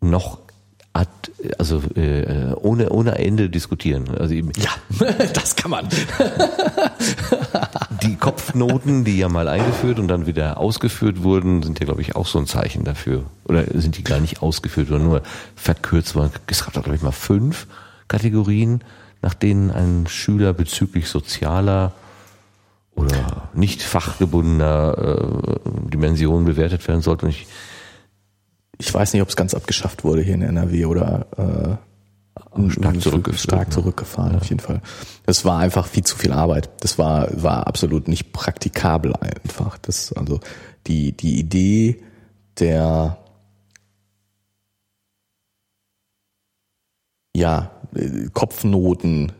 noch 0.00 0.41
ad, 0.92 1.08
also 1.58 1.82
äh, 1.94 2.52
ohne 2.54 2.90
ohne 2.90 3.18
Ende 3.18 3.48
diskutieren. 3.48 4.08
Also 4.18 4.34
eben 4.34 4.52
Ja, 4.56 4.70
das 5.32 5.56
kann 5.56 5.70
man. 5.70 5.88
die 8.02 8.16
Kopfnoten, 8.16 9.04
die 9.04 9.18
ja 9.18 9.28
mal 9.28 9.48
eingeführt 9.48 9.98
und 9.98 10.08
dann 10.08 10.26
wieder 10.26 10.58
ausgeführt 10.58 11.22
wurden, 11.22 11.62
sind 11.62 11.80
ja 11.80 11.86
glaube 11.86 12.02
ich 12.02 12.16
auch 12.16 12.26
so 12.26 12.38
ein 12.38 12.46
Zeichen 12.46 12.84
dafür. 12.84 13.24
Oder 13.44 13.64
sind 13.74 13.96
die 13.96 14.04
gar 14.04 14.20
nicht 14.20 14.42
ausgeführt, 14.42 14.88
sondern 14.88 15.08
nur 15.08 15.22
verkürzt 15.56 16.14
worden. 16.14 16.32
Es 16.46 16.64
gab 16.64 16.74
da 16.74 16.80
glaube 16.80 16.96
ich 16.96 17.02
mal 17.02 17.12
fünf 17.12 17.66
Kategorien, 18.08 18.82
nach 19.22 19.34
denen 19.34 19.70
ein 19.70 20.06
Schüler 20.08 20.52
bezüglich 20.52 21.08
sozialer 21.08 21.92
oder 22.94 23.48
nicht 23.54 23.82
fachgebundener 23.82 24.98
äh, 24.98 25.90
Dimensionen 25.90 26.44
bewertet 26.44 26.86
werden 26.86 27.00
sollte. 27.00 27.26
Und 27.26 27.30
ich 27.30 27.46
Ich 28.82 28.92
weiß 28.92 29.12
nicht, 29.12 29.22
ob 29.22 29.28
es 29.28 29.36
ganz 29.36 29.54
abgeschafft 29.54 30.02
wurde 30.02 30.22
hier 30.22 30.34
in 30.34 30.42
NRW 30.42 30.86
oder 30.86 31.26
äh, 31.38 32.70
stark 32.70 33.00
zurückgeführt, 33.00 33.40
stark 33.40 33.68
ne? 33.68 33.74
zurückgefahren 33.74 34.34
auf 34.34 34.48
jeden 34.48 34.58
Fall. 34.58 34.82
Das 35.24 35.44
war 35.44 35.60
einfach 35.60 35.86
viel 35.86 36.02
zu 36.02 36.16
viel 36.16 36.32
Arbeit. 36.32 36.68
Das 36.80 36.98
war 36.98 37.28
war 37.40 37.68
absolut 37.68 38.08
nicht 38.08 38.32
praktikabel 38.32 39.14
einfach. 39.14 39.78
Das 39.78 40.12
also 40.12 40.40
die 40.88 41.12
die 41.12 41.38
Idee 41.38 42.02
der 42.58 43.18
ja 47.36 47.70
Kopfnoten 48.32 49.30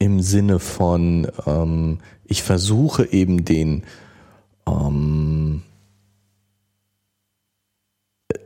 im 0.00 0.20
Sinne 0.20 0.58
von 0.58 1.28
ähm, 1.46 1.98
ich 2.24 2.42
versuche 2.42 3.04
eben 3.12 3.44
den 3.44 3.84
ähm, 4.66 5.62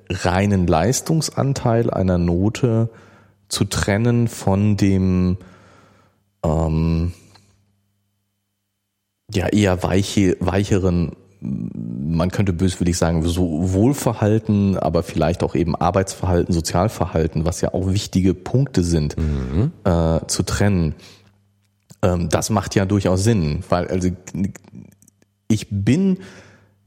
reinen 0.08 0.66
Leistungsanteil 0.66 1.90
einer 1.90 2.18
Note 2.18 2.90
zu 3.48 3.64
trennen 3.64 4.28
von 4.28 4.76
dem 4.76 5.36
ähm, 6.44 7.12
ja 9.32 9.48
eher 9.48 9.82
weiche, 9.82 10.36
weicheren, 10.40 11.12
man 11.40 12.30
könnte 12.30 12.52
böswillig 12.52 12.96
sagen, 12.96 13.22
so 13.24 13.72
Wohlverhalten, 13.72 14.78
aber 14.78 15.02
vielleicht 15.02 15.42
auch 15.42 15.54
eben 15.54 15.76
Arbeitsverhalten, 15.76 16.52
Sozialverhalten, 16.52 17.44
was 17.44 17.60
ja 17.60 17.74
auch 17.74 17.92
wichtige 17.92 18.34
Punkte 18.34 18.82
sind, 18.82 19.16
äh, 19.84 20.26
zu 20.26 20.42
trennen. 20.44 20.94
Ähm, 22.02 22.28
das 22.28 22.50
macht 22.50 22.74
ja 22.74 22.84
durchaus 22.84 23.24
Sinn, 23.24 23.64
weil 23.68 23.88
also 23.88 24.08
ich 25.48 25.66
bin 25.70 26.18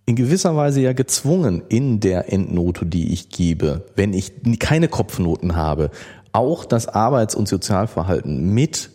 in 0.10 0.16
gewisser 0.16 0.56
Weise 0.56 0.82
ja 0.82 0.94
gezwungen 0.94 1.62
in 1.70 2.00
der 2.00 2.34
Endnote, 2.34 2.88
die 2.88 3.14
ich 3.14 3.30
gebe, 3.30 3.86
wenn 3.96 4.12
ich 4.12 4.34
keine 4.58 4.88
Kopfnoten 4.88 5.56
habe, 5.56 5.92
auch 6.32 6.66
das 6.66 6.88
Arbeits- 6.88 7.36
und 7.36 7.48
Sozialverhalten 7.48 8.52
mit 8.52 8.90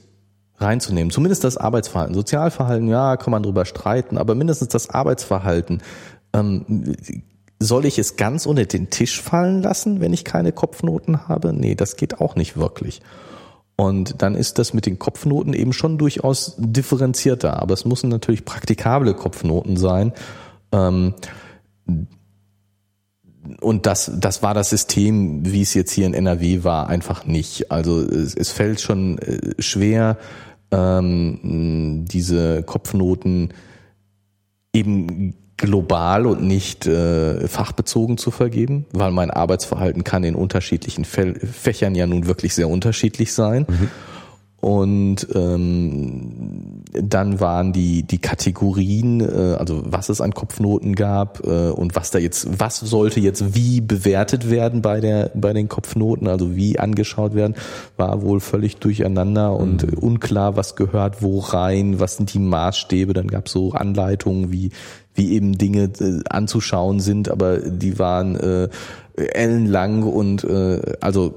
reinzunehmen. 0.57 1.13
Zumindest 1.13 1.45
das 1.45 1.57
Arbeitsverhalten. 1.57 2.17
Sozialverhalten, 2.17 2.89
ja, 2.89 3.17
kann 3.17 3.31
man 3.31 3.45
drüber 3.45 3.65
streiten, 3.65 4.19
aber 4.19 4.35
mindestens 4.35 4.71
das 4.71 4.91
Arbeitsverhalten. 4.91 5.83
Ähm, 6.33 6.97
soll 7.61 7.85
ich 7.85 8.01
es 8.01 8.17
ganz 8.17 8.45
unter 8.45 8.65
den 8.65 8.91
Tisch 8.91 9.23
fallen 9.23 9.63
lassen, 9.63 10.01
wenn 10.01 10.13
ich 10.13 10.25
keine 10.25 10.51
Kopfnoten 10.51 11.29
habe? 11.29 11.53
Nee, 11.53 11.77
das 11.77 11.95
geht 11.95 12.21
auch 12.21 12.35
nicht 12.35 12.57
wirklich. 12.57 13.03
Und 13.77 14.21
dann 14.21 14.35
ist 14.35 14.59
das 14.59 14.75
mit 14.75 14.85
den 14.85 14.99
Kopfnoten 14.99 15.53
eben 15.53 15.73
schon 15.73 15.97
durchaus 15.97 16.55
differenzierter. 16.59 17.63
Aber 17.63 17.75
es 17.75 17.85
müssen 17.85 18.09
natürlich 18.09 18.45
praktikable 18.45 19.15
Kopfnoten 19.15 19.77
sein. 19.77 20.13
Ähm, 20.75 21.15
und 23.61 23.87
das, 23.87 24.11
das 24.17 24.43
war 24.43 24.55
das 24.55 24.71
System, 24.71 25.41
wie 25.45 25.63
es 25.63 25.75
jetzt 25.75 25.93
hier 25.93 26.07
in 26.07 26.15
NRW 26.15 26.65
war, 26.65 26.89
einfach 26.89 27.27
nicht. 27.27 27.71
Also 27.71 28.01
es, 28.01 28.35
es 28.35 28.51
fällt 28.51 28.81
schon 28.81 29.19
äh, 29.19 29.63
schwer, 29.63 30.19
ähm, 30.71 32.05
diese 32.09 32.63
Kopfnoten 32.63 33.53
eben 34.73 35.35
global 35.57 36.27
und 36.27 36.43
nicht 36.43 36.87
äh, 36.87 37.47
fachbezogen 37.47 38.19
zu 38.19 38.31
vergeben, 38.31 38.87
weil 38.93 39.13
mein 39.13 39.31
Arbeitsverhalten 39.31 40.03
kann 40.03 40.25
in 40.25 40.35
unterschiedlichen 40.35 41.05
Fächern 41.05 41.95
ja 41.95 42.07
nun 42.07 42.27
wirklich 42.27 42.55
sehr 42.55 42.69
unterschiedlich 42.69 43.33
sein. 43.33 43.67
Und 44.65 45.29
ähm, 45.35 46.81
dann 46.91 47.39
waren 47.39 47.75
die 47.75 48.03
die 48.03 48.17
Kategorien, 48.17 49.21
äh, 49.21 49.57
also 49.59 49.83
was 49.85 50.09
es 50.09 50.23
an 50.23 50.33
Kopfnoten 50.33 50.95
gab 50.95 51.47
äh, 51.47 51.69
und 51.69 51.95
was 51.97 52.11
da 52.11 52.19
jetzt, 52.19 52.49
was 52.59 52.79
sollte 52.79 53.21
jetzt 53.21 53.55
wie 53.55 53.83
bewertet 53.83 54.49
werden 54.49 54.81
bei 54.81 55.03
der 55.03 55.31
bei 55.35 55.53
den 55.53 55.69
Kopfnoten, 55.69 56.29
also 56.29 56.57
wie 56.57 56.79
angeschaut 56.79 57.35
werden, 57.35 57.57
war 57.99 58.23
wohl 58.23 58.41
völlig 58.41 58.79
durcheinander 58.79 59.55
und 59.55 59.87
mhm. 59.87 59.99
unklar, 59.99 60.57
was 60.57 60.77
gehört 60.77 61.21
wo 61.21 61.41
rein, 61.41 62.01
was 62.01 62.17
sind 62.17 62.33
die 62.33 62.39
Maßstäbe. 62.39 63.13
Dann 63.13 63.29
gab 63.29 63.49
es 63.49 63.53
so 63.53 63.73
Anleitungen, 63.73 64.51
wie 64.51 64.71
wie 65.15 65.33
eben 65.33 65.59
Dinge 65.59 65.91
äh, 66.01 66.21
anzuschauen 66.31 67.01
sind, 67.01 67.29
aber 67.29 67.59
die 67.59 67.99
waren 67.99 68.35
äh, 68.37 68.69
ellenlang 69.15 70.05
und 70.05 70.43
äh, 70.43 70.81
also 71.03 71.35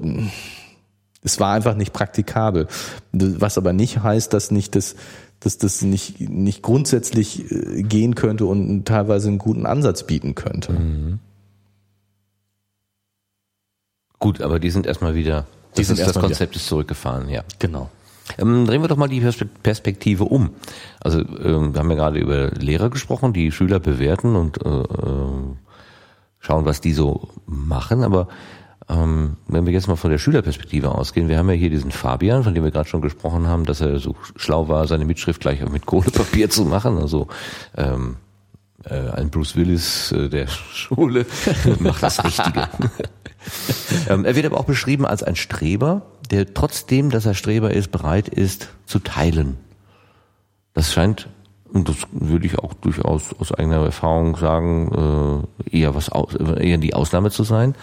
es 1.22 1.40
war 1.40 1.52
einfach 1.52 1.74
nicht 1.74 1.92
praktikabel. 1.92 2.68
Was 3.12 3.58
aber 3.58 3.72
nicht 3.72 4.02
heißt, 4.02 4.32
dass 4.32 4.50
nicht 4.50 4.74
das, 4.74 4.96
dass 5.40 5.58
das 5.58 5.82
nicht, 5.82 6.20
nicht 6.20 6.62
grundsätzlich 6.62 7.50
äh, 7.50 7.82
gehen 7.82 8.14
könnte 8.14 8.46
und 8.46 8.84
teilweise 8.86 9.28
einen 9.28 9.38
guten 9.38 9.66
Ansatz 9.66 10.04
bieten 10.04 10.34
könnte. 10.34 10.72
Mhm. 10.72 11.18
Gut, 14.18 14.40
aber 14.40 14.58
die 14.58 14.70
sind 14.70 14.86
erstmal 14.86 15.14
wieder, 15.14 15.46
die 15.76 15.82
das, 15.82 15.90
ist, 15.90 16.00
das 16.00 16.14
Konzept 16.14 16.52
wieder. 16.54 16.60
ist 16.60 16.66
zurückgefahren, 16.66 17.28
ja. 17.28 17.44
Genau. 17.58 17.88
Ähm, 18.36 18.66
drehen 18.66 18.82
wir 18.82 18.88
doch 18.88 18.96
mal 18.96 19.08
die 19.08 19.20
Perspektive 19.62 20.24
um. 20.24 20.50
Also 21.00 21.20
ähm, 21.20 21.72
wir 21.72 21.80
haben 21.80 21.90
ja 21.90 21.96
gerade 21.96 22.18
über 22.18 22.50
Lehrer 22.50 22.90
gesprochen, 22.90 23.32
die 23.32 23.52
Schüler 23.52 23.80
bewerten 23.80 24.36
und 24.36 24.64
äh, 24.64 24.68
äh 24.68 25.56
schauen, 26.40 26.64
was 26.64 26.80
die 26.80 26.92
so 26.92 27.28
machen, 27.46 28.04
aber 28.04 28.28
ähm, 28.88 29.36
wenn 29.46 29.66
wir 29.66 29.72
jetzt 29.72 29.86
mal 29.86 29.96
von 29.96 30.10
der 30.10 30.18
Schülerperspektive 30.18 30.90
ausgehen, 30.94 31.28
wir 31.28 31.38
haben 31.38 31.48
ja 31.50 31.54
hier 31.54 31.70
diesen 31.70 31.90
Fabian, 31.90 32.42
von 32.42 32.54
dem 32.54 32.64
wir 32.64 32.70
gerade 32.70 32.88
schon 32.88 33.02
gesprochen 33.02 33.46
haben, 33.46 33.66
dass 33.66 33.80
er 33.80 33.98
so 33.98 34.16
schlau 34.36 34.68
war, 34.68 34.86
seine 34.86 35.04
Mitschrift 35.04 35.40
gleich 35.40 35.60
mit 35.68 35.84
Kohlepapier 35.84 36.48
zu 36.50 36.64
machen. 36.64 36.98
Also 36.98 37.28
ähm, 37.76 38.16
äh, 38.84 39.10
ein 39.10 39.30
Bruce 39.30 39.56
Willis 39.56 40.12
äh, 40.12 40.28
der 40.28 40.46
Schule 40.72 41.26
macht 41.80 42.02
das 42.02 42.24
Richtige. 42.24 42.68
ähm, 44.08 44.24
er 44.24 44.34
wird 44.34 44.46
aber 44.46 44.58
auch 44.58 44.64
beschrieben 44.64 45.04
als 45.04 45.22
ein 45.22 45.36
Streber, 45.36 46.02
der 46.30 46.54
trotzdem, 46.54 47.10
dass 47.10 47.26
er 47.26 47.34
Streber 47.34 47.72
ist, 47.72 47.92
bereit 47.92 48.28
ist 48.28 48.68
zu 48.86 49.00
teilen. 49.00 49.58
Das 50.72 50.92
scheint 50.92 51.28
und 51.72 51.88
das 51.88 51.96
würde 52.12 52.46
ich 52.46 52.58
auch 52.58 52.72
durchaus 52.72 53.34
aus 53.38 53.52
eigener 53.52 53.84
Erfahrung 53.84 54.36
sagen, 54.36 55.44
äh, 55.70 55.78
eher 55.78 55.94
was 55.94 56.08
aus, 56.08 56.34
eher 56.34 56.78
die 56.78 56.94
Ausnahme 56.94 57.30
zu 57.30 57.42
sein. 57.44 57.74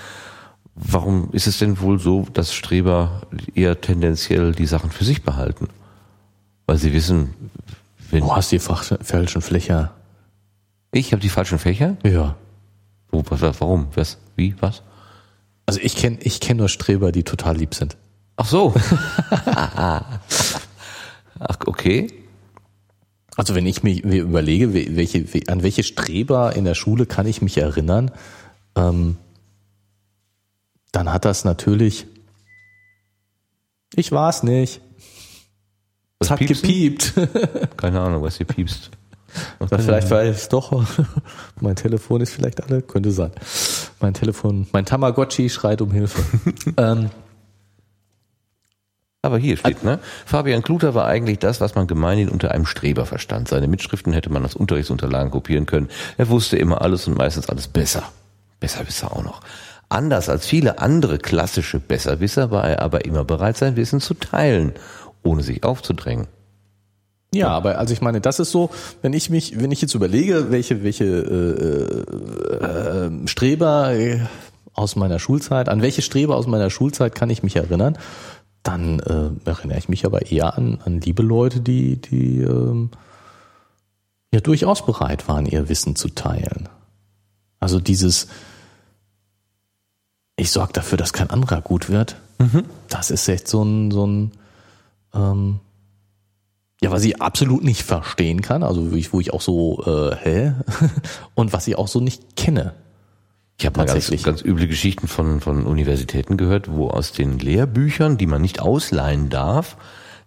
Warum 0.76 1.30
ist 1.32 1.48
es 1.48 1.60
denn 1.60 1.80
wohl 1.80 2.00
so, 2.00 2.28
dass 2.34 2.54
Streber 2.54 3.22
eher 3.54 3.80
tendenziell 3.80 4.52
die 4.52 4.66
Sachen 4.66 4.92
für 4.92 5.06
sich 5.06 5.24
behalten? 5.24 5.70
Weil 6.66 6.78
sie 6.78 6.92
wissen, 6.92 7.34
wenn. 8.12 8.22
Du 8.22 8.36
hast 8.36 8.52
die 8.52 8.60
falschen 8.60 9.42
Fächer. 9.42 9.94
Ich 10.92 11.14
habe 11.14 11.22
die 11.22 11.30
falschen 11.30 11.60
Fächer? 11.60 11.96
Ja. 12.04 12.36
Wo, 13.10 13.24
was, 13.30 13.42
warum? 13.62 13.88
Was? 13.96 14.18
Wie? 14.36 14.54
Was? 14.60 14.82
Also 15.66 15.80
ich 15.82 15.96
kenne 15.96 16.18
ich 16.22 16.42
kenn 16.42 16.58
nur 16.58 16.70
Streber, 16.70 17.12
die 17.12 17.24
total 17.24 17.58
lieb 17.58 17.74
sind. 17.74 17.96
Ach 18.36 18.46
so. 18.46 18.74
Ach, 19.32 20.10
okay. 21.66 22.08
Also 23.38 23.56
wenn 23.56 23.66
ich 23.66 23.84
mir 23.84 24.04
überlege, 24.04 24.74
welche, 24.74 25.26
an 25.48 25.64
welche 25.64 25.84
Streber 25.84 26.56
in 26.56 26.66
der 26.66 26.76
Schule 26.76 27.06
kann 27.06 27.28
ich 27.28 27.42
mich 27.42 27.58
erinnern, 27.58 28.12
ähm, 28.76 29.18
dann 30.96 31.12
hat 31.12 31.26
das 31.26 31.44
natürlich, 31.44 32.08
ich 33.94 34.12
war's 34.12 34.44
nicht. 34.44 34.82
Es 36.20 36.32
hat 36.32 36.40
piepsen? 36.40 36.62
gepiept. 36.62 37.14
Keine 37.78 38.00
Ahnung, 38.00 38.24
was 38.24 38.38
hier 38.38 38.46
piepst. 38.46 38.92
Okay. 39.60 39.78
Vielleicht 39.82 40.10
war 40.12 40.24
es 40.24 40.48
doch, 40.48 40.86
mein 41.60 41.76
Telefon 41.76 42.22
ist 42.22 42.32
vielleicht 42.32 42.64
alle, 42.64 42.82
könnte 42.82 43.12
sein. 43.12 43.32
Mein 44.00 44.14
Telefon, 44.14 44.68
mein 44.72 44.86
Tamagotchi 44.86 45.50
schreit 45.50 45.82
um 45.82 45.92
Hilfe. 45.92 46.24
ähm, 46.78 47.10
aber 49.22 49.38
hier 49.38 49.58
steht, 49.58 49.84
ne? 49.84 50.00
Fabian 50.26 50.62
Kluter 50.62 50.94
war 50.94 51.08
eigentlich 51.08 51.40
das, 51.40 51.60
was 51.60 51.76
man 51.76 51.88
gemeinhin 51.88 52.30
unter 52.30 52.52
einem 52.52 52.66
Streber 52.66 53.06
verstand. 53.06 53.50
Seine 53.50 53.68
Mitschriften 53.68 54.14
hätte 54.14 54.32
man 54.32 54.46
aus 54.46 54.56
Unterrichtsunterlagen 54.56 55.32
kopieren 55.32 55.66
können. 55.66 55.90
Er 56.18 56.30
wusste 56.30 56.58
immer 56.58 56.82
alles 56.82 57.08
und 57.08 57.18
meistens 57.18 57.50
alles 57.50 57.68
besser. 57.68 58.04
Besser 58.60 58.88
wisse 58.88 59.12
auch 59.12 59.24
noch. 59.24 59.42
Anders 59.96 60.28
als 60.28 60.46
viele 60.46 60.80
andere 60.80 61.20
klassische 61.20 61.80
Besserwisser 61.80 62.52
war 62.52 62.68
er 62.68 62.82
aber 62.82 63.06
immer 63.06 63.24
bereit, 63.24 63.56
sein 63.56 63.78
Wissen 63.78 64.02
zu 64.02 64.14
teilen, 64.14 64.74
ohne 65.24 65.42
sich 65.42 65.64
aufzudrängen. 65.64 66.28
Ja, 67.34 67.48
aber 67.48 67.78
also 67.78 67.94
ich 67.94 68.02
meine, 68.02 68.20
das 68.20 68.42
ist 68.42 68.52
so, 68.52 68.72
wenn 69.02 69.14
ich 69.14 69.30
mich, 69.30 69.58
wenn 69.58 69.72
ich 69.72 69.82
jetzt 69.82 69.94
überlege, 69.96 70.52
welche 70.52 70.84
welche 70.84 71.06
äh, 71.06 72.56
äh, 72.66 73.28
Streber 73.30 73.94
aus 74.74 74.98
meiner 74.98 75.18
Schulzeit, 75.18 75.70
an 75.70 75.82
welche 75.82 76.02
Streber 76.02 76.36
aus 76.36 76.46
meiner 76.46 76.70
Schulzeit 76.70 77.16
kann 77.16 77.30
ich 77.30 77.42
mich 77.42 77.56
erinnern, 77.56 77.98
dann 78.64 79.00
äh, 79.00 79.50
erinnere 79.50 79.78
ich 79.78 79.88
mich 79.88 80.06
aber 80.06 80.30
eher 80.30 80.58
an, 80.58 80.80
an 80.84 81.00
liebe 81.00 81.24
Leute, 81.24 81.62
die 81.62 82.02
die 82.02 82.42
äh, 82.42 82.90
ja 84.34 84.42
durchaus 84.42 84.86
bereit 84.86 85.30
waren, 85.30 85.46
ihr 85.46 85.70
Wissen 85.70 85.96
zu 85.96 86.10
teilen. 86.10 86.68
Also 87.62 87.80
dieses 87.80 88.28
ich 90.36 90.52
sorge 90.52 90.74
dafür, 90.74 90.98
dass 90.98 91.14
kein 91.14 91.30
anderer 91.30 91.62
gut 91.62 91.90
wird. 91.90 92.18
Mhm. 92.40 92.66
Das 92.90 93.12
ist 93.12 93.28
echt 93.28 93.48
so 93.48 93.64
ein, 93.64 93.92
so 93.92 94.06
ein 94.06 94.32
ähm, 95.14 95.60
ja, 96.82 96.92
was 96.92 97.04
ich 97.04 97.22
absolut 97.22 97.64
nicht 97.64 97.84
verstehen 97.84 98.42
kann, 98.42 98.62
also 98.62 98.92
wo 98.92 98.96
ich, 98.96 99.14
wo 99.14 99.20
ich 99.20 99.34
auch 99.34 99.42
so, 99.42 99.82
äh, 99.86 100.16
hä? 100.16 100.54
Und 101.36 101.54
was 101.54 101.68
ich 101.68 101.78
auch 101.78 101.88
so 101.88 102.00
nicht 102.00 102.36
kenne. 102.36 102.74
Ich 103.58 103.66
habe 103.66 103.78
mal 103.78 103.86
ganz, 103.86 104.12
ganz 104.24 104.42
üble 104.44 104.68
Geschichten 104.68 105.08
von, 105.08 105.40
von 105.40 105.66
Universitäten 105.66 106.36
gehört, 106.36 106.70
wo 106.70 106.90
aus 106.90 107.14
den 107.14 107.40
Lehrbüchern, 107.40 108.18
die 108.18 108.28
man 108.28 108.42
nicht 108.42 108.60
ausleihen 108.60 109.30
darf, 109.30 109.78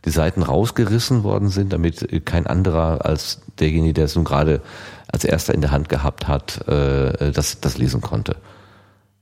die 0.06 0.10
Seiten 0.10 0.42
rausgerissen 0.42 1.24
worden 1.24 1.50
sind, 1.50 1.74
damit 1.74 2.24
kein 2.24 2.46
anderer 2.46 3.04
als 3.04 3.42
derjenige, 3.58 3.94
der 3.94 4.04
es 4.06 4.16
nun 4.16 4.24
gerade 4.24 4.62
als 5.08 5.24
erster 5.24 5.52
in 5.52 5.60
der 5.60 5.72
Hand 5.72 5.90
gehabt 5.90 6.26
hat, 6.26 6.66
äh, 6.68 7.32
das, 7.32 7.60
das 7.60 7.76
lesen 7.76 8.00
konnte. 8.00 8.36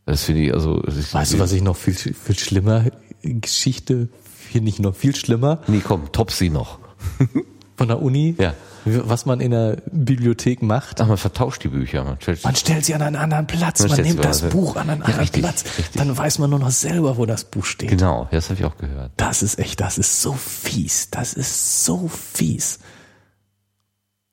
Das 0.06 0.24
finde 0.24 0.42
ich 0.42 0.54
also. 0.54 0.82
Ich 0.86 1.12
weißt 1.12 1.34
du, 1.34 1.38
was 1.38 1.52
ich 1.52 1.62
noch 1.62 1.76
viel, 1.76 1.94
viel 1.94 2.38
schlimmer 2.38 2.84
Geschichte 3.22 4.08
finde 4.56 4.70
ich 4.70 4.78
noch 4.78 4.94
viel 4.94 5.14
schlimmer? 5.14 5.60
Nee, 5.66 5.82
komm, 5.84 6.12
top 6.12 6.30
sie 6.30 6.50
noch. 6.50 6.78
Von 7.76 7.88
der 7.88 8.00
Uni? 8.00 8.34
Ja. 8.38 8.54
Was 8.86 9.26
man 9.26 9.40
in 9.40 9.50
der 9.50 9.82
Bibliothek 9.90 10.62
macht. 10.62 11.00
Ach, 11.00 11.08
man 11.08 11.16
vertauscht 11.16 11.64
die 11.64 11.68
Bücher. 11.68 12.04
Man 12.04 12.18
stellt, 12.20 12.44
man 12.44 12.54
stellt 12.54 12.84
sie 12.84 12.94
an 12.94 13.02
einen 13.02 13.16
anderen 13.16 13.46
Platz. 13.46 13.80
Man, 13.80 13.90
man 13.90 14.00
nimmt 14.00 14.24
das 14.24 14.42
Buch 14.42 14.76
an 14.76 14.88
einen 14.88 15.00
ja, 15.00 15.06
anderen 15.06 15.20
richtig, 15.20 15.42
Platz. 15.42 15.64
Richtig. 15.64 15.96
Dann 15.96 16.16
weiß 16.16 16.38
man 16.38 16.50
nur 16.50 16.60
noch 16.60 16.70
selber, 16.70 17.16
wo 17.16 17.26
das 17.26 17.44
Buch 17.44 17.64
steht. 17.64 17.90
Genau, 17.90 18.28
das 18.30 18.48
habe 18.48 18.60
ich 18.60 18.64
auch 18.64 18.78
gehört. 18.78 19.10
Das 19.16 19.42
ist 19.42 19.58
echt, 19.58 19.80
das 19.80 19.98
ist 19.98 20.22
so 20.22 20.32
fies. 20.34 21.10
Das 21.10 21.34
ist 21.34 21.84
so 21.84 22.08
fies. 22.08 22.78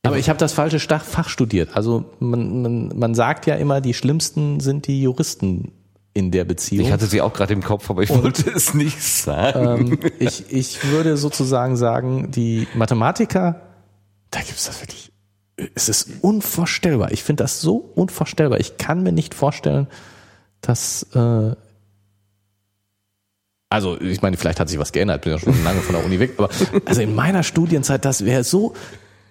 Aber 0.06 0.18
ich 0.18 0.30
habe 0.30 0.38
das 0.38 0.52
falsche 0.52 0.80
Fach 0.80 1.30
studiert. 1.30 1.76
Also 1.76 2.06
man, 2.20 2.62
man, 2.62 2.88
man 2.96 3.16
sagt 3.16 3.46
ja 3.46 3.56
immer, 3.56 3.80
die 3.80 3.94
schlimmsten 3.94 4.60
sind 4.60 4.88
die 4.88 5.02
Juristen 5.02 5.72
in 6.14 6.30
der 6.30 6.44
Beziehung. 6.44 6.86
Ich 6.86 6.92
hatte 6.92 7.06
sie 7.06 7.22
auch 7.22 7.34
gerade 7.34 7.54
im 7.54 7.64
Kopf, 7.64 7.90
aber 7.90 8.04
ich 8.04 8.10
Und, 8.10 8.24
wollte 8.24 8.50
es 8.52 8.74
nicht 8.74 9.02
sagen. 9.02 9.94
Ähm, 9.94 10.00
ich, 10.20 10.52
ich 10.52 10.92
würde 10.92 11.16
sozusagen 11.16 11.78
sagen, 11.78 12.32
die 12.32 12.68
Mathematiker, 12.76 13.62
da 14.30 14.42
gibt's 14.42 14.66
das 14.66 14.82
wirklich. 14.82 15.12
Es 15.74 15.88
ist 15.88 16.10
unvorstellbar. 16.22 17.12
Ich 17.12 17.24
finde 17.24 17.44
das 17.44 17.62
so 17.62 17.78
unvorstellbar. 17.96 18.60
Ich 18.60 18.78
kann 18.78 19.04
mir 19.04 19.14
nicht 19.14 19.34
vorstellen, 19.34 19.88
dass 20.62 21.04
äh, 21.16 21.56
also 23.70 24.00
ich 24.00 24.22
meine, 24.22 24.38
vielleicht 24.38 24.60
hat 24.60 24.70
sich 24.70 24.78
was 24.78 24.92
geändert, 24.92 25.24
bin 25.24 25.32
ja 25.32 25.40
schon 25.40 25.64
lange 25.64 25.82
von 25.82 25.96
der 25.96 26.06
Uni 26.06 26.20
weg, 26.20 26.34
aber 26.38 26.50
also 26.86 27.02
in 27.02 27.16
meiner 27.16 27.42
Studienzeit, 27.42 28.06
das 28.06 28.24
wäre 28.24 28.44
so 28.44 28.76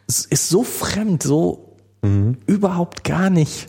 ist 0.06 0.48
so 0.48 0.62
fremd, 0.62 1.22
so 1.22 1.76
mhm. 2.02 2.38
überhaupt 2.46 3.04
gar 3.04 3.30
nicht. 3.30 3.68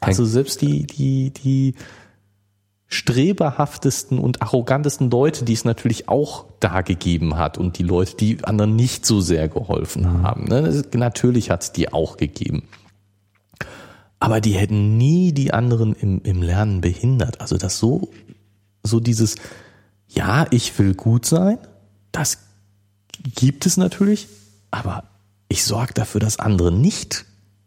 Also 0.00 0.24
selbst 0.24 0.60
die, 0.60 0.86
die, 0.86 1.30
die 1.32 1.74
streberhaftesten 2.86 4.18
und 4.18 4.42
arrogantesten 4.42 5.10
Leute, 5.10 5.44
die 5.44 5.54
es 5.54 5.64
natürlich 5.64 6.08
auch 6.08 6.46
da 6.60 6.82
gegeben 6.82 7.36
hat 7.36 7.58
und 7.58 7.78
die 7.78 7.82
Leute, 7.82 8.16
die 8.16 8.44
anderen 8.44 8.76
nicht 8.76 9.06
so 9.06 9.20
sehr 9.20 9.48
geholfen 9.48 10.02
mhm. 10.02 10.22
haben. 10.22 10.44
Ne? 10.44 10.84
Natürlich 10.94 11.50
hat 11.50 11.62
es 11.62 11.72
die 11.72 11.92
auch 11.92 12.16
gegeben. 12.16 12.64
Aber 14.20 14.40
die 14.40 14.52
hätten 14.52 14.96
nie 14.96 15.32
die 15.32 15.52
anderen 15.52 15.94
im, 15.94 16.22
im 16.22 16.42
Lernen 16.42 16.80
behindert. 16.80 17.40
Also 17.40 17.58
das 17.58 17.78
so, 17.78 18.10
so 18.82 19.00
dieses, 19.00 19.36
ja, 20.08 20.46
ich 20.50 20.78
will 20.78 20.94
gut 20.94 21.26
sein, 21.26 21.58
das 22.12 22.38
gibt 23.34 23.66
es 23.66 23.76
natürlich, 23.76 24.28
aber 24.74 25.04
ich 25.48 25.64
sorge 25.64 25.94
dafür, 25.94 26.20
dass 26.20 26.38
andere 26.38 26.72
nicht 26.72 27.24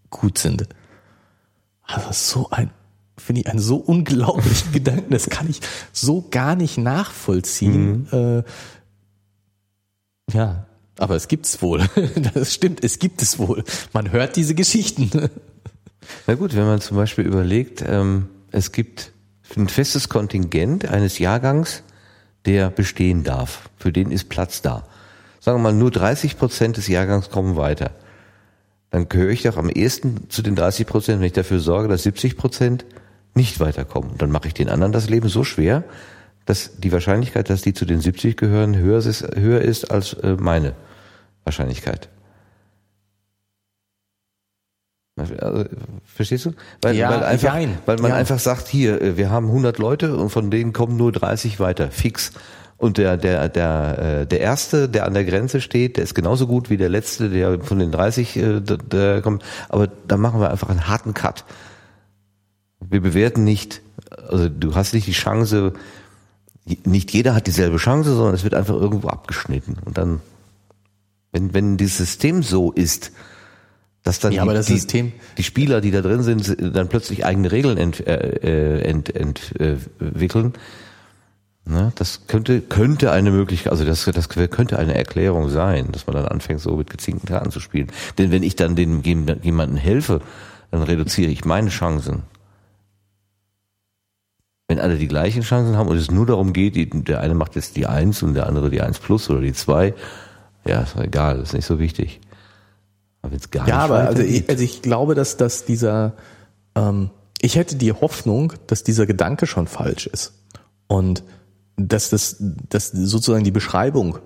gut 0.10 0.38
sind. 0.38 0.68
Also 1.84 2.12
so 2.12 2.50
ein, 2.50 2.70
finde 3.18 3.42
ich, 3.42 3.48
einen 3.48 3.60
so 3.60 3.78
unglaublichen 3.78 4.72
Gedanken, 4.74 5.12
das 5.12 5.30
kann 5.30 5.50
ich 5.50 5.62
so 5.94 6.28
gar 6.30 6.56
nicht 6.56 6.78
nachvollziehen. 6.78 8.08
Mhm. 8.12 8.40
Äh, 8.40 8.44
Ja, 10.34 10.66
aber 10.98 11.16
es 11.16 11.28
gibt's 11.28 11.62
wohl. 11.62 11.88
Das 12.34 12.54
stimmt, 12.54 12.84
es 12.84 13.00
gibt 13.00 13.22
es 13.22 13.40
wohl. 13.40 13.64
Man 13.94 14.12
hört 14.12 14.36
diese 14.36 14.54
Geschichten. 14.56 15.10
Na 16.26 16.36
gut, 16.36 16.56
wenn 16.56 16.66
man 16.66 16.82
zum 16.82 16.98
Beispiel 16.98 17.26
überlegt, 17.26 17.84
ähm, 17.88 18.28
es 18.52 18.72
gibt 18.72 19.12
ein 19.56 19.70
festes 19.70 20.10
Kontingent 20.10 20.86
eines 20.90 21.20
Jahrgangs, 21.20 21.84
der 22.46 22.70
bestehen 22.70 23.24
darf. 23.24 23.70
Für 23.78 23.94
den 23.94 24.12
ist 24.12 24.28
Platz 24.28 24.62
da. 24.62 24.84
Sagen 25.48 25.60
wir 25.60 25.72
mal, 25.72 25.74
nur 25.74 25.92
30 25.92 26.38
Prozent 26.38 26.76
des 26.76 26.90
Jahrgangs 26.90 27.30
kommen 27.30 27.56
weiter. 27.56 27.92
Dann 28.90 29.08
gehöre 29.08 29.30
ich 29.30 29.44
doch 29.44 29.56
am 29.56 29.70
ehesten 29.70 30.30
zu 30.30 30.42
den 30.42 30.58
30 30.58 30.86
Prozent, 30.86 31.22
wenn 31.22 31.28
ich 31.28 31.32
dafür 31.32 31.60
sorge, 31.62 31.88
dass 31.88 32.04
70 32.04 32.36
Prozent 32.36 32.84
nicht 33.34 33.62
weiterkommen. 33.62 34.18
Dann 34.18 34.30
mache 34.30 34.50
ich 34.50 34.54
den 34.54 34.68
anderen 34.68 34.92
das 34.92 35.10
Leben 35.10 35.30
so 35.30 35.46
schwer, 35.46 35.86
dass 36.46 36.72
die 36.80 36.92
Wahrscheinlichkeit, 36.92 37.50
dass 37.50 37.62
die 37.62 37.74
zu 37.74 37.86
den 37.86 38.02
70 38.02 38.36
gehören, 38.36 38.76
höher 38.76 38.98
ist, 38.98 39.22
höher 39.38 39.62
ist 39.62 39.90
als 39.90 40.16
äh, 40.16 40.36
meine 40.38 40.74
Wahrscheinlichkeit. 41.46 42.10
Also, 45.16 45.64
verstehst 46.04 46.46
du? 46.48 46.52
Weil, 46.82 46.98
Ja, 46.98 47.10
weil, 47.10 47.24
einfach, 47.24 47.58
weil 47.86 47.98
man 48.00 48.12
Ja. 48.12 48.18
einfach 48.18 48.40
sagt, 48.40 48.68
hier, 48.68 49.02
äh, 49.02 49.16
wir 49.16 49.30
haben 49.30 49.48
100 49.48 49.78
Leute 49.78 50.18
und 50.18 50.30
von 50.30 50.52
denen 50.52 50.74
kommen 50.74 50.98
nur 50.98 51.14
30 51.14 51.62
weiter, 51.62 51.90
fix. 51.90 52.34
Und 52.78 53.00
der, 53.00 53.18
der, 53.18 53.50
der, 53.50 54.22
äh, 54.22 54.28
der 54.28 54.40
Erste, 54.40 54.88
der 54.88 55.06
an 55.06 55.16
der 55.16 55.26
Grenze 55.26 55.62
steht, 55.62 55.98
der 55.98 56.04
ist 56.04 56.14
genauso 56.14 56.46
gut 56.46 56.70
wie 56.70 56.78
der 56.78 56.90
Letzte, 56.90 57.30
der 57.30 57.60
von 57.60 57.80
den 57.80 57.92
30 57.92 58.38
äh, 58.38 58.62
der, 58.62 59.22
kommt. 59.22 59.44
Aber 59.70 59.88
da 60.08 60.18
machen 60.18 60.40
wir 60.40 60.52
einfach 60.52 60.70
einen 60.70 60.88
harten 60.88 61.16
Cut. 61.16 61.44
Wir 62.80 63.02
bewerten 63.02 63.44
nicht, 63.44 63.82
also 64.30 64.48
du 64.48 64.76
hast 64.76 64.94
nicht 64.94 65.08
die 65.08 65.14
Chance, 65.14 65.74
nicht 66.86 67.12
jeder 67.14 67.34
hat 67.34 67.48
dieselbe 67.48 67.78
Chance, 67.78 68.16
sondern 68.16 68.36
es 68.36 68.44
wird 68.44 68.54
einfach 68.54 68.76
irgendwo 68.76 69.08
abgeschnitten. 69.08 69.78
Und 69.84 69.98
dann, 69.98 70.22
wenn, 71.32 71.56
wenn 71.56 71.78
dieses 71.78 71.98
System 71.98 72.44
so 72.44 72.72
ist, 72.72 73.12
dass 74.04 74.20
dann 74.20 74.34
Ja, 74.34 74.46
die, 74.46 74.54
das 74.54 74.68
die, 74.68 75.14
die 75.38 75.44
Spieler, 75.44 75.82
die 75.82 75.92
da 75.92 76.02
drin 76.02 76.22
sind, 76.22 76.58
dann 76.76 76.88
plötzlich 76.90 77.26
eigene 77.26 77.52
Regeln 77.52 77.78
ent, 77.78 78.06
äh, 78.06 78.82
ent, 78.82 79.16
entwickeln, 79.16 80.54
ne, 81.68 81.92
das 81.96 82.28
könnte, 82.28 82.62
könnte 82.62 83.12
eine 83.12 83.32
Möglichkeit, 83.32 83.72
also 83.72 83.86
das, 83.86 84.06
das 84.06 84.30
könnte 84.30 84.80
eine 84.80 84.96
Erklärung 84.96 85.50
sein, 85.50 85.92
dass 85.92 86.08
man 86.08 86.16
dann 86.16 86.28
anfängt, 86.28 86.62
so 86.62 86.76
mit 86.76 86.90
gezinkten 86.90 87.28
Karten 87.28 87.52
zu 87.52 87.60
spielen. 87.60 87.92
Denn 88.18 88.32
wenn 88.32 88.44
ich 88.44 88.56
dann 88.56 88.76
dem 88.76 89.02
jemandem 89.02 89.78
helfe, 89.78 90.22
dann 90.72 90.84
reduziere 90.84 91.32
ich 91.32 91.46
meine 91.46 91.70
Chancen. 91.70 92.24
Wenn 94.68 94.80
alle 94.80 94.98
die 94.98 95.08
gleichen 95.08 95.44
Chancen 95.44 95.78
haben 95.78 95.88
und 95.88 95.98
es 95.98 96.12
nur 96.12 96.26
darum 96.26 96.52
geht, 96.52 96.76
die, 96.76 96.90
der 96.90 97.22
eine 97.22 97.36
macht 97.36 97.56
jetzt 97.56 97.78
die 97.78 97.88
Eins 97.88 98.22
und 98.22 98.34
der 98.34 98.48
andere 98.48 98.70
die 98.70 98.82
Eins 98.82 99.00
plus 99.00 99.30
oder 99.30 99.40
die 99.40 99.54
Zwei, 99.54 99.94
ja, 100.66 100.82
ist 100.82 100.98
egal, 100.98 101.40
ist 101.40 101.54
nicht 101.54 101.66
so 101.66 101.80
wichtig. 101.80 102.20
Aber 103.22 103.32
wenn's 103.32 103.50
gar 103.50 103.68
Ja, 103.68 103.76
nicht 103.76 103.84
aber 103.86 104.00
also 104.00 104.22
ich, 104.22 104.50
also 104.50 104.64
ich 104.64 104.82
glaube, 104.82 105.16
dass, 105.16 105.38
dass 105.38 105.64
dieser, 105.64 106.14
ähm, 106.76 107.10
ich 107.40 107.56
hätte 107.56 107.78
die 107.78 107.94
Hoffnung, 107.94 108.54
dass 108.68 108.84
dieser 108.84 109.06
Gedanke 109.06 109.48
schon 109.48 109.68
falsch 109.68 110.08
ist. 110.08 110.34
Und 110.88 111.24
dass 111.78 112.10
das, 112.10 112.38
dass 112.40 112.92
sozusagen 112.92 113.44
die 113.44 113.52
Beschreibung 113.52 114.20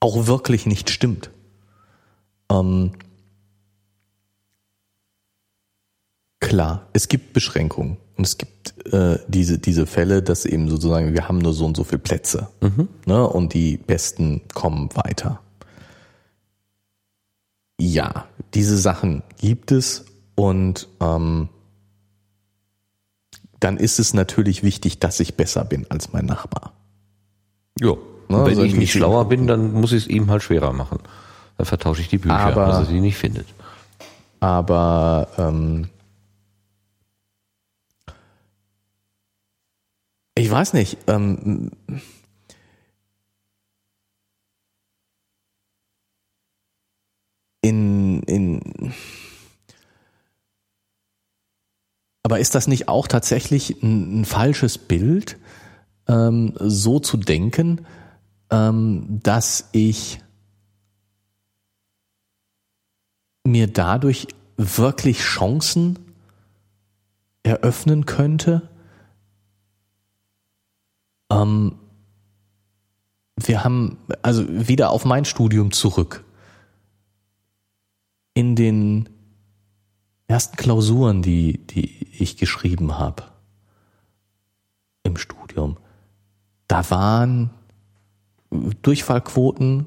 auch 0.00 0.26
wirklich 0.26 0.66
nicht 0.66 0.90
stimmt. 0.90 1.30
Ähm, 2.50 2.92
klar, 6.40 6.88
es 6.92 7.08
gibt 7.08 7.32
Beschränkungen 7.32 7.98
und 8.16 8.26
es 8.26 8.36
gibt 8.36 8.86
äh, 8.92 9.20
diese, 9.28 9.58
diese 9.58 9.86
Fälle, 9.86 10.22
dass 10.22 10.44
eben 10.44 10.68
sozusagen, 10.68 11.14
wir 11.14 11.28
haben 11.28 11.38
nur 11.38 11.54
so 11.54 11.64
und 11.64 11.76
so 11.76 11.84
viele 11.84 12.00
Plätze 12.00 12.48
ne, 13.06 13.26
und 13.26 13.54
die 13.54 13.76
Besten 13.76 14.42
kommen 14.52 14.90
weiter. 14.94 15.40
Ja, 17.80 18.26
diese 18.54 18.76
Sachen 18.76 19.22
gibt 19.38 19.70
es 19.70 20.04
und 20.34 20.88
ähm, 21.00 21.48
dann 23.62 23.76
ist 23.76 23.98
es 23.98 24.12
natürlich 24.12 24.62
wichtig, 24.62 24.98
dass 24.98 25.20
ich 25.20 25.36
besser 25.36 25.64
bin 25.64 25.86
als 25.88 26.12
mein 26.12 26.26
Nachbar. 26.26 26.72
Ja. 27.80 27.92
Ne, 27.92 27.96
wenn 28.28 28.44
also 28.44 28.62
ich 28.62 28.74
nicht 28.74 28.92
schlauer 28.92 29.28
bin, 29.28 29.46
dann 29.46 29.72
muss 29.72 29.92
ich 29.92 30.04
es 30.04 30.08
ihm 30.08 30.30
halt 30.30 30.42
schwerer 30.42 30.72
machen. 30.72 30.98
Dann 31.58 31.66
vertausche 31.66 32.00
ich 32.00 32.08
die 32.08 32.18
Bücher, 32.18 32.34
Aber- 32.34 32.66
dass 32.66 32.88
er 32.88 32.92
die 32.92 33.00
nicht 33.00 33.16
findet. 33.16 33.46
Aber 34.40 35.28
ähm, 35.38 35.88
ich 40.34 40.50
weiß 40.50 40.72
nicht. 40.72 40.98
Ähm, 41.06 41.70
in, 47.60 48.22
in 48.24 48.92
aber 52.32 52.40
ist 52.40 52.54
das 52.54 52.66
nicht 52.66 52.88
auch 52.88 53.08
tatsächlich 53.08 53.82
ein, 53.82 54.22
ein 54.22 54.24
falsches 54.24 54.78
Bild, 54.78 55.36
ähm, 56.08 56.54
so 56.58 56.98
zu 56.98 57.18
denken, 57.18 57.84
ähm, 58.48 59.20
dass 59.22 59.68
ich 59.72 60.18
mir 63.44 63.66
dadurch 63.66 64.28
wirklich 64.56 65.18
Chancen 65.18 65.98
eröffnen 67.42 68.06
könnte? 68.06 68.70
Ähm, 71.30 71.74
wir 73.36 73.62
haben, 73.62 73.98
also 74.22 74.46
wieder 74.48 74.88
auf 74.88 75.04
mein 75.04 75.26
Studium 75.26 75.70
zurück. 75.70 76.24
In 78.32 78.56
den 78.56 79.10
ersten 80.32 80.56
Klausuren, 80.56 81.20
die, 81.22 81.58
die 81.58 82.06
ich 82.18 82.36
geschrieben 82.38 82.98
habe 82.98 83.24
im 85.04 85.16
Studium, 85.16 85.76
da 86.68 86.88
waren 86.90 87.50
Durchfallquoten 88.82 89.86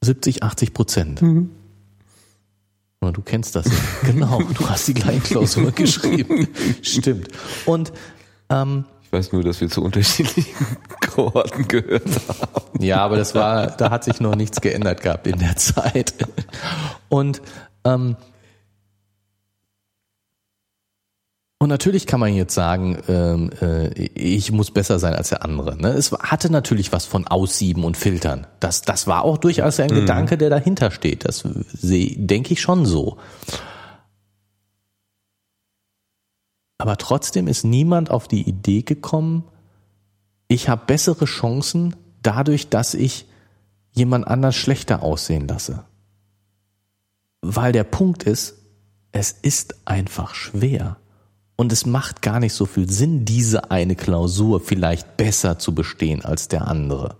70, 0.00 0.42
80 0.42 0.74
Prozent. 0.74 1.22
Ja, 3.02 3.10
Du 3.12 3.22
kennst 3.22 3.54
das. 3.54 3.66
ja. 3.66 3.72
Genau, 4.10 4.42
du 4.42 4.68
hast 4.68 4.88
die 4.88 4.94
gleichen 4.94 5.22
Klausuren 5.22 5.74
geschrieben. 5.74 6.48
Stimmt. 6.82 7.28
Und 7.64 7.92
ähm, 8.50 8.84
Ich 9.04 9.12
weiß 9.12 9.32
nur, 9.32 9.42
dass 9.44 9.60
wir 9.60 9.68
zu 9.68 9.82
unterschiedlichen 9.82 10.52
Kohorten 11.00 11.68
gehört 11.68 12.02
haben. 12.28 12.82
ja, 12.82 12.98
aber 13.04 13.16
das 13.16 13.34
war, 13.36 13.68
da 13.68 13.90
hat 13.90 14.02
sich 14.04 14.20
noch 14.20 14.34
nichts 14.34 14.60
geändert 14.60 15.00
gehabt 15.02 15.26
in 15.28 15.38
der 15.38 15.54
Zeit. 15.56 16.14
Und 17.08 17.40
ähm, 17.84 18.16
und 21.58 21.70
natürlich 21.70 22.06
kann 22.06 22.20
man 22.20 22.34
jetzt 22.34 22.54
sagen, 22.54 22.98
ähm, 23.08 23.50
äh, 23.62 23.88
ich 23.88 24.52
muss 24.52 24.70
besser 24.70 24.98
sein 24.98 25.14
als 25.14 25.30
der 25.30 25.42
andere. 25.42 25.76
Ne? 25.76 25.88
Es 25.88 26.12
hatte 26.12 26.52
natürlich 26.52 26.92
was 26.92 27.06
von 27.06 27.26
Aussieben 27.26 27.84
und 27.84 27.96
Filtern. 27.96 28.46
Das, 28.60 28.82
das 28.82 29.06
war 29.06 29.24
auch 29.24 29.38
durchaus 29.38 29.80
ein 29.80 29.88
Gedanke, 29.88 30.36
der 30.36 30.50
dahinter 30.50 30.90
steht. 30.90 31.24
Das 31.24 31.44
sehe, 31.72 32.14
denke 32.18 32.52
ich 32.52 32.60
schon 32.60 32.84
so. 32.84 33.16
Aber 36.76 36.98
trotzdem 36.98 37.48
ist 37.48 37.64
niemand 37.64 38.10
auf 38.10 38.28
die 38.28 38.46
Idee 38.46 38.82
gekommen, 38.82 39.44
ich 40.48 40.68
habe 40.68 40.84
bessere 40.86 41.24
Chancen 41.24 41.96
dadurch, 42.22 42.68
dass 42.68 42.92
ich 42.92 43.26
jemand 43.92 44.26
anders 44.28 44.54
schlechter 44.54 45.02
aussehen 45.02 45.48
lasse. 45.48 45.84
Weil 47.40 47.72
der 47.72 47.84
Punkt 47.84 48.24
ist, 48.24 48.56
es 49.12 49.32
ist 49.32 49.76
einfach 49.86 50.34
schwer. 50.34 50.98
Und 51.56 51.72
es 51.72 51.86
macht 51.86 52.20
gar 52.20 52.38
nicht 52.38 52.52
so 52.52 52.66
viel 52.66 52.88
Sinn, 52.90 53.24
diese 53.24 53.70
eine 53.70 53.96
Klausur 53.96 54.60
vielleicht 54.60 55.16
besser 55.16 55.58
zu 55.58 55.74
bestehen 55.74 56.22
als 56.24 56.48
der 56.48 56.68
andere. 56.68 57.16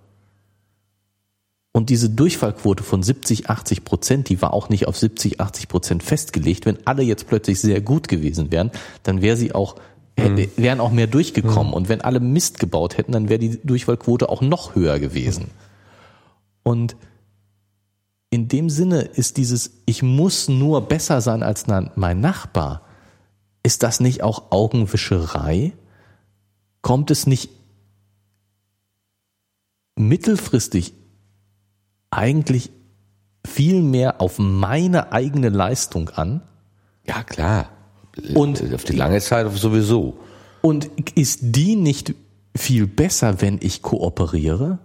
Und 1.72 1.90
diese 1.90 2.08
Durchfallquote 2.08 2.82
von 2.82 3.02
70, 3.02 3.50
80 3.50 3.84
Prozent, 3.84 4.28
die 4.30 4.40
war 4.40 4.54
auch 4.54 4.70
nicht 4.70 4.88
auf 4.88 4.96
70, 4.96 5.40
80 5.40 5.68
Prozent 5.68 6.02
festgelegt. 6.02 6.64
Wenn 6.64 6.78
alle 6.86 7.02
jetzt 7.02 7.26
plötzlich 7.26 7.60
sehr 7.60 7.82
gut 7.82 8.08
gewesen 8.08 8.50
wären, 8.50 8.70
dann 9.02 9.20
wäre 9.20 9.36
sie 9.36 9.54
auch, 9.54 9.76
hätte, 10.16 10.48
wären 10.56 10.80
auch 10.80 10.90
mehr 10.90 11.06
durchgekommen. 11.06 11.74
Und 11.74 11.90
wenn 11.90 12.00
alle 12.00 12.20
Mist 12.20 12.60
gebaut 12.60 12.96
hätten, 12.96 13.12
dann 13.12 13.28
wäre 13.28 13.38
die 13.38 13.60
Durchfallquote 13.62 14.30
auch 14.30 14.40
noch 14.40 14.74
höher 14.74 14.98
gewesen. 14.98 15.48
Und 16.62 16.96
in 18.30 18.48
dem 18.48 18.70
Sinne 18.70 19.02
ist 19.02 19.36
dieses, 19.36 19.82
ich 19.84 20.02
muss 20.02 20.48
nur 20.48 20.80
besser 20.88 21.20
sein 21.20 21.42
als 21.42 21.66
mein 21.66 22.20
Nachbar, 22.20 22.85
ist 23.66 23.82
das 23.82 23.98
nicht 23.98 24.22
auch 24.22 24.52
Augenwischerei? 24.52 25.72
Kommt 26.82 27.10
es 27.10 27.26
nicht 27.26 27.50
mittelfristig 29.96 30.94
eigentlich 32.08 32.70
viel 33.44 33.82
mehr 33.82 34.20
auf 34.20 34.38
meine 34.38 35.10
eigene 35.10 35.48
Leistung 35.48 36.10
an? 36.10 36.42
Ja, 37.08 37.24
klar. 37.24 37.70
Und 38.36 38.60
äh, 38.60 38.72
auf 38.72 38.84
die 38.84 38.94
lange 38.94 39.20
Zeit 39.20 39.52
sowieso. 39.56 40.16
Und 40.62 40.88
ist 41.16 41.40
die 41.42 41.74
nicht 41.74 42.14
viel 42.56 42.86
besser, 42.86 43.40
wenn 43.40 43.58
ich 43.60 43.82
kooperiere? 43.82 44.78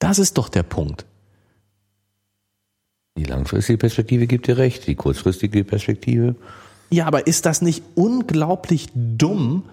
Das 0.00 0.18
ist 0.18 0.36
doch 0.36 0.48
der 0.48 0.64
Punkt. 0.64 1.06
Die 3.16 3.24
langfristige 3.24 3.78
Perspektive 3.78 4.26
gibt 4.26 4.48
dir 4.48 4.58
recht, 4.58 4.86
die 4.86 4.96
kurzfristige 4.96 5.62
Perspektive. 5.64 6.34
Ja, 6.90 7.06
aber 7.06 7.26
ist 7.26 7.46
das 7.46 7.62
nicht 7.62 7.82
unglaublich 7.94 8.88
dumm, 8.94 9.64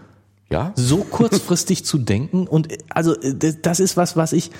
Ja? 0.49 0.73
so 0.75 0.97
kurzfristig 0.97 1.83
zu 1.85 1.97
denken? 1.97 2.47
Und 2.47 2.67
also 2.89 3.15
das 3.15 3.79
ist 3.79 3.97
was, 3.97 4.15
was 4.15 4.33
ich, 4.33 4.51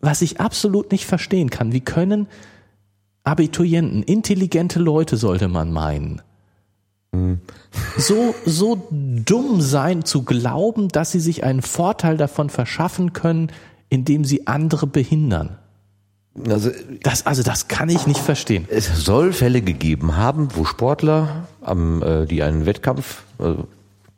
was 0.00 0.22
ich 0.22 0.40
absolut 0.40 0.92
nicht 0.92 1.04
verstehen 1.04 1.50
kann. 1.50 1.72
Wie 1.72 1.80
können 1.80 2.26
Abiturienten, 3.24 4.02
intelligente 4.02 4.78
Leute 4.80 5.16
sollte 5.16 5.48
man 5.48 5.72
meinen, 5.72 6.22
so, 7.98 8.34
so 8.46 8.88
dumm 8.90 9.60
sein 9.60 10.04
zu 10.04 10.22
glauben, 10.22 10.88
dass 10.88 11.12
sie 11.12 11.20
sich 11.20 11.44
einen 11.44 11.60
Vorteil 11.60 12.16
davon 12.16 12.48
verschaffen 12.48 13.12
können, 13.12 13.52
indem 13.90 14.24
sie 14.24 14.46
andere 14.46 14.86
behindern? 14.86 15.58
Also 16.48 16.70
Das, 17.02 17.26
also 17.26 17.42
das 17.42 17.68
kann 17.68 17.88
ich 17.90 18.06
nicht 18.06 18.20
verstehen. 18.20 18.66
es 18.70 19.04
soll 19.04 19.32
Fälle 19.32 19.60
gegeben 19.60 20.16
haben, 20.16 20.48
wo 20.54 20.64
Sportler, 20.64 21.46
am, 21.60 22.02
äh, 22.02 22.26
die 22.26 22.42
einen 22.42 22.64
Wettkampf, 22.66 23.22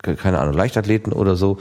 ke- 0.02 0.14
keine 0.16 0.38
Ahnung, 0.38 0.54
Leichtathleten 0.54 1.12
oder 1.12 1.34
so, 1.34 1.58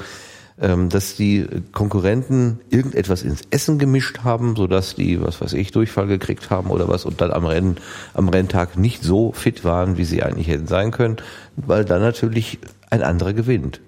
ähm, 0.62 0.90
dass 0.90 1.16
die 1.16 1.48
Konkurrenten 1.72 2.60
irgendetwas 2.70 3.24
ins 3.24 3.42
Essen 3.50 3.80
gemischt 3.80 4.20
haben, 4.24 4.56
sodass 4.56 4.94
die, 4.94 5.20
was 5.20 5.42
weiß 5.42 5.54
ich, 5.54 5.72
Durchfall 5.72 6.06
gekriegt 6.06 6.52
haben 6.52 6.70
oder 6.70 6.88
was 6.88 7.06
und 7.06 7.20
dann 7.22 7.32
am 7.32 7.46
Rennen, 7.48 7.78
am 8.14 8.30
Renntag 8.30 8.78
nicht 8.78 9.02
so 9.04 9.32
fit 9.32 9.64
waren, 9.66 9.98
wie 9.98 10.06
sie 10.06 10.22
eigentlich 10.22 10.48
hätten 10.48 10.68
sein 10.68 10.92
können, 10.92 11.18
weil 11.56 11.84
dann 11.86 12.02
natürlich 12.02 12.60
ein 12.92 13.02
anderer 13.02 13.34
gewinnt. 13.34 13.82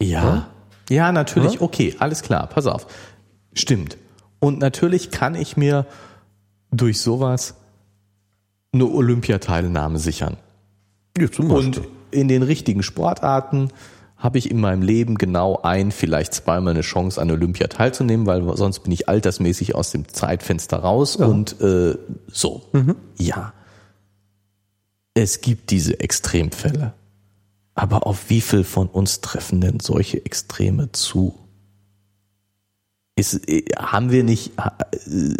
Ja? 0.00 0.46
Ja, 0.88 1.10
natürlich. 1.10 1.60
Okay, 1.60 1.96
alles 1.98 2.22
klar. 2.22 2.46
Pass 2.46 2.66
auf. 2.66 2.86
Stimmt. 3.52 3.96
Und 4.40 4.58
natürlich 4.58 5.10
kann 5.10 5.34
ich 5.34 5.56
mir 5.56 5.86
durch 6.70 7.00
sowas 7.00 7.54
eine 8.72 8.86
Olympiateilnahme 8.86 9.98
sichern. 9.98 10.36
Ja, 11.18 11.30
zum 11.30 11.50
Und 11.50 11.80
in 12.10 12.28
den 12.28 12.42
richtigen 12.42 12.82
Sportarten 12.82 13.70
habe 14.16 14.38
ich 14.38 14.50
in 14.50 14.60
meinem 14.60 14.82
Leben 14.82 15.16
genau 15.16 15.60
ein, 15.62 15.92
vielleicht 15.92 16.34
zweimal 16.34 16.72
eine 16.72 16.82
Chance, 16.82 17.20
an 17.20 17.30
Olympia 17.30 17.68
teilzunehmen, 17.68 18.26
weil 18.26 18.56
sonst 18.56 18.80
bin 18.80 18.92
ich 18.92 19.08
altersmäßig 19.08 19.74
aus 19.74 19.92
dem 19.92 20.08
Zeitfenster 20.08 20.78
raus 20.78 21.16
und 21.16 21.60
äh, 21.60 21.96
so. 22.26 22.62
Ja. 23.16 23.52
Es 25.14 25.40
gibt 25.40 25.70
diese 25.70 26.00
Extremfälle. 26.00 26.94
Aber 27.74 28.08
auf 28.08 28.28
wie 28.28 28.40
viel 28.40 28.64
von 28.64 28.88
uns 28.88 29.20
treffen 29.20 29.60
denn 29.60 29.78
solche 29.78 30.24
Extreme 30.24 30.90
zu? 30.90 31.34
Ist, 33.18 33.48
äh, 33.48 33.64
haben 33.76 34.12
wir 34.12 34.22
nicht 34.22 34.52
äh, 34.56 35.34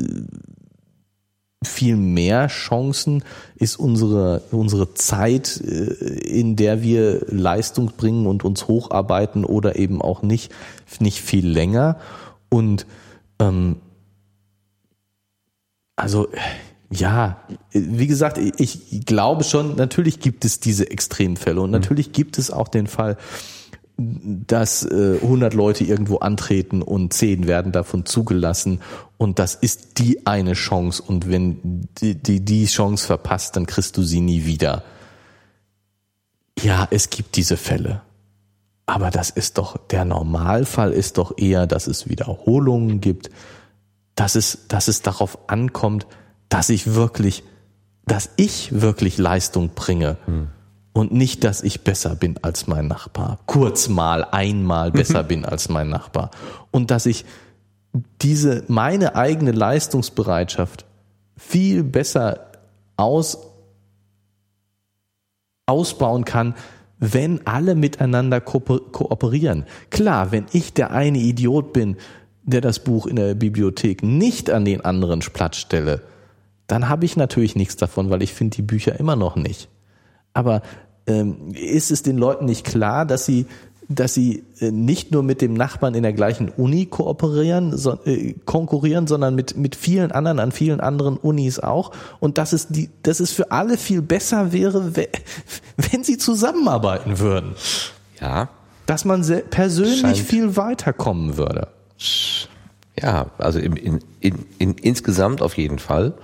viel 1.63 1.95
mehr 1.95 2.49
Chancen? 2.49 3.23
Ist 3.55 3.77
unsere, 3.77 4.43
unsere 4.51 4.95
Zeit, 4.95 5.61
äh, 5.61 5.95
in 6.25 6.57
der 6.57 6.83
wir 6.83 7.25
Leistung 7.29 7.93
bringen 7.97 8.27
und 8.27 8.45
uns 8.45 8.67
hocharbeiten 8.67 9.45
oder 9.45 9.77
eben 9.77 10.03
auch 10.03 10.23
nicht, 10.23 10.53
nicht 10.99 11.21
viel 11.21 11.49
länger? 11.49 11.99
Und 12.49 12.85
ähm, 13.39 13.77
also 15.95 16.29
ja, 16.91 17.45
wie 17.71 18.07
gesagt, 18.09 18.39
ich 18.39 19.07
glaube 19.07 19.45
schon, 19.45 19.77
natürlich 19.77 20.19
gibt 20.19 20.45
es 20.45 20.59
diese 20.59 20.91
Extremfälle 20.91 21.61
und 21.61 21.71
natürlich 21.71 22.13
gibt 22.13 22.39
es 22.39 22.51
auch 22.51 22.67
den 22.67 22.87
Fall, 22.87 23.19
dass 23.99 24.85
äh, 24.85 25.19
100 25.21 25.55
Leute 25.55 25.83
irgendwo 25.83 26.19
antreten 26.19 26.83
und 26.83 27.13
10 27.13 27.49
werden 27.49 27.73
davon 27.73 28.07
zugelassen. 28.07 28.81
Und 29.17 29.41
das 29.41 29.57
ist 29.57 29.99
die 29.99 30.25
eine 30.25 30.53
Chance. 30.53 31.03
Und 31.03 31.29
wenn 31.29 31.89
die, 32.01 32.15
die 32.15 32.45
die 32.45 32.67
Chance 32.67 33.07
verpasst, 33.07 33.57
dann 33.57 33.67
kriegst 33.67 33.97
du 33.97 34.05
sie 34.05 34.21
nie 34.21 34.47
wieder. 34.47 34.85
Ja, 36.61 36.87
es 36.93 37.11
gibt 37.11 37.37
diese 37.37 37.57
Fälle. 37.57 38.03
Aber 38.87 39.11
das 39.11 39.31
ist 39.31 39.59
doch, 39.59 39.77
der 39.77 40.05
Normalfall 40.05 40.93
ist 40.93 41.19
doch 41.19 41.37
eher, 41.37 41.67
dass 41.67 41.89
es 41.89 42.09
Wiederholungen 42.09 43.01
gibt, 43.01 43.31
dass 44.15 44.37
es, 44.37 44.67
dass 44.69 44.87
es 44.87 45.03
darauf 45.03 45.51
ankommt, 45.51 46.07
dass 46.49 46.69
ich 46.69 46.95
wirklich, 46.95 47.43
dass 48.07 48.31
ich 48.37 48.81
wirklich 48.81 49.19
Leistung 49.19 49.71
bringe 49.75 50.17
und 50.99 51.13
nicht, 51.13 51.45
dass 51.45 51.63
ich 51.63 51.83
besser 51.83 52.17
bin 52.17 52.39
als 52.43 52.67
mein 52.67 52.89
Nachbar. 52.89 53.39
Kurz 53.47 53.89
mal, 53.89 54.25
einmal 54.25 54.91
besser 54.91 55.23
bin 55.23 55.45
als 55.45 55.69
mein 55.69 55.89
Nachbar. 55.89 56.33
Und 56.73 56.91
dass 56.91 57.07
ich 57.07 57.25
diese, 58.21 58.65
meine 58.67 59.15
eigene 59.15 59.53
Leistungsbereitschaft 59.53 60.87
viel 61.37 61.85
besser 61.85 62.51
aus, 62.97 63.39
ausbauen 65.67 66.25
kann, 66.25 66.57
wenn 66.99 67.47
alle 67.47 67.77
miteinander 67.77 68.41
ko 68.41 68.59
kooperieren. 68.59 69.67
Klar, 69.91 70.33
wenn 70.33 70.47
ich 70.53 70.75
der 70.75 70.91
eine 70.91 71.19
Idiot 71.19 71.73
bin, 71.73 71.97
der 72.43 72.61
das 72.61 72.81
Buch 72.81 73.07
in 73.07 73.15
der 73.15 73.35
Bibliothek 73.35 74.03
nicht 74.03 74.51
an 74.51 74.65
den 74.65 74.81
anderen 74.81 75.21
Platz 75.21 75.59
stelle, 75.59 76.03
dann 76.67 76.89
habe 76.89 77.05
ich 77.05 77.17
natürlich 77.17 77.55
nichts 77.55 77.77
davon, 77.77 78.11
weil 78.11 78.23
ich 78.23 78.35
finde 78.35 78.57
die 78.57 78.63
Bücher 78.63 78.99
immer 78.99 79.15
noch 79.15 79.37
nicht. 79.37 79.69
Aber 80.35 80.63
ist 81.55 81.91
es 81.91 82.03
den 82.03 82.19
Leuten 82.19 82.45
nicht 82.45 82.65
klar, 82.65 83.07
dass 83.07 83.25
sie, 83.27 83.47
dass 83.89 84.13
sie 84.15 84.45
äh, 84.61 84.71
nicht 84.71 85.13
nur 85.13 85.23
mit 85.23 85.41
dem 85.41 85.55
Nachbarn 85.55 85.95
in 85.95 86.03
der 86.03 86.13
gleichen 86.13 86.51
Uni 86.51 86.85
kooperieren, 86.87 87.77
so, 87.77 87.99
äh, 88.05 88.35
konkurrieren, 88.45 89.07
sondern 89.07 89.35
mit, 89.35 89.57
mit 89.57 89.75
vielen 89.77 90.13
anderen, 90.13 90.39
an 90.41 90.53
vielen 90.53 90.81
anderen 90.81 91.17
Unis 91.17 91.59
auch. 91.59 91.93
Und 92.21 92.37
dass 92.37 92.53
es 92.53 92.69
die, 92.69 92.91
dass 93.03 93.21
es 93.21 93.33
für 93.33 93.51
alle 93.51 93.79
viel 93.79 94.03
besser 94.03 94.53
wäre, 94.53 94.95
we- 94.97 95.09
wenn 95.91 96.05
sie 96.05 96.19
zusammenarbeiten 96.19 97.19
würden. 97.19 97.55
Ja, 98.21 98.49
Dass 98.87 99.05
man 99.07 99.25
persönlich 99.51 100.01
Scheint- 100.01 100.19
viel 100.19 100.57
weiterkommen 100.57 101.37
würde. 101.39 101.69
ja, 103.01 103.27
also 103.39 103.59
im, 103.59 103.75
in, 103.77 104.01
in, 104.21 104.35
in, 104.59 104.75
insgesamt 104.75 105.41
auf 105.41 105.57
jeden 105.57 105.79
Fall. 105.79 106.15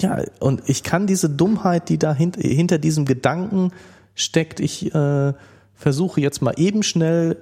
Ja, 0.00 0.22
und 0.40 0.62
ich 0.66 0.82
kann 0.82 1.06
diese 1.06 1.30
Dummheit, 1.30 1.88
die 1.88 1.98
da 1.98 2.12
hint, 2.14 2.36
hinter 2.36 2.78
diesem 2.78 3.04
Gedanken 3.04 3.72
steckt, 4.18 4.60
ich 4.60 4.94
äh, 4.94 5.32
versuche 5.74 6.20
jetzt 6.20 6.42
mal 6.42 6.54
eben 6.56 6.82
schnell 6.82 7.36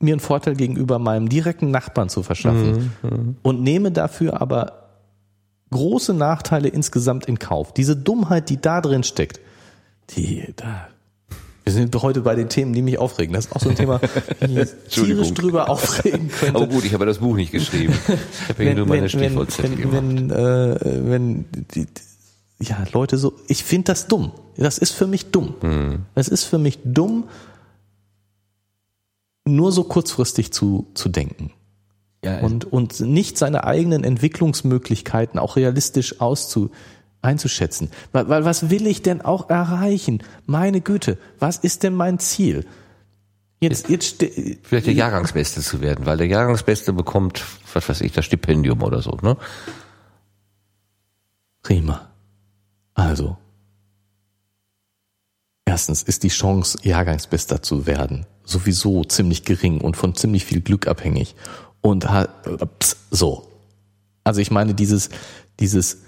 mir 0.00 0.14
einen 0.14 0.20
Vorteil 0.20 0.54
gegenüber 0.56 0.98
meinem 0.98 1.28
direkten 1.28 1.70
Nachbarn 1.70 2.08
zu 2.08 2.22
verschaffen 2.22 2.94
und 3.42 3.62
nehme 3.62 3.90
dafür 3.92 4.40
aber 4.40 4.88
große 5.70 6.14
Nachteile 6.14 6.68
insgesamt 6.68 7.26
in 7.26 7.38
Kauf. 7.38 7.74
Diese 7.74 7.96
Dummheit, 7.96 8.48
die 8.48 8.60
da 8.60 8.80
drin 8.80 9.02
steckt, 9.04 9.40
die 10.16 10.54
da. 10.56 10.88
Wir 11.64 11.74
sind 11.74 11.94
heute 11.94 12.22
bei 12.22 12.34
den 12.34 12.48
Themen, 12.48 12.72
die 12.72 12.80
mich 12.80 12.98
aufregen. 12.98 13.34
Das 13.34 13.46
ist 13.46 13.54
auch 13.54 13.60
so 13.60 13.68
ein 13.68 13.76
Thema, 13.76 14.00
tierisch 14.90 15.34
drüber 15.34 15.68
aufregen 15.68 16.28
könnte. 16.40 16.56
Aber 16.56 16.66
gut, 16.66 16.84
ich 16.86 16.94
habe 16.94 17.04
das 17.04 17.18
Buch 17.18 17.36
nicht 17.36 17.52
geschrieben. 17.52 17.92
Ich 18.08 18.48
habe 18.48 18.64
ja 18.64 18.74
nur 18.74 18.86
meine 18.86 19.08
Stichwortzettel 19.10 19.92
wenn, 19.92 20.28
gemacht. 20.28 20.30
wenn, 20.34 20.90
äh, 20.90 21.10
wenn 21.10 21.44
die, 21.74 21.84
die- 21.84 21.90
ja, 22.62 22.84
Leute 22.92 23.16
so, 23.18 23.34
ich 23.48 23.64
finde 23.64 23.86
das 23.86 24.06
dumm. 24.06 24.32
Das 24.56 24.78
ist 24.78 24.92
für 24.92 25.06
mich 25.06 25.30
dumm. 25.30 25.54
Hm. 25.60 26.04
Es 26.14 26.28
ist 26.28 26.44
für 26.44 26.58
mich 26.58 26.78
dumm, 26.84 27.28
nur 29.46 29.72
so 29.72 29.84
kurzfristig 29.84 30.52
zu, 30.52 30.88
zu 30.94 31.08
denken 31.08 31.52
ja, 32.24 32.40
und, 32.40 32.70
und 32.70 33.00
nicht 33.00 33.38
seine 33.38 33.64
eigenen 33.64 34.04
Entwicklungsmöglichkeiten 34.04 35.38
auch 35.38 35.56
realistisch 35.56 36.20
auszu, 36.20 36.70
einzuschätzen. 37.22 37.90
Weil, 38.12 38.28
weil 38.28 38.44
was 38.44 38.70
will 38.70 38.86
ich 38.86 39.02
denn 39.02 39.22
auch 39.22 39.48
erreichen? 39.48 40.22
Meine 40.46 40.80
Güte, 40.80 41.18
was 41.38 41.56
ist 41.56 41.82
denn 41.82 41.94
mein 41.94 42.18
Ziel? 42.18 42.66
Jetzt, 43.60 43.90
jetzt, 43.90 44.24
vielleicht 44.62 44.86
der 44.86 44.94
Jahrgangsbeste 44.94 45.60
zu 45.60 45.82
werden, 45.82 46.06
weil 46.06 46.16
der 46.16 46.26
Jahrgangsbeste 46.26 46.94
bekommt, 46.94 47.44
was 47.74 47.88
weiß 47.88 48.00
ich, 48.00 48.12
das 48.12 48.24
Stipendium 48.24 48.82
oder 48.82 49.02
so, 49.02 49.18
ne? 49.22 49.36
Prima. 51.62 52.09
Also, 53.00 53.38
erstens 55.64 56.02
ist 56.02 56.22
die 56.22 56.28
Chance, 56.28 56.78
Jahrgangsbester 56.82 57.62
zu 57.62 57.86
werden, 57.86 58.26
sowieso 58.44 59.04
ziemlich 59.04 59.44
gering 59.44 59.80
und 59.80 59.96
von 59.96 60.14
ziemlich 60.14 60.44
viel 60.44 60.60
Glück 60.60 60.86
abhängig. 60.86 61.34
Und 61.80 62.10
ha- 62.10 62.28
ups, 62.60 62.96
so. 63.10 63.48
Also 64.22 64.42
ich 64.42 64.50
meine, 64.50 64.74
dieses, 64.74 65.08
dieses, 65.60 66.02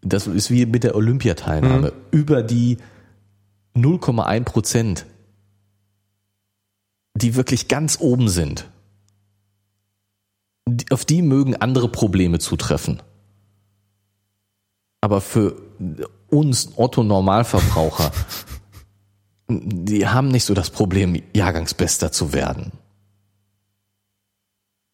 das 0.00 0.26
ist 0.26 0.50
wie 0.50 0.64
mit 0.64 0.84
der 0.84 0.94
Olympiateilnahme. 0.94 1.92
Über 2.10 2.42
die 2.42 2.78
0,1 3.76 4.44
Prozent, 4.44 5.06
die 7.14 7.34
wirklich 7.34 7.68
ganz 7.68 7.98
oben 8.00 8.28
sind, 8.30 8.66
auf 10.90 11.04
die 11.04 11.20
mögen 11.20 11.56
andere 11.56 11.90
Probleme 11.90 12.38
zutreffen. 12.38 13.02
Aber 15.00 15.20
für 15.20 15.60
uns 16.30 16.72
Otto 16.76 17.02
Normalverbraucher, 17.02 18.12
die 19.48 20.06
haben 20.06 20.28
nicht 20.28 20.44
so 20.44 20.54
das 20.54 20.70
Problem, 20.70 21.22
Jahrgangsbester 21.34 22.12
zu 22.12 22.32
werden. 22.32 22.72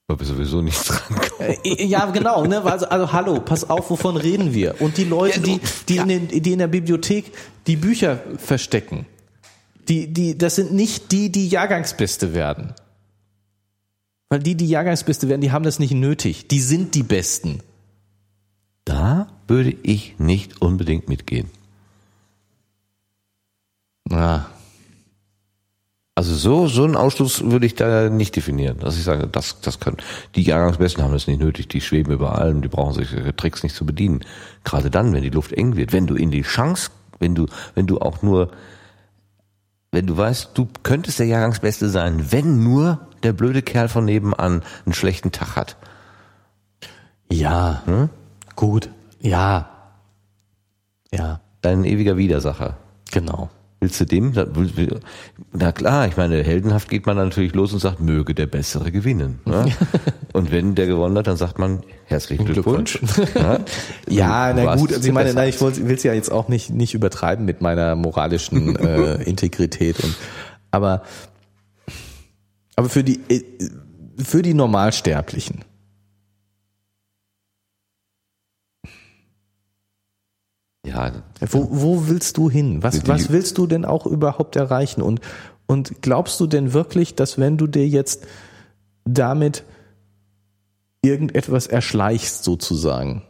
Weil 0.06 0.20
wir 0.20 0.26
sowieso 0.26 0.60
nicht 0.60 0.88
dran 0.88 1.18
kommen. 1.18 1.56
Äh, 1.64 1.84
ja, 1.86 2.06
genau, 2.10 2.44
ne? 2.44 2.62
Also, 2.62 2.86
also 2.86 3.12
hallo, 3.12 3.40
pass 3.40 3.68
auf, 3.68 3.90
wovon 3.90 4.16
reden 4.16 4.52
wir? 4.52 4.80
Und 4.80 4.98
die 4.98 5.04
Leute, 5.04 5.40
die, 5.40 5.60
die, 5.88 5.96
in 5.96 6.08
den, 6.08 6.28
die 6.28 6.52
in 6.52 6.58
der 6.58 6.68
Bibliothek 6.68 7.32
die 7.66 7.76
Bücher 7.76 8.20
verstecken, 8.36 9.06
die, 9.88 10.12
die, 10.12 10.36
das 10.36 10.56
sind 10.56 10.72
nicht 10.72 11.10
die, 11.10 11.32
die 11.32 11.48
Jahrgangsbeste 11.48 12.34
werden. 12.34 12.74
Weil 14.28 14.40
die, 14.40 14.56
die 14.56 14.68
Jahrgangsbeste 14.68 15.28
werden, 15.28 15.40
die 15.40 15.52
haben 15.52 15.64
das 15.64 15.78
nicht 15.78 15.92
nötig. 15.92 16.48
Die 16.48 16.60
sind 16.60 16.94
die 16.94 17.02
Besten. 17.02 17.60
Da 18.84 19.28
würde 19.46 19.74
ich 19.82 20.18
nicht 20.18 20.60
unbedingt 20.60 21.08
mitgehen. 21.08 21.50
Ja. 24.10 24.46
Also 26.16 26.34
so, 26.34 26.68
so 26.68 26.84
einen 26.84 26.94
Ausschluss 26.94 27.42
würde 27.42 27.66
ich 27.66 27.74
da 27.74 28.08
nicht 28.08 28.36
definieren, 28.36 28.78
dass 28.78 28.96
ich 28.96 29.02
sage, 29.02 29.26
das, 29.26 29.60
das 29.60 29.80
können. 29.80 29.96
Die 30.36 30.42
Jahrgangsbesten 30.42 31.02
haben 31.02 31.12
das 31.12 31.26
nicht 31.26 31.40
nötig, 31.40 31.66
die 31.66 31.80
schweben 31.80 32.12
über 32.12 32.38
allem, 32.38 32.62
die 32.62 32.68
brauchen 32.68 32.94
solche 32.94 33.34
Tricks 33.34 33.64
nicht 33.64 33.74
zu 33.74 33.84
bedienen. 33.84 34.20
Gerade 34.62 34.90
dann, 34.90 35.12
wenn 35.12 35.22
die 35.22 35.30
Luft 35.30 35.52
eng 35.52 35.74
wird, 35.74 35.92
wenn 35.92 36.06
du 36.06 36.14
in 36.14 36.30
die 36.30 36.42
Chance, 36.42 36.90
wenn 37.18 37.34
du, 37.34 37.46
wenn 37.74 37.88
du 37.88 37.98
auch 37.98 38.22
nur, 38.22 38.52
wenn 39.90 40.06
du 40.06 40.16
weißt, 40.16 40.50
du 40.54 40.68
könntest 40.84 41.18
der 41.18 41.26
Jahrgangsbeste 41.26 41.88
sein, 41.88 42.30
wenn 42.30 42.62
nur 42.62 43.00
der 43.24 43.32
blöde 43.32 43.62
Kerl 43.62 43.88
von 43.88 44.04
nebenan 44.04 44.62
einen 44.84 44.94
schlechten 44.94 45.32
Tag 45.32 45.56
hat. 45.56 45.76
Ja. 47.28 47.82
Hm? 47.86 48.08
Gut. 48.56 48.90
Ja. 49.20 49.68
Ja. 51.12 51.40
Dein 51.62 51.84
ewiger 51.84 52.16
Widersacher. 52.16 52.76
Genau. 53.10 53.50
Willst 53.84 54.00
du 54.00 54.06
dem? 54.06 54.32
Na 55.52 55.70
klar, 55.70 56.08
ich 56.08 56.16
meine, 56.16 56.42
heldenhaft 56.42 56.88
geht 56.88 57.04
man 57.04 57.18
natürlich 57.18 57.52
los 57.52 57.70
und 57.74 57.80
sagt, 57.80 58.00
möge 58.00 58.34
der 58.34 58.46
Bessere 58.46 58.90
gewinnen. 58.90 59.40
Ne? 59.44 59.66
und 60.32 60.50
wenn 60.50 60.74
der 60.74 60.86
gewonnen 60.86 61.18
hat, 61.18 61.26
dann 61.26 61.36
sagt 61.36 61.58
man, 61.58 61.82
herzlichen 62.06 62.46
Glückwunsch. 62.46 62.98
Glückwunsch. 62.98 63.30
Ja, 63.34 63.60
ja 64.08 64.52
na 64.54 64.76
gut, 64.76 64.90
also 64.90 65.06
ich 65.06 65.12
meine, 65.12 65.34
nein, 65.34 65.50
ich 65.50 65.60
will 65.60 65.94
es 65.94 66.02
ja 66.02 66.14
jetzt 66.14 66.32
auch 66.32 66.48
nicht, 66.48 66.70
nicht 66.70 66.94
übertreiben 66.94 67.44
mit 67.44 67.60
meiner 67.60 67.94
moralischen 67.94 68.74
äh, 68.76 69.22
Integrität. 69.22 70.02
Und, 70.02 70.16
aber, 70.70 71.02
aber 72.76 72.88
für 72.88 73.04
die, 73.04 73.20
äh, 73.28 73.42
für 74.16 74.40
die 74.40 74.54
Normalsterblichen, 74.54 75.60
Ja. 80.84 81.12
Wo, 81.40 81.68
wo 81.70 82.08
willst 82.08 82.36
du 82.36 82.50
hin? 82.50 82.82
Was, 82.82 83.06
was 83.08 83.30
willst 83.30 83.58
du 83.58 83.66
denn 83.66 83.84
auch 83.84 84.06
überhaupt 84.06 84.56
erreichen? 84.56 85.02
Und, 85.02 85.20
und 85.66 86.02
glaubst 86.02 86.38
du 86.40 86.46
denn 86.46 86.72
wirklich, 86.72 87.14
dass 87.14 87.38
wenn 87.38 87.56
du 87.56 87.66
dir 87.66 87.88
jetzt 87.88 88.26
damit 89.04 89.64
irgendetwas 91.02 91.66
erschleichst 91.66 92.44
sozusagen 92.44 93.22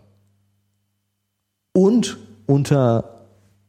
und 1.72 2.18
unter 2.46 3.26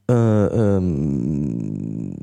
äh, 0.10 0.14
ähm, 0.14 2.16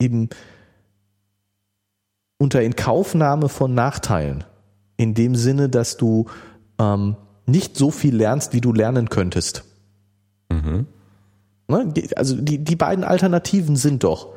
eben 0.00 0.28
unter 2.38 2.62
Inkaufnahme 2.62 3.48
von 3.48 3.74
Nachteilen, 3.74 4.44
in 4.96 5.14
dem 5.14 5.34
Sinne, 5.34 5.68
dass 5.68 5.96
du 5.96 6.26
ähm, 6.78 7.16
nicht 7.48 7.76
so 7.76 7.90
viel 7.90 8.14
lernst, 8.14 8.52
wie 8.52 8.60
du 8.60 8.72
lernen 8.72 9.08
könntest. 9.08 9.64
Mhm. 10.50 10.86
Ne? 11.68 11.92
Also 12.16 12.36
die, 12.36 12.58
die 12.58 12.76
beiden 12.76 13.04
Alternativen 13.04 13.76
sind 13.76 14.04
doch, 14.04 14.34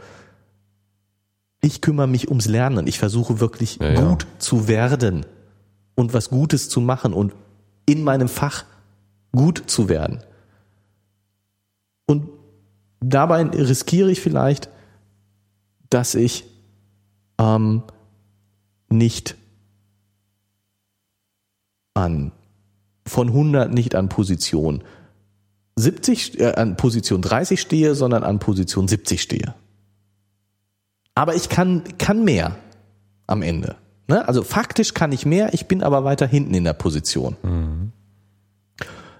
ich 1.61 1.81
kümmere 1.81 2.07
mich 2.07 2.29
ums 2.29 2.47
Lernen, 2.47 2.87
ich 2.87 2.99
versuche 2.99 3.39
wirklich 3.39 3.77
ja, 3.79 3.93
gut 4.01 4.23
ja. 4.23 4.39
zu 4.39 4.67
werden 4.67 5.25
und 5.95 6.13
was 6.13 6.29
Gutes 6.29 6.69
zu 6.69 6.81
machen 6.81 7.13
und 7.13 7.33
in 7.85 8.03
meinem 8.03 8.27
Fach 8.27 8.65
gut 9.31 9.63
zu 9.67 9.89
werden. 9.89 10.23
Und 12.07 12.29
dabei 12.99 13.43
riskiere 13.43 14.11
ich 14.11 14.21
vielleicht, 14.21 14.69
dass 15.89 16.15
ich 16.15 16.45
ähm, 17.37 17.83
nicht 18.89 19.35
an 21.93 22.31
von 23.11 23.27
100 23.27 23.73
nicht 23.73 23.93
an 23.93 24.07
Position 24.07 24.83
70, 25.75 26.39
äh, 26.39 26.53
an 26.53 26.77
Position 26.77 27.21
30 27.21 27.59
stehe, 27.59 27.93
sondern 27.93 28.23
an 28.23 28.39
Position 28.39 28.87
70 28.87 29.21
stehe. 29.21 29.53
Aber 31.13 31.35
ich 31.35 31.49
kann, 31.49 31.83
kann 31.97 32.23
mehr 32.23 32.55
am 33.27 33.41
Ende. 33.41 33.75
Ne? 34.07 34.25
Also 34.27 34.43
faktisch 34.43 34.93
kann 34.93 35.11
ich 35.11 35.25
mehr, 35.25 35.53
ich 35.53 35.67
bin 35.67 35.83
aber 35.83 36.05
weiter 36.05 36.25
hinten 36.25 36.53
in 36.53 36.63
der 36.63 36.73
Position. 36.73 37.35
Mhm. 37.43 37.91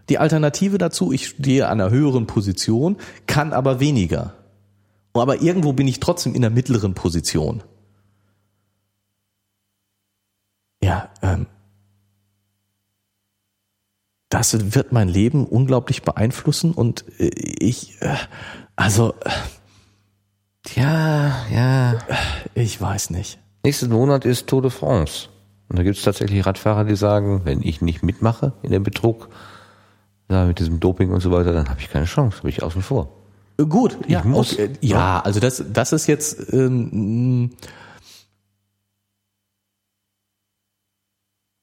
Die 0.07 0.17
Alternative 0.17 0.77
dazu, 0.77 1.11
ich 1.11 1.27
stehe 1.27 1.67
an 1.67 1.81
einer 1.81 1.89
höheren 1.89 2.27
Position, 2.27 2.97
kann 3.27 3.51
aber 3.51 3.81
weniger. 3.81 4.33
Aber 5.13 5.41
irgendwo 5.41 5.73
bin 5.73 5.87
ich 5.87 5.99
trotzdem 5.99 6.33
in 6.33 6.41
der 6.41 6.51
mittleren 6.51 6.93
Position. 6.93 7.61
Ja, 10.81 11.09
ähm, 11.21 11.47
das 14.31 14.73
wird 14.73 14.91
mein 14.91 15.09
Leben 15.09 15.45
unglaublich 15.45 16.03
beeinflussen 16.03 16.71
und 16.71 17.05
äh, 17.19 17.29
ich, 17.59 18.01
äh, 18.01 18.15
also, 18.75 19.13
ja, 20.75 21.35
ja, 21.53 21.99
ich 22.55 22.79
weiß 22.81 23.11
nicht. 23.11 23.39
Nächsten 23.63 23.91
Monat 23.91 24.25
ist 24.25 24.47
Tour 24.47 24.61
de 24.61 24.71
France. 24.71 25.27
Und 25.69 25.77
da 25.77 25.83
gibt 25.83 25.97
es 25.97 26.03
tatsächlich 26.03 26.45
Radfahrer, 26.45 26.85
die 26.85 26.95
sagen, 26.95 27.41
wenn 27.43 27.61
ich 27.61 27.81
nicht 27.81 28.03
mitmache 28.03 28.53
in 28.63 28.71
dem 28.71 28.83
Betrug, 28.83 29.29
ja, 30.29 30.45
mit 30.45 30.59
diesem 30.59 30.79
Doping 30.79 31.11
und 31.11 31.19
so 31.19 31.31
weiter, 31.31 31.53
dann 31.53 31.69
habe 31.69 31.79
ich 31.79 31.89
keine 31.89 32.05
Chance, 32.05 32.41
bin 32.41 32.49
ich 32.49 32.63
außen 32.63 32.81
vor. 32.81 33.09
Gut, 33.57 33.97
ich 34.05 34.13
ja, 34.13 34.23
muss. 34.23 34.53
Okay, 34.53 34.71
ja, 34.81 35.19
also 35.19 35.39
das, 35.39 35.63
das 35.71 35.93
ist 35.93 36.07
jetzt 36.07 36.51
ähm, 36.53 37.51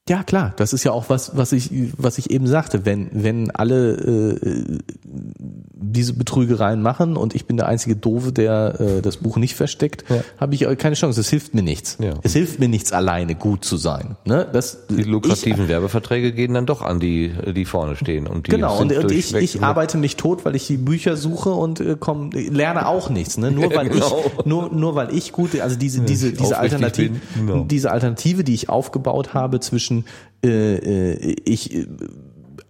Ja, 0.08 0.22
klar, 0.22 0.54
das 0.56 0.72
ist 0.72 0.84
ja 0.84 0.92
auch 0.92 1.10
was, 1.10 1.36
was 1.36 1.52
ich, 1.52 1.70
was 1.96 2.16
ich 2.16 2.30
eben 2.30 2.46
sagte. 2.46 2.86
Wenn, 2.86 3.10
wenn 3.12 3.50
alle 3.50 3.92
äh, 3.92 4.78
diese 5.04 6.14
Betrügereien 6.14 6.80
machen 6.80 7.16
und 7.16 7.34
ich 7.34 7.44
bin 7.44 7.58
der 7.58 7.66
einzige 7.66 7.94
Doofe, 7.94 8.32
der 8.32 8.80
äh, 8.80 9.02
das 9.02 9.18
Buch 9.18 9.36
nicht 9.36 9.54
versteckt, 9.54 10.04
ja. 10.08 10.22
habe 10.38 10.54
ich 10.54 10.66
keine 10.78 10.94
Chance. 10.94 11.20
Es 11.20 11.28
hilft 11.28 11.54
mir 11.54 11.62
nichts. 11.62 11.98
Ja. 12.00 12.14
Es 12.22 12.32
hilft 12.32 12.58
mir 12.58 12.68
nichts, 12.68 12.92
alleine 12.92 13.34
gut 13.34 13.64
zu 13.64 13.76
sein. 13.76 14.16
Ne? 14.24 14.46
Das, 14.50 14.86
die 14.88 15.02
lukrativen 15.02 15.64
ich, 15.64 15.68
Werbeverträge 15.68 16.32
gehen 16.32 16.54
dann 16.54 16.64
doch 16.64 16.80
an 16.80 17.00
die, 17.00 17.32
die 17.54 17.66
vorne 17.66 17.96
stehen. 17.96 18.26
Und 18.26 18.46
die 18.46 18.52
genau, 18.52 18.78
und, 18.80 18.92
und 18.96 19.10
ich, 19.10 19.34
ich 19.34 19.62
arbeite 19.62 19.98
mich 19.98 20.16
tot, 20.16 20.44
weil 20.46 20.56
ich 20.56 20.66
die 20.66 20.78
Bücher 20.78 21.16
suche 21.16 21.50
und 21.50 21.80
äh, 21.80 21.96
komm, 21.98 22.30
lerne 22.32 22.88
auch 22.88 23.10
nichts. 23.10 23.36
Ne? 23.36 23.50
Nur 23.50 23.74
weil 23.74 23.90
genau. 23.90 24.24
ich, 24.38 24.46
nur, 24.46 24.72
nur 24.72 24.94
weil 24.94 25.14
ich 25.14 25.32
gut, 25.32 25.60
also 25.60 25.76
diese, 25.76 26.00
diese, 26.00 26.32
diese 26.32 26.58
Alternative, 26.58 27.20
genau. 27.36 27.64
diese 27.64 27.90
Alternative, 27.90 28.42
die 28.42 28.54
ich 28.54 28.70
aufgebaut 28.70 29.34
habe 29.34 29.60
zwischen 29.60 29.97
äh, 30.44 31.12
äh, 31.12 31.36
ich 31.44 31.74
äh, 31.74 31.86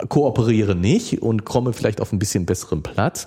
kooperiere 0.09 0.75
nicht 0.75 1.23
und 1.23 1.45
komme 1.45 1.73
vielleicht 1.73 2.01
auf 2.01 2.13
ein 2.13 2.19
bisschen 2.19 2.47
besseren 2.47 2.83
Platz, 2.83 3.27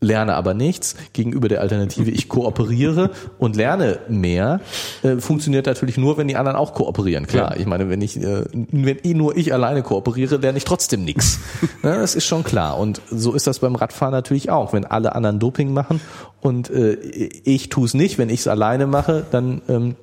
lerne 0.00 0.34
aber 0.34 0.54
nichts 0.54 0.96
gegenüber 1.12 1.48
der 1.48 1.60
Alternative, 1.60 2.10
ich 2.10 2.28
kooperiere 2.28 3.10
und 3.38 3.54
lerne 3.54 4.00
mehr, 4.08 4.60
äh, 5.02 5.16
funktioniert 5.16 5.66
natürlich 5.66 5.98
nur, 5.98 6.16
wenn 6.16 6.26
die 6.26 6.36
anderen 6.36 6.56
auch 6.56 6.74
kooperieren. 6.74 7.26
Klar, 7.26 7.54
ja. 7.54 7.60
ich 7.60 7.66
meine, 7.66 7.90
wenn 7.90 8.00
ich, 8.00 8.16
äh, 8.16 8.44
wenn 8.52 8.98
ich 9.02 9.14
nur 9.14 9.36
ich 9.36 9.52
alleine 9.52 9.82
kooperiere, 9.82 10.36
lerne 10.36 10.58
ich 10.58 10.64
trotzdem 10.64 11.04
nichts. 11.04 11.38
Ja, 11.82 11.96
das 12.00 12.14
ist 12.14 12.26
schon 12.26 12.44
klar. 12.44 12.78
Und 12.78 13.02
so 13.10 13.34
ist 13.34 13.46
das 13.46 13.58
beim 13.58 13.74
Radfahren 13.74 14.12
natürlich 14.12 14.50
auch. 14.50 14.72
Wenn 14.72 14.84
alle 14.84 15.14
anderen 15.14 15.38
Doping 15.38 15.72
machen 15.72 16.00
und 16.40 16.70
äh, 16.70 16.94
ich 16.94 17.68
tue 17.68 17.84
es 17.84 17.94
nicht, 17.94 18.16
wenn 18.16 18.30
ich 18.30 18.40
es 18.40 18.48
alleine 18.48 18.86
mache, 18.86 19.26
dann 19.30 19.60
ähm, 19.68 19.96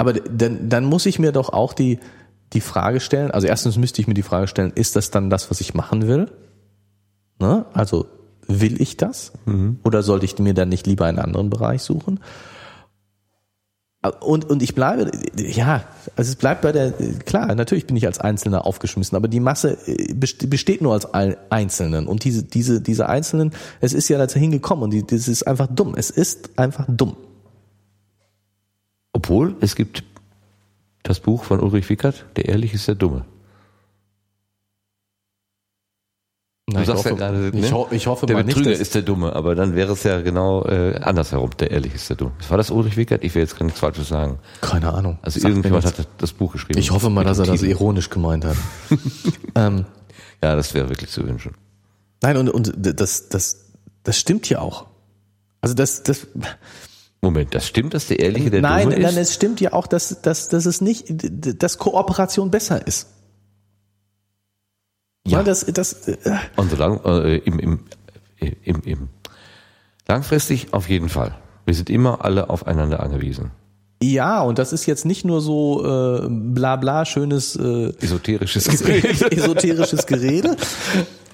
aber 0.00 0.14
dann, 0.14 0.70
dann 0.70 0.86
muss 0.86 1.04
ich 1.04 1.18
mir 1.18 1.30
doch 1.30 1.50
auch 1.50 1.74
die, 1.74 1.98
die 2.54 2.62
Frage 2.62 3.00
stellen, 3.00 3.30
also 3.30 3.46
erstens 3.46 3.76
müsste 3.76 4.00
ich 4.00 4.08
mir 4.08 4.14
die 4.14 4.22
Frage 4.22 4.46
stellen, 4.46 4.72
ist 4.74 4.96
das 4.96 5.10
dann 5.10 5.28
das, 5.28 5.50
was 5.50 5.60
ich 5.60 5.74
machen 5.74 6.08
will? 6.08 6.30
Ne? 7.38 7.66
Also 7.74 8.06
will 8.46 8.80
ich 8.80 8.96
das? 8.96 9.32
Mhm. 9.44 9.78
Oder 9.84 10.02
sollte 10.02 10.24
ich 10.24 10.38
mir 10.38 10.54
dann 10.54 10.70
nicht 10.70 10.86
lieber 10.86 11.04
einen 11.04 11.18
anderen 11.18 11.50
Bereich 11.50 11.82
suchen? 11.82 12.18
Und, 14.20 14.48
und 14.48 14.62
ich 14.62 14.74
bleibe, 14.74 15.10
ja, 15.36 15.84
also 16.16 16.30
es 16.30 16.36
bleibt 16.36 16.62
bei 16.62 16.72
der, 16.72 16.92
klar, 17.26 17.54
natürlich 17.54 17.86
bin 17.86 17.96
ich 17.96 18.06
als 18.06 18.18
Einzelner 18.18 18.64
aufgeschmissen, 18.64 19.16
aber 19.16 19.28
die 19.28 19.40
Masse 19.40 19.76
äh, 19.86 20.14
besteht 20.14 20.80
nur 20.80 20.94
als 20.94 21.12
Einzelnen. 21.12 22.06
Und 22.06 22.24
diese, 22.24 22.42
diese, 22.42 22.80
diese 22.80 23.10
Einzelnen, 23.10 23.52
es 23.82 23.92
ist 23.92 24.08
ja 24.08 24.16
dazu 24.16 24.38
hingekommen 24.38 24.84
und 24.84 25.12
das 25.12 25.28
ist 25.28 25.46
einfach 25.46 25.66
dumm. 25.66 25.92
Es 25.94 26.08
ist 26.08 26.58
einfach 26.58 26.86
dumm. 26.88 27.18
Obwohl, 29.12 29.56
es 29.60 29.74
gibt 29.74 30.04
das 31.02 31.20
Buch 31.20 31.44
von 31.44 31.60
Ulrich 31.60 31.88
Wickert, 31.88 32.26
Der 32.36 32.48
Ehrliche 32.48 32.76
ist 32.76 32.88
der 32.88 32.94
Dumme. 32.94 33.24
Du 36.66 36.84
sagst 36.84 36.90
hoffe, 37.04 37.08
ja 37.10 37.14
gerade, 37.16 37.48
ich, 37.48 37.54
ne? 37.54 37.72
ho 37.72 37.88
ich 37.90 38.06
hoffe 38.06 38.26
der 38.26 38.36
mal 38.36 38.44
nicht, 38.44 38.54
Betrüger 38.54 38.70
dass, 38.70 38.80
ist 38.80 38.94
der 38.94 39.02
Dumme, 39.02 39.34
aber 39.34 39.56
dann 39.56 39.74
wäre 39.74 39.92
es 39.92 40.04
ja 40.04 40.20
genau 40.20 40.64
äh, 40.66 41.00
andersherum. 41.02 41.50
Der 41.58 41.72
Ehrliche 41.72 41.96
ist 41.96 42.08
der 42.08 42.16
Dumme. 42.16 42.32
War 42.48 42.58
das 42.58 42.70
Ulrich 42.70 42.96
Wickert? 42.96 43.24
Ich 43.24 43.34
will 43.34 43.42
jetzt 43.42 43.58
gar 43.58 43.64
nichts 43.64 43.80
Falsches 43.80 44.08
sagen. 44.08 44.38
keine 44.60 44.92
Ahnung. 44.94 45.18
Also 45.22 45.40
mir 45.40 45.48
irgendjemand 45.48 45.84
hat 45.84 46.06
das 46.18 46.32
Buch 46.32 46.52
geschrieben. 46.52 46.78
Ich 46.78 46.92
hoffe 46.92 47.10
mal, 47.10 47.24
dass 47.24 47.40
er 47.40 47.46
das 47.46 47.62
ironisch 47.62 48.08
gemeint 48.08 48.44
hat. 48.44 48.56
ähm, 49.56 49.84
Ja, 50.42 50.54
das 50.54 50.72
wäre 50.74 50.88
wirklich 50.88 51.10
zu 51.10 51.26
wünschen. 51.26 51.54
nein, 52.22 52.36
und, 52.36 52.48
und 52.48 52.72
das, 52.76 53.28
das, 53.28 53.66
das 54.04 54.18
stimmt 54.18 54.48
ja 54.48 54.60
auch. 54.60 54.86
Also 55.60 55.74
das, 55.74 56.04
das, 56.04 56.28
Moment, 57.22 57.54
das 57.54 57.66
stimmt, 57.66 57.92
dass 57.92 58.06
der 58.06 58.18
Ehrliche 58.20 58.50
der 58.50 58.62
nein, 58.62 58.88
Dumme 58.90 59.02
nein, 59.02 59.12
ist? 59.12 59.18
es 59.18 59.34
stimmt 59.34 59.60
ja 59.60 59.74
auch, 59.74 59.86
dass, 59.86 60.22
dass, 60.22 60.48
dass 60.48 60.64
es 60.64 60.80
nicht, 60.80 61.06
dass 61.10 61.78
Kooperation 61.78 62.50
besser 62.50 62.86
ist. 62.86 63.08
Ja. 65.26 65.38
Ja, 65.38 65.44
das, 65.44 65.66
das, 65.66 66.08
äh, 66.08 66.16
Und 66.56 66.70
so 66.70 66.76
lang, 66.76 67.00
äh, 67.04 67.36
im, 67.36 67.58
im, 67.58 67.80
äh, 68.38 68.52
im, 68.64 68.82
im, 68.84 69.08
langfristig 70.08 70.72
auf 70.72 70.88
jeden 70.88 71.10
Fall. 71.10 71.36
Wir 71.66 71.74
sind 71.74 71.90
immer 71.90 72.24
alle 72.24 72.48
aufeinander 72.48 73.00
angewiesen. 73.00 73.50
ja, 74.02 74.40
und 74.40 74.58
das 74.58 74.72
ist 74.72 74.86
jetzt 74.86 75.04
nicht 75.04 75.26
nur 75.26 75.42
so 75.42 75.84
äh, 75.84 76.26
bla 76.26 76.76
bla 76.76 77.04
schönes 77.04 77.54
äh, 77.54 77.92
Esoterisches 78.00 78.66
Gerät. 78.82 79.22
esoterisches 79.32 80.06
Gerede. 80.06 80.56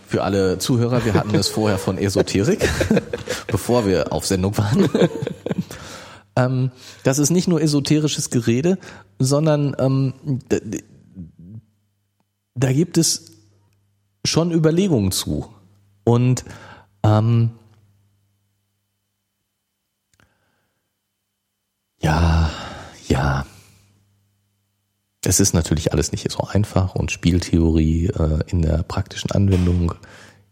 Für 0.09 0.25
alle 0.25 0.59
Zuhörer, 0.59 1.05
wir 1.05 1.15
hatten 1.15 1.35
es 1.37 1.49
vorher 1.49 1.79
von 1.79 1.97
Esoterik, 1.97 2.69
bevor 3.47 3.87
wir 3.87 4.13
auf 4.13 4.27
Sendung 4.27 4.57
waren. 4.59 4.89
Ähm, 6.37 6.71
das 7.03 7.19
ist 7.19 7.31
nicht 7.31 7.49
nur 7.49 7.61
esoterisches 7.61 8.31
Gerede, 8.31 8.79
sondern 9.19 9.75
ähm, 9.79 10.13
da, 10.49 10.59
da 12.55 12.73
gibt 12.73 12.99
es 12.99 13.33
schon 14.25 14.53
Überlegungen 14.53 15.13
zu. 15.13 15.53
Und 16.05 16.45
ähm, 17.03 17.51
ja, 22.01 22.51
ja. 23.09 23.47
Es 25.25 25.41
ist 25.41 25.55
natürlich 25.55 25.93
alles 25.93 26.13
nicht 26.13 26.31
so 26.31 26.45
einfach 26.45 26.95
und 26.95 27.11
Spieltheorie 27.11 28.07
äh, 28.07 28.45
in 28.47 28.63
der 28.63 28.85
praktischen 28.85 29.33
Anwendung 29.33 29.95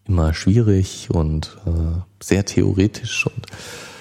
immer 0.04 0.34
schwierig 0.34 1.10
und 1.10 1.56
äh, 1.64 2.00
sehr 2.20 2.44
theoretisch 2.44 3.26
und 3.26 3.46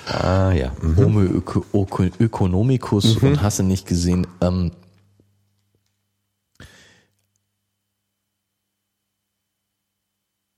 Ah 0.07 0.51
ja. 0.51 0.71
Mhm. 0.81 0.97
Homo 0.97 1.21
Öko 1.21 1.65
Öko 1.73 2.03
Ökonomicus 2.19 3.17
und 3.17 3.41
hast 3.41 3.59
du 3.59 3.63
nicht 3.63 3.88
gesehen. 3.88 4.27
Ähm, 4.41 4.71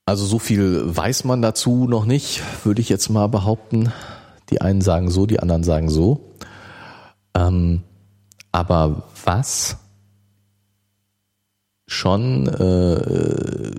also 0.06 0.26
so 0.26 0.40
viel 0.40 0.82
weiß 0.86 1.26
man 1.26 1.42
dazu 1.42 1.88
noch 1.88 2.06
nicht, 2.06 2.42
würde 2.66 2.82
ich 2.82 2.90
jetzt 2.90 3.10
mal 3.10 3.28
behaupten. 3.28 3.92
Die 4.50 4.62
einen 4.62 4.82
sagen 4.82 5.10
so, 5.10 5.26
die 5.26 5.40
anderen 5.40 5.64
sagen 5.64 5.90
so. 5.90 6.34
Ähm, 7.36 7.84
aber 8.52 9.04
was 9.26 9.78
schon, 11.88 12.48
äh, 12.48 13.72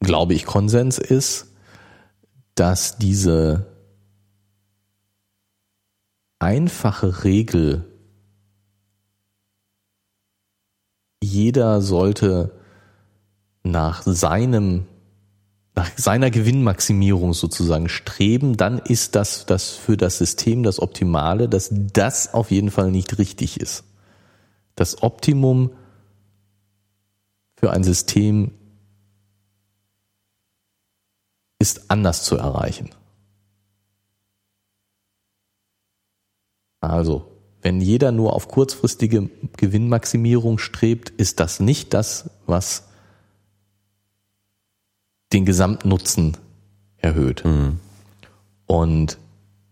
glaube 0.00 0.34
ich, 0.34 0.44
Konsens 0.44 0.98
ist, 0.98 1.46
dass 2.54 2.98
diese 2.98 3.69
einfache 6.40 7.22
Regel, 7.24 7.86
jeder 11.22 11.80
sollte 11.82 12.58
nach 13.62 14.02
seinem, 14.04 14.86
nach 15.74 15.90
seiner 15.96 16.30
Gewinnmaximierung 16.30 17.34
sozusagen 17.34 17.88
streben, 17.88 18.56
dann 18.56 18.78
ist 18.78 19.14
das, 19.14 19.46
das 19.46 19.70
für 19.70 19.96
das 19.96 20.18
System 20.18 20.62
das 20.62 20.80
Optimale, 20.80 21.48
dass 21.48 21.70
das 21.70 22.34
auf 22.34 22.50
jeden 22.50 22.70
Fall 22.70 22.90
nicht 22.90 23.18
richtig 23.18 23.60
ist. 23.60 23.84
Das 24.74 25.02
Optimum 25.02 25.70
für 27.56 27.70
ein 27.70 27.84
System 27.84 28.52
ist 31.58 31.90
anders 31.90 32.24
zu 32.24 32.36
erreichen. 32.36 32.90
Also, 36.80 37.26
wenn 37.62 37.80
jeder 37.80 38.10
nur 38.10 38.32
auf 38.34 38.48
kurzfristige 38.48 39.28
Gewinnmaximierung 39.56 40.58
strebt, 40.58 41.10
ist 41.10 41.40
das 41.40 41.60
nicht 41.60 41.92
das, 41.92 42.30
was 42.46 42.88
den 45.32 45.44
Gesamtnutzen 45.44 46.36
erhöht. 46.96 47.44
Und 48.66 49.18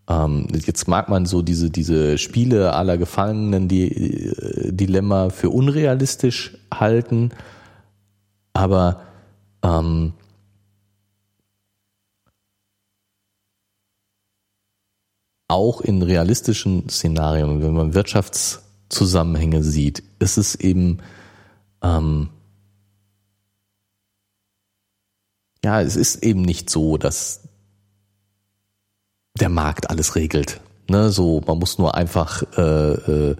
ähm, 0.07 0.47
jetzt 0.65 0.87
mag 0.87 1.09
man 1.09 1.25
so 1.25 1.41
diese, 1.41 1.69
diese 1.69 2.17
Spiele 2.17 2.73
aller 2.73 2.97
Gefangenen, 2.97 3.67
die 3.67 3.91
äh, 3.91 4.71
Dilemma 4.71 5.29
für 5.29 5.49
unrealistisch 5.49 6.57
halten, 6.73 7.31
aber 8.53 9.01
ähm, 9.63 10.13
auch 15.49 15.81
in 15.81 16.01
realistischen 16.01 16.87
Szenarien, 16.89 17.61
wenn 17.61 17.73
man 17.73 17.93
Wirtschaftszusammenhänge 17.93 19.63
sieht, 19.63 20.03
ist 20.19 20.37
es 20.37 20.55
eben 20.55 20.99
ähm, 21.81 22.29
ja, 25.63 25.81
es 25.81 25.95
ist 25.95 26.23
eben 26.23 26.41
nicht 26.41 26.69
so, 26.69 26.97
dass 26.97 27.41
der 29.39 29.49
Markt 29.49 29.89
alles 29.89 30.15
regelt. 30.15 30.61
Ne, 30.89 31.11
so, 31.11 31.41
man 31.45 31.59
muss 31.59 31.77
nur 31.77 31.95
einfach 31.95 32.43
äh, 32.57 33.31
äh, 33.31 33.35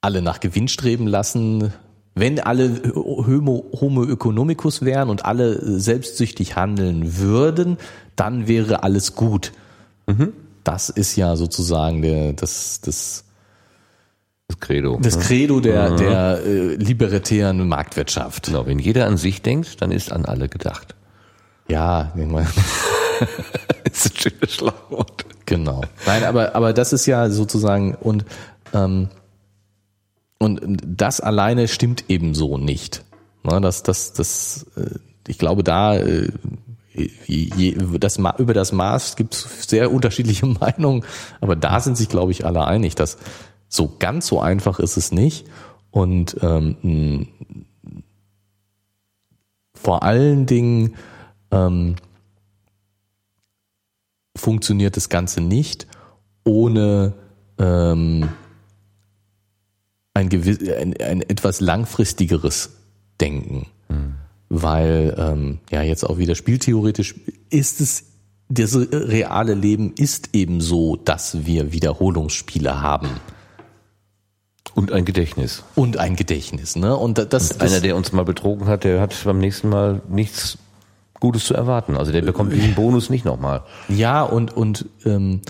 alle 0.00 0.22
nach 0.22 0.40
Gewinn 0.40 0.68
streben 0.68 1.06
lassen. 1.06 1.72
Wenn 2.14 2.40
alle 2.40 2.82
Homo, 2.94 3.64
Homo 3.80 4.04
economicus 4.04 4.82
wären 4.82 5.08
und 5.10 5.24
alle 5.24 5.78
selbstsüchtig 5.80 6.56
handeln 6.56 7.18
würden, 7.18 7.78
dann 8.16 8.48
wäre 8.48 8.82
alles 8.82 9.14
gut. 9.14 9.52
Das 10.64 10.88
ist 10.88 11.14
ja 11.16 11.36
sozusagen 11.36 12.02
der, 12.02 12.32
das, 12.32 12.80
das, 12.80 13.24
Das 14.48 14.58
Credo. 14.58 14.98
das 15.00 15.20
Credo 15.20 15.60
der, 15.60 15.94
der 15.94 16.40
äh, 16.44 16.74
libertären 16.74 17.66
Marktwirtschaft. 17.68 18.46
Genau, 18.46 18.66
wenn 18.66 18.80
jeder 18.80 19.06
an 19.06 19.16
sich 19.16 19.40
denkt, 19.42 19.80
dann 19.80 19.92
ist 19.92 20.10
an 20.10 20.24
alle 20.24 20.48
gedacht. 20.48 20.96
Ja, 21.68 22.12
ich 22.16 22.26
meine, 22.26 22.48
Das 23.84 24.06
ist 24.06 24.14
ein 24.16 24.20
schönes 24.32 24.54
Schlagwort. 24.54 25.24
genau. 25.46 25.82
Nein, 26.06 26.24
aber, 26.24 26.54
aber 26.54 26.72
das 26.72 26.92
ist 26.92 27.06
ja 27.06 27.30
sozusagen 27.30 27.94
und, 27.94 28.24
ähm, 28.74 29.08
und 30.40 30.82
das 30.86 31.20
alleine 31.20 31.68
stimmt 31.68 32.04
eben 32.08 32.34
so 32.34 32.56
nicht. 32.56 33.04
Das, 33.42 33.82
das, 33.82 34.14
das, 34.14 34.66
äh, 34.76 34.98
ich 35.28 35.38
glaube, 35.38 35.62
da 35.62 35.96
äh, 35.96 36.32
je, 37.26 37.76
das, 37.98 38.18
über 38.18 38.54
das 38.54 38.72
Maß 38.72 39.16
gibt 39.16 39.34
es 39.34 39.68
sehr 39.68 39.92
unterschiedliche 39.92 40.46
Meinungen, 40.60 41.04
aber 41.40 41.56
da 41.56 41.78
sind 41.80 41.96
sich, 41.96 42.08
glaube 42.08 42.32
ich, 42.32 42.46
alle 42.46 42.66
einig, 42.66 42.94
dass 42.94 43.18
so 43.68 43.94
ganz 43.98 44.26
so 44.26 44.40
einfach 44.40 44.80
ist 44.80 44.96
es 44.96 45.12
nicht. 45.12 45.46
Und 45.90 46.36
ähm, 46.40 47.28
vor 49.74 50.02
allen 50.02 50.46
Dingen 50.46 50.94
ähm, 51.50 51.96
funktioniert 54.36 54.96
das 54.96 55.08
Ganze 55.10 55.40
nicht 55.42 55.86
ohne 56.44 57.14
ähm, 57.58 58.30
ein, 60.20 60.28
gewiss, 60.28 60.58
ein, 60.68 60.94
ein 60.98 61.22
etwas 61.22 61.60
langfristigeres 61.60 62.70
Denken. 63.20 63.66
Weil, 64.48 65.14
ähm, 65.18 65.58
ja, 65.70 65.82
jetzt 65.82 66.04
auch 66.04 66.18
wieder 66.18 66.34
spieltheoretisch 66.34 67.14
ist 67.50 67.80
es, 67.80 68.04
das 68.48 68.76
reale 68.76 69.54
Leben 69.54 69.92
ist 69.96 70.30
eben 70.32 70.60
so, 70.60 70.96
dass 70.96 71.46
wir 71.46 71.72
Wiederholungsspiele 71.72 72.80
haben. 72.80 73.08
Und 74.74 74.92
ein 74.92 75.04
Gedächtnis. 75.04 75.62
Und 75.74 75.98
ein 75.98 76.16
Gedächtnis, 76.16 76.76
ne? 76.76 76.96
Und 76.96 77.18
das, 77.18 77.28
das 77.28 77.60
Einer, 77.60 77.80
der 77.80 77.96
uns 77.96 78.12
mal 78.12 78.24
betrogen 78.24 78.66
hat, 78.66 78.84
der 78.84 79.00
hat 79.00 79.14
beim 79.24 79.38
nächsten 79.38 79.68
Mal 79.68 80.02
nichts 80.08 80.58
Gutes 81.20 81.44
zu 81.44 81.54
erwarten. 81.54 81.96
Also 81.96 82.12
der 82.12 82.22
bekommt 82.22 82.52
diesen 82.52 82.74
Bonus 82.74 83.10
nicht 83.10 83.24
nochmal. 83.24 83.62
Ja, 83.88 84.22
und, 84.22 84.56
und 84.56 84.86
ähm, 85.04 85.42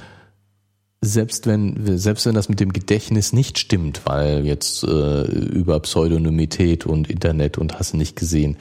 selbst 1.00 1.46
wenn 1.46 1.98
selbst 1.98 2.26
wenn 2.26 2.34
das 2.34 2.48
mit 2.48 2.60
dem 2.60 2.72
Gedächtnis 2.72 3.32
nicht 3.32 3.58
stimmt, 3.58 4.02
weil 4.04 4.44
jetzt 4.44 4.84
äh, 4.84 5.22
über 5.22 5.80
Pseudonymität 5.80 6.84
und 6.84 7.08
Internet 7.08 7.56
und 7.56 7.78
hast 7.78 7.94
nicht 7.94 8.16
gesehen, 8.16 8.56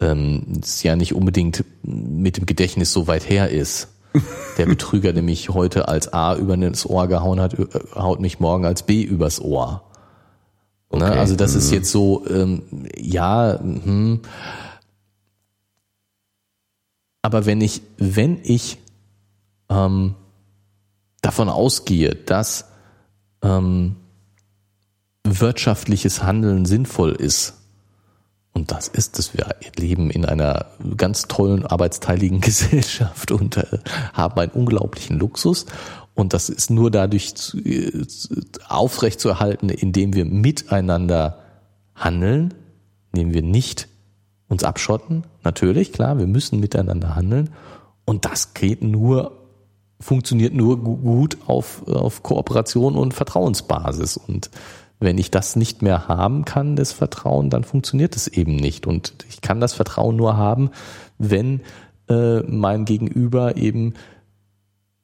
ähm, 0.00 0.60
es 0.62 0.82
ja 0.82 0.94
nicht 0.94 1.14
unbedingt 1.14 1.64
mit 1.82 2.36
dem 2.36 2.46
Gedächtnis 2.46 2.92
so 2.92 3.06
weit 3.06 3.28
her 3.28 3.50
ist. 3.50 3.88
Der 4.58 4.66
Betrüger, 4.66 5.12
der 5.12 5.22
mich 5.22 5.48
heute 5.48 5.88
als 5.88 6.12
A 6.12 6.36
über 6.36 6.56
das 6.56 6.84
Ohr 6.86 7.08
gehauen 7.08 7.40
hat, 7.40 7.54
äh, 7.58 7.66
haut 7.94 8.20
mich 8.20 8.38
morgen 8.38 8.64
als 8.64 8.84
B 8.84 9.02
übers 9.02 9.40
Ohr. 9.40 9.82
Ne? 10.92 11.06
Okay. 11.06 11.18
Also 11.18 11.34
das 11.36 11.54
ist 11.54 11.70
Mhm. 11.70 11.74
jetzt 11.76 11.90
so, 11.90 12.24
ähm, 12.28 12.62
ja, 12.96 13.58
hm. 13.58 14.20
aber 17.22 17.46
wenn 17.46 17.62
ich, 17.62 17.80
wenn 17.96 18.38
ich 18.42 18.76
ähm, 19.70 20.14
davon 21.22 21.48
ausgehe, 21.48 22.14
dass 22.14 22.66
ähm, 23.42 23.96
wirtschaftliches 25.24 26.22
Handeln 26.22 26.66
sinnvoll 26.66 27.12
ist, 27.12 27.54
und 28.54 28.70
das 28.70 28.88
ist 28.88 29.18
es, 29.18 29.34
wir 29.34 29.46
leben 29.76 30.10
in 30.10 30.26
einer 30.26 30.66
ganz 30.96 31.26
tollen 31.26 31.64
arbeitsteiligen 31.64 32.40
Gesellschaft 32.42 33.30
und 33.30 33.56
äh, 33.56 33.78
haben 34.12 34.38
einen 34.38 34.52
unglaublichen 34.52 35.18
Luxus. 35.18 35.66
Und 36.14 36.34
das 36.34 36.50
ist 36.50 36.70
nur 36.70 36.90
dadurch 36.90 37.34
zu, 37.34 37.58
äh, 37.58 38.04
aufrechtzuerhalten, 38.68 39.70
indem 39.70 40.14
wir 40.14 40.26
miteinander 40.26 41.38
handeln, 41.94 42.52
indem 43.12 43.32
wir 43.32 43.42
nicht 43.42 43.88
uns 44.48 44.64
abschotten. 44.64 45.24
Natürlich, 45.44 45.92
klar, 45.92 46.18
wir 46.18 46.26
müssen 46.26 46.60
miteinander 46.60 47.16
handeln. 47.16 47.50
Und 48.04 48.26
das 48.26 48.52
geht 48.52 48.82
nur, 48.82 49.41
funktioniert 50.02 50.54
nur 50.54 50.78
gu- 50.82 50.96
gut 50.96 51.38
auf, 51.46 51.86
auf 51.88 52.22
Kooperation 52.22 52.96
und 52.96 53.14
Vertrauensbasis. 53.14 54.16
Und 54.16 54.50
wenn 55.00 55.18
ich 55.18 55.30
das 55.30 55.56
nicht 55.56 55.82
mehr 55.82 56.08
haben 56.08 56.44
kann, 56.44 56.76
das 56.76 56.92
Vertrauen, 56.92 57.50
dann 57.50 57.64
funktioniert 57.64 58.16
es 58.16 58.28
eben 58.28 58.56
nicht. 58.56 58.86
Und 58.86 59.14
ich 59.28 59.40
kann 59.40 59.60
das 59.60 59.72
Vertrauen 59.72 60.16
nur 60.16 60.36
haben, 60.36 60.70
wenn 61.18 61.60
äh, 62.08 62.40
mein 62.40 62.84
Gegenüber 62.84 63.56
eben 63.56 63.94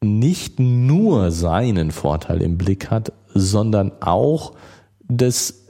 nicht 0.00 0.60
nur 0.60 1.30
seinen 1.30 1.90
Vorteil 1.90 2.42
im 2.42 2.58
Blick 2.58 2.90
hat, 2.90 3.12
sondern 3.34 3.92
auch 4.00 4.52
das 5.02 5.64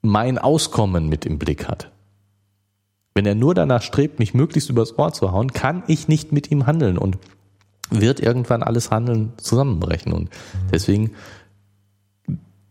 mein 0.00 0.38
Auskommen 0.38 1.08
mit 1.08 1.26
im 1.26 1.38
Blick 1.38 1.68
hat. 1.68 1.90
Wenn 3.14 3.26
er 3.26 3.34
nur 3.34 3.54
danach 3.54 3.82
strebt, 3.82 4.18
mich 4.18 4.32
möglichst 4.32 4.70
übers 4.70 4.98
Ohr 4.98 5.12
zu 5.12 5.32
hauen, 5.32 5.52
kann 5.52 5.82
ich 5.86 6.08
nicht 6.08 6.32
mit 6.32 6.50
ihm 6.50 6.66
handeln 6.66 6.96
und 6.96 7.18
wird 8.00 8.20
irgendwann 8.20 8.62
alles 8.62 8.90
Handeln 8.90 9.32
zusammenbrechen. 9.36 10.12
Und 10.12 10.30
deswegen 10.72 11.12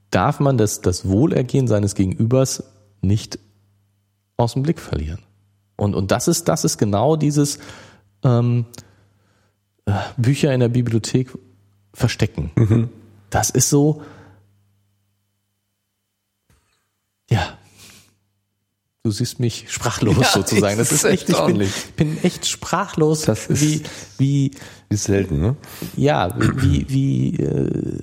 darf 0.09 0.39
man 0.39 0.57
das, 0.57 0.81
das 0.81 1.07
Wohlergehen 1.07 1.67
seines 1.67 1.95
Gegenübers 1.95 2.63
nicht 3.01 3.39
aus 4.37 4.53
dem 4.53 4.63
Blick 4.63 4.79
verlieren. 4.79 5.19
Und, 5.77 5.95
und 5.95 6.11
das 6.11 6.27
ist, 6.27 6.47
das 6.47 6.63
ist 6.63 6.77
genau 6.77 7.15
dieses 7.15 7.59
ähm, 8.23 8.65
äh, 9.85 9.93
Bücher 10.17 10.53
in 10.53 10.59
der 10.59 10.69
Bibliothek 10.69 11.31
verstecken. 11.93 12.51
Das 13.29 13.49
ist 13.49 13.69
so, 13.69 14.01
ja. 17.29 17.57
Du 19.03 19.09
siehst 19.09 19.39
mich 19.39 19.65
sprachlos 19.69 20.15
Ja, 20.19 20.27
sozusagen. 20.31 20.77
Das 20.77 20.91
ist 20.91 21.03
ist 21.03 21.11
echt, 21.11 21.29
ich 21.29 21.35
bin, 21.45 21.67
bin 21.97 22.23
echt 22.23 22.45
sprachlos, 22.45 23.23
Das 23.23 23.47
ist- 23.47 23.61
wie, 23.61 23.81
wie, 24.19 24.51
Ist 24.89 25.05
selten, 25.05 25.39
ne? 25.41 25.55
ja, 25.97 26.35
wie, 26.61 26.85
wie, 26.87 27.35
äh, 27.37 27.99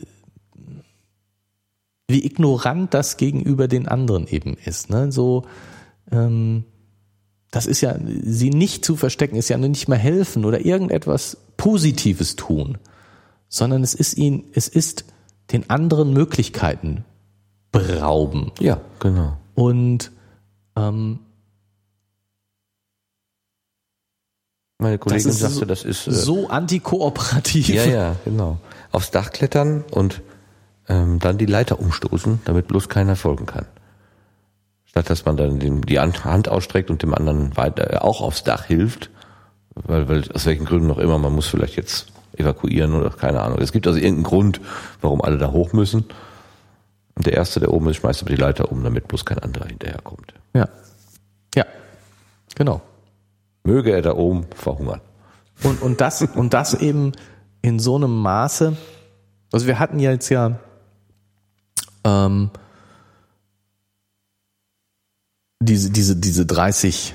wie 2.09 2.25
ignorant 2.25 2.95
das 2.95 3.17
gegenüber 3.17 3.69
den 3.69 3.87
anderen 3.87 4.27
eben 4.27 4.57
ist. 4.65 4.91
Ne? 4.91 5.13
So, 5.13 5.45
ähm, 6.11 6.65
das 7.51 7.67
ist 7.67 7.81
ja, 7.81 7.97
sie 8.25 8.51
nicht 8.51 8.85
zu 8.85 8.97
verstecken, 8.97 9.37
ist 9.37 9.49
ja 9.51 9.57
nicht 9.59 9.89
mehr 9.89 9.99
helfen 9.99 10.45
oder 10.45 10.65
irgendetwas 10.65 11.37
Positives 11.57 12.35
tun, 12.37 12.79
sondern 13.49 13.83
es 13.85 13.95
ist 13.95 14.17
ihnen, 14.17 14.45
es 14.53 14.67
ist 14.69 15.05
den 15.53 15.71
anderen 15.71 16.13
Möglichkeiten 16.13 17.05
berauben. 17.73 18.51
Ja, 18.59 18.81
genau. 19.01 19.37
Und 19.55 20.11
ähm, 20.87 21.19
Meine 24.81 24.99
Kollegin 24.99 25.31
ist 25.31 25.41
sagte, 25.41 25.57
so- 25.57 25.65
das 25.65 25.85
ist 25.85 26.07
äh, 26.07 26.13
so 26.13 26.49
antikooperativ. 26.49 27.69
Ja, 27.69 27.85
ja, 27.85 28.17
genau. 28.25 28.59
Aufs 28.93 29.11
Dach 29.11 29.31
klettern 29.31 29.85
und 29.91 30.23
ähm, 30.89 31.19
dann 31.19 31.37
die 31.37 31.47
Leiter 31.47 31.81
umstoßen, 31.81 32.41
damit 32.45 32.69
bloß 32.69 32.89
keiner 32.89 33.17
folgen 33.17 33.47
kann. 33.47 33.67
Statt 34.87 35.11
dass 35.11 35.25
man 35.25 35.37
dann 35.37 35.59
dem, 35.59 35.85
die 35.85 35.99
Hand 35.99 36.25
Hand 36.25 36.49
ausstreckt 36.49 36.91
und 36.91 37.03
dem 37.03 37.13
anderen 37.13 37.57
weiter 37.57 37.93
äh, 37.95 37.97
auch 37.99 38.21
aufs 38.21 38.45
Dach 38.45 38.65
hilft, 38.65 39.11
weil, 39.75 40.09
weil 40.09 40.31
aus 40.33 40.47
welchen 40.47 40.65
Gründen 40.65 40.87
noch 40.87 40.99
immer, 40.99 41.19
man 41.19 41.35
muss 41.35 41.49
vielleicht 41.49 41.77
jetzt 41.77 42.13
evakuieren 42.37 42.95
oder 42.95 43.11
keine 43.11 43.43
Ahnung. 43.43 43.59
Es 43.61 43.73
gibt 43.73 43.87
also 43.87 43.99
irgendeinen 43.99 44.25
Grund, 44.25 44.61
warum 45.01 45.21
alle 45.23 45.39
da 45.39 45.51
hoch 45.51 45.73
müssen. 45.73 46.05
Und 47.17 47.27
der 47.27 47.33
Erste, 47.35 47.59
der 47.59 47.73
oben 47.73 47.89
ist, 47.89 47.97
schmeißt 47.97 48.23
aber 48.23 48.31
die 48.31 48.41
Leiter 48.41 48.71
um, 48.71 48.85
damit 48.85 49.09
bloß 49.09 49.25
kein 49.25 49.41
anderer 49.41 49.67
hinterherkommt. 49.67 50.35
Ja. 50.55 50.69
Ja. 51.55 51.65
Genau. 52.55 52.81
Möge 53.65 53.93
er 53.93 54.03
da 54.03 54.15
oben 54.15 54.47
verhungern. 54.55 55.01
Und, 55.63 55.83
und 55.83 56.01
das, 56.01 56.23
und 56.23 56.55
das 56.55 56.75
eben 56.75 57.13
in 57.63 57.79
so 57.79 57.97
einem 57.97 58.17
Maße. 58.23 58.77
Also 59.53 59.67
wir 59.67 59.79
hatten 59.79 59.99
ja 59.99 60.13
jetzt 60.13 60.29
ja 60.29 60.59
ähm, 62.05 62.51
diese, 65.61 65.91
diese, 65.91 66.17
diese 66.17 66.47
30 66.47 67.15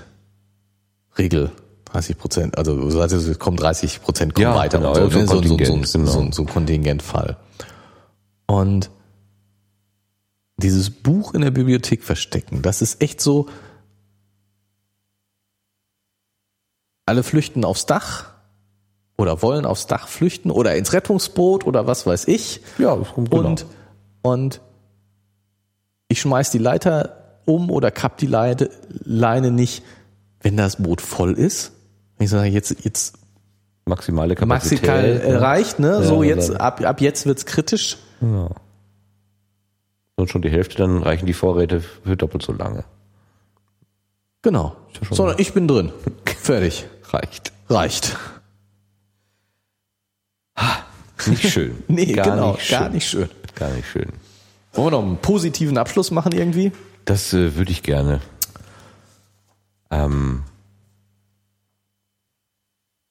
Regel, 1.17 1.51
30 1.85 2.17
Prozent, 2.17 2.57
also 2.57 2.75
du 2.75 2.89
sagst, 2.89 3.15
es 3.15 3.39
kommen 3.39 3.57
30 3.57 4.01
Prozent 4.01 4.33
kommen 4.33 4.43
Ja, 4.43 4.55
weiter 4.55 4.79
genau, 4.79 4.93
so, 4.95 5.09
so 5.09 5.19
ne? 5.19 5.27
so, 5.27 5.35
so, 5.35 5.41
so, 5.41 5.49
Kontingent, 5.49 5.87
so, 5.87 5.99
genau. 5.99 6.11
so, 6.11 6.31
so 6.31 6.41
ein 6.43 6.47
Kontingentfall. 6.47 7.37
Und 8.47 8.89
dieses 10.63 10.89
Buch 10.89 11.33
in 11.33 11.41
der 11.41 11.51
Bibliothek 11.51 12.03
verstecken, 12.03 12.61
das 12.61 12.81
ist 12.81 13.01
echt 13.01 13.21
so, 13.21 13.47
alle 17.05 17.23
flüchten 17.23 17.65
aufs 17.65 17.85
Dach 17.85 18.31
oder 19.17 19.41
wollen 19.41 19.65
aufs 19.65 19.87
Dach 19.87 20.07
flüchten 20.07 20.51
oder 20.51 20.75
ins 20.75 20.93
Rettungsboot 20.93 21.65
oder 21.65 21.85
was 21.85 22.05
weiß 22.05 22.27
ich. 22.27 22.61
Ja, 22.77 22.95
das 22.95 23.09
kommt 23.09 23.29
genau. 23.29 23.49
Und, 23.49 23.65
und 24.21 24.61
ich 26.07 26.21
schmeiß 26.21 26.51
die 26.51 26.57
Leiter 26.59 27.39
um 27.45 27.69
oder 27.69 27.91
kapp 27.91 28.17
die 28.17 28.27
Leine, 28.27 28.69
Leine 28.89 29.51
nicht, 29.51 29.83
wenn 30.41 30.57
das 30.57 30.77
Boot 30.77 31.01
voll 31.01 31.33
ist. 31.33 31.73
Ich 32.19 32.29
sage, 32.29 32.47
jetzt, 32.47 32.85
jetzt 32.85 33.15
maximale 33.85 34.35
Kapazität. 34.35 34.87
maximal 34.87 35.05
äh, 35.05 35.31
ja. 35.31 35.37
reicht, 35.39 35.79
ne? 35.79 35.87
Ja, 35.87 36.03
so 36.03 36.23
jetzt, 36.23 36.59
ab, 36.59 36.81
ab 36.81 37.01
jetzt 37.01 37.25
wird's 37.25 37.45
kritisch. 37.45 37.97
Ja. 38.21 38.49
Und 40.15 40.29
schon 40.29 40.41
die 40.41 40.49
Hälfte, 40.49 40.77
dann 40.77 41.01
reichen 41.01 41.25
die 41.25 41.33
Vorräte 41.33 41.81
für 41.81 42.15
doppelt 42.15 42.43
so 42.43 42.53
lange. 42.53 42.83
Genau. 44.41 44.75
ja 45.01 45.15
Sondern 45.15 45.39
ich 45.39 45.53
bin 45.53 45.67
drin. 45.67 45.91
Fertig. 46.25 46.85
Reicht. 47.09 47.51
Reicht. 47.69 48.15
Nicht 51.27 51.49
schön. 51.49 51.83
Nee, 51.87 52.11
gar 52.13 52.31
genau. 52.31 52.51
Nicht 52.53 52.65
schön. 52.65 52.79
gar 52.79 52.89
nicht 52.89 53.07
schön. 53.07 53.29
Gar 53.55 53.69
nicht 53.71 53.87
schön. 53.87 54.09
Wollen 54.73 54.87
wir 54.87 54.91
noch 54.91 55.03
einen 55.03 55.17
positiven 55.17 55.77
Abschluss 55.77 56.11
machen 56.11 56.31
irgendwie? 56.33 56.71
Das 57.05 57.33
äh, 57.33 57.55
würde 57.55 57.71
ich 57.71 57.83
gerne. 57.83 58.21
Ähm, 59.91 60.43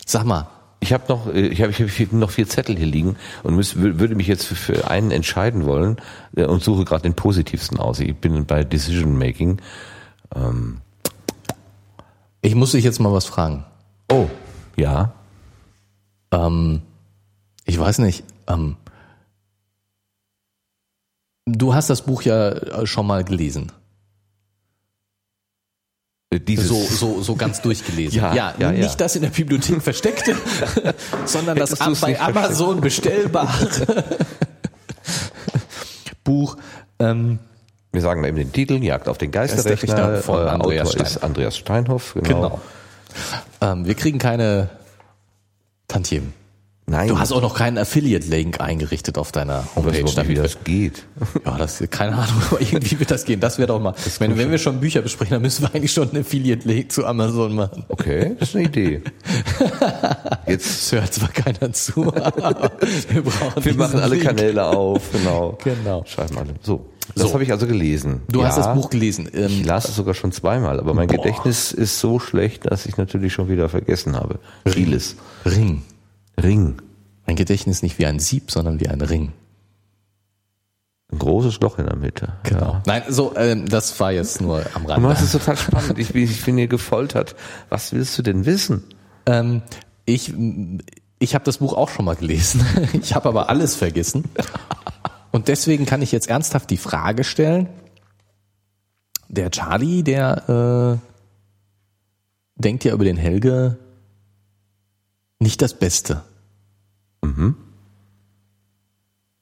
Sag 0.04 0.24
mal. 0.24 0.48
Ich 0.82 0.92
habe 0.92 1.04
noch, 1.08 1.26
äh, 1.32 1.46
ich 1.46 1.62
habe 1.62 1.70
ich 1.72 1.80
hab 1.80 2.12
noch 2.12 2.30
vier 2.30 2.46
Zettel 2.48 2.76
hier 2.76 2.86
liegen 2.86 3.16
und 3.42 3.54
müß, 3.56 3.76
wür- 3.76 3.98
würde 3.98 4.14
mich 4.14 4.26
jetzt 4.26 4.44
für, 4.44 4.54
für 4.56 4.90
einen 4.90 5.10
entscheiden 5.10 5.64
wollen 5.64 5.96
äh, 6.36 6.44
und 6.44 6.62
suche 6.62 6.84
gerade 6.84 7.02
den 7.04 7.14
positivsten 7.14 7.78
aus. 7.78 8.00
Ich 8.00 8.14
bin 8.16 8.44
bei 8.46 8.64
Decision 8.64 9.16
Making. 9.16 9.60
Ähm, 10.34 10.80
Ich 12.42 12.54
muss 12.54 12.72
dich 12.72 12.84
jetzt 12.84 12.98
mal 13.00 13.12
was 13.12 13.24
fragen. 13.26 13.64
oh, 14.10 14.28
ja. 14.76 15.12
Ähm, 16.32 16.82
ich 17.64 17.78
weiß 17.78 17.98
nicht. 17.98 18.24
Ähm, 18.48 18.76
du 21.46 21.74
hast 21.74 21.90
das 21.90 22.02
Buch 22.02 22.22
ja 22.22 22.48
äh, 22.50 22.86
schon 22.86 23.06
mal 23.06 23.22
gelesen. 23.24 23.70
Äh, 26.32 26.40
Dieses, 26.40 26.68
So, 26.68 26.82
so, 26.82 27.22
so 27.22 27.36
ganz 27.36 27.60
durchgelesen. 27.62 28.18
Ja, 28.18 28.34
ja, 28.34 28.54
ja. 28.58 28.70
nicht 28.72 29.00
das 29.00 29.16
in 29.16 29.22
der 29.22 29.30
Bibliothek 29.30 29.82
versteckte, 29.82 30.34
sondern 31.26 31.56
das 31.58 31.70
Hättest 31.72 31.86
du's 31.88 32.00
bei 32.00 32.18
Amazon 32.20 32.80
bestellbare 32.80 33.68
Buch. 36.24 36.56
Ähm, 36.98 37.38
Wir 37.92 38.00
sagen 38.00 38.20
mal 38.20 38.28
eben 38.28 38.36
den 38.38 38.52
Titel, 38.52 38.82
Jagd 38.82 39.08
auf 39.08 39.18
den 39.18 39.30
Geisterrechner. 39.30 39.72
Richter 40.12 40.22
von 40.22 40.46
Äh, 40.46 40.50
Andreas 40.50 40.88
Autor 40.88 41.02
ist 41.02 41.10
Steinhoff. 41.10 41.24
Andreas 41.24 41.56
Steinhoff. 41.58 42.14
Genau. 42.14 42.26
genau. 42.26 42.60
Ähm, 43.60 43.84
wir 43.86 43.94
kriegen 43.94 44.18
keine 44.18 44.70
Tantiemen. 45.88 46.32
Nein, 46.92 47.08
Du 47.08 47.18
hast 47.18 47.32
auch 47.32 47.40
noch 47.40 47.54
keinen 47.54 47.78
Affiliate-Link 47.78 48.60
eingerichtet 48.60 49.16
auf 49.16 49.32
deiner 49.32 49.60
ich 49.60 49.76
weiß 49.76 49.84
Homepage. 49.84 50.02
nicht, 50.04 50.28
wie 50.28 50.34
das 50.34 50.58
geht. 50.62 51.04
Ja, 51.46 51.56
das 51.56 51.82
keine 51.90 52.14
Ahnung, 52.16 52.42
aber 52.50 52.60
irgendwie 52.60 52.98
wird 53.00 53.10
das 53.10 53.24
gehen. 53.24 53.40
Das 53.40 53.56
wäre 53.58 53.68
doch 53.68 53.80
mal. 53.80 53.94
Wenn, 54.18 54.36
wenn 54.36 54.50
wir 54.50 54.58
schon 54.58 54.78
Bücher 54.78 55.00
besprechen, 55.00 55.32
dann 55.32 55.42
müssen 55.42 55.62
wir 55.62 55.74
eigentlich 55.74 55.92
schon 55.92 56.10
einen 56.10 56.20
Affiliate-Link 56.20 56.92
zu 56.92 57.06
Amazon 57.06 57.54
machen. 57.54 57.84
Okay, 57.88 58.36
das 58.38 58.50
ist 58.50 58.56
eine 58.56 58.64
Idee. 58.66 59.00
Jetzt, 60.46 60.92
Das 60.92 60.92
hört 60.92 61.14
zwar 61.14 61.28
keiner 61.30 61.72
zu, 61.72 62.06
aber 62.14 62.72
wir 63.10 63.22
brauchen 63.22 63.64
wir 63.64 63.74
machen 63.74 64.00
alle 64.00 64.14
Link. 64.16 64.24
Kanäle 64.26 64.66
auf, 64.66 65.10
genau. 65.12 65.58
Genau. 65.64 66.04
Schreiben 66.06 66.36
alle. 66.38 66.54
So. 66.60 66.86
Das 67.14 67.28
So. 67.28 67.32
habe 67.34 67.42
ich 67.42 67.50
also 67.50 67.66
gelesen. 67.66 68.20
Du 68.28 68.44
hast 68.44 68.58
Ja, 68.58 68.64
das 68.64 68.74
Buch 68.74 68.90
gelesen. 68.90 69.28
Ähm, 69.34 69.46
Ich 69.48 69.64
las 69.64 69.88
es 69.88 69.96
sogar 69.96 70.14
schon 70.14 70.30
zweimal, 70.32 70.78
aber 70.78 70.94
mein 70.94 71.08
Boah. 71.08 71.16
Gedächtnis 71.16 71.72
ist 71.72 71.98
so 71.98 72.18
schlecht, 72.20 72.70
dass 72.70 72.86
ich 72.86 72.96
natürlich 72.96 73.32
schon 73.32 73.48
wieder 73.48 73.68
vergessen 73.68 74.14
habe. 74.14 74.38
Vieles. 74.66 75.16
Ring. 75.44 75.82
Ring. 76.40 76.80
Mein 77.26 77.36
Gedächtnis 77.36 77.82
nicht 77.82 77.98
wie 77.98 78.06
ein 78.06 78.18
Sieb, 78.18 78.50
sondern 78.50 78.80
wie 78.80 78.88
ein 78.88 79.00
Ring. 79.00 79.32
Ein 81.10 81.18
großes 81.18 81.60
Loch 81.60 81.78
in 81.78 81.86
der 81.86 81.96
Mitte. 81.96 82.32
Genau. 82.44 82.80
Nein, 82.86 83.02
so, 83.08 83.36
ähm, 83.36 83.68
das 83.68 83.98
war 84.00 84.12
jetzt 84.12 84.40
nur 84.40 84.64
am 84.74 84.84
Du 84.84 84.88
Rande. 84.88 85.08
machst 85.08 85.22
es 85.22 85.32
total 85.32 85.56
spannend. 85.56 85.98
Ich 85.98 86.12
bin, 86.12 86.24
ich 86.24 86.44
bin 86.44 86.56
hier 86.56 86.68
gefoltert. 86.68 87.36
Was 87.68 87.92
willst 87.92 88.16
du 88.18 88.22
denn 88.22 88.46
wissen? 88.46 88.82
Ähm, 89.26 89.62
ich 90.06 90.32
ich 91.18 91.34
habe 91.34 91.44
das 91.44 91.58
Buch 91.58 91.74
auch 91.74 91.88
schon 91.88 92.04
mal 92.04 92.16
gelesen. 92.16 92.64
Ich 92.94 93.14
habe 93.14 93.28
aber 93.28 93.48
alles 93.48 93.76
vergessen. 93.76 94.24
Und 95.30 95.48
deswegen 95.48 95.86
kann 95.86 96.02
ich 96.02 96.12
jetzt 96.12 96.28
ernsthaft 96.28 96.70
die 96.70 96.76
Frage 96.76 97.24
stellen. 97.24 97.68
Der 99.28 99.50
Charlie, 99.50 100.02
der 100.02 100.98
äh, 100.98 102.60
denkt 102.60 102.84
ja 102.84 102.92
über 102.92 103.04
den 103.04 103.16
Helge 103.16 103.78
nicht 105.42 105.62
das 105.62 105.74
Beste. 105.78 106.22
Mhm. 107.22 107.56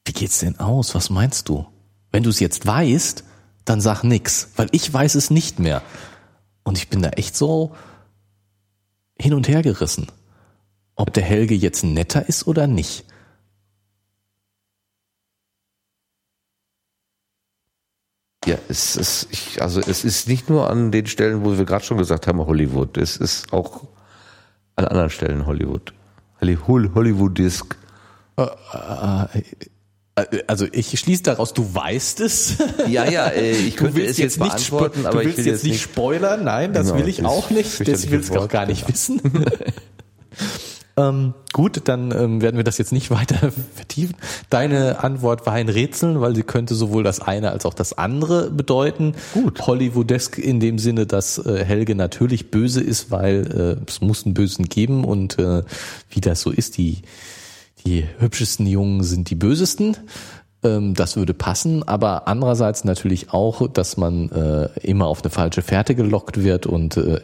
Wie 0.05 0.13
geht's 0.13 0.39
denn 0.39 0.59
aus? 0.59 0.95
Was 0.95 1.09
meinst 1.09 1.49
du? 1.49 1.65
Wenn 2.11 2.23
du 2.23 2.29
es 2.29 2.39
jetzt 2.39 2.65
weißt, 2.65 3.23
dann 3.65 3.81
sag 3.81 4.03
nix, 4.03 4.49
weil 4.55 4.67
ich 4.71 4.91
weiß 4.91 5.15
es 5.15 5.29
nicht 5.29 5.59
mehr. 5.59 5.81
Und 6.63 6.77
ich 6.77 6.89
bin 6.89 7.01
da 7.01 7.09
echt 7.09 7.35
so 7.35 7.75
hin 9.17 9.33
und 9.33 9.47
her 9.47 9.61
gerissen. 9.61 10.07
Ob 10.95 11.13
der 11.13 11.23
Helge 11.23 11.55
jetzt 11.55 11.83
netter 11.83 12.27
ist 12.27 12.47
oder 12.47 12.67
nicht. 12.67 13.05
Ja, 18.45 18.57
es 18.67 18.95
ist, 18.95 19.27
ich, 19.29 19.61
also 19.61 19.79
es 19.79 20.03
ist 20.03 20.27
nicht 20.27 20.49
nur 20.49 20.69
an 20.69 20.91
den 20.91 21.05
Stellen, 21.05 21.45
wo 21.45 21.57
wir 21.57 21.65
gerade 21.65 21.85
schon 21.85 21.99
gesagt 21.99 22.25
haben, 22.25 22.39
Hollywood. 22.39 22.97
Es 22.97 23.15
ist 23.15 23.53
auch 23.53 23.87
an 24.81 24.89
anderen 24.89 25.09
Stellen 25.09 25.45
Hollywood. 25.45 25.93
Holly- 26.41 26.57
Hol- 26.67 26.91
Hollywoodisk. 26.95 27.77
Also 30.47 30.65
ich 30.71 30.99
schließe 30.99 31.23
daraus, 31.23 31.53
du 31.53 31.73
weißt 31.73 32.19
es. 32.21 32.55
Ja, 32.87 33.05
ja, 33.09 33.27
äh, 33.27 33.51
ich 33.67 33.75
Du 33.75 33.83
könnte 33.83 33.95
willst 33.95 34.11
es 34.11 34.17
jetzt 34.17 34.39
nicht 34.39 34.49
beantworten, 34.49 35.05
aber 35.05 35.23
du 35.23 35.29
ich 35.29 35.35
willst 35.37 35.37
will 35.45 35.53
jetzt 35.53 35.63
nicht 35.63 35.81
spoilern. 35.81 36.43
Nein, 36.43 36.73
das 36.73 36.87
Genau, 36.87 36.99
will 36.99 37.07
ich 37.07 37.23
auch 37.25 37.49
nicht. 37.49 37.87
Das 37.87 38.09
will 38.09 38.19
ich 38.21 38.31
auch 38.37 38.47
gar 38.49 38.65
nicht 38.65 38.87
wissen. 38.87 39.21
ähm, 40.97 41.33
gut, 41.53 41.81
dann 41.85 42.11
ähm, 42.11 42.41
werden 42.41 42.57
wir 42.57 42.63
das 42.63 42.77
jetzt 42.77 42.91
nicht 42.91 43.11
weiter 43.11 43.51
vertiefen. 43.75 44.15
Deine 44.49 45.03
Antwort 45.03 45.45
war 45.45 45.53
ein 45.53 45.69
Rätsel, 45.69 46.21
weil 46.21 46.35
sie 46.35 46.43
könnte 46.43 46.75
sowohl 46.75 47.03
das 47.03 47.19
eine 47.19 47.51
als 47.51 47.65
auch 47.65 47.73
das 47.73 47.93
andere 47.93 48.51
bedeuten. 48.51 49.15
Gut. 49.33 49.65
Hollywoodesk 49.65 50.37
in 50.37 50.59
dem 50.59 50.79
Sinne, 50.79 51.05
dass 51.05 51.37
äh, 51.37 51.63
Helge 51.63 51.95
natürlich 51.95 52.51
böse 52.51 52.81
ist, 52.81 53.11
weil 53.11 53.79
äh, 53.79 53.89
es 53.89 54.01
muss 54.01 54.25
einen 54.25 54.33
Bösen 54.33 54.65
geben 54.65 55.03
und 55.05 55.39
äh, 55.39 55.63
wie 56.09 56.21
das 56.21 56.41
so 56.41 56.51
ist, 56.51 56.77
die 56.77 57.01
die 57.85 58.05
hübschesten 58.19 58.67
Jungen 58.67 59.03
sind 59.03 59.31
die 59.31 59.35
bösesten. 59.35 59.97
Ähm, 60.63 60.93
das 60.93 61.15
würde 61.15 61.33
passen, 61.33 61.87
aber 61.87 62.27
andererseits 62.27 62.83
natürlich 62.83 63.33
auch, 63.33 63.67
dass 63.67 63.97
man 63.97 64.29
äh, 64.29 64.69
immer 64.81 65.07
auf 65.07 65.23
eine 65.23 65.31
falsche 65.31 65.63
Fährte 65.63 65.95
gelockt 65.95 66.43
wird 66.43 66.67
und 66.67 66.97
äh, 66.97 67.19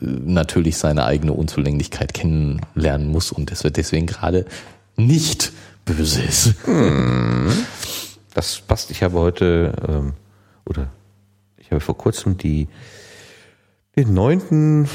natürlich 0.00 0.76
seine 0.76 1.04
eigene 1.04 1.32
Unzulänglichkeit 1.32 2.14
kennenlernen 2.14 3.08
muss 3.08 3.30
und 3.30 3.52
deswegen 3.76 4.06
gerade 4.06 4.44
nicht 4.96 5.52
böse 5.84 6.22
ist. 6.22 6.54
Das 8.34 8.60
passt. 8.60 8.90
Ich 8.90 9.02
habe 9.02 9.18
heute, 9.18 9.72
ähm, 9.88 10.14
oder 10.64 10.88
ich 11.58 11.70
habe 11.70 11.80
vor 11.80 11.96
kurzem 11.96 12.36
die, 12.38 12.68
den 13.96 14.14
neunten 14.14 14.88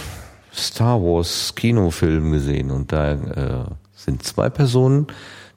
Star 0.54 1.02
Wars 1.02 1.54
Kinofilm 1.56 2.32
gesehen 2.32 2.72
und 2.72 2.92
da 2.92 3.12
äh, 3.12 3.66
sind 3.94 4.24
zwei 4.24 4.50
Personen, 4.50 5.08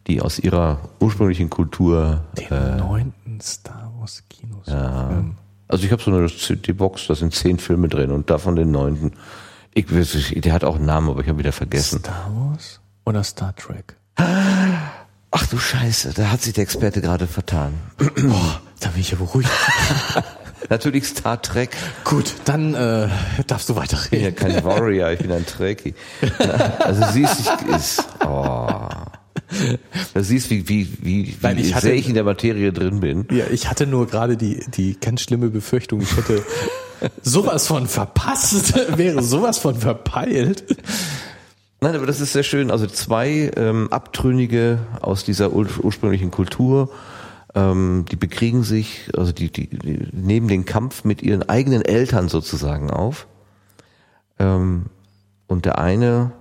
die 0.08 0.22
aus 0.22 0.38
ihrer 0.38 0.80
ursprünglichen 1.00 1.50
Kultur, 1.50 2.24
Den 2.36 2.76
neunten 2.78 3.40
Star 3.40 3.92
Wars 3.98 4.24
Kinos. 4.28 4.66
Ähm, 4.68 5.36
also 5.68 5.84
ich 5.84 5.92
habe 5.92 6.02
so 6.02 6.10
eine 6.10 6.28
CD-Box, 6.28 7.08
da 7.08 7.14
sind 7.14 7.34
zehn 7.34 7.58
Filme 7.58 7.88
drin 7.88 8.10
und 8.10 8.30
davon 8.30 8.56
den 8.56 8.70
neunten. 8.70 9.12
Ich, 9.74 9.94
weiß 9.94 10.14
nicht, 10.14 10.44
der 10.44 10.54
hat 10.54 10.64
auch 10.64 10.76
einen 10.76 10.86
Namen, 10.86 11.10
aber 11.10 11.20
ich 11.20 11.28
habe 11.28 11.38
wieder 11.38 11.52
vergessen. 11.52 12.00
Star 12.00 12.30
Wars 12.34 12.80
oder 13.04 13.22
Star 13.22 13.54
Trek? 13.54 13.96
Ach 15.30 15.46
du 15.46 15.58
Scheiße, 15.58 16.14
da 16.14 16.30
hat 16.30 16.40
sich 16.40 16.54
der 16.54 16.62
Experte 16.64 17.02
gerade 17.02 17.26
vertan. 17.26 17.74
Boah, 17.98 18.60
da 18.80 18.88
bin 18.88 19.02
ich 19.02 19.10
ja 19.10 19.18
beruhigt. 19.18 19.50
Natürlich 20.70 21.06
Star 21.06 21.40
Trek. 21.40 21.76
Gut, 22.04 22.34
dann 22.46 22.74
äh, 22.74 23.08
darfst 23.46 23.68
du 23.68 23.74
Ich 23.74 23.78
bin 23.78 23.82
weiterreden. 23.82 24.24
ja 24.24 24.30
kein 24.32 24.64
Warrior, 24.64 25.10
ich 25.12 25.20
bin 25.20 25.32
ein 25.32 25.46
Trekkie. 25.46 25.94
Also 26.80 27.04
siehst 27.12 27.46
du, 27.46 27.74
ist, 27.74 28.08
oh. 28.26 28.88
Da 30.14 30.22
siehst 30.22 30.50
wie, 30.50 30.68
wie, 30.68 30.88
wie, 31.00 31.36
wie 31.40 31.60
ich 31.60 31.74
hatte- 31.74 31.86
sehr 31.86 31.94
ich 31.94 32.08
in 32.08 32.14
der 32.14 32.24
Materie 32.24 32.72
drin 32.72 33.00
bin. 33.00 33.26
Ja, 33.30 33.44
ich 33.50 33.68
hatte 33.68 33.86
nur 33.86 34.06
gerade 34.06 34.36
die, 34.36 34.64
die 34.74 34.98
ganz 35.00 35.22
schlimme 35.22 35.48
Befürchtung, 35.50 36.00
ich 36.00 36.16
hätte 36.16 36.42
sowas 37.22 37.66
von 37.66 37.86
verpasst, 37.86 38.74
wäre 38.96 39.22
sowas 39.22 39.58
von 39.58 39.74
verpeilt. 39.76 40.64
Nein, 41.80 41.94
aber 41.94 42.06
das 42.06 42.20
ist 42.20 42.32
sehr 42.32 42.42
schön. 42.42 42.70
Also 42.70 42.86
zwei 42.86 43.50
ähm, 43.56 43.88
Abtrünnige 43.92 44.80
aus 45.00 45.24
dieser 45.24 45.52
ur 45.52 45.66
ursprünglichen 45.82 46.30
Kultur, 46.32 46.90
ähm, 47.54 48.04
die 48.10 48.16
bekriegen 48.16 48.64
sich, 48.64 49.08
also 49.16 49.30
die, 49.32 49.50
die, 49.52 49.68
die 49.68 50.08
nehmen 50.12 50.48
den 50.48 50.64
Kampf 50.64 51.04
mit 51.04 51.22
ihren 51.22 51.48
eigenen 51.48 51.82
Eltern 51.82 52.28
sozusagen 52.28 52.90
auf. 52.90 53.28
Ähm, 54.40 54.86
und 55.46 55.64
der 55.64 55.78
eine 55.78 56.32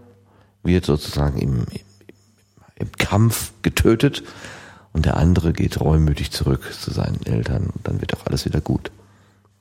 wird 0.63 0.85
sozusagen 0.85 1.37
im, 1.39 1.65
im, 1.71 1.86
im 2.79 2.91
Kampf 2.97 3.51
getötet 3.61 4.23
und 4.93 5.05
der 5.05 5.17
andere 5.17 5.53
geht 5.53 5.79
reumütig 5.79 6.31
zurück 6.31 6.71
zu 6.79 6.91
seinen 6.91 7.25
Eltern 7.25 7.67
und 7.73 7.87
dann 7.87 8.01
wird 8.01 8.15
auch 8.15 8.25
alles 8.25 8.45
wieder 8.45 8.61
gut. 8.61 8.91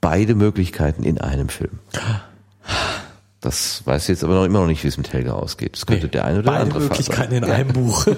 Beide 0.00 0.34
Möglichkeiten 0.34 1.02
in 1.02 1.20
einem 1.20 1.48
Film. 1.48 1.78
Das 3.40 3.86
weiß 3.86 4.02
ich 4.04 4.08
jetzt 4.08 4.24
aber 4.24 4.34
noch 4.34 4.44
immer 4.44 4.60
noch 4.60 4.66
nicht, 4.66 4.82
wie 4.84 4.88
es 4.88 4.98
mit 4.98 5.12
Helga 5.12 5.32
ausgeht. 5.32 5.74
Das 5.74 5.86
könnte 5.86 6.08
der 6.08 6.24
eine 6.24 6.38
oder 6.40 6.44
der 6.44 6.50
Beide 6.50 6.62
andere 6.62 6.80
Möglichkeiten 6.80 7.32
sein. 7.32 7.42
in 7.42 7.50
einem 7.50 7.72
Buch. 7.72 8.06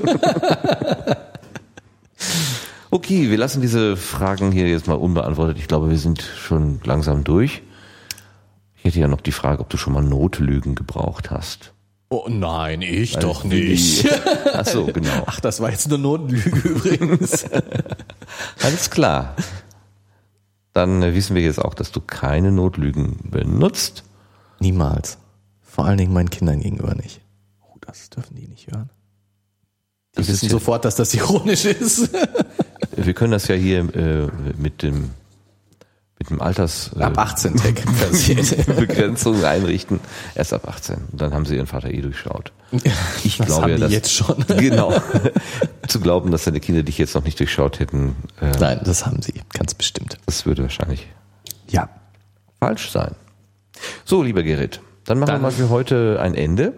Okay, 2.91 3.29
wir 3.31 3.37
lassen 3.37 3.61
diese 3.61 3.97
Fragen 3.99 4.51
hier 4.51 4.67
jetzt 4.67 4.87
mal 4.87 4.95
unbeantwortet. 4.95 5.59
Ich 5.59 5.69
glaube, 5.69 5.91
wir 5.91 5.99
sind 5.99 6.23
schon 6.23 6.81
langsam 6.85 7.23
durch. 7.23 7.63
Ich 8.77 8.85
hätte 8.85 9.01
ja 9.01 9.09
noch 9.09 9.21
die 9.21 9.33
Frage, 9.33 9.61
ob 9.61 9.69
du 9.69 9.77
schon 9.77 9.93
mal 9.93 10.03
Notlügen 10.03 10.75
gebraucht 10.75 11.31
hast. 11.31 11.75
Oh 12.11 12.27
nein, 12.29 12.81
ich 12.83 13.17
doch 13.19 13.45
wie- 13.45 13.69
nicht. 13.71 14.09
Ach 14.55 14.65
so, 14.67 14.87
genau. 14.87 15.25
Ach, 15.27 15.41
das 15.41 15.61
war 15.61 15.71
jetzt 15.71 15.87
eine 15.87 15.99
Notenlüge 15.99 16.69
übrigens. 16.69 17.45
Alles 18.63 18.91
klar. 18.91 19.37
Dann 20.73 21.03
äh, 21.03 21.15
wissen 21.15 21.35
wir 21.37 21.43
jetzt 21.43 21.59
auch, 21.63 21.75
dass 21.75 21.93
du 21.93 22.01
keine 22.01 22.51
Notlügen 22.53 23.19
benutzt. 23.31 24.05
Niemals. 24.61 25.19
Vor 25.61 25.85
allen 25.85 25.99
Dingen 25.99 26.13
meinen 26.13 26.31
Kindern 26.31 26.61
gegenüber 26.61 26.95
nicht. 26.95 27.21
Oh, 27.63 27.77
das 27.81 28.09
dürfen 28.11 28.37
die 28.37 28.49
nicht 28.49 28.69
hören. 28.73 28.89
Die 30.15 30.19
Das 30.21 30.29
wissen 30.29 30.47
ja- 30.47 30.51
sofort, 30.53 30.85
dass 30.87 30.97
das 30.97 31.13
ironisch 31.15 31.65
ist. 31.67 32.11
Wir 32.97 33.13
können 33.15 33.33
das 33.33 33.49
ja 33.49 33.55
hier 33.55 33.81
äh, 33.95 34.29
mit 34.57 34.83
dem 34.83 35.11
mit 36.19 36.31
dem 36.31 36.41
Alters 36.43 36.91
äh, 36.97 37.03
Ab 37.03 37.17
18 37.19 37.57
Tag 37.57 37.75
passiert. 37.99 38.67
Begrenzung 38.77 39.45
einrichten. 39.45 40.01
Erst 40.35 40.53
ab 40.53 40.67
18. 40.69 40.97
Und 41.13 41.21
dann 41.21 41.33
haben 41.33 41.45
sie 41.47 41.55
ihren 41.57 41.67
Vater 41.67 41.91
eh 41.91 42.01
durchschaut. 42.01 42.53
Ich 43.25 43.39
Das 43.39 43.47
glaube 43.47 43.63
haben 43.63 43.71
ja, 43.71 43.79
dass, 43.79 43.93
jetzt 43.93 44.13
schon. 44.13 44.45
Genau. 44.49 44.93
Zu 45.87 46.01
glauben, 46.01 46.31
dass 46.33 46.45
deine 46.45 46.61
Kinder 46.61 46.83
dich 46.83 46.99
jetzt 46.99 47.15
noch 47.15 47.25
nicht 47.25 47.39
durchschaut 47.39 47.79
hätten, 47.81 48.17
äh, 48.41 48.51
Nein, 48.59 48.81
das 48.85 49.07
haben 49.07 49.23
sie, 49.23 49.35
ganz 49.53 49.75
bestimmt. 49.75 50.19
das 50.27 50.45
würde 50.45 50.63
wahrscheinlich 50.63 51.07
Ja. 51.69 51.89
falsch 52.61 52.91
sein. 52.91 53.15
So, 54.05 54.23
lieber 54.23 54.43
Gerrit, 54.43 54.81
dann 55.05 55.19
machen 55.21 55.29
Dann- 55.29 55.37
wir 55.41 55.43
mal 55.45 55.53
für 55.53 55.69
heute 55.71 56.19
ein 56.21 56.35
Ende. 56.35 56.75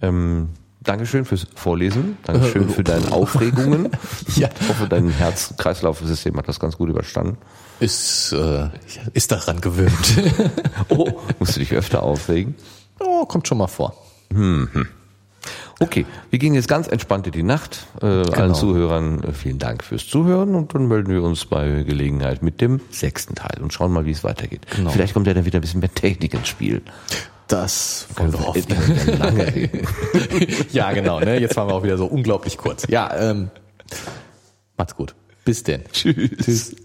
Ähm, 0.00 0.48
Dankeschön 0.80 1.24
fürs 1.26 1.46
Vorlesen. 1.54 2.16
Dankeschön 2.22 2.70
für 2.70 2.82
deine 2.82 3.12
Aufregungen. 3.12 3.90
Ja. 4.36 4.48
Ich 4.58 4.68
hoffe, 4.70 4.86
dein 4.88 5.10
Herz-Kreislauf-System 5.10 6.36
hat 6.38 6.48
das 6.48 6.58
ganz 6.60 6.78
gut 6.78 6.88
überstanden. 6.88 7.36
Ist, 7.80 8.32
äh, 8.32 8.68
ist 9.14 9.30
daran 9.32 9.60
gewöhnt. 9.60 9.92
Oh, 10.90 11.20
musst 11.38 11.56
du 11.56 11.60
dich 11.60 11.72
öfter 11.72 12.02
aufregen? 12.02 12.54
oh, 13.00 13.26
kommt 13.26 13.46
schon 13.46 13.58
mal 13.58 13.66
vor. 13.66 13.94
Okay, 15.80 16.06
wir 16.30 16.38
gehen 16.38 16.54
jetzt 16.54 16.66
ganz 16.66 16.88
entspannt 16.88 17.26
in 17.26 17.32
die 17.32 17.42
Nacht. 17.42 17.86
Äh, 18.02 18.06
Allen 18.06 18.54
Zuhörern 18.54 19.22
äh, 19.22 19.32
vielen 19.32 19.58
Dank 19.58 19.84
fürs 19.84 20.06
Zuhören 20.06 20.54
und 20.54 20.74
dann 20.74 20.88
melden 20.88 21.12
wir 21.12 21.22
uns 21.22 21.44
bei 21.44 21.84
Gelegenheit 21.84 22.42
mit 22.42 22.60
dem 22.60 22.80
sechsten 22.90 23.34
Teil 23.34 23.62
und 23.62 23.72
schauen 23.72 23.92
mal, 23.92 24.04
wie 24.04 24.10
es 24.10 24.24
weitergeht. 24.24 24.66
Genau. 24.74 24.90
Vielleicht 24.90 25.14
kommt 25.14 25.26
ja 25.26 25.34
dann 25.34 25.44
wieder 25.44 25.58
ein 25.58 25.62
bisschen 25.62 25.80
mehr 25.80 25.94
Technik 25.94 26.34
ins 26.34 26.48
Spiel. 26.48 26.82
Das 27.46 28.08
wollen 28.16 28.32
wir 28.32 28.46
hoffen. 28.46 29.18
Lange 29.18 29.54
reden. 29.54 29.86
ja, 30.72 30.92
genau. 30.92 31.20
Ne? 31.20 31.40
Jetzt 31.40 31.56
waren 31.56 31.68
wir 31.68 31.74
auch 31.74 31.82
wieder 31.82 31.96
so 31.96 32.06
unglaublich 32.06 32.58
kurz. 32.58 32.86
Ja, 32.88 33.14
ähm, 33.16 33.50
macht's 34.76 34.94
gut. 34.96 35.14
Bis 35.44 35.62
denn. 35.62 35.84
Tschüss. 35.92 36.30
Tschüss. 36.44 36.76